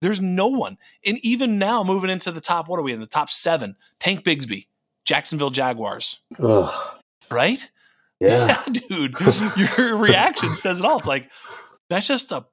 there's 0.00 0.22
no 0.22 0.46
one. 0.46 0.78
And 1.04 1.18
even 1.22 1.58
now, 1.58 1.84
moving 1.84 2.08
into 2.08 2.30
the 2.30 2.40
top, 2.40 2.66
what 2.66 2.78
are 2.78 2.82
we 2.82 2.92
in 2.94 3.00
the 3.00 3.06
top 3.06 3.30
seven? 3.30 3.76
Tank 3.98 4.24
Bigsby, 4.24 4.68
Jacksonville 5.04 5.50
Jaguars, 5.50 6.20
Ugh, 6.38 6.70
right? 7.30 7.70
yeah, 8.20 8.62
dude, 8.88 9.16
your 9.78 9.96
reaction 9.98 10.48
says 10.54 10.78
it 10.78 10.86
all. 10.86 10.96
It's 10.96 11.06
like 11.06 11.30
that's 11.90 12.08
just 12.08 12.32
a 12.32 12.46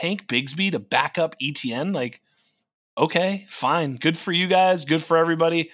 Tank 0.00 0.26
Bigsby 0.26 0.72
to 0.72 0.78
back 0.78 1.18
up 1.18 1.34
ETN. 1.42 1.94
Like, 1.94 2.20
okay, 2.96 3.44
fine, 3.48 3.96
good 3.96 4.16
for 4.16 4.32
you 4.32 4.46
guys, 4.46 4.84
good 4.84 5.02
for 5.02 5.16
everybody. 5.16 5.70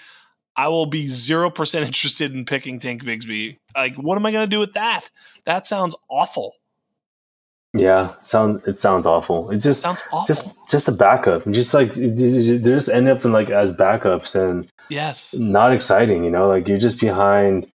I 0.57 0.69
will 0.69 0.87
be 0.87 1.07
zero 1.07 1.51
percent 1.51 1.87
interested 1.91 2.35
in 2.35 2.45
picking 2.45 2.81
Tank 2.81 3.05
Bigsby. 3.05 3.59
Like, 3.77 3.95
what 3.95 4.17
am 4.17 4.27
I 4.27 4.33
going 4.33 4.49
to 4.49 4.55
do 4.55 4.59
with 4.61 4.73
that? 4.73 5.11
That 5.45 5.67
sounds 5.67 5.95
awful. 6.09 6.55
yeah. 7.75 8.15
Sound 8.25 8.63
it 8.67 8.79
sounds 8.79 9.07
awful. 9.07 9.51
It 9.51 9.59
just 9.59 9.83
Sounds 9.83 10.03
awful. 10.11 10.27
just 10.27 10.59
just 10.71 10.89
a 10.89 10.93
backup. 10.93 11.45
Just 11.53 11.75
like 11.75 11.93
they 11.93 12.15
just 12.59 12.89
end 12.89 13.09
up 13.09 13.25
in 13.25 13.33
like 13.33 13.51
as 13.51 13.77
backups 13.77 14.35
and 14.35 14.67
yes. 14.89 15.35
not 15.35 15.73
exciting, 15.73 16.25
you 16.25 16.31
know, 16.31 16.49
like 16.49 16.67
you're 16.67 16.79
just 16.79 16.99
behind, 17.01 17.71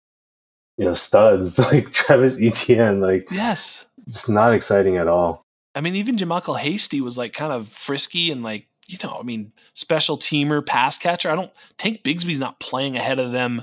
you 0.77 0.85
know, 0.85 0.93
studs 0.93 1.57
like 1.71 1.91
Travis 1.91 2.39
Etienne, 2.41 3.01
like 3.01 3.27
Yes. 3.31 3.85
just 4.07 4.29
not 4.29 4.53
exciting 4.53 4.97
at 4.97 5.07
all. 5.07 5.43
I 5.77 5.81
mean, 5.81 5.95
even 5.95 6.17
JaMycal 6.17 6.57
Hasty 6.57 7.01
was 7.01 7.19
like 7.19 7.33
kind 7.33 7.53
of 7.53 7.67
frisky 7.67 8.31
and 8.31 8.41
like, 8.41 8.67
you 8.87 8.97
know, 9.03 9.15
I 9.19 9.23
mean, 9.23 9.51
special 9.73 10.17
teamer, 10.17 10.65
pass 10.65 10.97
catcher. 10.97 11.29
I 11.29 11.35
don't 11.35 11.51
Tank 11.77 12.01
Bigsby's 12.03 12.39
not 12.39 12.59
playing 12.59 12.95
ahead 12.95 13.19
of 13.19 13.31
them. 13.31 13.61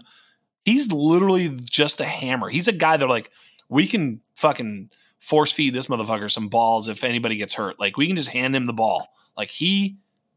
He's 0.65 0.93
literally 0.93 1.59
just 1.61 2.01
a 2.01 2.05
hammer. 2.05 2.49
He's 2.49 2.69
a 2.69 2.73
guy 2.73 2.97
that 2.97 3.09
like 3.09 3.31
we 3.69 3.89
can 3.89 4.21
fucking 4.37 4.91
force 5.19 5.51
feed 5.51 5.75
this 5.75 5.87
motherfucker 5.89 6.31
some 6.31 6.49
balls 6.49 6.89
if 6.89 7.03
anybody 7.03 7.37
gets 7.37 7.55
hurt. 7.55 7.81
Like 7.81 7.97
we 7.97 8.07
can 8.07 8.15
just 8.15 8.29
hand 8.29 8.55
him 8.55 8.67
the 8.67 8.73
ball. 8.73 9.09
Like 9.37 9.49
he 9.49 9.97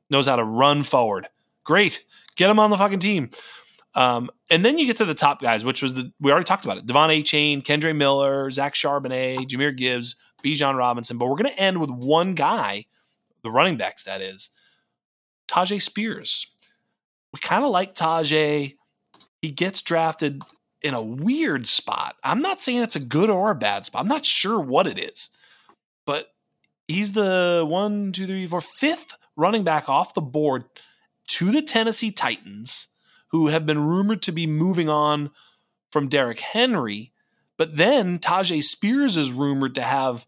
knows 0.09 0.25
how 0.25 0.37
to 0.37 0.43
run 0.43 0.81
forward. 0.81 1.27
Great. 1.63 2.03
Get 2.35 2.49
him 2.49 2.59
on 2.59 2.71
the 2.71 2.77
fucking 2.77 2.99
team. 2.99 3.29
Um, 3.93 4.29
and 4.49 4.65
then 4.65 4.77
you 4.77 4.85
get 4.85 4.97
to 4.97 5.05
the 5.05 5.13
top 5.13 5.41
guys, 5.41 5.63
which 5.63 5.83
was 5.83 5.93
the 5.93 6.11
we 6.19 6.31
already 6.31 6.45
talked 6.45 6.65
about 6.65 6.77
it. 6.77 6.85
De'Von 6.85 7.09
Achane, 7.09 7.63
Kendre 7.63 7.95
Miller, 7.95 8.49
Zach 8.51 8.73
Charbonnet, 8.73 9.47
Jahmyr 9.47 9.75
Gibbs, 9.75 10.15
Bijan 10.47 10.77
Robinson. 10.77 11.17
But 11.17 11.27
we're 11.27 11.35
going 11.35 11.53
to 11.53 11.61
end 11.61 11.81
with 11.81 11.91
one 11.91 12.33
guy, 12.33 12.85
the 13.43 13.51
running 13.51 13.77
backs, 13.77 14.03
that 14.03 14.21
is, 14.21 14.51
Tyjae 15.49 15.81
Spears. 15.81 16.47
We 17.33 17.39
kind 17.39 17.65
of 17.65 17.71
like 17.71 17.93
Tyjae. 17.93 18.75
He 19.41 19.51
gets 19.51 19.81
drafted 19.81 20.43
in 20.81 20.93
a 20.93 21.03
weird 21.03 21.67
spot. 21.67 22.15
I'm 22.23 22.41
not 22.41 22.61
saying 22.61 22.81
it's 22.81 22.95
a 22.95 23.05
good 23.05 23.29
or 23.29 23.51
a 23.51 23.55
bad 23.55 23.85
spot. 23.85 24.01
I'm 24.01 24.07
not 24.07 24.25
sure 24.25 24.59
what 24.59 24.87
it 24.87 24.97
is. 24.97 25.29
But 26.05 26.27
he's 26.87 27.11
the 27.11 27.65
one, 27.67 28.11
two, 28.11 28.25
three, 28.25 28.47
four, 28.47 28.61
fifth 28.61 29.17
running 29.35 29.63
back 29.63 29.89
off 29.89 30.13
the 30.13 30.21
board 30.21 30.65
to 31.27 31.51
the 31.51 31.61
Tennessee 31.61 32.11
Titans, 32.11 32.87
who 33.31 33.47
have 33.47 33.65
been 33.65 33.83
rumored 33.83 34.21
to 34.23 34.31
be 34.31 34.47
moving 34.47 34.87
on 34.87 35.31
from 35.91 36.07
Derrick 36.07 36.39
Henry. 36.39 37.11
But 37.57 37.75
then 37.75 38.19
Tyjae 38.19 38.63
Spears 38.63 39.17
is 39.17 39.33
rumored 39.33 39.75
to 39.75 39.81
have 39.81 40.25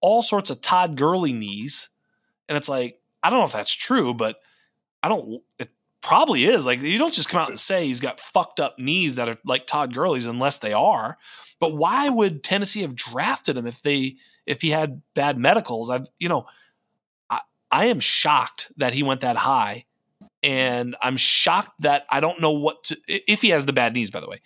all 0.00 0.22
sorts 0.22 0.50
of 0.50 0.60
Todd 0.60 0.96
Gurley 0.96 1.32
knees. 1.32 1.90
And 2.48 2.56
it's 2.56 2.68
like, 2.68 3.00
I 3.22 3.30
don't 3.30 3.38
know 3.38 3.44
if 3.44 3.52
that's 3.52 3.74
true, 3.74 4.14
but 4.14 4.40
I 5.02 5.08
don't, 5.08 5.42
it 5.58 5.70
probably 6.00 6.44
is. 6.44 6.66
Like, 6.66 6.80
you 6.80 6.98
don't 6.98 7.14
just 7.14 7.28
come 7.28 7.40
out 7.40 7.50
and 7.50 7.60
say 7.60 7.86
he's 7.86 8.00
got 8.00 8.20
fucked 8.20 8.60
up 8.60 8.78
knees 8.78 9.16
that 9.16 9.28
are 9.28 9.36
like 9.44 9.66
Todd 9.66 9.94
Gurley's 9.94 10.26
unless 10.26 10.58
they 10.58 10.72
are. 10.72 11.18
But 11.58 11.76
why 11.76 12.08
would 12.08 12.42
Tennessee 12.42 12.82
have 12.82 12.94
drafted 12.94 13.56
him 13.56 13.66
if 13.66 13.82
they, 13.82 14.16
if 14.46 14.62
he 14.62 14.70
had 14.70 15.02
bad 15.14 15.38
medicals? 15.38 15.90
I've, 15.90 16.06
you 16.18 16.28
know, 16.28 16.46
I, 17.28 17.40
I 17.70 17.86
am 17.86 18.00
shocked 18.00 18.72
that 18.78 18.94
he 18.94 19.02
went 19.02 19.20
that 19.20 19.36
high. 19.36 19.84
And 20.42 20.96
I'm 21.02 21.18
shocked 21.18 21.82
that 21.82 22.06
I 22.08 22.20
don't 22.20 22.40
know 22.40 22.52
what 22.52 22.84
to, 22.84 22.96
if 23.06 23.42
he 23.42 23.50
has 23.50 23.66
the 23.66 23.74
bad 23.74 23.92
knees, 23.92 24.10
by 24.10 24.20
the 24.20 24.28
way. 24.28 24.40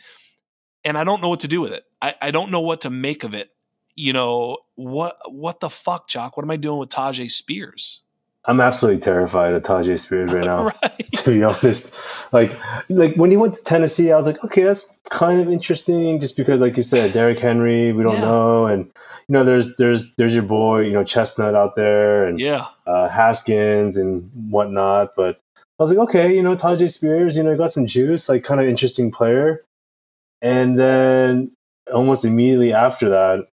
and 0.85 0.99
I 0.99 1.05
don't 1.05 1.23
know 1.23 1.29
what 1.29 1.41
to 1.41 1.49
do 1.49 1.61
with 1.61 1.73
it. 1.73 1.85
I, 2.03 2.15
I 2.21 2.31
don't 2.31 2.51
know 2.51 2.61
what 2.61 2.83
to 2.83 2.91
make 2.91 3.25
of 3.25 3.35
it. 3.35 3.51
You 3.97 4.13
know 4.13 4.59
what? 4.75 5.17
What 5.29 5.61
the 5.61 5.71
fuck, 5.71 6.09
Chalk? 6.09 6.37
What 6.37 6.45
am 6.45 6.51
I 6.51 6.57
doing 6.57 6.79
with 6.79 6.91
Tyjae 6.91 7.31
Spears? 7.31 8.03
I'm 8.47 8.61
absolutely 8.61 9.01
terrified 9.01 9.55
of 9.55 9.63
Tyjae 9.63 9.99
Spears 9.99 10.33
right 10.33 10.45
now. 10.45 10.65
right. 10.83 11.09
To 11.25 11.31
be 11.31 11.43
honest, 11.45 11.97
like 12.35 12.51
like 12.91 13.15
when 13.15 13.31
he 13.31 13.37
went 13.37 13.55
to 13.55 13.65
Tennessee, 13.65 14.11
I 14.13 14.17
was 14.17 14.27
like, 14.27 14.43
okay, 14.45 14.65
that's 14.65 15.01
kind 15.11 15.41
of 15.41 15.49
interesting, 15.51 16.19
just 16.21 16.37
because, 16.37 16.61
like 16.61 16.77
you 16.77 16.83
said, 16.83 17.13
Derrick 17.13 17.39
Henry, 17.39 17.93
we 17.93 18.03
don't 18.03 18.17
Yeah. 18.17 18.21
know, 18.23 18.67
and 18.67 18.87
you 19.29 19.33
know, 19.33 19.45
there's 19.45 19.77
there's 19.77 20.15
there's 20.17 20.35
your 20.35 20.43
boy, 20.43 20.81
you 20.81 20.93
know, 20.93 21.05
Chestnut 21.05 21.55
out 21.55 21.77
there, 21.77 22.27
and 22.27 22.39
Yeah. 22.41 22.67
uh, 22.87 23.09
Haskins 23.09 23.97
and 23.97 24.29
whatnot. 24.51 25.13
But 25.17 25.39
I 25.79 25.83
was 25.85 25.93
like, 25.93 26.09
okay, 26.09 26.35
you 26.35 26.43
know, 26.43 26.57
Tyjae 26.57 26.91
Spears, 26.93 27.37
you 27.37 27.43
know, 27.45 27.57
got 27.57 27.73
some 27.73 27.87
juice, 27.87 28.29
like 28.29 28.43
kind 28.45 28.61
of 28.61 28.67
interesting 28.67 29.11
player. 29.13 29.65
And 30.43 30.79
then 30.79 31.53
almost 31.93 32.25
immediately 32.25 32.73
after 32.75 33.09
that, 33.11 33.47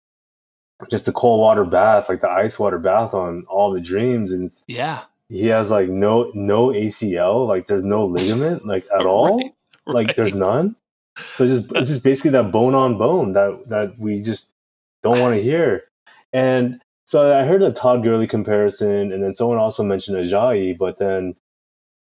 just 0.90 1.06
the 1.06 1.12
cold 1.12 1.40
water 1.40 1.64
bath, 1.64 2.08
like 2.08 2.20
the 2.20 2.30
ice 2.30 2.58
water 2.58 2.78
bath 2.78 3.14
on 3.14 3.44
all 3.48 3.72
the 3.72 3.80
dreams, 3.80 4.32
and 4.32 4.50
Yeah. 4.68 5.02
he 5.28 5.46
has 5.48 5.70
like 5.70 5.88
no 5.88 6.30
no 6.34 6.68
ACL, 6.68 7.46
like 7.46 7.66
there's 7.66 7.84
no 7.84 8.06
ligament, 8.06 8.66
like 8.66 8.86
at 8.94 9.04
all, 9.06 9.38
Right. 9.38 9.52
like 9.86 10.16
there's 10.16 10.34
none. 10.34 10.76
So 11.16 11.46
just 11.46 11.74
it's 11.74 11.90
just 11.90 12.04
basically 12.04 12.30
that 12.32 12.52
bone 12.52 12.74
on 12.76 12.96
bone 12.96 13.32
that 13.32 13.68
that 13.68 13.98
we 13.98 14.20
just 14.22 14.54
don't 15.02 15.20
want 15.20 15.34
to 15.34 15.42
hear. 15.42 15.84
And 16.32 16.80
so 17.06 17.36
I 17.36 17.44
heard 17.44 17.62
a 17.62 17.72
Todd 17.72 18.02
Gurley 18.04 18.26
comparison, 18.28 19.12
and 19.12 19.22
then 19.22 19.32
someone 19.32 19.56
also 19.58 19.82
mentioned 19.82 20.16
Ajayi, 20.18 20.76
but 20.78 20.98
then 20.98 21.34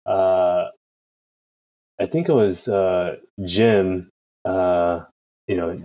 uh, 0.07 0.69
I 2.01 2.07
think 2.07 2.29
it 2.29 2.33
was 2.33 2.69
uh, 2.69 3.17
Jim, 3.45 4.09
uh, 4.45 5.01
you 5.47 5.57
know, 5.57 5.81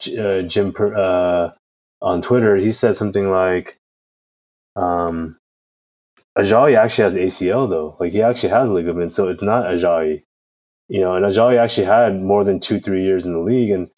J- 0.00 0.40
uh, 0.40 0.42
Jim 0.42 0.72
Per- 0.72 0.94
uh, 0.96 1.52
on 2.02 2.20
Twitter. 2.20 2.56
He 2.56 2.72
said 2.72 2.96
something 2.96 3.30
like, 3.30 3.78
um, 4.76 5.38
Ajayi 6.36 6.76
actually 6.76 7.04
has 7.04 7.16
ACL 7.16 7.68
though. 7.68 7.96
Like 8.00 8.12
he 8.12 8.22
actually 8.22 8.50
has 8.50 8.68
ligaments, 8.68 9.14
so 9.14 9.28
it's 9.28 9.42
not 9.42 9.66
Ajayi. 9.66 10.22
You 10.88 11.00
know, 11.00 11.14
and 11.14 11.24
Ajayi 11.24 11.56
actually 11.58 11.86
had 11.86 12.20
more 12.20 12.44
than 12.44 12.60
two, 12.60 12.78
three 12.80 13.02
years 13.04 13.24
in 13.24 13.32
the 13.32 13.38
league, 13.38 13.70
and 13.70 13.90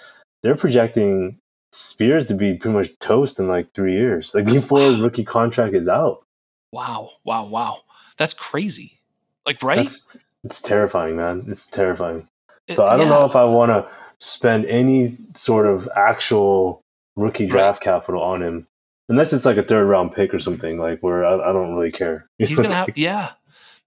they're 0.42 0.56
projecting 0.56 1.38
Spears 1.72 2.28
to 2.28 2.34
be 2.34 2.54
pretty 2.54 2.76
much 2.76 2.96
toast 3.00 3.40
in 3.40 3.48
like 3.48 3.72
three 3.72 3.94
years, 3.94 4.32
like 4.32 4.44
before 4.52 4.78
his 4.80 5.00
rookie 5.00 5.24
contract 5.24 5.74
is 5.74 5.88
out. 5.88 6.24
Wow. 6.72 7.10
Wow. 7.24 7.46
Wow. 7.46 7.78
That's 8.16 8.34
crazy. 8.34 9.00
Like, 9.44 9.60
right? 9.62 9.78
That's 9.78 10.16
it's 10.44 10.62
terrifying, 10.62 11.16
man. 11.16 11.44
It's 11.48 11.66
terrifying. 11.66 12.28
It- 12.68 12.74
So 12.74 12.86
I 12.86 12.96
don't 12.96 13.08
yeah. 13.08 13.14
know 13.14 13.24
if 13.24 13.34
I 13.34 13.44
want 13.44 13.70
to 13.70 13.88
spend 14.18 14.66
any 14.66 15.16
sort 15.34 15.66
of 15.66 15.88
actual 15.96 16.80
rookie 17.16 17.46
draft 17.46 17.82
capital 17.82 18.22
on 18.22 18.42
him, 18.42 18.66
unless 19.08 19.32
it's 19.32 19.46
like 19.46 19.56
a 19.56 19.62
third 19.62 19.86
round 19.86 20.12
pick 20.12 20.34
or 20.34 20.38
something, 20.38 20.78
like 20.78 21.00
where 21.00 21.24
I, 21.24 21.50
I 21.50 21.52
don't 21.52 21.74
really 21.74 21.92
care. 21.92 22.28
He's 22.38 22.56
gonna 22.56 22.72
have, 22.72 22.96
yeah. 22.96 23.32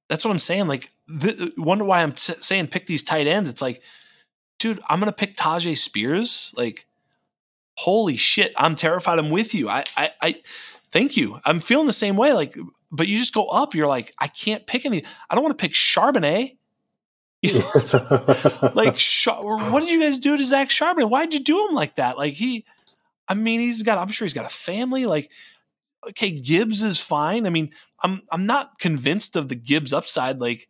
That's 0.09 0.23
what 0.23 0.31
I'm 0.31 0.39
saying. 0.39 0.67
Like, 0.67 0.89
th- 1.19 1.53
wonder 1.57 1.83
why 1.83 2.01
I'm 2.01 2.13
t- 2.13 2.33
saying 2.39 2.67
pick 2.67 2.85
these 2.85 3.03
tight 3.03 3.27
ends. 3.27 3.49
It's 3.49 3.61
like, 3.61 3.81
dude, 4.59 4.79
I'm 4.87 4.99
gonna 4.99 5.11
pick 5.11 5.35
Tyjae 5.35 5.77
Spears. 5.77 6.53
Like, 6.55 6.85
holy 7.77 8.17
shit, 8.17 8.53
I'm 8.57 8.75
terrified. 8.75 9.19
I'm 9.19 9.29
with 9.29 9.53
you. 9.53 9.69
I, 9.69 9.83
I, 9.95 10.11
I, 10.21 10.35
thank 10.89 11.17
you. 11.17 11.39
I'm 11.45 11.59
feeling 11.59 11.87
the 11.87 11.93
same 11.93 12.15
way. 12.17 12.33
Like, 12.33 12.53
but 12.91 13.07
you 13.07 13.17
just 13.17 13.33
go 13.33 13.47
up. 13.47 13.75
You're 13.75 13.87
like, 13.87 14.13
I 14.19 14.27
can't 14.27 14.65
pick 14.65 14.85
any. 14.85 15.03
I 15.29 15.35
don't 15.35 15.43
want 15.43 15.57
to 15.57 15.61
pick 15.61 15.73
Charbonnet. 15.73 16.55
You 17.43 17.53
know, 17.53 17.69
it's 17.75 17.93
like, 18.75 18.95
Char- 18.95 19.43
what 19.71 19.81
did 19.81 19.89
you 19.89 20.01
guys 20.01 20.17
do 20.17 20.37
to 20.37 20.43
Zach 20.43 20.69
Charbonnet? 20.69 21.09
Why'd 21.09 21.33
you 21.33 21.43
do 21.43 21.67
him 21.67 21.75
like 21.75 21.95
that? 21.95 22.17
Like 22.17 22.33
he, 22.33 22.65
I 23.27 23.33
mean, 23.33 23.59
he's 23.59 23.83
got. 23.83 23.97
I'm 23.97 24.09
sure 24.09 24.25
he's 24.25 24.33
got 24.33 24.45
a 24.45 24.49
family. 24.53 25.05
Like, 25.05 25.31
okay, 26.09 26.31
Gibbs 26.31 26.83
is 26.83 26.99
fine. 27.01 27.45
I 27.45 27.49
mean, 27.49 27.71
I'm 28.03 28.21
I'm 28.31 28.45
not 28.45 28.79
convinced 28.79 29.35
of 29.35 29.49
the 29.49 29.55
Gibbs 29.55 29.93
upside. 29.93 30.39
Like 30.39 30.67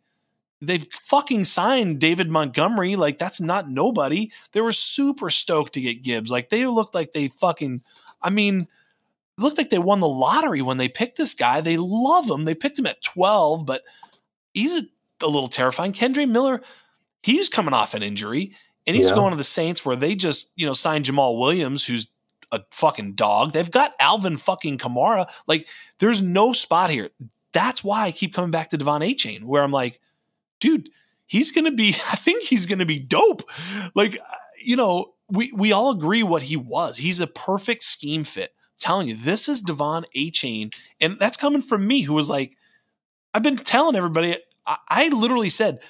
they've 0.60 0.86
fucking 1.02 1.44
signed 1.44 2.00
David 2.00 2.28
Montgomery. 2.28 2.96
Like 2.96 3.18
that's 3.18 3.40
not 3.40 3.70
nobody. 3.70 4.30
They 4.52 4.60
were 4.60 4.72
super 4.72 5.30
stoked 5.30 5.74
to 5.74 5.80
get 5.80 6.02
Gibbs. 6.02 6.30
Like 6.30 6.50
they 6.50 6.66
looked 6.66 6.94
like 6.94 7.12
they 7.12 7.28
fucking. 7.28 7.82
I 8.20 8.30
mean, 8.30 8.66
looked 9.36 9.58
like 9.58 9.70
they 9.70 9.78
won 9.78 10.00
the 10.00 10.08
lottery 10.08 10.60
when 10.62 10.78
they 10.78 10.88
picked 10.88 11.16
this 11.18 11.34
guy. 11.34 11.60
They 11.60 11.76
love 11.76 12.28
him. 12.28 12.44
They 12.44 12.56
picked 12.56 12.80
him 12.80 12.86
at 12.86 13.00
12, 13.02 13.64
but 13.64 13.82
he's 14.52 14.76
a, 14.76 14.82
a 15.22 15.28
little 15.28 15.48
terrifying. 15.48 15.92
Kendre 15.92 16.28
Miller, 16.28 16.60
he's 17.22 17.48
coming 17.48 17.74
off 17.74 17.94
an 17.94 18.02
injury 18.02 18.52
and 18.88 18.96
he's 18.96 19.10
Yeah. 19.10 19.14
going 19.14 19.30
to 19.30 19.36
the 19.36 19.44
Saints 19.44 19.86
where 19.86 19.94
they 19.94 20.16
just, 20.16 20.52
you 20.56 20.66
know, 20.66 20.72
signed 20.72 21.04
Jamaal 21.04 21.38
Williams, 21.38 21.84
who's 21.86 22.08
a 22.52 22.60
fucking 22.70 23.14
dog. 23.14 23.52
They've 23.52 23.70
got 23.70 23.92
Alvin 24.00 24.36
fucking 24.36 24.78
Kamara. 24.78 25.28
Like, 25.46 25.68
there's 25.98 26.22
no 26.22 26.52
spot 26.52 26.90
here. 26.90 27.10
That's 27.52 27.82
why 27.82 28.04
I 28.04 28.12
keep 28.12 28.34
coming 28.34 28.50
back 28.50 28.70
to 28.70 28.78
De'Von 28.78 29.00
Achane, 29.00 29.44
where 29.44 29.62
I'm 29.62 29.70
like, 29.70 30.00
dude, 30.60 30.90
he's 31.26 31.52
gonna 31.52 31.72
be. 31.72 31.88
I 32.12 32.16
think 32.16 32.42
he's 32.42 32.66
gonna 32.66 32.86
be 32.86 32.98
dope. 32.98 33.42
Like, 33.94 34.14
uh, 34.14 34.34
you 34.64 34.76
know, 34.76 35.14
we 35.28 35.52
we 35.52 35.72
all 35.72 35.90
agree 35.90 36.22
what 36.22 36.42
he 36.44 36.56
was. 36.56 36.98
He's 36.98 37.20
a 37.20 37.26
perfect 37.26 37.82
scheme 37.82 38.24
fit. 38.24 38.50
I'm 38.50 38.78
telling 38.78 39.08
you, 39.08 39.14
this 39.16 39.48
is 39.48 39.60
Devon 39.60 40.04
A 40.14 40.30
Chain, 40.30 40.70
and 41.00 41.18
that's 41.18 41.36
coming 41.36 41.62
from 41.62 41.86
me, 41.86 42.02
who 42.02 42.14
was 42.14 42.30
like, 42.30 42.56
I've 43.34 43.42
been 43.42 43.56
telling 43.56 43.96
everybody. 43.96 44.36
I, 44.66 44.76
I 44.88 45.08
literally 45.08 45.50
said. 45.50 45.80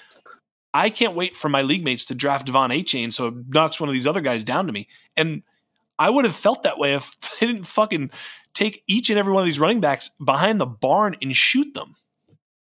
I 0.71 0.91
can't 0.91 1.15
wait 1.15 1.35
for 1.35 1.49
my 1.49 1.63
league 1.63 1.83
mates 1.83 2.05
to 2.05 2.13
draft 2.13 2.45
De'Von 2.45 2.69
Achane 2.69 3.11
so 3.11 3.25
it 3.29 3.33
knocks 3.47 3.79
one 3.79 3.89
of 3.89 3.93
these 3.93 4.05
other 4.05 4.21
guys 4.21 4.43
down 4.43 4.67
to 4.67 4.71
me. 4.71 4.87
And 5.17 5.41
I 5.99 6.09
would 6.09 6.25
have 6.25 6.35
felt 6.35 6.63
that 6.63 6.79
way 6.79 6.95
if 6.95 7.15
they 7.39 7.47
didn't 7.47 7.65
fucking 7.65 8.11
take 8.53 8.83
each 8.87 9.09
and 9.09 9.19
every 9.19 9.33
one 9.33 9.41
of 9.41 9.45
these 9.45 9.59
running 9.59 9.81
backs 9.81 10.09
behind 10.23 10.59
the 10.59 10.65
barn 10.65 11.15
and 11.21 11.35
shoot 11.35 11.73
them. 11.73 11.95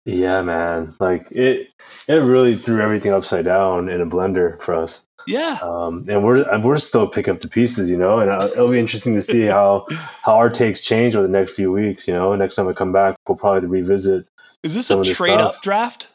yeah, 0.05 0.41
man. 0.41 0.95
Like 0.99 1.31
it, 1.31 1.69
it 2.07 2.15
really 2.15 2.55
threw 2.55 2.81
everything 2.81 3.11
upside 3.11 3.45
down 3.45 3.89
in 3.89 3.99
a 3.99 4.05
blender 4.05 4.61
for 4.61 4.75
us. 4.75 5.07
Yeah. 5.25 5.57
Um, 5.61 6.05
and 6.09 6.23
we're 6.23 6.45
we're 6.59 6.77
still 6.77 7.07
picking 7.07 7.33
up 7.33 7.41
the 7.41 7.47
pieces, 7.47 7.89
you 7.89 7.97
know. 7.97 8.19
And 8.19 8.29
uh, 8.29 8.49
it'll 8.53 8.71
be 8.71 8.79
interesting 8.79 9.13
to 9.15 9.21
see 9.21 9.45
how 9.45 9.85
how 10.21 10.35
our 10.35 10.49
takes 10.49 10.81
change 10.81 11.15
over 11.15 11.25
the 11.25 11.31
next 11.31 11.53
few 11.53 11.71
weeks. 11.71 12.07
You 12.07 12.13
know, 12.13 12.35
next 12.35 12.55
time 12.55 12.67
I 12.67 12.73
come 12.73 12.91
back, 12.91 13.15
we'll 13.27 13.37
probably 13.37 13.67
revisit. 13.67 14.27
Is 14.63 14.75
this 14.75 14.89
a 14.89 15.03
trade 15.03 15.39
up 15.39 15.61
draft? 15.61 16.09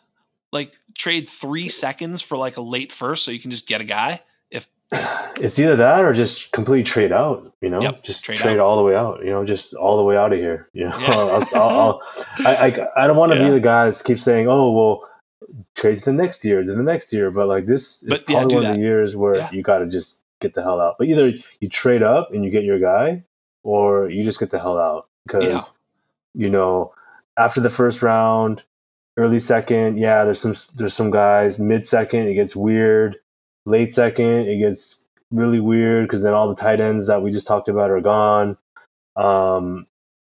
Like 0.52 0.74
trade 0.96 1.26
three 1.26 1.68
seconds 1.68 2.20
for 2.20 2.36
like 2.36 2.56
a 2.56 2.60
late 2.60 2.92
first 2.92 3.24
so 3.24 3.30
you 3.30 3.38
can 3.38 3.50
just 3.50 3.66
get 3.66 3.80
a 3.80 3.84
guy? 3.84 4.20
It's 4.92 5.58
either 5.58 5.76
that 5.76 6.00
or 6.04 6.12
just 6.12 6.52
completely 6.52 6.84
trade 6.84 7.12
out. 7.12 7.52
You 7.60 7.68
know, 7.70 7.80
Yep, 7.82 8.02
just 8.02 8.24
trade 8.24 8.38
trade, 8.38 8.58
all 8.58 8.76
the 8.76 8.82
way 8.82 8.96
out. 8.96 9.20
You 9.24 9.30
know, 9.30 9.44
just 9.44 9.74
all 9.74 9.96
the 9.96 10.02
way 10.02 10.16
out 10.16 10.32
of 10.32 10.38
here. 10.38 10.68
You 10.72 10.88
know, 10.88 10.98
Yeah. 10.98 11.06
I'll, 11.12 11.30
I'll, 11.54 11.78
I'll, 11.78 12.02
I, 12.46 12.56
I 12.96 13.04
I 13.04 13.06
don't 13.06 13.16
want 13.16 13.32
to 13.32 13.38
Yeah. 13.38 13.44
be 13.46 13.50
the 13.50 13.60
guy 13.60 13.90
that 13.90 14.02
keeps 14.04 14.22
saying, 14.22 14.48
"Oh, 14.48 14.72
well, 14.72 15.08
trade 15.76 15.98
to 15.98 16.04
the 16.06 16.12
next 16.12 16.44
year, 16.44 16.62
to 16.62 16.74
the 16.74 16.82
next 16.82 17.12
year." 17.12 17.30
But 17.30 17.48
like 17.48 17.66
this 17.66 18.02
is 18.02 18.08
But, 18.08 18.24
yeah, 18.28 18.38
probably 18.40 18.48
do 18.50 18.56
one 18.56 18.66
of 18.66 18.76
the 18.76 18.80
years 18.82 19.16
where 19.16 19.36
Yeah. 19.36 19.50
you 19.52 19.62
got 19.62 19.78
to 19.78 19.86
just 19.86 20.24
get 20.40 20.54
the 20.54 20.62
hell 20.62 20.80
out. 20.80 20.96
But 20.98 21.08
either 21.08 21.32
you 21.60 21.68
trade 21.68 22.02
up 22.02 22.32
and 22.32 22.44
you 22.44 22.50
get 22.50 22.64
your 22.64 22.78
guy, 22.78 23.22
or 23.64 24.08
you 24.08 24.24
just 24.24 24.40
get 24.40 24.50
the 24.50 24.58
hell 24.58 24.78
out 24.78 25.08
because 25.26 25.44
Yeah. 26.34 26.44
you 26.44 26.50
know 26.50 26.92
after 27.36 27.60
the 27.60 27.70
first 27.70 28.02
round, 28.02 28.64
early 29.16 29.38
second, 29.38 29.98
yeah, 29.98 30.24
there's 30.24 30.40
some 30.40 30.54
there's 30.76 30.94
some 30.94 31.10
guys. 31.10 31.58
Mid 31.58 31.84
second, 31.84 32.26
it 32.28 32.34
gets 32.34 32.56
weird. 32.56 33.16
Late 33.68 33.92
second, 33.92 34.48
it 34.48 34.58
gets 34.58 35.08
really 35.30 35.60
weird 35.60 36.06
because 36.06 36.22
then 36.22 36.32
all 36.32 36.48
the 36.48 36.54
tight 36.54 36.80
ends 36.80 37.06
that 37.08 37.22
we 37.22 37.30
just 37.30 37.46
talked 37.46 37.68
about 37.68 37.90
are 37.90 38.00
gone. 38.00 38.56
Um, 39.14 39.86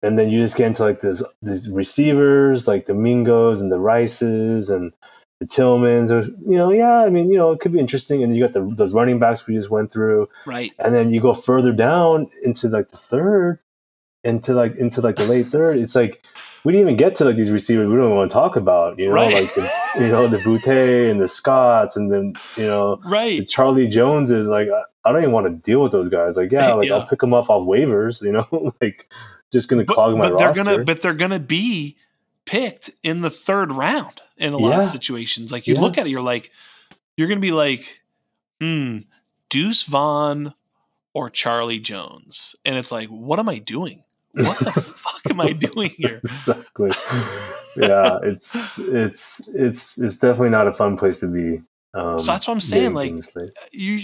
and 0.02 0.18
then 0.18 0.30
you 0.30 0.40
just 0.40 0.58
get 0.58 0.68
into 0.68 0.84
like 0.84 1.02
this 1.02 1.24
these 1.42 1.70
receivers 1.70 2.68
like 2.68 2.86
the 2.86 2.94
Mingos 2.94 3.62
and 3.62 3.72
the 3.72 3.80
Rices 3.80 4.70
and 4.70 4.94
the 5.40 5.46
Tillmans. 5.46 6.10
Or, 6.12 6.26
you 6.50 6.58
know, 6.58 6.72
yeah, 6.72 7.04
I 7.04 7.10
mean, 7.10 7.30
you 7.30 7.38
know, 7.38 7.52
it 7.52 7.60
could 7.60 7.72
be 7.74 7.80
interesting. 7.80 8.24
And 8.24 8.36
you 8.36 8.44
got 8.44 8.54
the 8.54 8.62
those 8.62 8.94
running 8.94 9.20
backs 9.20 9.46
we 9.46 9.54
just 9.54 9.70
went 9.70 9.92
through, 9.92 10.30
right. 10.46 10.72
and 10.80 10.94
then 10.94 11.14
you 11.14 11.22
go 11.22 11.34
further 11.34 11.72
down 11.74 12.30
into 12.44 12.68
like 12.70 12.90
the 12.90 12.98
third, 12.98 13.60
into 14.24 14.54
like 14.54 14.76
into 14.78 15.02
like 15.02 15.18
the 15.18 15.26
late 15.26 15.48
third. 15.48 15.78
It's 15.78 15.96
like 15.96 16.26
we 16.64 16.74
didn't 16.74 16.88
even 16.88 16.98
get 16.98 17.16
to 17.16 17.26
like 17.26 17.36
these 17.36 17.52
receivers 17.52 17.88
we 17.88 17.98
don't 17.98 18.16
want 18.16 18.32
to 18.32 18.34
talk 18.34 18.56
about. 18.56 18.98
You 18.98 19.08
know, 19.08 19.14
Right. 19.14 19.34
like 19.34 19.54
the, 19.54 19.70
you 19.98 20.08
know 20.08 20.28
the 20.28 20.40
Butte 20.40 21.10
and 21.10 21.22
the 21.22 21.28
Scotts 21.28 21.96
and 21.96 22.12
then 22.12 22.34
you 22.58 22.66
know 22.66 23.00
Right. 23.06 23.48
Charlie 23.48 23.88
Jones 23.88 24.32
is 24.32 24.48
like 24.50 24.68
I, 24.70 24.84
I 25.06 25.12
don't 25.12 25.22
even 25.22 25.34
want 25.34 25.48
to 25.48 25.54
deal 25.54 25.82
with 25.82 25.92
those 25.92 26.10
guys. 26.10 26.36
Like 26.38 26.52
yeah, 26.52 26.74
like 26.74 26.90
Yeah. 26.90 26.96
I'll 26.98 27.08
pick 27.08 27.20
them 27.20 27.34
up 27.34 27.50
off 27.50 27.64
waivers. 27.68 28.22
You 28.22 28.32
know, 28.34 28.74
like 28.82 29.12
just 29.52 29.70
gonna 29.70 29.84
But, 29.86 29.94
clog 29.94 30.16
my 30.18 30.30
but 30.30 30.38
they're 30.38 30.48
roster. 30.48 30.64
gonna 30.64 30.84
but 30.84 31.02
they're 31.02 31.14
gonna 31.16 31.40
be 31.40 31.98
picked 32.46 32.90
in 33.04 33.22
the 33.22 33.30
third 33.30 33.72
round 33.72 34.22
in 34.38 34.54
a 34.54 34.58
lot 34.58 34.72
Yeah. 34.72 34.80
of 34.80 34.86
situations. 34.86 35.52
Like 35.52 35.68
you 35.68 35.76
Yeah. 35.76 35.82
look 35.82 35.98
at 35.98 36.06
it, 36.08 36.10
you're 36.10 36.22
like, 36.22 36.52
you're 37.18 37.28
gonna 37.28 37.40
be 37.40 37.52
like, 37.52 38.02
hmm, 38.62 39.00
Deuce 39.50 39.84
Vaughn 39.84 40.54
or 41.14 41.30
Charlie 41.30 41.80
Jones. 41.80 42.56
And 42.66 42.78
it's 42.78 42.92
like, 42.92 43.08
what 43.10 43.40
am 43.40 43.50
I 43.50 43.58
doing? 43.60 44.04
What 44.40 44.60
the 44.60 44.72
fuck 44.72 45.22
am 45.30 45.42
I 45.42 45.54
doing 45.54 45.92
here? 45.98 46.18
exactly. 46.24 46.92
yeah, 47.76 48.20
it's 48.24 48.80
it's 48.80 49.48
it's 49.50 50.00
it's 50.00 50.18
definitely 50.18 50.50
not 50.50 50.68
a 50.68 50.74
fun 50.74 50.98
place 50.98 51.20
to 51.20 51.28
be. 51.28 51.62
Um, 51.94 52.20
so 52.20 52.32
that's 52.32 52.48
what 52.48 52.54
I'm 52.54 52.60
saying. 52.60 52.94
Like, 52.94 53.12
you 53.72 54.02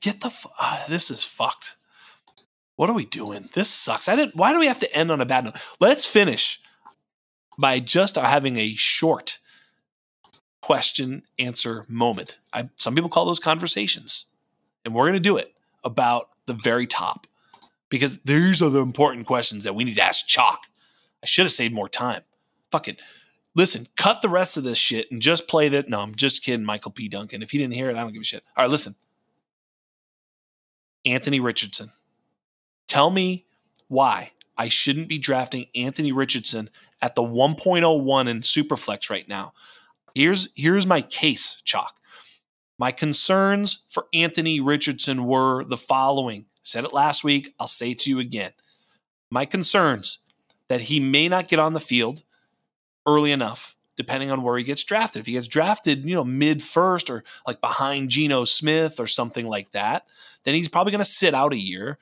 get 0.00 0.20
the. 0.20 0.32
Uh, 0.60 0.86
this 0.88 1.10
is 1.10 1.24
fucked. 1.24 1.76
What 2.76 2.90
are 2.90 2.94
we 2.94 3.04
doing? 3.04 3.48
This 3.52 3.68
sucks. 3.68 4.08
I 4.08 4.16
didn't. 4.16 4.36
Why 4.36 4.52
do 4.52 4.60
we 4.60 4.66
have 4.66 4.80
to 4.80 4.96
end 4.96 5.10
on 5.10 5.20
a 5.20 5.26
bad 5.26 5.44
note? 5.44 5.56
Let's 5.80 6.06
finish 6.06 6.60
by 7.58 7.80
just 7.80 8.16
having 8.16 8.56
a 8.56 8.74
short 8.74 9.38
question 10.62 11.22
answer 11.38 11.84
moment. 11.88 12.38
I, 12.52 12.70
some 12.76 12.94
people 12.94 13.10
call 13.10 13.26
those 13.26 13.40
conversations, 13.40 14.26
and 14.84 14.94
we're 14.94 15.04
going 15.04 15.14
to 15.14 15.20
do 15.20 15.36
it 15.36 15.54
about 15.84 16.30
the 16.46 16.54
very 16.54 16.86
top 16.86 17.26
because 17.94 18.18
these 18.22 18.60
are 18.60 18.70
the 18.70 18.80
important 18.80 19.24
questions 19.24 19.62
that 19.62 19.76
we 19.76 19.84
need 19.84 19.94
to 19.94 20.02
ask 20.02 20.26
Chalk. 20.26 20.66
I 21.22 21.26
should 21.26 21.44
have 21.44 21.52
saved 21.52 21.72
more 21.72 21.88
time. 21.88 22.22
Fucking 22.72 22.96
listen, 23.54 23.86
cut 23.96 24.20
the 24.20 24.28
rest 24.28 24.56
of 24.56 24.64
this 24.64 24.78
shit 24.78 25.12
and 25.12 25.22
just 25.22 25.46
play 25.46 25.68
that. 25.68 25.88
No, 25.88 26.00
I'm 26.00 26.16
just 26.16 26.42
kidding, 26.42 26.66
Michael 26.66 26.90
P. 26.90 27.08
Duncan. 27.08 27.40
If 27.40 27.52
he 27.52 27.58
didn't 27.58 27.74
hear 27.74 27.88
it, 27.90 27.96
I 27.96 28.00
don't 28.00 28.12
give 28.12 28.22
a 28.22 28.24
shit. 28.24 28.42
All 28.56 28.64
right, 28.64 28.70
listen. 28.70 28.94
Anthony 31.04 31.38
Richardson. 31.38 31.92
Tell 32.88 33.10
me 33.10 33.46
why 33.86 34.32
I 34.58 34.68
shouldn't 34.68 35.08
be 35.08 35.18
drafting 35.18 35.66
Anthony 35.76 36.10
Richardson 36.10 36.70
at 37.00 37.14
the 37.14 37.22
1.01 37.22 38.28
in 38.28 38.40
Superflex 38.40 39.08
right 39.08 39.28
now. 39.28 39.52
Here's 40.16 40.52
here's 40.56 40.86
my 40.86 41.00
case, 41.00 41.62
Chalk. 41.64 41.94
My 42.78 42.90
concerns 42.90 43.84
for 43.88 44.06
Anthony 44.12 44.60
Richardson 44.60 45.26
were 45.26 45.64
the 45.64 45.76
following. 45.76 46.42
I 46.42 46.60
said 46.62 46.84
it 46.84 46.92
last 46.92 47.22
week, 47.22 47.54
I'll 47.60 47.68
say 47.68 47.92
it 47.92 48.00
to 48.00 48.10
you 48.10 48.18
again. 48.18 48.52
My 49.30 49.44
concerns 49.44 50.20
that 50.68 50.82
he 50.82 50.98
may 50.98 51.28
not 51.28 51.48
get 51.48 51.58
on 51.58 51.72
the 51.72 51.80
field 51.80 52.22
early 53.06 53.32
enough, 53.32 53.76
depending 53.96 54.30
on 54.30 54.42
where 54.42 54.58
he 54.58 54.64
gets 54.64 54.82
drafted. 54.82 55.20
If 55.20 55.26
he 55.26 55.32
gets 55.32 55.46
drafted, 55.46 56.08
you 56.08 56.14
know, 56.14 56.24
mid 56.24 56.62
first 56.62 57.10
or 57.10 57.22
like 57.46 57.60
behind 57.60 58.10
Geno 58.10 58.44
Smith 58.44 58.98
or 58.98 59.06
something 59.06 59.46
like 59.46 59.70
that, 59.72 60.06
then 60.44 60.54
he's 60.54 60.68
probably 60.68 60.90
going 60.90 60.98
to 60.98 61.04
sit 61.04 61.34
out 61.34 61.52
a 61.52 61.58
year. 61.58 61.98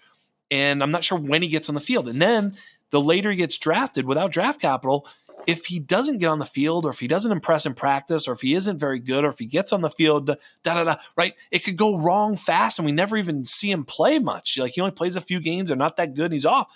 And 0.51 0.83
I'm 0.83 0.91
not 0.91 1.05
sure 1.05 1.19
when 1.19 1.43
he 1.43 1.49
gets 1.49 1.69
on 1.69 1.75
the 1.75 1.81
field. 1.81 2.09
And 2.09 2.21
then 2.21 2.53
the 2.91 3.01
later 3.01 3.31
he 3.31 3.37
gets 3.37 3.59
drafted 3.59 4.05
without 4.05 4.31
draft 4.31 4.61
capital, 4.61 5.07
if 5.47 5.67
he 5.67 5.79
doesn't 5.79 6.19
get 6.19 6.27
on 6.27 6.39
the 6.39 6.45
field 6.45 6.87
or 6.87 6.91
if 6.91 7.01
he 7.01 7.09
doesn't 7.09 7.33
impress 7.33 7.67
in 7.67 7.75
practice 7.75 8.29
or 8.29 8.33
if 8.33 8.41
he 8.41 8.55
isn't 8.55 8.79
very 8.79 8.99
good 8.99 9.25
or 9.25 9.29
if 9.29 9.39
he 9.39 9.47
gets 9.47 9.73
on 9.73 9.81
the 9.81 9.91
field, 9.91 10.27
da 10.27 10.35
da 10.65 10.85
da, 10.85 10.97
right? 11.17 11.35
It 11.51 11.65
could 11.65 11.77
go 11.77 11.99
wrong 11.99 12.37
fast 12.37 12.79
and 12.79 12.87
we 12.87 12.93
never 12.93 13.17
even 13.17 13.45
see 13.45 13.71
him 13.71 13.85
play 13.85 14.19
much. 14.19 14.59
Like 14.59 14.73
he 14.73 14.81
only 14.81 14.93
plays 14.93 15.17
a 15.17 15.21
few 15.21 15.41
games, 15.41 15.69
they're 15.69 15.77
not 15.77 15.97
that 15.97 16.15
good 16.15 16.27
and 16.27 16.35
he's 16.35 16.47
off. 16.47 16.69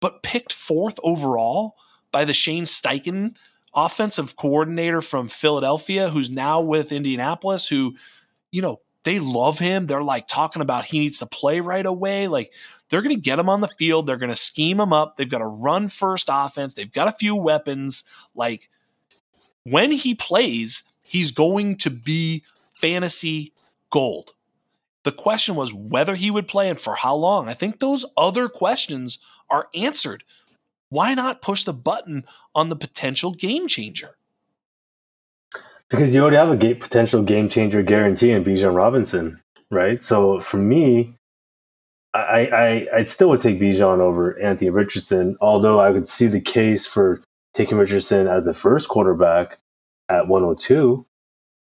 But 0.00 0.22
picked 0.22 0.52
fourth 0.52 0.98
overall 1.02 1.76
by 2.12 2.24
the 2.24 2.34
Shane 2.34 2.64
Steichen 2.64 3.36
offensive 3.74 4.36
coordinator 4.36 5.02
from 5.02 5.28
Philadelphia, 5.28 6.08
who's 6.08 6.30
now 6.30 6.60
with 6.60 6.92
Indianapolis, 6.92 7.68
who, 7.68 7.94
you 8.50 8.62
know, 8.62 8.80
they 9.04 9.20
love 9.20 9.58
him. 9.60 9.86
They're 9.86 10.02
like 10.02 10.26
talking 10.26 10.62
about 10.62 10.86
he 10.86 10.98
needs 10.98 11.18
to 11.20 11.26
play 11.26 11.60
right 11.60 11.86
away. 11.86 12.26
Like 12.26 12.52
they're 12.88 13.02
going 13.02 13.14
to 13.14 13.20
get 13.20 13.38
him 13.38 13.48
on 13.48 13.60
the 13.60 13.68
field. 13.68 14.06
They're 14.06 14.16
going 14.16 14.30
to 14.30 14.36
scheme 14.36 14.80
him 14.80 14.92
up. 14.92 15.16
They've 15.16 15.28
got 15.28 15.42
a 15.42 15.46
run 15.46 15.88
first 15.88 16.28
offense. 16.30 16.74
They've 16.74 16.92
got 16.92 17.08
a 17.08 17.12
few 17.12 17.34
weapons. 17.34 18.08
Like 18.34 18.68
when 19.64 19.90
he 19.90 20.14
plays, 20.14 20.84
he's 21.04 21.30
going 21.30 21.76
to 21.78 21.90
be 21.90 22.44
fantasy 22.74 23.52
gold. 23.90 24.32
The 25.04 25.12
question 25.12 25.54
was 25.54 25.72
whether 25.72 26.14
he 26.14 26.30
would 26.30 26.48
play 26.48 26.68
and 26.68 26.80
for 26.80 26.96
how 26.96 27.14
long. 27.14 27.48
I 27.48 27.54
think 27.54 27.78
those 27.78 28.04
other 28.16 28.48
questions 28.48 29.18
are 29.48 29.68
answered 29.74 30.24
why 30.88 31.14
not 31.14 31.42
push 31.42 31.64
the 31.64 31.72
button 31.72 32.24
on 32.54 32.68
the 32.68 32.76
potential 32.76 33.32
game 33.32 33.66
changer? 33.66 34.16
Because 35.88 36.14
you 36.14 36.22
already 36.22 36.36
have 36.36 36.50
a 36.50 36.74
potential 36.74 37.22
game 37.22 37.48
changer 37.48 37.82
guarantee 37.82 38.32
in 38.32 38.44
Bijan 38.44 38.74
Robinson, 38.74 39.40
right? 39.70 40.02
So 40.02 40.40
for 40.40 40.58
me, 40.58 41.15
I, 42.16 42.40
I 42.52 42.86
I 42.98 43.04
still 43.04 43.28
would 43.30 43.40
take 43.40 43.60
Bijan 43.60 44.00
over 44.00 44.38
Anthony 44.40 44.70
Richardson, 44.70 45.36
although 45.40 45.80
I 45.80 45.90
would 45.90 46.08
see 46.08 46.26
the 46.26 46.40
case 46.40 46.86
for 46.86 47.22
taking 47.54 47.78
Richardson 47.78 48.26
as 48.26 48.44
the 48.44 48.54
first 48.54 48.88
quarterback 48.88 49.58
at 50.08 50.28
102. 50.28 51.06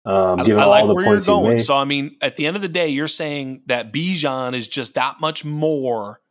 Um, 0.05 0.37
given 0.43 0.59
I, 0.59 0.65
I 0.65 0.67
like 0.67 0.81
all 0.81 0.87
the 0.87 0.93
where 0.95 1.05
points 1.05 1.27
you're 1.27 1.41
going. 1.41 1.59
So 1.59 1.75
I 1.75 1.83
mean, 1.83 2.15
at 2.21 2.35
the 2.35 2.45
end 2.45 2.55
of 2.55 2.61
the 2.61 2.69
day, 2.69 2.87
you're 2.87 3.07
saying 3.07 3.63
that 3.65 3.91
Bijan 3.91 4.53
is 4.53 4.67
just 4.67 4.93
that 4.95 5.19
much 5.19 5.43
more 5.43 6.21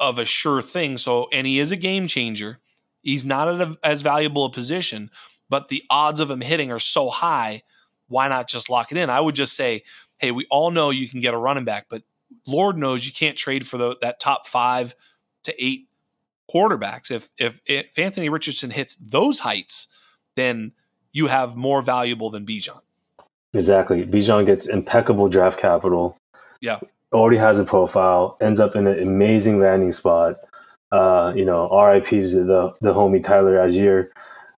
of 0.00 0.18
a 0.18 0.24
sure 0.24 0.60
thing. 0.60 0.98
So, 0.98 1.28
and 1.32 1.46
he 1.46 1.60
is 1.60 1.70
a 1.70 1.76
game 1.76 2.08
changer. 2.08 2.58
He's 3.02 3.24
not 3.24 3.48
at 3.48 3.60
a, 3.60 3.78
as 3.84 4.02
valuable 4.02 4.44
a 4.44 4.50
position, 4.50 5.10
but 5.48 5.68
the 5.68 5.84
odds 5.90 6.18
of 6.18 6.30
him 6.30 6.40
hitting 6.40 6.72
are 6.72 6.80
so 6.80 7.08
high. 7.08 7.62
Why 8.08 8.28
not 8.28 8.48
just 8.48 8.68
lock 8.68 8.90
it 8.90 8.98
in? 8.98 9.10
I 9.10 9.20
would 9.20 9.36
just 9.36 9.54
say, 9.54 9.84
hey, 10.18 10.32
we 10.32 10.46
all 10.50 10.70
know 10.70 10.90
you 10.90 11.08
can 11.08 11.20
get 11.20 11.34
a 11.34 11.38
running 11.38 11.64
back, 11.64 11.86
but 11.88 12.02
Lord 12.46 12.76
knows 12.76 13.06
you 13.06 13.12
can't 13.12 13.36
trade 13.36 13.66
for 13.66 13.76
the, 13.76 13.96
that 14.00 14.20
top 14.20 14.46
five 14.46 14.94
to 15.44 15.64
eight 15.64 15.88
quarterbacks. 16.52 17.10
If, 17.10 17.30
if 17.38 17.60
if 17.66 17.98
Anthony 17.98 18.28
Richardson 18.28 18.70
hits 18.70 18.94
those 18.94 19.40
heights, 19.40 19.88
then 20.36 20.72
you 21.12 21.26
have 21.26 21.56
more 21.56 21.82
valuable 21.82 22.30
than 22.30 22.46
Bijan. 22.46 22.80
Exactly. 23.54 24.06
Bijan 24.06 24.46
gets 24.46 24.68
impeccable 24.68 25.28
draft 25.28 25.58
capital. 25.58 26.18
Yeah 26.60 26.78
already 27.12 27.36
has 27.36 27.60
a 27.60 27.64
profile, 27.64 28.36
ends 28.40 28.60
up 28.60 28.74
in 28.74 28.86
an 28.86 29.00
amazing 29.00 29.60
landing 29.60 29.92
spot. 29.92 30.36
Uh, 30.90 31.32
you 31.34 31.44
know, 31.44 31.68
RIP 31.70 32.06
to 32.06 32.44
the 32.44 32.74
the 32.80 32.92
homie 32.92 33.22
Tyler 33.22 33.56
Allgeier. 33.56 34.08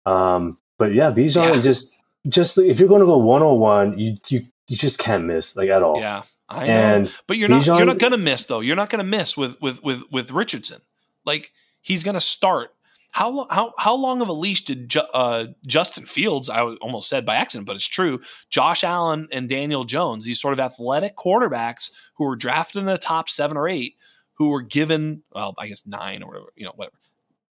Um, 0.06 0.58
but 0.78 0.92
yeah, 0.92 1.10
Bijan 1.10 1.46
yeah. 1.46 1.54
is 1.54 1.64
just 1.64 2.02
just 2.28 2.58
if 2.58 2.80
you're 2.80 2.88
going 2.88 3.00
to 3.00 3.06
go 3.06 3.18
101, 3.18 3.98
you 3.98 4.16
you 4.28 4.40
you 4.66 4.76
just 4.76 4.98
can't 4.98 5.24
miss 5.24 5.56
like 5.56 5.68
at 5.68 5.82
all. 5.82 6.00
Yeah. 6.00 6.22
I 6.48 6.68
know. 6.68 7.04
But 7.26 7.38
you're 7.38 7.48
Bijan, 7.48 7.66
not 7.66 7.78
you're 7.78 7.86
not 7.86 7.98
gonna 7.98 8.18
miss 8.18 8.46
though. 8.46 8.60
You're 8.60 8.76
not 8.76 8.90
gonna 8.90 9.04
miss 9.04 9.36
with 9.36 9.60
with 9.60 9.82
with 9.82 10.04
with 10.10 10.30
Richardson. 10.32 10.80
Like 11.24 11.52
he's 11.80 12.04
gonna 12.04 12.20
start 12.20 12.70
how 13.14 13.46
how 13.48 13.72
how 13.78 13.94
long 13.94 14.20
of 14.22 14.28
a 14.28 14.32
leash 14.32 14.64
did 14.64 14.88
Ju- 14.88 15.00
uh, 15.14 15.46
Justin 15.64 16.04
Fields? 16.04 16.50
I 16.50 16.62
almost 16.62 17.08
said 17.08 17.24
by 17.24 17.36
accident, 17.36 17.64
but 17.64 17.76
it's 17.76 17.86
true. 17.86 18.20
Josh 18.50 18.82
Allen 18.82 19.28
and 19.30 19.48
Daniel 19.48 19.84
Jones, 19.84 20.24
these 20.24 20.40
sort 20.40 20.52
of 20.52 20.58
athletic 20.58 21.16
quarterbacks 21.16 21.92
who 22.16 22.24
were 22.24 22.34
drafted 22.34 22.80
in 22.80 22.86
the 22.86 22.98
top 22.98 23.28
seven 23.28 23.56
or 23.56 23.68
eight, 23.68 23.94
who 24.38 24.50
were 24.50 24.62
given 24.62 25.22
well, 25.32 25.54
I 25.56 25.68
guess 25.68 25.86
nine 25.86 26.24
or 26.24 26.26
whatever, 26.26 26.46
you 26.56 26.64
know, 26.64 26.72
whatever, 26.74 26.96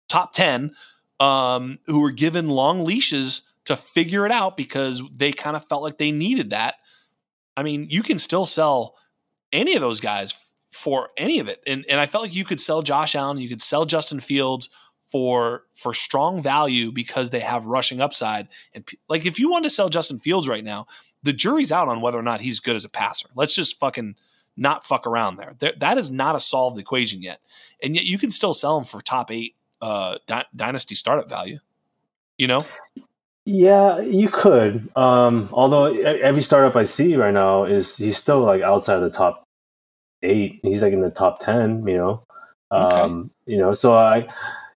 top 0.07 0.31
ten, 0.31 0.73
um, 1.19 1.79
who 1.87 2.01
were 2.03 2.11
given 2.11 2.49
long 2.49 2.85
leashes 2.85 3.51
to 3.65 3.75
figure 3.75 4.27
it 4.27 4.31
out 4.31 4.57
because 4.57 5.01
they 5.11 5.31
kind 5.31 5.55
of 5.55 5.65
felt 5.65 5.81
like 5.81 5.97
they 5.97 6.11
needed 6.11 6.51
that. 6.51 6.75
I 7.57 7.63
mean, 7.63 7.87
you 7.89 8.03
can 8.03 8.19
still 8.19 8.45
sell 8.45 8.95
any 9.51 9.75
of 9.75 9.81
those 9.81 9.99
guys 9.99 10.53
for 10.71 11.09
any 11.17 11.39
of 11.39 11.49
it, 11.49 11.61
and 11.67 11.83
and 11.89 11.99
I 11.99 12.05
felt 12.05 12.23
like 12.23 12.35
you 12.35 12.45
could 12.45 12.59
sell 12.59 12.81
Josh 12.81 13.15
Allen, 13.15 13.39
you 13.39 13.49
could 13.49 13.61
sell 13.61 13.85
Justin 13.85 14.19
Fields 14.19 14.69
for 15.11 15.63
for 15.73 15.93
strong 15.93 16.41
value 16.41 16.91
because 16.91 17.31
they 17.31 17.39
have 17.39 17.65
rushing 17.65 17.99
upside. 17.99 18.47
And 18.73 18.87
like 19.09 19.25
if 19.25 19.39
you 19.39 19.49
want 19.49 19.63
to 19.63 19.69
sell 19.69 19.89
Justin 19.89 20.19
Fields 20.19 20.47
right 20.47 20.63
now, 20.63 20.85
the 21.23 21.33
jury's 21.33 21.71
out 21.71 21.87
on 21.87 22.01
whether 22.01 22.19
or 22.19 22.23
not 22.23 22.41
he's 22.41 22.59
good 22.59 22.75
as 22.75 22.85
a 22.85 22.89
passer. 22.89 23.29
Let's 23.35 23.55
just 23.55 23.79
fucking 23.79 24.15
not 24.55 24.85
fuck 24.85 25.07
around 25.07 25.37
there. 25.37 25.53
there 25.59 25.73
that 25.77 25.97
is 25.97 26.11
not 26.11 26.35
a 26.35 26.39
solved 26.39 26.79
equation 26.79 27.21
yet, 27.21 27.39
and 27.81 27.95
yet 27.95 28.05
you 28.05 28.17
can 28.17 28.31
still 28.31 28.53
sell 28.53 28.77
him 28.77 28.83
for 28.83 29.01
top 29.01 29.31
eight 29.31 29.55
uh, 29.81 30.17
di- 30.27 30.45
dynasty 30.55 30.95
startup 30.95 31.29
value. 31.29 31.59
You 32.37 32.47
know. 32.47 32.65
Yeah, 33.49 34.01
you 34.01 34.27
could. 34.27 34.89
Um, 34.97 35.47
although 35.53 35.85
every 35.85 36.41
startup 36.41 36.75
I 36.75 36.83
see 36.83 37.15
right 37.15 37.33
now 37.33 37.63
is 37.63 37.95
he's 37.95 38.17
still 38.17 38.41
like 38.41 38.61
outside 38.61 38.99
the 38.99 39.09
top 39.09 39.45
eight. 40.21 40.59
He's 40.63 40.81
like 40.81 40.91
in 40.91 40.99
the 40.99 41.09
top 41.09 41.39
ten. 41.39 41.87
You 41.87 41.97
know. 41.97 42.23
Okay. 42.75 42.99
Um, 42.99 43.31
you 43.45 43.57
know, 43.57 43.71
so 43.71 43.93
I 43.93 44.27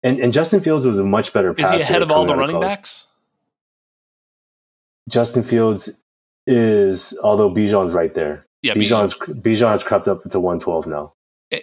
and, 0.03 0.19
and 0.19 0.33
Justin 0.33 0.59
Fields 0.59 0.85
was 0.85 0.99
a 0.99 1.05
much 1.05 1.31
better 1.31 1.55
Is 1.57 1.71
he 1.71 1.79
ahead 1.79 2.01
of 2.01 2.11
all 2.11 2.25
the 2.25 2.35
running 2.35 2.59
backs? 2.59 3.07
Justin 5.07 5.43
Fields 5.43 6.03
is, 6.45 7.17
although 7.23 7.49
Bijan's 7.49 7.93
right 7.93 8.13
there. 8.13 8.45
Yeah, 8.63 8.73
Bijan's 8.73 9.17
Bijan 9.17 9.69
has 9.69 9.83
crept 9.85 10.09
up 10.09 10.29
to 10.29 10.39
112 10.41 10.87
now. 10.87 11.13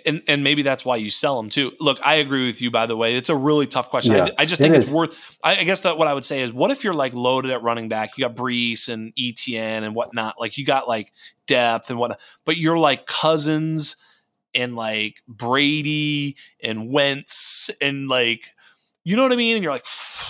And 0.07 0.23
and 0.29 0.43
maybe 0.43 0.63
that's 0.63 0.83
why 0.83 0.97
you 0.97 1.11
sell 1.11 1.37
them 1.37 1.51
too. 1.51 1.73
Look, 1.79 1.99
I 2.05 2.15
agree 2.15 2.47
with 2.47 2.63
you. 2.63 2.71
By 2.71 2.87
the 2.87 2.97
way, 2.97 3.17
it's 3.17 3.29
a 3.29 3.37
really 3.37 3.67
tough 3.67 3.91
question. 3.91 4.15
Yeah, 4.15 4.29
I, 4.39 4.43
I, 4.43 4.45
just 4.47 4.59
think 4.59 4.75
it 4.75 4.79
it's 4.79 4.93
worth. 4.93 5.37
I, 5.45 5.57
I, 5.57 5.65
guess 5.65 5.83
that 5.83 5.99
what 5.99 6.09
I 6.09 6.15
would 6.15 6.25
say 6.25 6.41
is, 6.41 6.55
what 6.55 6.71
if 6.71 6.85
you're 6.85 6.95
like 6.95 7.13
loaded 7.13 7.51
at 7.51 7.63
running 7.63 7.91
back? 7.91 8.17
You 8.17 8.25
got 8.25 8.35
Breece 8.35 8.89
and 8.89 9.15
ETN 9.15 9.83
and 9.83 9.95
whatnot. 9.95 10.37
Like 10.41 10.57
you 10.57 10.65
got 10.65 10.89
like 10.89 11.13
depth 11.47 11.91
and 11.91 11.99
whatnot, 11.99 12.19
but 12.47 12.57
you're 12.57 12.79
like 12.79 13.05
Cousins 13.05 13.97
and 14.55 14.75
like 14.75 15.21
Brady 15.29 16.37
and 16.63 16.91
Wentz 16.91 17.69
and 17.83 18.09
like 18.09 18.55
you 19.05 19.17
know 19.17 19.23
what 19.23 19.33
I 19.33 19.37
mean? 19.37 19.57
And 19.57 19.63
you're 19.63 19.73
like, 19.73 19.85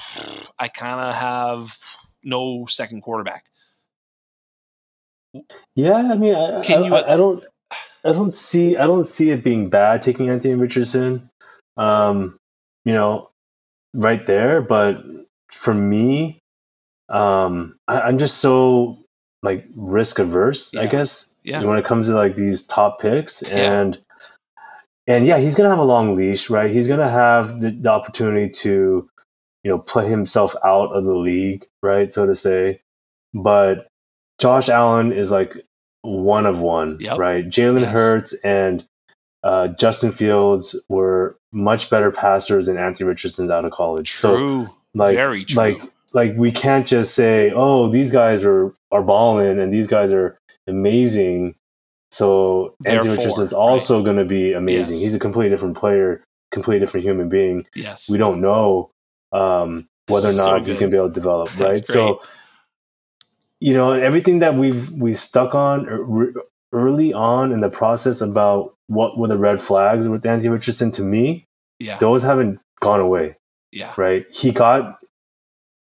I 0.59 0.69
kind 0.69 1.01
of 1.01 1.15
have 1.15 1.77
no 2.23 2.67
second 2.67 3.03
quarterback. 3.03 3.45
Yeah, 5.75 5.95
I 5.95 6.17
mean, 6.17 6.35
I, 6.35 6.61
Can 6.63 6.85
you, 6.85 6.95
I, 6.95 7.15
I, 7.15 7.17
don't, 7.17 7.45
I 8.05 8.13
don't 8.13 8.33
see, 8.33 8.77
I 8.77 8.87
don't 8.87 9.05
see 9.05 9.31
it 9.31 9.43
being 9.45 9.71
bad 9.71 10.03
taking 10.03 10.29
Anthony 10.29 10.55
Richardson, 10.55 11.29
um, 11.77 12.37
you 12.85 12.93
know, 12.93 13.31
right 13.95 14.25
there. 14.27 14.61
But 14.63 15.03
for 15.51 15.73
me, 15.73 16.39
um, 17.09 17.77
I, 17.89 18.01
I'm 18.03 18.19
just 18.19 18.39
so 18.39 18.99
like 19.43 19.67
risk 19.75 20.19
averse, 20.19 20.75
I 20.75 20.87
guess. 20.87 21.35
Yeah. 21.45 21.63
When 21.63 21.79
it 21.79 21.85
comes 21.85 22.09
to 22.09 22.15
like 22.15 22.35
these 22.35 22.67
top 22.67 23.01
picks 23.01 23.43
Yeah. 23.47 23.81
and 23.81 23.99
and 25.07 25.27
yeah, 25.27 25.39
he's 25.39 25.55
gonna 25.55 25.69
have 25.69 25.79
a 25.79 25.85
long 25.85 26.15
leash, 26.15 26.49
right? 26.49 26.71
He's 26.71 26.89
gonna 26.89 27.11
have 27.11 27.61
the, 27.61 27.71
the 27.71 27.91
opportunity 27.91 28.49
to, 28.51 29.09
you 29.63 29.71
know, 29.71 29.79
play 29.79 30.09
himself 30.09 30.55
out 30.65 30.93
of 30.93 31.05
the 31.05 31.15
league, 31.15 31.67
right, 31.83 32.11
so 32.11 32.25
to 32.27 32.35
say. 32.35 32.81
But 33.35 33.87
Josh 34.41 34.69
Allen 34.71 35.13
is 35.13 35.31
like 35.31 35.55
one 36.05 36.47
of 36.47 36.61
one, 36.61 36.99
Yep. 37.01 37.19
right? 37.19 37.45
Jalen 37.49 37.81
Yes. 37.81 37.93
Hurts 37.93 38.35
and 38.45 38.87
uh, 39.43 39.69
Justin 39.69 40.11
Fields 40.13 40.75
were 40.89 41.37
much 41.53 41.91
better 41.91 42.11
passers 42.11 42.67
than 42.67 42.77
Anthony 42.79 43.07
Richardson 43.09 43.51
out 43.51 43.65
of 43.65 43.73
college. 43.73 44.13
So 44.13 44.37
True. 44.37 44.67
like, 44.95 45.17
Very 45.17 45.45
true. 45.45 45.57
like 45.63 45.83
like 46.13 46.33
we 46.39 46.53
can't 46.53 46.87
just 46.87 47.15
say, 47.15 47.51
"Oh, 47.55 47.89
these 47.89 48.11
guys 48.13 48.45
are 48.45 48.73
are 48.93 49.03
balling 49.03 49.59
and 49.59 49.73
these 49.73 49.87
guys 49.87 50.13
are 50.13 50.39
amazing." 50.67 51.55
So 52.13 52.75
Anthony 52.87 53.09
Therefore, 53.09 53.25
Richardson's 53.25 53.53
also 53.53 54.03
going 54.05 54.17
to 54.19 54.25
be 54.25 54.53
amazing. 54.53 54.95
Yes. 54.95 55.03
He's 55.03 55.15
a 55.15 55.19
completely 55.19 55.51
different 55.51 55.77
player, 55.77 56.23
completely 56.53 56.81
different 56.81 57.05
human 57.05 57.29
being. 57.29 57.67
yes. 57.75 58.09
We 58.09 58.19
don't 58.19 58.41
know 58.41 58.91
um, 59.33 59.89
whether 60.07 60.27
or 60.27 60.31
is 60.31 60.37
so 60.43 60.53
not 60.57 60.67
he's 60.67 60.79
going 60.79 60.91
to 60.91 60.95
be 60.95 60.99
able 60.99 61.09
to 61.09 61.15
develop, 61.15 61.59
right? 61.59 61.85
So, 61.85 62.23
you 63.61 63.73
know, 63.75 63.93
everything 63.93 64.41
that 64.41 64.55
we've 64.55 64.91
we 64.93 65.15
stuck 65.15 65.55
on 65.55 65.87
er- 65.89 66.33
early 66.73 67.13
on 67.13 67.53
in 67.53 67.61
the 67.61 67.71
process 67.71 68.21
about 68.21 68.75
what 68.89 69.17
were 69.19 69.29
the 69.29 69.39
red 69.39 69.61
flags 69.61 70.09
with 70.09 70.27
Anthony 70.27 70.49
Richardson 70.51 70.91
to 70.93 71.03
me, 71.03 71.47
Yeah. 71.79 71.99
those 71.99 72.23
haven't 72.23 72.61
gone 72.81 73.01
away 73.01 73.37
Yeah. 73.73 73.93
right? 73.97 74.27
He 74.31 74.53
got, 74.53 74.99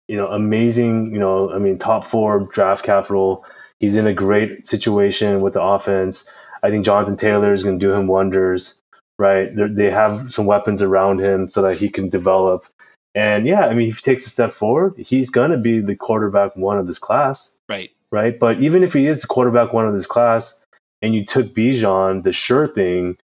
you 0.09 0.17
know, 0.17 0.29
amazing, 0.29 1.13
you 1.15 1.21
know, 1.21 1.53
I 1.53 1.59
mean, 1.59 1.79
top 1.79 2.05
four 2.05 2.49
draft 2.53 2.85
capital. 2.85 3.45
He's 3.79 3.97
in 3.97 4.07
a 4.07 4.15
great 4.15 4.67
situation 4.67 5.41
with 5.41 5.55
the 5.55 5.63
offense. 5.63 6.29
I 6.63 6.71
think 6.71 6.85
Jonathan 6.85 7.17
Taylor 7.17 7.53
is 7.53 7.63
going 7.65 7.79
to 7.79 7.87
do 7.87 7.93
him 7.93 8.07
wonders, 8.07 8.83
right? 9.19 9.55
They're, 9.55 9.69
they 9.69 9.91
have 9.91 10.31
some 10.31 10.47
weapons 10.47 10.83
around 10.83 11.21
him 11.21 11.49
so 11.49 11.63
that 11.63 11.77
he 11.79 11.89
can 11.89 12.09
develop. 12.09 12.67
And 13.15 13.47
yeah, 13.47 13.67
I 13.67 13.75
mean, 13.75 13.89
if 13.89 13.97
he 13.97 14.03
takes 14.03 14.27
a 14.27 14.31
step 14.31 14.51
forward, 14.53 14.95
he's 14.97 15.31
going 15.31 15.51
to 15.51 15.57
be 15.59 15.81
the 15.81 15.97
quarterback 15.97 16.55
one 16.57 16.79
of 16.79 16.87
this 16.87 16.99
class, 16.99 17.59
Right. 17.69 17.91
right? 18.13 18.39
But 18.39 18.61
even 18.63 18.83
if 18.85 18.93
he 18.93 19.07
is 19.09 19.23
the 19.23 19.27
quarterback 19.27 19.73
one 19.73 19.87
of 19.87 19.93
this 19.93 20.07
class 20.07 20.65
and 21.03 21.15
you 21.15 21.25
took 21.25 21.47
Bijan, 21.49 22.23
the 22.23 22.33
sure 22.33 22.69
thing, 22.69 23.17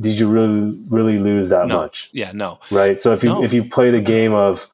did 0.00 0.18
you 0.18 0.28
really, 0.30 0.78
really 0.88 1.18
lose 1.18 1.48
that 1.48 1.68
No. 1.68 1.78
much? 1.78 2.10
Yeah. 2.12 2.32
No. 2.34 2.58
right? 2.70 3.00
So 3.00 3.12
if 3.12 3.22
you 3.22 3.30
No. 3.30 3.42
if 3.44 3.52
you 3.54 3.64
play 3.64 3.90
the 3.90 4.00
game 4.02 4.34
of, 4.34 4.70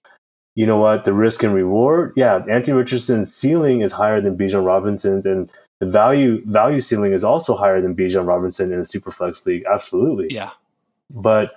you 0.57 0.67
know 0.67 0.79
what, 0.79 1.05
the 1.05 1.13
risk 1.13 1.43
and 1.45 1.55
reward, 1.55 2.13
yeah, 2.17 2.43
Anthony 2.49 2.77
Richardson's 2.77 3.33
ceiling 3.33 3.81
is 3.83 3.93
higher 3.93 4.21
than 4.21 4.37
Bijan 4.37 4.65
Robinson's, 4.65 5.25
and 5.27 5.49
the 5.79 5.87
value 5.87 6.43
value 6.47 6.81
ceiling 6.81 7.13
is 7.13 7.23
also 7.23 7.55
higher 7.55 7.81
than 7.81 7.95
Bijan 7.95 8.27
Robinson 8.27 8.73
in 8.73 8.79
a 8.81 8.83
superflex 8.83 9.47
league, 9.47 9.65
absolutely. 9.73 10.29
Yeah. 10.35 10.51
But 11.11 11.53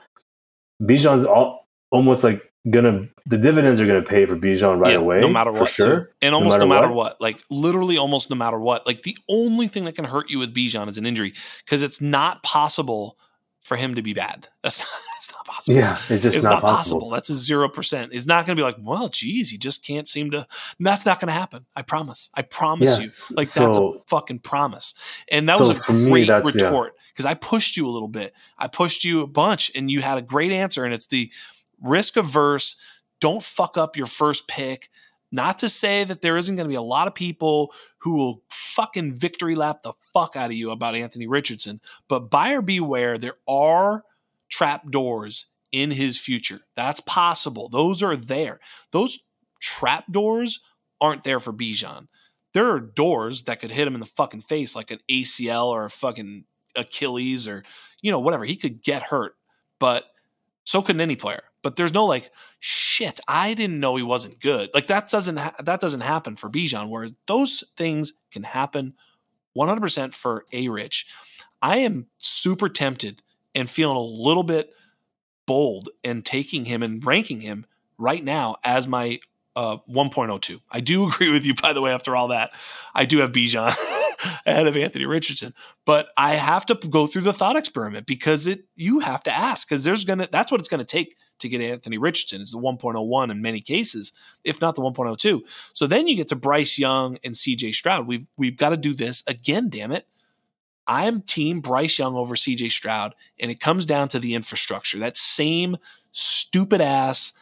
Bijan's 0.82 1.26
all, 1.26 1.63
almost 1.94 2.24
like 2.24 2.52
gonna 2.70 3.08
the 3.26 3.38
dividends 3.38 3.80
are 3.80 3.86
gonna 3.86 4.02
pay 4.02 4.26
for 4.26 4.36
Bijan 4.36 4.80
right 4.80 4.94
yeah, 4.94 5.00
away, 5.00 5.20
No 5.22 5.30
matter 5.30 5.54
for 5.54 5.62
what. 5.62 5.70
sure. 5.70 6.00
too. 6.02 6.08
And 6.22 6.36
almost 6.36 6.58
no 6.58 6.66
matter 6.66 6.88
matter, 6.88 6.94
what. 6.94 7.14
what. 7.14 7.22
Like 7.22 7.42
literally 7.50 7.98
almost 7.98 8.30
no 8.30 8.36
matter 8.36 8.60
what. 8.60 8.86
Like 8.86 9.04
the 9.04 9.18
only 9.30 9.68
thing 9.68 9.86
that 9.86 9.96
can 9.96 10.06
hurt 10.06 10.30
you 10.30 10.40
with 10.40 10.54
Bijan 10.54 10.90
is 10.90 10.98
an 10.98 11.06
injury 11.06 11.34
because 11.64 11.84
it's 11.84 12.02
not 12.02 12.42
possible 12.44 13.18
for 13.62 13.78
him 13.78 13.96
to 13.96 14.02
be 14.02 14.14
bad. 14.14 14.50
That's 14.64 14.80
not, 14.80 14.90
that's 15.16 15.32
not 15.32 15.46
possible. 15.46 15.78
Yeah, 15.78 15.94
it's 15.94 16.24
just 16.24 16.36
it's 16.38 16.44
not, 16.44 16.56
not, 16.56 16.62
possible. 16.62 17.00
possible. 17.00 17.10
That's 17.12 17.30
a 17.30 17.34
zero 17.34 17.70
percent. 17.70 18.14
It's 18.14 18.26
not 18.26 18.46
going 18.46 18.58
to 18.58 18.60
be 18.60 18.64
like, 18.64 18.76
well, 18.82 19.08
geez, 19.08 19.50
he 19.50 19.58
just 19.58 19.86
can't 19.86 20.08
seem 20.08 20.32
to. 20.32 20.46
That's 20.80 21.06
not 21.06 21.20
going 21.22 21.28
to 21.28 21.34
happen. 21.34 21.66
I 21.76 21.82
promise. 21.82 22.30
I 22.34 22.42
promise 22.42 23.00
Yes, 23.00 23.30
you. 23.30 23.38
Like 23.38 23.50
that's 23.50 23.78
a 23.78 23.92
fucking 24.08 24.40
promise. 24.40 24.96
And 25.30 25.48
that 25.48 25.58
so 25.58 25.70
was 25.70 25.90
a 25.90 25.94
me, 25.94 26.10
great 26.12 26.28
yeah. 26.28 26.42
retort 26.44 26.94
because 27.14 27.26
I 27.26 27.36
pushed 27.36 27.78
you 27.78 27.88
a 27.88 27.92
little 27.92 28.10
bit. 28.10 28.34
I 28.58 28.68
pushed 28.68 29.06
you 29.06 29.22
a 29.22 29.28
bunch, 29.28 29.72
and 29.76 29.90
you 29.90 30.02
had 30.02 30.18
a 30.18 30.22
great 30.22 30.52
answer. 30.52 30.84
And 30.84 30.94
it's 30.94 31.08
the 31.08 31.32
risk 31.84 32.18
averse. 32.18 32.76
Don't 33.20 33.44
fuck 33.44 33.78
up 33.78 33.96
your 33.96 34.08
first 34.08 34.48
pick. 34.48 34.90
Not 35.32 35.60
to 35.60 35.70
say 35.70 36.04
that 36.04 36.22
there 36.22 36.38
isn't 36.38 36.56
going 36.56 36.66
to 36.68 36.72
be 36.72 36.76
a 36.76 36.82
lot 36.82 37.08
of 37.08 37.16
people 37.16 37.74
who 38.00 38.16
will 38.16 38.44
fucking 38.50 39.14
victory 39.14 39.56
lap 39.56 39.84
the 39.84 39.94
fuck 40.14 40.36
out 40.36 40.52
of 40.52 40.54
you 40.54 40.72
about 40.72 40.96
Anthony 40.96 41.28
Richardson, 41.28 41.80
but 42.08 42.30
buyer 42.30 42.62
beware. 42.62 43.18
There 43.18 43.38
are 43.48 44.04
trap 44.50 44.90
doors 44.90 45.48
in 45.72 45.92
his 45.92 46.20
future. 46.20 46.62
That's 46.76 47.00
possible. 47.02 47.68
Those 47.68 48.04
are 48.04 48.16
there. 48.16 48.60
Those 48.92 49.20
trap 49.60 50.06
doors 50.12 50.60
aren't 51.02 51.24
there 51.24 51.40
for 51.40 51.52
Bijan. 51.52 52.08
There 52.54 52.70
are 52.70 52.80
doors 52.80 53.44
that 53.44 53.60
could 53.60 53.72
hit 53.72 53.88
him 53.88 53.96
in 53.96 54.00
the 54.00 54.06
fucking 54.06 54.42
face, 54.42 54.76
like 54.76 54.92
an 54.92 55.00
ACL 55.10 55.68
or 55.68 55.86
a 55.86 55.90
fucking 55.90 56.46
Achilles 56.76 57.48
or 57.48 57.64
you 58.02 58.12
know 58.12 58.20
whatever. 58.20 58.46
He 58.46 58.56
could 58.56 58.84
get 58.84 59.04
hurt, 59.04 59.36
but 59.80 60.06
so 60.64 60.82
couldn't 60.82 61.02
any 61.02 61.16
player. 61.16 61.44
But 61.62 61.76
there's 61.76 61.94
no 61.94 62.06
like 62.06 62.30
shit. 62.60 63.20
I 63.28 63.54
didn't 63.54 63.80
know 63.80 63.96
he 63.96 64.04
wasn't 64.04 64.40
good. 64.40 64.70
Like 64.74 64.88
that 64.88 65.10
doesn't 65.10 65.38
ha- 65.38 65.56
that 65.64 65.80
doesn't 65.80 66.02
happen 66.02 66.36
for 66.36 66.50
Bijan. 66.50 66.90
Whereas 66.90 67.14
those 67.28 67.64
things 67.78 68.14
can 68.32 68.44
happen 68.44 68.94
100% 69.58 70.14
for 70.14 70.46
A 70.52 70.68
Rich. 70.68 71.08
I 71.62 71.78
am 71.78 72.08
super 72.18 72.70
tempted 72.70 73.22
and 73.56 73.70
feeling 73.70 73.98
a 73.98 74.02
little 74.02 74.44
bit 74.44 74.72
bold 75.46 75.90
and 76.04 76.26
taking 76.26 76.66
him 76.66 76.84
and 76.84 77.06
ranking 77.06 77.42
him 77.42 77.66
right 77.98 78.24
now 78.24 78.58
as 78.64 78.88
my 78.88 79.20
uh, 79.56 79.78
1.02. 79.90 80.62
I 80.72 80.80
do 80.80 81.08
agree 81.08 81.32
with 81.32 81.46
you, 81.46 81.54
by 81.54 81.74
the 81.74 81.82
way, 81.82 81.92
after 81.92 82.16
all 82.16 82.30
that. 82.30 82.52
I 82.94 83.06
do 83.06 83.20
have 83.20 83.32
Bijan 83.32 83.76
ahead 84.46 84.68
of 84.68 84.76
Anthony 84.78 85.06
Richardson, 85.06 85.54
but 85.86 86.10
I 86.18 86.34
have 86.34 86.66
to 86.68 86.76
go 86.76 87.08
through 87.08 87.24
the 87.24 87.34
thought 87.34 87.56
experiment 87.56 88.06
because 88.06 88.48
it 88.48 88.66
you 88.76 89.00
have 89.00 89.24
to 89.24 89.32
ask 89.32 89.68
because 89.68 89.84
there's 89.84 90.06
gonna 90.06 90.28
that's 90.32 90.52
what 90.52 90.60
it's 90.60 90.70
gonna 90.70 90.84
take 90.84 91.16
to 91.40 91.50
get 91.50 91.62
Anthony 91.62 91.98
Richardson 91.98 92.42
is 92.42 92.52
the 92.52 92.58
1.01 92.58 93.32
in 93.32 93.42
many 93.42 93.62
cases, 93.62 94.14
if 94.44 94.62
not 94.62 94.76
the 94.76 94.82
1.02. 94.82 95.42
So 95.74 95.88
then 95.88 96.08
you 96.08 96.16
get 96.16 96.30
to 96.30 96.36
Bryce 96.36 96.80
Young 96.80 97.18
and 97.24 97.34
CJ 97.36 97.74
Stroud. 97.74 98.08
We've 98.08 98.28
we've 98.38 98.58
got 98.58 98.70
to 98.70 98.78
do 98.78 98.94
this 98.94 99.24
again, 99.28 99.70
damn 99.70 99.92
it. 99.92 100.08
I'm 100.86 101.22
team 101.22 101.62
Bryce 101.62 101.98
Young 102.00 102.16
over 102.16 102.36
CJ 102.36 102.72
Stroud, 102.72 103.16
and 103.40 103.50
it 103.50 103.60
comes 103.60 103.86
down 103.86 104.10
to 104.10 104.20
the 104.20 104.36
infrastructure. 104.36 105.00
That 105.00 105.16
same 105.16 105.78
stupid 106.12 106.82
ass 106.82 107.34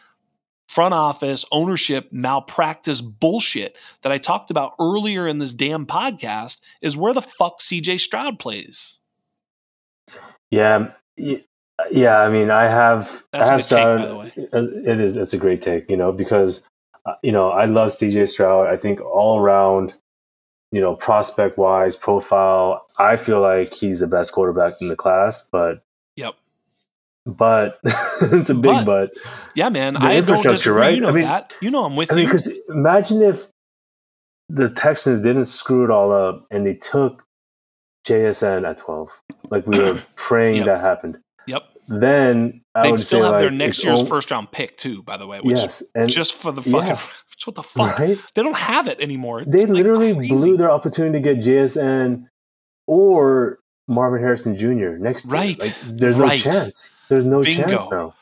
front 0.71 0.93
office 0.93 1.43
ownership 1.51 2.07
malpractice 2.13 3.01
bullshit 3.01 3.77
that 4.03 4.11
I 4.11 4.17
talked 4.17 4.49
about 4.49 4.73
earlier 4.79 5.27
in 5.27 5.39
this 5.39 5.53
damn 5.53 5.85
podcast 5.85 6.61
is 6.81 6.95
where 6.95 7.13
the 7.13 7.21
fuck 7.21 7.59
CJ 7.59 7.99
Stroud 7.99 8.39
plays. 8.39 9.01
Yeah, 10.49 10.93
yeah. 11.17 12.21
I 12.21 12.29
mean, 12.29 12.49
I 12.49 12.65
have. 12.65 13.23
That's 13.33 13.49
I 13.49 13.53
a 13.53 13.57
have 13.57 13.59
good 13.59 13.69
take, 13.69 13.97
by 13.97 14.05
the 14.05 14.15
way. 14.15 14.31
It 14.91 14.99
is. 15.01 15.17
It's 15.17 15.33
a 15.33 15.37
great 15.37 15.61
take, 15.61 15.89
you 15.89 15.97
know, 15.97 16.13
because 16.13 16.65
uh, 17.05 17.15
you 17.21 17.33
know 17.33 17.49
I 17.49 17.65
love 17.65 17.89
CJ 17.89 18.29
Stroud. 18.29 18.67
I 18.67 18.77
think 18.77 19.01
all 19.01 19.39
around, 19.39 19.93
you 20.71 20.79
know, 20.79 20.95
prospect 20.95 21.57
wise, 21.57 21.97
profile, 21.97 22.85
I 22.97 23.17
feel 23.17 23.41
like 23.41 23.73
he's 23.73 23.99
the 23.99 24.07
best 24.07 24.31
quarterback 24.31 24.73
in 24.79 24.87
the 24.87 24.95
class. 24.95 25.49
But 25.51 25.83
Yep. 26.15 26.35
But 27.25 27.79
it's 28.21 28.49
a 28.49 28.55
big 28.55 28.63
But, 28.63 28.85
but. 28.85 29.11
Yeah, 29.55 29.69
man. 29.69 29.93
The 29.93 29.99
I 30.01 30.15
infrastructure, 30.15 30.73
right? 30.73 30.95
You 30.95 31.01
know 31.01 31.09
I 31.09 31.11
mean- 31.13 31.23
that. 31.23 31.53
You 31.61 31.71
know 31.71 31.85
I'm 31.85 31.95
with 31.95 32.11
I 32.11 32.15
mean, 32.15 32.23
you. 32.23 32.27
because 32.29 32.51
imagine 32.69 33.21
if 33.21 33.47
the 34.49 34.69
Texans 34.69 35.21
didn't 35.21 35.45
screw 35.45 35.83
it 35.83 35.89
all 35.91 36.11
up 36.11 36.43
and 36.51 36.65
they 36.65 36.75
took 36.75 37.23
JSN 38.07 38.67
at 38.67 38.77
twelve, 38.77 39.09
like 39.49 39.65
we 39.67 39.77
were 39.79 40.01
praying 40.15 40.57
Yep. 40.57 40.65
that 40.65 40.81
happened. 40.81 41.19
Yep. 41.47 41.63
Then 41.87 42.61
I 42.73 42.89
They'd 42.89 42.99
still 42.99 43.31
have 43.31 43.41
their 43.41 43.49
next 43.51 43.83
year's 43.83 44.07
first 44.07 44.31
round 44.31 44.51
pick 44.51 44.77
too, 44.77 45.03
by 45.03 45.17
the 45.17 45.27
way. 45.27 45.39
Which 45.39 45.57
Yes, 45.57 45.83
and 45.93 46.09
just 46.09 46.33
for 46.33 46.51
the 46.51 46.61
fucking 46.61 46.87
yeah. 46.87 46.99
what 47.45 47.55
the 47.55 47.63
fuck? 47.63 47.99
right. 47.99 48.17
They 48.35 48.43
don't 48.43 48.55
have 48.55 48.87
it 48.87 48.99
anymore. 49.01 49.43
They 49.45 49.59
It's, 49.59 49.67
like, 49.67 49.77
literally 49.77 50.13
blew 50.27 50.57
their 50.57 50.71
opportunity 50.71 51.21
to 51.21 51.35
get 51.35 51.43
JSN 51.43 52.25
or 52.87 53.59
Marvin 53.91 54.21
Harrison 54.21 54.55
Jr. 54.57 54.97
next. 54.97 55.25
Right. 55.27 55.59
Like, 55.59 55.75
there's 55.85 56.17
Right. 56.17 56.43
no 56.45 56.51
chance. 56.51 56.95
There's 57.09 57.25
no 57.25 57.43
Bingo. 57.43 57.67
chance 57.67 57.91
now. 57.91 58.13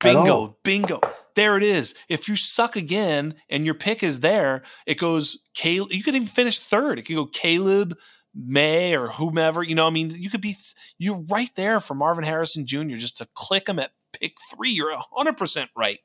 Bingo, 0.00 0.56
bingo. 0.62 1.00
There 1.34 1.56
it 1.56 1.62
is. 1.62 1.94
If 2.08 2.28
you 2.28 2.36
suck 2.36 2.76
again 2.76 3.34
and 3.50 3.64
your 3.64 3.74
pick 3.74 4.02
is 4.02 4.20
there, 4.20 4.62
it 4.86 4.98
goes 4.98 5.38
Caleb. 5.54 5.92
You 5.92 6.02
could 6.02 6.14
even 6.14 6.26
finish 6.26 6.58
third. 6.58 6.98
It 6.98 7.02
could 7.02 7.16
go 7.16 7.26
Caleb, 7.26 7.98
Maye, 8.34 8.94
or 8.94 9.08
whomever. 9.08 9.62
You 9.62 9.74
know, 9.74 9.86
I 9.86 9.90
mean, 9.90 10.10
you 10.14 10.30
could 10.30 10.40
be 10.40 10.54
you're 10.98 11.24
right 11.30 11.50
there 11.56 11.80
for 11.80 11.94
Marvin 11.94 12.24
Harrison 12.24 12.64
Jr. 12.66 12.96
Just 12.96 13.18
to 13.18 13.28
click 13.34 13.68
him 13.68 13.78
at 13.78 13.90
pick 14.12 14.36
three. 14.54 14.70
You're 14.70 14.96
hundred 15.12 15.36
percent 15.36 15.70
right, 15.76 15.98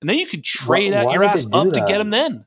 and 0.00 0.08
then 0.10 0.18
you 0.18 0.26
could 0.26 0.44
trade 0.44 0.92
Why- 0.92 0.98
out 1.00 1.06
why 1.06 1.12
your 1.14 1.24
ass 1.24 1.46
up 1.52 1.72
to 1.72 1.84
get 1.86 2.00
him. 2.00 2.10
Then 2.10 2.46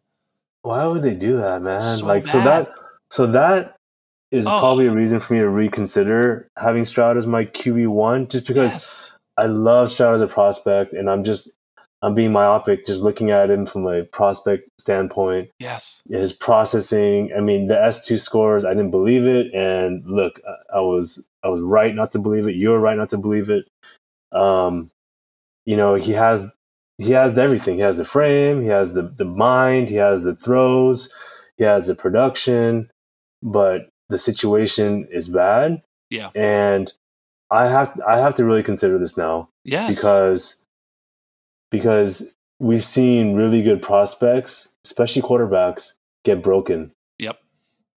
Why 0.62 0.86
would 0.88 1.04
they 1.04 1.16
do 1.16 1.38
that, 1.38 1.62
man? 1.62 1.80
So 1.80 2.06
like 2.06 2.26
so 2.28 2.40
that 2.42 2.70
so 3.12 3.28
that 3.28 3.75
is 4.32 4.48
Oh. 4.48 4.60
probably 4.60 4.88
a 4.88 4.92
reason 4.92 5.20
for 5.20 5.34
me 5.34 5.40
to 5.40 5.50
reconsider 5.50 6.48
having 6.58 6.86
Stroud 6.86 7.18
as 7.18 7.28
my 7.28 7.46
QB 7.46 7.88
one, 7.88 8.28
just 8.28 8.48
because 8.48 8.72
yes, 8.72 9.12
I 9.38 9.46
love 9.46 9.92
Stroud 9.92 10.16
as 10.16 10.22
a 10.22 10.28
prospect, 10.28 10.94
and 10.94 11.10
I'm 11.10 11.24
just 11.24 11.58
I'm 12.02 12.14
being 12.14 12.32
myopic 12.32 12.86
just 12.86 13.02
looking 13.02 13.32
at 13.32 13.50
him 13.50 13.66
from 13.66 13.88
a 13.88 14.04
prospect 14.04 14.70
standpoint. 14.80 15.50
Yes. 15.60 16.04
His 16.10 16.34
processing. 16.34 17.32
I 17.36 17.40
mean, 17.40 17.68
the 17.68 17.82
S 17.82 18.06
two 18.06 18.18
scores. 18.18 18.66
I 18.66 18.74
didn't 18.74 18.92
believe 18.92 19.26
it, 19.26 19.54
and 19.54 20.06
look, 20.06 20.40
I 20.74 20.80
was 20.82 21.30
I 21.44 21.48
was 21.50 21.62
right 21.62 21.96
not 21.96 22.12
to 22.12 22.20
believe 22.20 22.48
it. 22.48 22.56
You 22.56 22.70
were 22.70 22.80
right 22.80 22.98
not 22.98 23.10
to 23.12 23.18
believe 23.18 23.50
it. 23.50 23.66
Um, 24.32 24.92
you 25.66 25.78
know, 25.78 25.96
he 25.96 26.12
has 26.12 26.54
he 26.98 27.12
has 27.12 27.38
everything. 27.38 27.76
He 27.76 27.82
has 27.82 27.98
the 27.98 28.06
frame. 28.06 28.62
He 28.62 28.68
has 28.68 28.94
the 28.94 29.04
the 29.04 29.26
mind. 29.26 29.90
He 29.90 29.96
has 29.96 30.24
the 30.24 30.36
throws. 30.36 31.12
He 31.58 31.64
has 31.64 31.88
the 31.88 31.96
production, 31.96 32.92
but 33.42 33.90
the 34.10 34.18
situation 34.18 35.08
is 35.12 35.30
bad. 35.30 35.82
Yeah. 36.10 36.30
And 36.36 36.92
I 37.50 37.68
have 37.68 38.00
I 38.08 38.18
have 38.18 38.36
to 38.36 38.46
really 38.46 38.64
consider 38.64 38.98
this 38.98 39.18
now. 39.18 39.50
Yes. 39.64 39.96
Because 39.96 40.66
because 41.72 42.36
we've 42.60 42.84
seen 42.84 43.36
really 43.36 43.62
good 43.62 43.82
prospects, 43.82 44.78
especially 44.86 45.22
quarterbacks, 45.22 45.94
get 46.24 46.42
broken. 46.42 46.92
Yep. 47.20 47.40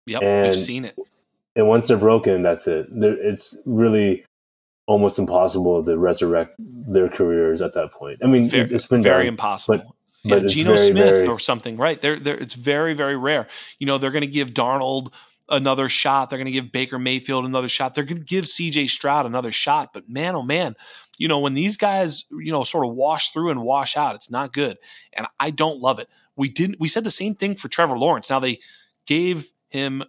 Yep. 0.07 0.23
And, 0.23 0.47
We've 0.47 0.57
seen 0.57 0.85
it. 0.85 0.99
And 1.57 1.69
once 1.69 1.89
they're 1.89 1.97
broken, 1.97 2.43
that's 2.43 2.67
it. 2.69 2.87
They're, 2.91 3.17
it's 3.21 3.63
really 3.67 4.25
almost 4.87 5.19
impossible 5.19 5.85
to 5.85 5.99
resurrect 5.99 6.55
their 6.59 7.09
careers 7.09 7.61
at 7.61 7.75
that 7.75 7.93
point. 7.93 8.21
I 8.23 8.27
mean, 8.27 8.49
very, 8.49 8.71
it's 8.71 8.87
been 8.87 9.03
very 9.03 9.25
done, 9.25 9.35
impossible. 9.35 9.79
But, 9.79 9.87
yeah, 10.25 10.39
but 10.39 10.49
Geno 10.49 10.77
Smith 10.77 11.05
very, 11.05 11.27
or 11.29 11.39
something, 11.39 11.77
right? 11.77 12.01
They're, 12.01 12.19
they're, 12.19 12.37
it's 12.37 12.55
very, 12.55 12.95
very 12.95 13.17
rare. 13.17 13.47
You 13.79 13.87
know, 13.87 13.99
they're 13.99 14.11
going 14.11 14.23
to 14.23 14.27
give 14.27 14.55
Darnold 14.55 15.13
another 15.49 15.89
shot. 15.89 16.29
They're 16.29 16.39
going 16.39 16.47
to 16.47 16.53
give 16.53 16.73
Baker 16.73 16.99
Mayfield 16.99 17.45
another 17.45 17.69
shot. 17.69 17.95
They're 17.95 18.05
going 18.05 18.19
to 18.19 18.25
give 18.25 18.45
CJ 18.45 18.89
Stroud 18.89 19.27
another 19.27 19.53
shot. 19.53 19.93
But 19.93 20.09
man, 20.09 20.35
oh 20.35 20.43
man, 20.43 20.75
you 21.19 21.29
know, 21.29 21.39
when 21.39 21.55
these 21.55 21.77
guys, 21.77 22.25
you 22.31 22.53
know, 22.53 22.65
sort 22.65 22.87
of 22.87 22.95
wash 22.95 23.31
through 23.31 23.51
and 23.51 23.63
wash 23.63 23.97
out, 23.97 24.15
it's 24.15 24.31
not 24.31 24.53
good. 24.53 24.77
And 25.13 25.27
I 25.41 25.51
don't 25.51 25.81
love 25.81 25.99
it. 25.99 26.09
We 26.37 26.49
didn't, 26.49 26.79
we 26.79 26.89
said 26.89 27.05
the 27.05 27.11
same 27.11 27.35
thing 27.35 27.57
for 27.57 27.69
Trevor 27.69 27.99
Lawrence. 27.99 28.31
Now 28.31 28.41
they 28.41 28.61
gave 29.07 29.51
him, 29.69 30.03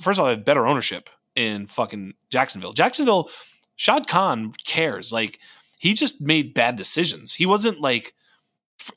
first 0.00 0.18
of 0.18 0.20
all, 0.20 0.26
they 0.26 0.36
have 0.36 0.44
better 0.44 0.66
ownership 0.66 1.10
in 1.34 1.66
fucking 1.66 2.14
Jacksonville. 2.30 2.72
Jacksonville, 2.72 3.28
Shad 3.76 4.06
Khan 4.06 4.52
cares. 4.64 5.12
Like, 5.12 5.38
he 5.78 5.92
just 5.92 6.22
made 6.22 6.54
bad 6.54 6.76
decisions. 6.76 7.34
He 7.34 7.46
wasn't 7.46 7.80
like, 7.80 8.14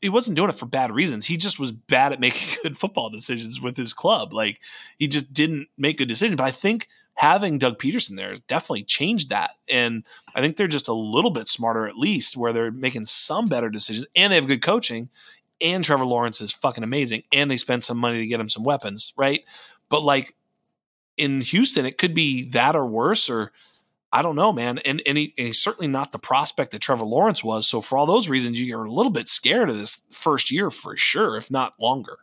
he 0.01 0.09
wasn't 0.09 0.35
doing 0.35 0.49
it 0.49 0.55
for 0.55 0.65
bad 0.65 0.91
reasons. 0.91 1.25
He 1.25 1.37
just 1.37 1.59
was 1.59 1.71
bad 1.71 2.13
at 2.13 2.19
making 2.19 2.57
good 2.63 2.77
football 2.77 3.09
decisions 3.09 3.61
with 3.61 3.77
his 3.77 3.93
club. 3.93 4.33
Like 4.33 4.61
he 4.97 5.07
just 5.07 5.33
didn't 5.33 5.67
make 5.77 5.97
good 5.97 6.07
decisions. 6.07 6.37
But 6.37 6.45
I 6.45 6.51
think 6.51 6.87
having 7.15 7.57
Doug 7.57 7.79
Pederson 7.79 8.15
there 8.15 8.35
definitely 8.47 8.83
changed 8.83 9.29
that. 9.29 9.51
And 9.69 10.03
I 10.35 10.41
think 10.41 10.55
they're 10.55 10.67
just 10.67 10.87
a 10.87 10.93
little 10.93 11.31
bit 11.31 11.47
smarter, 11.47 11.87
at 11.87 11.97
least, 11.97 12.37
where 12.37 12.53
they're 12.53 12.71
making 12.71 13.05
some 13.05 13.45
better 13.45 13.69
decisions 13.69 14.07
and 14.15 14.31
they 14.31 14.35
have 14.35 14.47
good 14.47 14.61
coaching. 14.61 15.09
And 15.59 15.83
Trevor 15.83 16.05
Lawrence 16.05 16.41
is 16.41 16.51
fucking 16.51 16.83
amazing. 16.83 17.23
And 17.31 17.49
they 17.49 17.57
spent 17.57 17.83
some 17.83 17.97
money 17.97 18.19
to 18.19 18.27
get 18.27 18.39
him 18.39 18.49
some 18.49 18.63
weapons, 18.63 19.13
right? 19.17 19.41
But 19.89 20.03
like 20.03 20.35
in 21.17 21.41
Houston, 21.41 21.85
it 21.85 21.97
could 21.97 22.13
be 22.13 22.49
that 22.51 22.75
or 22.75 22.85
worse, 22.85 23.29
or 23.29 23.51
I 24.11 24.21
don't 24.21 24.35
know, 24.35 24.53
man. 24.53 24.79
And, 24.79 25.01
and, 25.05 25.17
he, 25.17 25.33
and, 25.37 25.47
he's 25.47 25.61
certainly 25.61 25.87
not 25.87 26.11
the 26.11 26.19
prospect 26.19 26.71
that 26.71 26.79
Trevor 26.79 27.05
Lawrence 27.05 27.43
was. 27.43 27.67
So 27.67 27.81
for 27.81 27.97
all 27.97 28.05
those 28.05 28.29
reasons, 28.29 28.61
you're 28.61 28.85
a 28.85 28.91
little 28.91 29.11
bit 29.11 29.27
scared 29.27 29.69
of 29.69 29.77
this 29.77 30.05
first 30.11 30.49
year 30.49 30.69
for 30.69 30.95
sure, 30.95 31.35
if 31.35 31.51
not 31.51 31.73
longer. 31.79 32.19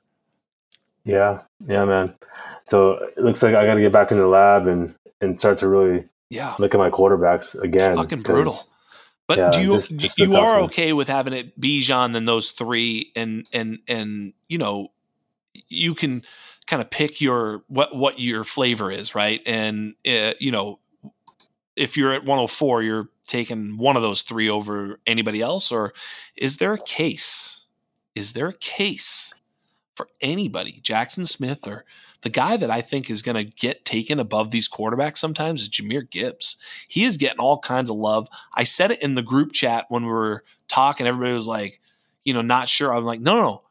Yeah, 1.05 1.43
yeah, 1.67 1.85
man. 1.85 2.15
So 2.65 2.93
it 2.95 3.19
looks 3.19 3.43
like 3.43 3.55
I 3.55 3.67
got 3.67 3.75
to 3.75 3.81
get 3.81 3.93
back 3.93 4.11
in 4.11 4.17
the 4.17 4.27
lab 4.27 4.67
and 4.67 4.95
and 5.21 5.39
start 5.39 5.59
to 5.59 5.69
really 5.69 6.09
yeah 6.31 6.55
look 6.59 6.75
at 6.75 6.79
my 6.79 6.91
quarterbacks 6.91 7.61
again. 7.61 7.93
It's 7.93 8.01
fucking 8.01 8.23
brutal. 8.23 8.55
But 9.27 9.39
yeah, 9.39 9.51
do 9.51 9.61
you 9.63 9.79
you 10.19 10.37
are 10.37 10.61
okay 10.61 10.93
with 10.93 11.09
having 11.09 11.33
it 11.33 11.59
Bijan 11.61 12.13
than 12.13 12.25
those 12.25 12.51
three, 12.51 13.13
and 13.15 13.47
and 13.53 13.81
and 13.87 14.33
you 14.49 14.59
know 14.59 14.89
you 15.69 15.95
can 15.95 16.23
kind 16.67 16.83
of 16.83 16.91
pick 16.91 17.21
your 17.21 17.65
what 17.69 17.95
what 17.95 18.19
your 18.19 18.45
flavor 18.45 18.91
is, 18.91 19.15
right? 19.15 19.43
And 19.47 19.95
uh, 20.07 20.33
you 20.41 20.51
know 20.51 20.79
if 21.77 21.97
you're 21.97 22.13
at 22.13 22.23
104, 22.23 22.83
you're 22.83 23.09
taking 23.27 23.77
one 23.77 23.97
of 23.97 24.03
those 24.03 24.23
three 24.23 24.49
over 24.49 25.01
anybody 25.07 25.41
else? 25.41 25.73
Or 25.73 25.93
is 26.37 26.59
there 26.59 26.73
a 26.73 26.79
case? 26.79 27.67
Is 28.15 28.33
there 28.33 28.49
a 28.49 28.55
case 28.55 29.35
for 29.95 30.09
anybody, 30.21 30.81
Jaxon 30.83 31.27
Smith 31.27 31.67
or 31.67 31.85
the 32.23 32.31
guy 32.31 32.57
that 32.57 32.71
I 32.71 32.81
think 32.81 33.11
is 33.11 33.23
going 33.23 33.37
to 33.37 33.45
get 33.45 33.85
taken 33.85 34.19
above 34.19 34.51
these 34.51 34.69
quarterbacks 34.69 35.19
sometimes 35.19 35.61
is 35.61 35.69
Jahmyr 35.69 36.09
Gibbs. 36.11 36.57
He 36.89 37.05
is 37.05 37.19
getting 37.19 37.39
all 37.39 37.59
kinds 37.59 37.91
of 37.91 37.97
love. 37.97 38.29
I 38.55 38.65
said 38.65 38.91
it 38.91 39.03
in 39.03 39.15
the 39.15 39.23
group 39.23 39.53
chat 39.53 39.85
when 39.91 40.05
we 40.05 40.11
were 40.11 40.43
talking. 40.67 41.07
Everybody 41.07 41.35
was 41.35 41.47
like, 41.47 41.81
you 42.25 42.33
know, 42.33 42.41
not 42.41 42.67
sure. 42.67 42.95
I'm 42.95 43.05
like, 43.05 43.21
no, 43.21 43.35
no, 43.35 43.43
no. 43.43 43.63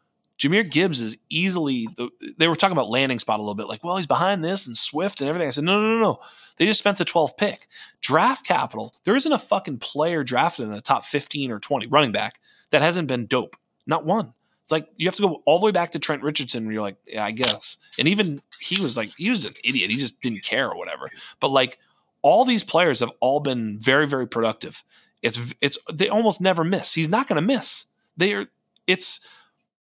Jahmyr 0.44 0.70
Gibbs 0.70 0.99
is 0.99 1.18
easily 1.30 1.88
the, 1.95 2.10
they 2.38 2.49
were 2.49 2.56
talking 2.56 2.76
about 2.76 2.90
landing 2.90 3.20
spot 3.20 3.40
a 3.40 3.41
little 3.41 3.56
bit, 3.56 3.70
like, 3.70 3.84
well, 3.84 3.95
he's 3.95 4.07
behind 4.07 4.44
this 4.44 4.68
and 4.68 4.76
Swift 4.76 5.22
and 5.22 5.30
everything. 5.30 5.48
I 5.48 5.52
said, 5.52 5.64
no, 5.64 5.82
no, 5.82 5.98
no, 5.98 5.99
no. 5.99 6.20
They 6.57 6.65
just 6.65 6.80
spent 6.80 6.98
the 6.98 7.06
12th 7.06 7.38
pick. 7.38 7.68
Draft 8.02 8.45
capital. 8.45 8.94
There 9.06 9.15
isn't 9.15 9.32
a 9.32 9.38
fucking 9.38 9.78
player 9.78 10.24
drafted 10.24 10.65
in 10.65 10.72
the 10.72 10.82
top 10.82 11.06
15 11.06 11.52
or 11.52 11.60
20 11.60 11.88
running 11.88 12.11
back 12.11 12.40
that 12.72 12.82
hasn't 12.82 13.07
been 13.07 13.26
dope. 13.26 13.56
Not 13.88 14.06
one. 14.06 14.34
It's 14.64 14.72
like 14.72 14.88
you 14.98 15.07
have 15.07 15.15
to 15.15 15.22
go 15.22 15.41
all 15.45 15.60
the 15.60 15.65
way 15.65 15.72
back 15.72 15.91
to 15.91 15.99
Trent 15.99 16.24
Richardson 16.24 16.65
where 16.65 16.74
you're 16.74 16.82
like, 16.82 16.98
yeah, 17.07 17.26
I 17.26 17.32
guess. 17.32 17.78
And 17.98 18.07
even 18.07 18.40
he 18.60 18.82
was 18.82 18.98
like, 18.98 19.10
he 19.15 19.30
was 19.30 19.45
an 19.45 19.53
idiot. 19.64 19.90
He 19.90 19.98
just 19.98 20.22
didn't 20.22 20.44
care 20.44 20.70
or 20.70 20.78
whatever. 20.78 21.10
But 21.40 21.52
like 21.52 21.80
all 22.22 22.45
these 22.45 22.64
players 22.64 23.02
have 23.02 23.11
all 23.20 23.40
been 23.40 23.78
very, 23.80 24.07
very 24.07 24.28
productive. 24.28 24.84
It's 25.22 25.53
it's 25.61 25.78
they 25.91 26.10
almost 26.10 26.41
never 26.41 26.64
miss. 26.64 26.94
He's 26.94 27.10
not 27.10 27.28
gonna 27.28 27.41
miss. 27.41 27.88
They 28.15 28.34
are 28.34 28.45
it's 28.88 29.26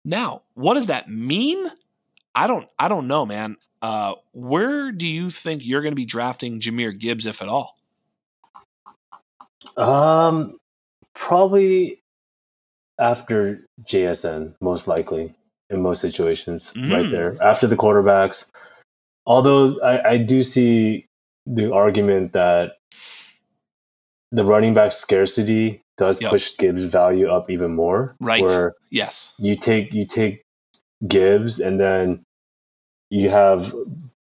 now, 0.03 0.43
what 0.53 0.73
does 0.75 0.87
that 0.87 1.09
mean? 1.09 1.67
I 2.33 2.47
don't 2.47 2.67
I 2.79 2.87
don't 2.87 3.07
know, 3.07 3.25
man. 3.25 3.57
Uh, 3.81 4.13
where 4.31 4.91
do 4.91 5.07
you 5.07 5.29
think 5.29 5.65
you're 5.65 5.81
going 5.81 5.91
to 5.91 5.95
be 5.95 6.05
drafting 6.05 6.59
Jahmyr 6.59 6.97
Gibbs, 6.97 7.25
if 7.25 7.41
at 7.41 7.47
all? 7.47 7.75
Um, 9.77 10.57
probably 11.13 12.01
after 12.99 13.57
JSN, 13.83 14.55
most 14.61 14.87
likely 14.87 15.33
in 15.69 15.81
most 15.81 16.01
situations, 16.01 16.71
mm. 16.73 16.91
right 16.91 17.09
there 17.11 17.35
after 17.41 17.67
the 17.67 17.77
quarterbacks. 17.77 18.49
Although 19.25 19.79
I, 19.83 20.11
I 20.11 20.17
do 20.17 20.41
see 20.41 21.07
the 21.45 21.73
argument 21.73 22.33
that 22.33 22.73
the 24.31 24.45
running 24.45 24.73
back 24.73 24.93
scarcity 24.93 25.81
does 26.01 26.19
yep. 26.19 26.31
push 26.31 26.57
Gibbs' 26.57 26.85
value 26.85 27.29
up 27.29 27.51
even 27.51 27.75
more. 27.75 28.15
Right. 28.19 28.43
Where 28.43 28.73
yes, 28.89 29.35
you 29.37 29.55
take 29.55 29.93
you 29.93 30.07
take 30.07 30.43
Gibbs 31.07 31.59
and 31.59 31.79
then 31.79 32.25
you 33.11 33.29
have 33.29 33.71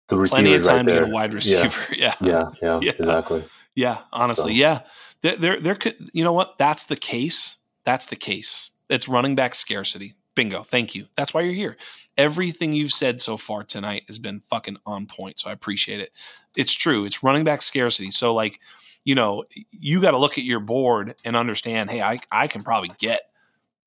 the 0.10 0.18
receiver 0.18 0.44
plenty 0.44 0.56
of 0.56 0.64
time 0.64 0.76
right 0.76 0.86
to 0.86 1.00
get 1.00 1.10
a 1.10 1.12
wide 1.12 1.34
receiver. 1.34 1.82
Yeah, 1.98 2.14
yeah, 2.22 2.50
yeah, 2.62 2.80
yeah 2.84 2.92
exactly. 2.92 3.44
Yeah, 3.76 3.98
honestly, 4.14 4.54
so. 4.54 4.60
yeah. 4.60 4.82
There, 5.22 5.36
there, 5.38 5.60
there 5.60 5.76
could. 5.76 5.96
You 6.14 6.24
know 6.24 6.34
what? 6.34 6.60
That's 6.60 6.84
the 6.84 6.96
case. 6.96 7.58
That's 7.84 8.06
the 8.06 8.16
case. 8.16 8.70
It's 8.88 9.08
running 9.08 9.34
back 9.34 9.56
scarcity. 9.56 10.14
Bingo. 10.36 10.62
Thank 10.62 10.94
you. 10.94 11.08
That's 11.18 11.34
why 11.34 11.42
you're 11.42 11.54
here. 11.54 11.78
Everything 12.16 12.74
you've 12.74 12.92
said 12.92 13.22
so 13.22 13.38
far 13.38 13.64
tonight 13.64 14.04
has 14.06 14.20
been 14.20 14.42
fucking 14.50 14.78
on 14.86 15.08
point. 15.08 15.40
So 15.40 15.50
I 15.50 15.54
appreciate 15.54 16.00
it. 16.00 16.12
It's 16.56 16.74
true. 16.74 17.06
It's 17.06 17.24
running 17.24 17.44
back 17.44 17.64
scarcity. 17.64 18.12
So 18.12 18.36
like, 18.36 18.60
you 19.06 19.16
know, 19.16 19.46
you 19.72 20.02
got 20.02 20.12
to 20.12 20.18
look 20.18 20.38
at 20.38 20.44
your 20.44 20.60
board 20.60 21.16
and 21.24 21.36
understand. 21.36 21.92
Hey, 21.92 22.02
I 22.02 22.20
I 22.32 22.48
can 22.48 22.64
probably 22.64 22.92
get 22.98 23.22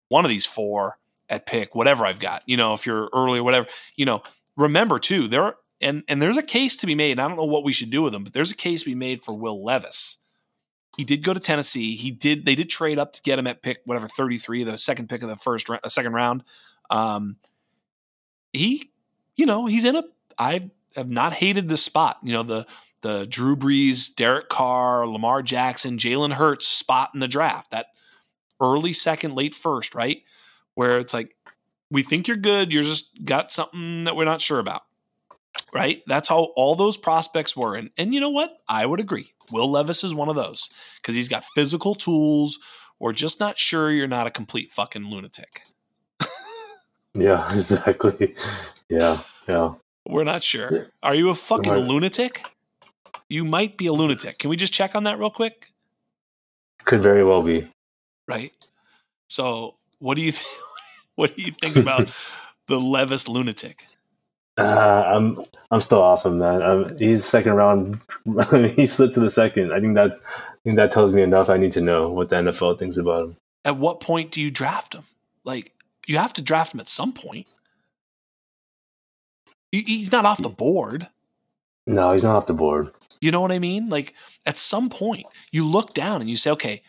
one 0.09 0.25
of 0.25 0.31
these 0.31 0.47
four 0.47 0.99
at 1.29 1.45
pick, 1.45 1.75
whatever 1.75 2.07
I've 2.07 2.21
got. 2.21 2.43
You 2.47 2.57
know, 2.57 2.73
if 2.73 2.87
you're 2.87 3.11
early 3.13 3.41
or 3.41 3.43
whatever. 3.43 3.67
You 3.97 4.07
know, 4.07 4.23
remember 4.57 4.99
too, 4.99 5.29
there 5.29 5.43
are, 5.43 5.57
and 5.81 6.05
and 6.09 6.23
there's 6.23 6.37
a 6.37 6.43
case 6.43 6.77
to 6.79 6.87
be 6.87 6.95
made. 6.95 7.13
And 7.13 7.21
I 7.21 7.29
don't 7.29 7.37
know 7.37 7.45
what 7.45 7.65
we 7.65 7.73
should 7.73 7.91
do 7.91 8.03
with 8.03 8.15
him, 8.15 8.25
but 8.25 8.33
there's 8.33 8.53
a 8.53 8.57
case 8.57 8.85
to 8.85 8.89
be 8.89 8.95
made 8.95 9.23
for 9.23 9.35
Will 9.35 9.63
Levis. 9.63 10.19
He 10.97 11.05
did 11.05 11.23
go 11.23 11.35
to 11.35 11.41
Tennessee. 11.41 11.95
He 11.95 12.11
did. 12.11 12.47
They 12.47 12.55
did 12.55 12.69
trade 12.69 12.99
up 12.99 13.13
to 13.13 13.23
get 13.23 13.39
him 13.39 13.47
at 13.47 13.63
pick 13.63 13.81
whatever 13.85 14.09
33, 14.09 14.65
the 14.65 14.79
second 14.79 15.09
pick 15.09 15.23
of 15.23 15.29
the 15.29 15.37
first 15.37 15.69
uh, 15.69 15.89
second 15.89 16.13
round. 16.13 16.45
Um, 16.91 17.37
he, 18.53 18.91
you 19.37 19.47
know, 19.47 19.67
he's 19.67 19.85
in 19.85 19.97
a. 19.97 20.05
I 20.39 20.71
have 20.97 21.11
not 21.11 21.33
hated 21.33 21.69
this 21.69 21.83
spot. 21.83 22.19
You 22.23 22.33
know 22.33 22.43
the 22.43 22.67
the 23.03 23.27
Drew 23.27 23.57
Brees, 23.57 24.15
Derek 24.15 24.49
Carr, 24.49 25.07
Lamar 25.07 25.43
Jackson, 25.43 25.99
Jalen 25.99 26.33
Hurts 26.33 26.67
spot 26.67 27.11
in 27.15 27.21
the 27.21 27.29
draft. 27.29 27.71
That 27.71 27.87
early 28.61 28.93
second, 28.93 29.35
late 29.35 29.55
first, 29.55 29.95
right? 29.95 30.23
Where 30.75 30.99
it's 30.99 31.15
like 31.15 31.35
we 31.91 32.03
think 32.03 32.29
you're 32.29 32.37
good. 32.37 32.73
You're 32.73 32.83
just 32.83 33.25
got 33.25 33.53
something 33.53 34.05
that 34.05 34.17
we're 34.17 34.25
not 34.25 34.41
sure 34.41 34.59
about. 34.59 34.83
Right? 35.75 36.03
That's 36.07 36.29
how 36.29 36.53
all 36.57 36.75
those 36.75 36.97
prospects 36.97 37.57
were. 37.57 37.75
And, 37.75 37.91
and 37.99 38.15
you 38.15 38.21
know 38.21 38.31
what? 38.31 38.59
I 38.69 38.87
would 38.87 39.01
agree. 39.01 39.33
Will 39.51 39.71
Levis 39.71 40.05
is 40.05 40.15
one 40.15 40.29
of 40.29 40.37
those 40.37 40.71
because 40.97 41.15
he's 41.15 41.29
got 41.29 41.45
physical 41.55 41.95
tools. 41.95 42.59
We're 42.99 43.13
just 43.13 43.41
not 43.41 43.59
sure 43.59 43.91
you're 43.91 44.09
not 44.09 44.27
a 44.27 44.31
complete 44.31 44.71
fucking 44.71 45.05
lunatic. 45.07 45.63
yeah, 47.15 47.53
exactly. 47.53 48.35
Yeah, 48.89 49.21
yeah. 49.49 49.75
We're 50.07 50.25
not 50.25 50.43
sure. 50.43 50.89
Are 51.03 51.15
you 51.15 51.29
a 51.31 51.35
fucking 51.35 51.73
lunatic? 51.73 52.43
You 53.29 53.45
might 53.45 53.77
be 53.77 53.87
a 53.87 53.93
lunatic. 53.93 54.39
Can 54.39 54.51
we 54.51 54.57
just 54.57 54.73
check 54.73 54.95
on 54.95 55.05
that 55.05 55.19
real 55.19 55.31
quick? 55.31 55.73
Could 56.85 57.03
very 57.03 57.25
well 57.25 57.43
be. 57.43 57.67
Right. 58.27 58.53
So 59.29 59.77
what 59.99 60.17
do 60.17 60.23
you 60.23 60.33
th- 60.33 60.61
what 61.17 61.35
do 61.35 61.43
you 61.43 61.53
think 61.53 61.77
about 61.77 62.11
the 62.67 62.81
Levis 62.81 63.29
lunatic? 63.29 63.87
Uh, 64.57 65.05
I'm 65.07 65.45
I'm 65.71 65.81
still 65.81 66.03
off 66.03 66.27
him, 66.27 66.39
man. 66.39 66.63
Um, 66.63 66.99
he's 66.99 67.25
second 67.25 67.55
round. 67.55 68.01
he 68.51 68.87
slipped 68.87 69.15
to 69.15 69.21
the 69.21 69.31
second. 69.31 69.73
I 69.73 69.81
think 69.81 69.95
that 69.95 70.13
I 70.13 70.57
think 70.65 70.77
that 70.77 70.91
tells 70.91 71.13
me 71.13 71.23
enough. 71.23 71.49
I 71.49 71.59
need 71.59 71.73
to 71.73 71.81
know 71.81 72.09
what 72.09 72.31
the 72.31 72.37
NFL 72.37 72.79
thinks 72.79 72.97
about 72.97 73.25
him. 73.25 73.37
At 73.65 73.77
what 73.77 74.01
point 74.01 74.33
do 74.33 74.41
you 74.41 74.51
draft 74.51 74.95
him? 74.95 75.05
Like 75.45 75.73
you 76.07 76.17
have 76.17 76.33
to 76.35 76.43
draft 76.43 76.75
him 76.75 76.81
at 76.81 76.89
some 76.89 77.13
point. 77.13 77.55
He, 79.71 79.83
he's 79.83 80.11
not 80.11 80.25
off 80.25 80.43
the 80.43 80.49
board. 80.49 81.09
No, 81.87 82.11
he's 82.13 82.25
not 82.25 82.37
off 82.37 82.47
the 82.47 82.55
board. 82.55 82.91
You 83.21 83.31
know 83.31 83.41
what 83.41 83.53
I 83.53 83.59
mean? 83.59 83.89
Like 83.89 84.15
at 84.47 84.57
some 84.57 84.89
point, 84.89 85.27
you 85.53 85.65
look 85.65 85.95
down 85.95 86.21
and 86.21 86.31
you 86.31 86.37
say, 86.37 86.51
okay, 86.53 86.83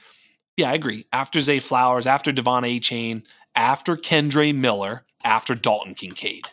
yeah, 0.58 0.72
I 0.72 0.74
agree. 0.74 1.06
After 1.14 1.40
Zay 1.40 1.60
Flowers, 1.60 2.06
after 2.06 2.32
De'Von 2.32 2.64
Achane, 2.64 3.24
after 3.56 3.96
Kendre 3.96 4.58
Miller, 4.58 5.06
after 5.24 5.56
Dalton 5.56 5.94
Kincaid. 5.94 6.46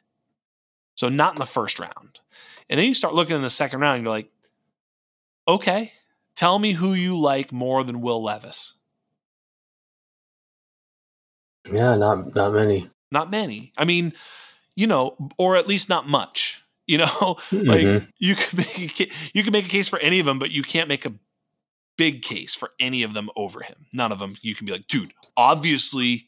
So 0.97 1.09
not 1.09 1.35
in 1.35 1.39
the 1.39 1.47
first 1.47 1.79
round. 1.79 2.21
And 2.69 2.79
then 2.79 2.87
you 2.87 2.95
start 2.95 3.15
looking 3.15 3.37
in 3.37 3.43
the 3.43 3.51
second 3.51 3.81
round 3.81 3.97
and 3.97 4.05
you're 4.05 4.15
like, 4.15 4.31
okay, 5.47 5.93
tell 6.35 6.59
me 6.59 6.73
who 6.73 6.95
you 6.95 7.19
like 7.19 7.53
more 7.53 7.85
than 7.85 8.01
Will 8.01 8.23
Levis. 8.23 8.75
Yeah, 11.73 11.97
not 11.97 12.35
not 12.35 12.53
many. 12.53 12.91
Not 13.11 13.31
many. 13.31 13.73
I 13.77 13.85
mean, 13.85 14.13
you 14.77 14.87
know, 14.87 15.17
or 15.39 15.57
at 15.57 15.67
least 15.67 15.89
not 15.89 16.09
much. 16.09 16.63
You 16.87 16.99
know, 16.99 17.07
Mm-hmm. 17.51 17.67
like 17.69 18.09
you 18.19 18.35
could 18.37 18.59
make 18.59 19.01
a, 19.01 19.09
you 19.35 19.43
can 19.43 19.53
make 19.53 19.67
a 19.67 19.69
case 19.69 19.89
for 19.89 19.99
any 19.99 20.21
of 20.21 20.27
them, 20.27 20.39
but 20.39 20.51
you 20.51 20.63
can't 20.63 20.89
make 20.89 21.05
a 21.05 21.13
big 21.97 22.23
case 22.23 22.55
for 22.55 22.71
any 22.79 23.03
of 23.03 23.15
them 23.15 23.29
over 23.37 23.61
him. 23.63 23.87
None 23.93 24.13
of 24.13 24.19
them. 24.19 24.37
You 24.43 24.55
can 24.55 24.67
be 24.67 24.73
like, 24.73 24.87
dude, 24.87 25.13
obviously, 25.37 26.27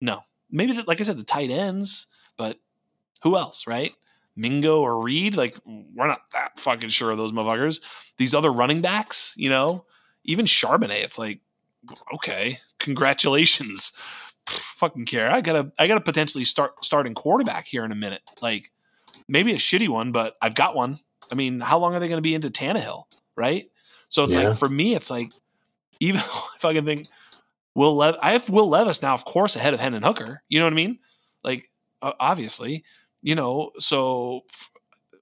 no. 0.00 0.20
Maybe 0.50 0.72
the, 0.72 0.84
like 0.86 1.00
I 1.00 1.04
said, 1.04 1.18
the 1.18 1.24
tight 1.24 1.50
ends, 1.50 2.06
but 2.36 2.58
who 3.22 3.36
else, 3.36 3.66
right? 3.66 3.92
Mingo 4.36 4.80
or 4.80 5.02
Reed? 5.02 5.36
Like 5.36 5.54
we're 5.64 6.06
not 6.06 6.22
that 6.32 6.58
fucking 6.58 6.88
sure 6.90 7.10
of 7.10 7.18
those 7.18 7.32
motherfuckers. 7.32 7.80
These 8.18 8.34
other 8.34 8.50
running 8.52 8.80
backs, 8.80 9.34
you 9.36 9.50
know, 9.50 9.84
even 10.24 10.46
Charbonnet. 10.46 11.02
It's 11.04 11.18
like, 11.18 11.40
okay, 12.14 12.58
congratulations. 12.78 13.92
Fucking 14.46 15.06
care. 15.06 15.30
I 15.30 15.40
gotta, 15.40 15.72
I 15.78 15.86
gotta 15.86 16.00
potentially 16.00 16.44
start 16.44 16.84
starting 16.84 17.14
quarterback 17.14 17.66
here 17.66 17.84
in 17.84 17.92
a 17.92 17.96
minute. 17.96 18.22
Like 18.42 18.70
maybe 19.28 19.52
a 19.52 19.56
shitty 19.56 19.88
one, 19.88 20.12
but 20.12 20.36
I've 20.40 20.54
got 20.54 20.74
one. 20.76 20.98
I 21.30 21.34
mean, 21.34 21.60
how 21.60 21.78
long 21.78 21.94
are 21.94 22.00
they 22.00 22.08
going 22.08 22.18
to 22.18 22.22
be 22.22 22.34
into 22.34 22.50
Tannehill, 22.50 23.04
right? 23.36 23.66
So 24.08 24.24
it's 24.24 24.34
Yeah. 24.34 24.48
like 24.48 24.56
for 24.58 24.68
me, 24.68 24.94
it's 24.94 25.10
like 25.10 25.30
even 26.00 26.20
if 26.56 26.64
I 26.64 26.72
can 26.74 26.84
think 26.84 27.08
Will 27.74 27.94
Lev, 27.96 28.16
I 28.22 28.32
have 28.32 28.48
Will 28.48 28.68
Levis 28.68 29.02
now, 29.02 29.14
of 29.14 29.24
course, 29.24 29.56
ahead 29.56 29.74
of 29.74 29.80
Hendon 29.80 30.02
Hooker. 30.02 30.42
You 30.48 30.58
know 30.58 30.66
what 30.66 30.72
I 30.72 30.76
mean? 30.76 30.98
Like 31.44 31.68
uh, 32.02 32.12
obviously, 32.20 32.84
you 33.22 33.34
know. 33.34 33.70
So 33.78 34.42
f- 34.50 34.70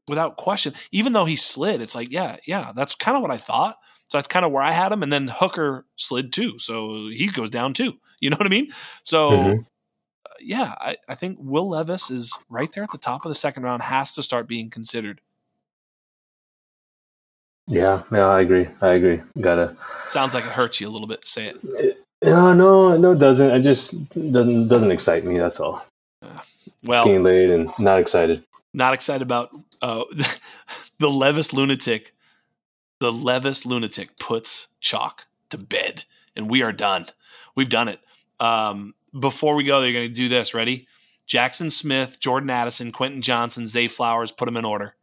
without 0.08 0.36
question, 0.36 0.72
even 0.92 1.12
though 1.12 1.24
he 1.24 1.36
slid, 1.36 1.80
it's 1.80 1.94
like 1.94 2.12
yeah, 2.12 2.36
yeah, 2.46 2.72
that's 2.74 2.94
kind 2.94 3.16
of 3.16 3.22
what 3.22 3.30
I 3.32 3.36
thought. 3.38 3.76
So 4.08 4.18
that's 4.18 4.28
kind 4.28 4.44
of 4.44 4.52
where 4.52 4.62
I 4.62 4.70
had 4.70 4.92
him, 4.92 5.02
and 5.02 5.12
then 5.12 5.28
Hooker 5.28 5.86
slid 5.96 6.32
too, 6.32 6.58
so 6.58 7.08
he 7.08 7.26
goes 7.26 7.50
down 7.50 7.72
too. 7.72 7.94
You 8.20 8.30
know 8.30 8.36
what 8.36 8.46
I 8.46 8.50
mean? 8.50 8.68
So 9.02 9.30
Mhm. 9.30 9.66
Yeah, 10.40 10.74
I, 10.80 10.96
I 11.08 11.14
think 11.14 11.38
Will 11.40 11.68
Levis 11.68 12.10
is 12.10 12.38
right 12.48 12.70
there 12.72 12.82
at 12.84 12.90
the 12.92 12.98
top 12.98 13.24
of 13.24 13.28
the 13.28 13.34
second 13.34 13.62
round, 13.62 13.82
has 13.82 14.14
to 14.14 14.22
start 14.22 14.48
being 14.48 14.70
considered. 14.70 15.20
Yeah, 17.66 18.02
yeah, 18.12 18.26
I 18.26 18.40
agree. 18.42 18.68
I 18.82 18.92
agree. 18.92 19.20
Gotta. 19.40 19.76
Sounds 20.08 20.34
like 20.34 20.44
it 20.44 20.50
hurts 20.50 20.80
you 20.80 20.88
a 20.88 20.90
little 20.92 21.06
bit 21.08 21.22
to 21.22 21.28
say 21.28 21.46
it. 21.48 21.98
No, 22.22 22.52
no, 22.52 22.96
no, 22.96 23.12
it 23.12 23.18
doesn't. 23.18 23.50
It 23.56 23.60
just 23.62 24.12
doesn't 24.32 24.68
doesn't 24.68 24.90
excite 24.90 25.24
me. 25.24 25.38
That's 25.38 25.60
all. 25.60 25.84
it's 26.22 26.32
Well, 26.82 27.04
getting 27.04 27.22
late 27.22 27.50
and 27.50 27.70
not 27.78 27.98
excited. 27.98 28.44
not 28.74 28.92
excited 28.92 29.22
about 29.22 29.50
uh, 29.80 30.04
the 30.98 31.08
Levis 31.10 31.52
lunatic. 31.52 32.14
The 33.00 33.10
Levis 33.12 33.64
lunatic 33.66 34.18
puts 34.18 34.68
chalk 34.80 35.26
to 35.50 35.58
bed, 35.58 36.04
and 36.36 36.50
we 36.50 36.62
are 36.62 36.72
done. 36.72 37.06
We've 37.54 37.68
done 37.68 37.88
it. 37.88 38.00
Um, 38.40 38.94
before 39.18 39.54
we 39.54 39.64
go, 39.64 39.80
they're 39.80 39.92
going 39.92 40.08
to 40.08 40.14
do 40.14 40.28
this. 40.28 40.54
Ready? 40.54 40.86
Jaxon 41.28 41.70
Smith, 41.72 42.20
Jordan 42.20 42.50
Addison, 42.50 42.92
Quentin 42.92 43.22
Johnston, 43.22 43.66
Zay 43.66 43.88
Flowers. 43.88 44.30
Put 44.30 44.44
them 44.46 44.56
in 44.56 44.64
order. 44.64 44.94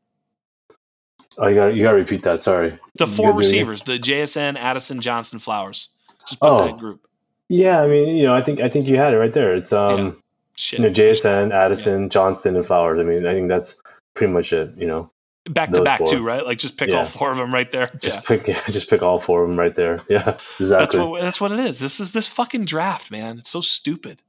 Oh, 1.37 1.47
you 1.47 1.55
got 1.55 1.73
you 1.75 1.81
got 1.83 1.91
to 1.91 1.97
repeat 1.97 2.23
that. 2.23 2.41
Sorry. 2.41 2.77
The 2.95 3.07
four 3.07 3.31
gotta 3.31 3.41
do 3.43 3.47
it 3.47 3.49
again? 3.51 3.67
receivers: 3.67 3.83
the 3.83 3.97
JSN, 3.97 4.57
Addison, 4.57 4.99
Johnston, 5.01 5.39
Flowers. 5.39 5.89
Just 6.27 6.39
put 6.39 6.49
Oh. 6.49 6.65
that 6.67 6.77
group. 6.77 7.07
Yeah, 7.49 7.81
I 7.81 7.87
mean, 7.87 8.15
you 8.15 8.23
know, 8.23 8.33
I 8.35 8.41
think 8.41 8.59
I 8.61 8.69
think 8.69 8.85
you 8.87 8.97
had 8.97 9.13
it 9.13 9.17
right 9.17 9.33
there. 9.33 9.55
It's 9.55 9.73
um, 9.73 9.97
Yeah. 9.99 10.11
Shit. 10.57 10.79
you 10.79 10.85
know, 10.85 10.91
JSN, 10.91 11.51
Addison, 11.53 12.09
Johnston, 12.09 12.55
and 12.55 12.65
Flowers. 12.65 12.99
I 12.99 13.03
mean, 13.03 13.25
I 13.25 13.33
think 13.33 13.47
that's 13.49 13.81
pretty 14.13 14.31
much 14.33 14.53
it. 14.53 14.71
You 14.77 14.85
know, 14.87 15.11
back 15.49 15.71
to 15.71 15.83
back 15.83 15.99
four. 15.99 16.07
too, 16.07 16.23
right? 16.23 16.45
Like 16.45 16.57
just 16.59 16.77
pick 16.77 16.89
Yeah. 16.89 16.97
all 16.99 17.05
four 17.05 17.31
of 17.31 17.37
them 17.37 17.53
right 17.53 17.71
there. 17.71 17.89
just 18.01 18.29
yeah. 18.29 18.37
pick 18.37 18.45
just 18.67 18.89
pick 18.89 19.01
all 19.01 19.19
four 19.19 19.43
of 19.43 19.49
them 19.49 19.57
right 19.59 19.75
there. 19.75 19.99
Yeah, 20.09 20.37
That's 20.59 20.95
what 20.95 21.21
that's 21.21 21.41
what 21.41 21.51
it 21.51 21.59
is. 21.59 21.79
This 21.79 21.99
is 21.99 22.11
this 22.11 22.27
fucking 22.27 22.65
draft, 22.65 23.11
man. 23.11 23.39
It's 23.39 23.49
so 23.49 23.61
stupid. 23.61 24.21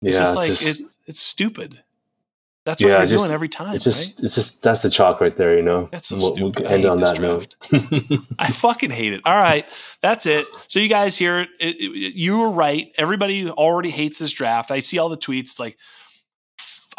yeah, 0.00 0.10
It's 0.10 0.18
just 0.18 0.36
like 0.36 0.46
just, 0.46 0.80
it, 0.80 0.86
it's 1.06 1.20
stupid. 1.20 1.82
That's 2.66 2.82
what 2.82 2.88
Yeah, 2.88 2.96
you're 2.98 3.06
just- 3.06 3.24
doing 3.24 3.34
every 3.34 3.48
time, 3.48 3.74
it's 3.74 3.84
just 3.84 4.00
right? 4.18 4.24
it's 4.24 4.34
just 4.34 4.62
that's 4.62 4.82
the 4.82 4.90
chalk 4.90 5.20
right 5.22 5.34
there. 5.34 5.56
You 5.56 5.62
know, 5.62 5.88
That's 5.90 6.08
so 6.08 6.16
We'll- 6.18 6.34
stupid. 6.34 6.62
We'll 6.64 6.70
I 6.70 6.74
end 6.74 6.84
on 6.84 6.98
that 6.98 7.18
note. 7.18 7.56
I 8.38 8.48
fucking 8.50 8.90
hate 8.90 9.14
it. 9.14 9.22
All 9.24 9.34
right, 9.40 9.66
that's 10.02 10.26
it. 10.26 10.46
So 10.68 10.78
you 10.78 10.88
guys 10.88 11.16
hear 11.16 11.40
it, 11.40 11.48
it- 11.58 11.76
it- 11.80 12.14
you 12.14 12.38
were 12.38 12.50
right. 12.50 12.92
Everybody 12.98 13.48
already 13.50 13.90
hates 13.90 14.18
this 14.18 14.30
draft. 14.30 14.70
I 14.70 14.80
see 14.80 14.98
all 14.98 15.08
the 15.08 15.16
tweets 15.16 15.58
like 15.58 15.78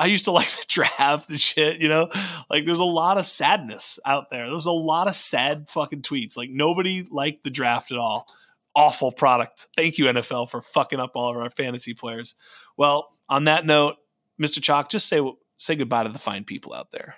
I 0.02 0.08
used 0.08 0.26
to 0.26 0.32
like 0.40 0.48
the 0.48 0.66
draft 0.68 1.30
and 1.30 1.40
shit, 1.40 1.80
you 1.80 1.88
know? 1.88 2.10
Like 2.50 2.66
there's 2.66 2.80
a 2.80 2.84
lot 2.84 3.18
of 3.18 3.26
sadness 3.26 4.00
out 4.06 4.30
there. 4.32 4.50
There's 4.50 4.66
a 4.66 4.72
lot 4.72 5.08
of 5.08 5.16
sad 5.16 5.70
fucking 5.70 6.02
tweets. 6.02 6.36
Like 6.36 6.50
nobody 6.50 7.08
liked 7.10 7.44
the 7.44 7.52
draft 7.52 7.92
at 7.92 7.98
all. 7.98 8.28
Awful 8.76 9.12
product. 9.12 9.68
Thank 9.76 9.98
you 9.98 10.06
NFL 10.06 10.50
for 10.50 10.62
fucking 10.62 11.00
up 11.00 11.12
all 11.16 11.30
of 11.30 11.38
our 11.38 11.50
fantasy 11.50 11.94
players. 11.94 12.36
Well, 12.78 13.10
on 13.30 13.44
that 13.44 13.66
note, 13.66 13.98
Mr. 14.42 14.62
Chalk, 14.62 14.90
just 14.90 15.08
say 15.08 15.22
say 15.58 15.76
goodbye 15.76 16.04
to 16.04 16.10
the 16.10 16.18
fine 16.18 16.46
people 16.46 16.74
out 16.74 16.90
there. 16.92 17.16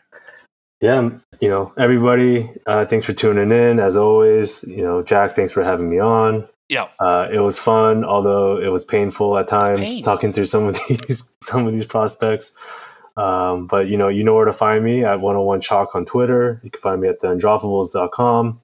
yeah, 0.81 1.10
you 1.39 1.47
know, 1.47 1.72
everybody, 1.77 2.49
uh, 2.65 2.85
thanks 2.85 3.05
for 3.05 3.14
tuning 3.14 3.51
in. 3.51 3.80
As 3.80 3.95
always, 3.95 4.64
you 4.64 4.84
know, 4.84 5.01
Jax, 5.01 5.35
thanks 5.35 5.53
for 5.53 5.64
having 5.64 5.89
me 5.89 5.99
on. 5.99 6.49
Yeah. 6.69 6.88
Uh, 6.99 7.27
it 7.31 7.40
was 7.40 7.60
fun, 7.60 8.03
although 8.06 8.60
it 8.60 8.69
was 8.69 8.85
painful 8.85 9.38
at 9.38 9.48
times 9.48 9.80
Pain. 9.80 10.03
talking 10.03 10.34
through 10.34 10.45
some 10.45 10.65
of 10.65 10.80
these 10.88 11.38
some 11.44 11.68
of 11.68 11.73
these 11.73 11.85
prospects. 11.85 12.56
Um, 13.15 13.68
but 13.68 13.88
you 13.88 13.98
know, 13.98 14.07
you 14.07 14.23
know 14.23 14.34
where 14.34 14.45
to 14.45 14.53
find 14.53 14.84
me 14.84 15.03
at 15.03 15.22
101 15.22 15.61
Chalk 15.61 15.95
on 15.95 16.06
Twitter. 16.06 16.60
You 16.64 16.72
can 16.72 16.81
find 16.81 17.02
me 17.02 17.07
at 17.07 17.22
theundroppables.com. 17.22 18.61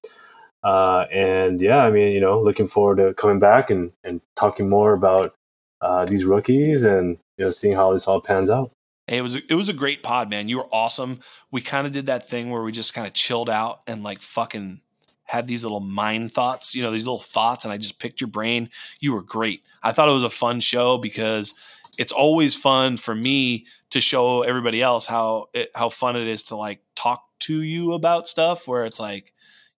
Uh, 0.64 1.06
and 1.12 1.62
yeah, 1.62 1.86
I 1.86 1.92
mean, 1.92 2.12
you 2.12 2.20
know, 2.20 2.42
looking 2.42 2.68
forward 2.68 2.98
to 2.98 3.14
coming 3.14 3.40
back 3.40 3.70
and, 3.70 3.92
and 4.04 4.22
talking 4.36 4.68
more 4.68 4.94
about 4.94 5.36
uh, 5.82 6.06
these 6.06 6.26
rookies 6.26 6.84
and 6.84 7.18
you 7.38 7.46
know 7.46 7.50
seeing 7.50 7.76
how 7.76 7.94
this 7.94 8.08
all 8.08 8.22
pans 8.22 8.50
out. 8.50 8.72
Hey, 9.08 9.18
it 9.18 9.22
was 9.22 9.36
a, 9.36 9.42
it 9.50 9.56
was 9.56 9.70
a 9.70 9.74
great 9.74 10.04
pod, 10.04 10.30
man. 10.30 10.50
You 10.50 10.58
were 10.58 10.68
awesome. 10.72 11.20
We 11.52 11.62
kind 11.62 11.88
of 11.88 11.94
did 11.94 12.06
that 12.08 12.28
thing 12.28 12.50
where 12.50 12.62
we 12.62 12.72
just 12.72 12.94
kind 12.94 13.08
of 13.08 13.14
chilled 13.14 13.50
out 13.50 13.82
and 13.88 14.04
like 14.04 14.22
fucking 14.22 14.82
had 15.30 15.48
these 15.48 15.64
little 15.64 15.80
mind 15.80 16.32
thoughts, 16.32 16.74
you 16.74 16.82
know, 16.82 16.90
these 16.90 17.06
little 17.06 17.20
thoughts, 17.20 17.64
and 17.64 17.72
I 17.72 17.78
just 17.78 18.00
picked 18.00 18.20
your 18.20 18.30
brain. 18.30 18.70
You 19.00 19.14
were 19.14 19.22
great. 19.22 19.64
I 19.84 19.92
thought 19.92 20.10
it 20.10 20.14
was 20.14 20.24
a 20.24 20.30
fun 20.30 20.60
show 20.60 20.98
because 20.98 21.54
it's 22.00 22.12
always 22.12 22.56
fun 22.56 22.98
for 22.98 23.14
me 23.14 23.68
to 23.92 24.02
show 24.02 24.42
everybody 24.42 24.82
else 24.82 25.06
how 25.06 25.46
it, 25.54 25.70
how 25.76 25.90
fun 25.90 26.16
it 26.16 26.28
is 26.28 26.42
to 26.44 26.56
like 26.56 26.82
talk 26.96 27.24
to 27.42 27.62
you 27.62 27.94
about 27.94 28.28
stuff 28.28 28.68
where 28.68 28.86
it's 28.86 29.00
like 29.00 29.32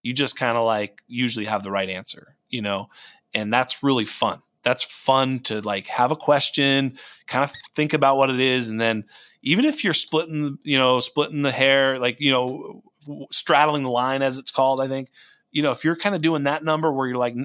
you 0.03 0.13
just 0.13 0.39
kind 0.39 0.57
of 0.57 0.65
like 0.65 1.01
usually 1.07 1.45
have 1.45 1.63
the 1.63 1.71
right 1.71 1.89
answer, 1.89 2.37
you 2.47 2.61
know, 2.61 2.87
and 3.33 3.51
that's 3.51 3.83
really 3.83 4.05
fun. 4.05 4.41
That's 4.63 4.83
fun 4.83 5.39
to 5.41 5.59
like 5.59 5.87
have 5.87 6.11
a 6.11 6.15
question, 6.15 6.93
kind 7.27 7.43
of 7.43 7.51
think 7.75 7.93
about 7.93 8.15
what 8.15 8.29
it 8.29 8.39
is, 8.39 8.69
and 8.69 8.79
then 8.79 9.03
even 9.41 9.65
if 9.65 9.83
you're 9.83 9.93
splitting, 9.93 10.59
you 10.63 10.77
know, 10.77 11.01
splitting 11.01 11.41
the 11.41 11.51
hair, 11.51 11.99
like 11.99 12.21
you 12.21 12.31
know, 12.31 12.83
straddling 13.31 13.83
the 13.83 13.89
line 13.89 14.21
as 14.21 14.37
it's 14.37 14.51
called, 14.51 14.79
I 14.79 14.87
think, 14.87 15.09
you 15.51 15.61
know, 15.61 15.71
if 15.71 15.83
you're 15.83 15.95
kind 15.95 16.15
of 16.15 16.21
doing 16.21 16.43
that 16.43 16.63
number 16.63 16.91
where 16.91 17.07
you're 17.07 17.17
like, 17.17 17.35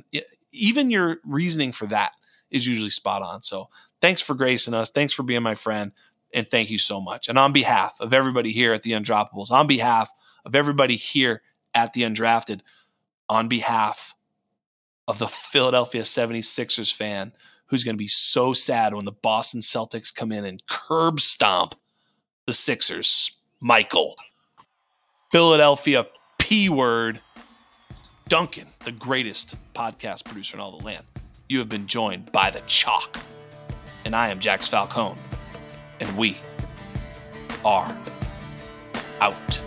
even 0.52 0.90
your 0.90 1.18
reasoning 1.24 1.72
for 1.72 1.86
that 1.86 2.12
is 2.50 2.66
usually 2.66 2.90
spot 2.90 3.22
on. 3.22 3.42
So 3.42 3.68
thanks 4.00 4.22
for 4.22 4.34
gracing 4.34 4.74
us. 4.74 4.90
Thanks 4.90 5.12
for 5.12 5.22
being 5.22 5.42
my 5.42 5.54
friend. 5.54 5.92
And 6.32 6.48
thank 6.48 6.70
you 6.70 6.78
so 6.78 7.00
much. 7.00 7.28
And 7.28 7.38
on 7.38 7.52
behalf 7.52 7.96
of 8.00 8.12
everybody 8.12 8.52
here 8.52 8.72
at 8.72 8.82
the 8.82 8.92
Undroppables, 8.92 9.50
on 9.50 9.66
behalf 9.66 10.10
of 10.44 10.54
everybody 10.54 10.96
here 10.96 11.42
at 11.74 11.92
the 11.92 12.02
Undrafted, 12.02 12.60
on 13.28 13.48
behalf 13.48 14.14
of 15.08 15.18
the 15.18 15.28
Philadelphia 15.28 16.02
76ers 16.02 16.92
fan 16.92 17.32
who's 17.66 17.84
going 17.84 17.94
to 17.94 17.98
be 17.98 18.08
so 18.08 18.52
sad 18.52 18.94
when 18.94 19.04
the 19.04 19.12
Boston 19.12 19.60
Celtics 19.60 20.14
come 20.14 20.30
in 20.30 20.44
and 20.44 20.64
curb 20.66 21.20
stomp 21.20 21.72
the 22.46 22.52
Sixers, 22.52 23.32
Michael. 23.60 24.14
Philadelphia 25.32 26.06
P 26.38 26.68
word. 26.68 27.20
Duncan, 28.28 28.66
the 28.84 28.90
greatest 28.90 29.54
podcast 29.72 30.24
producer 30.24 30.56
in 30.56 30.60
all 30.60 30.76
the 30.76 30.84
land. 30.84 31.04
You 31.48 31.60
have 31.60 31.68
been 31.68 31.86
joined 31.86 32.32
by 32.32 32.50
the 32.50 32.58
chalk. 32.66 33.18
And 34.04 34.16
I 34.16 34.30
am 34.30 34.40
Jax 34.40 34.66
Falcone. 34.66 35.16
And 36.00 36.16
we 36.18 36.36
are 37.64 37.96
out. 39.20 39.60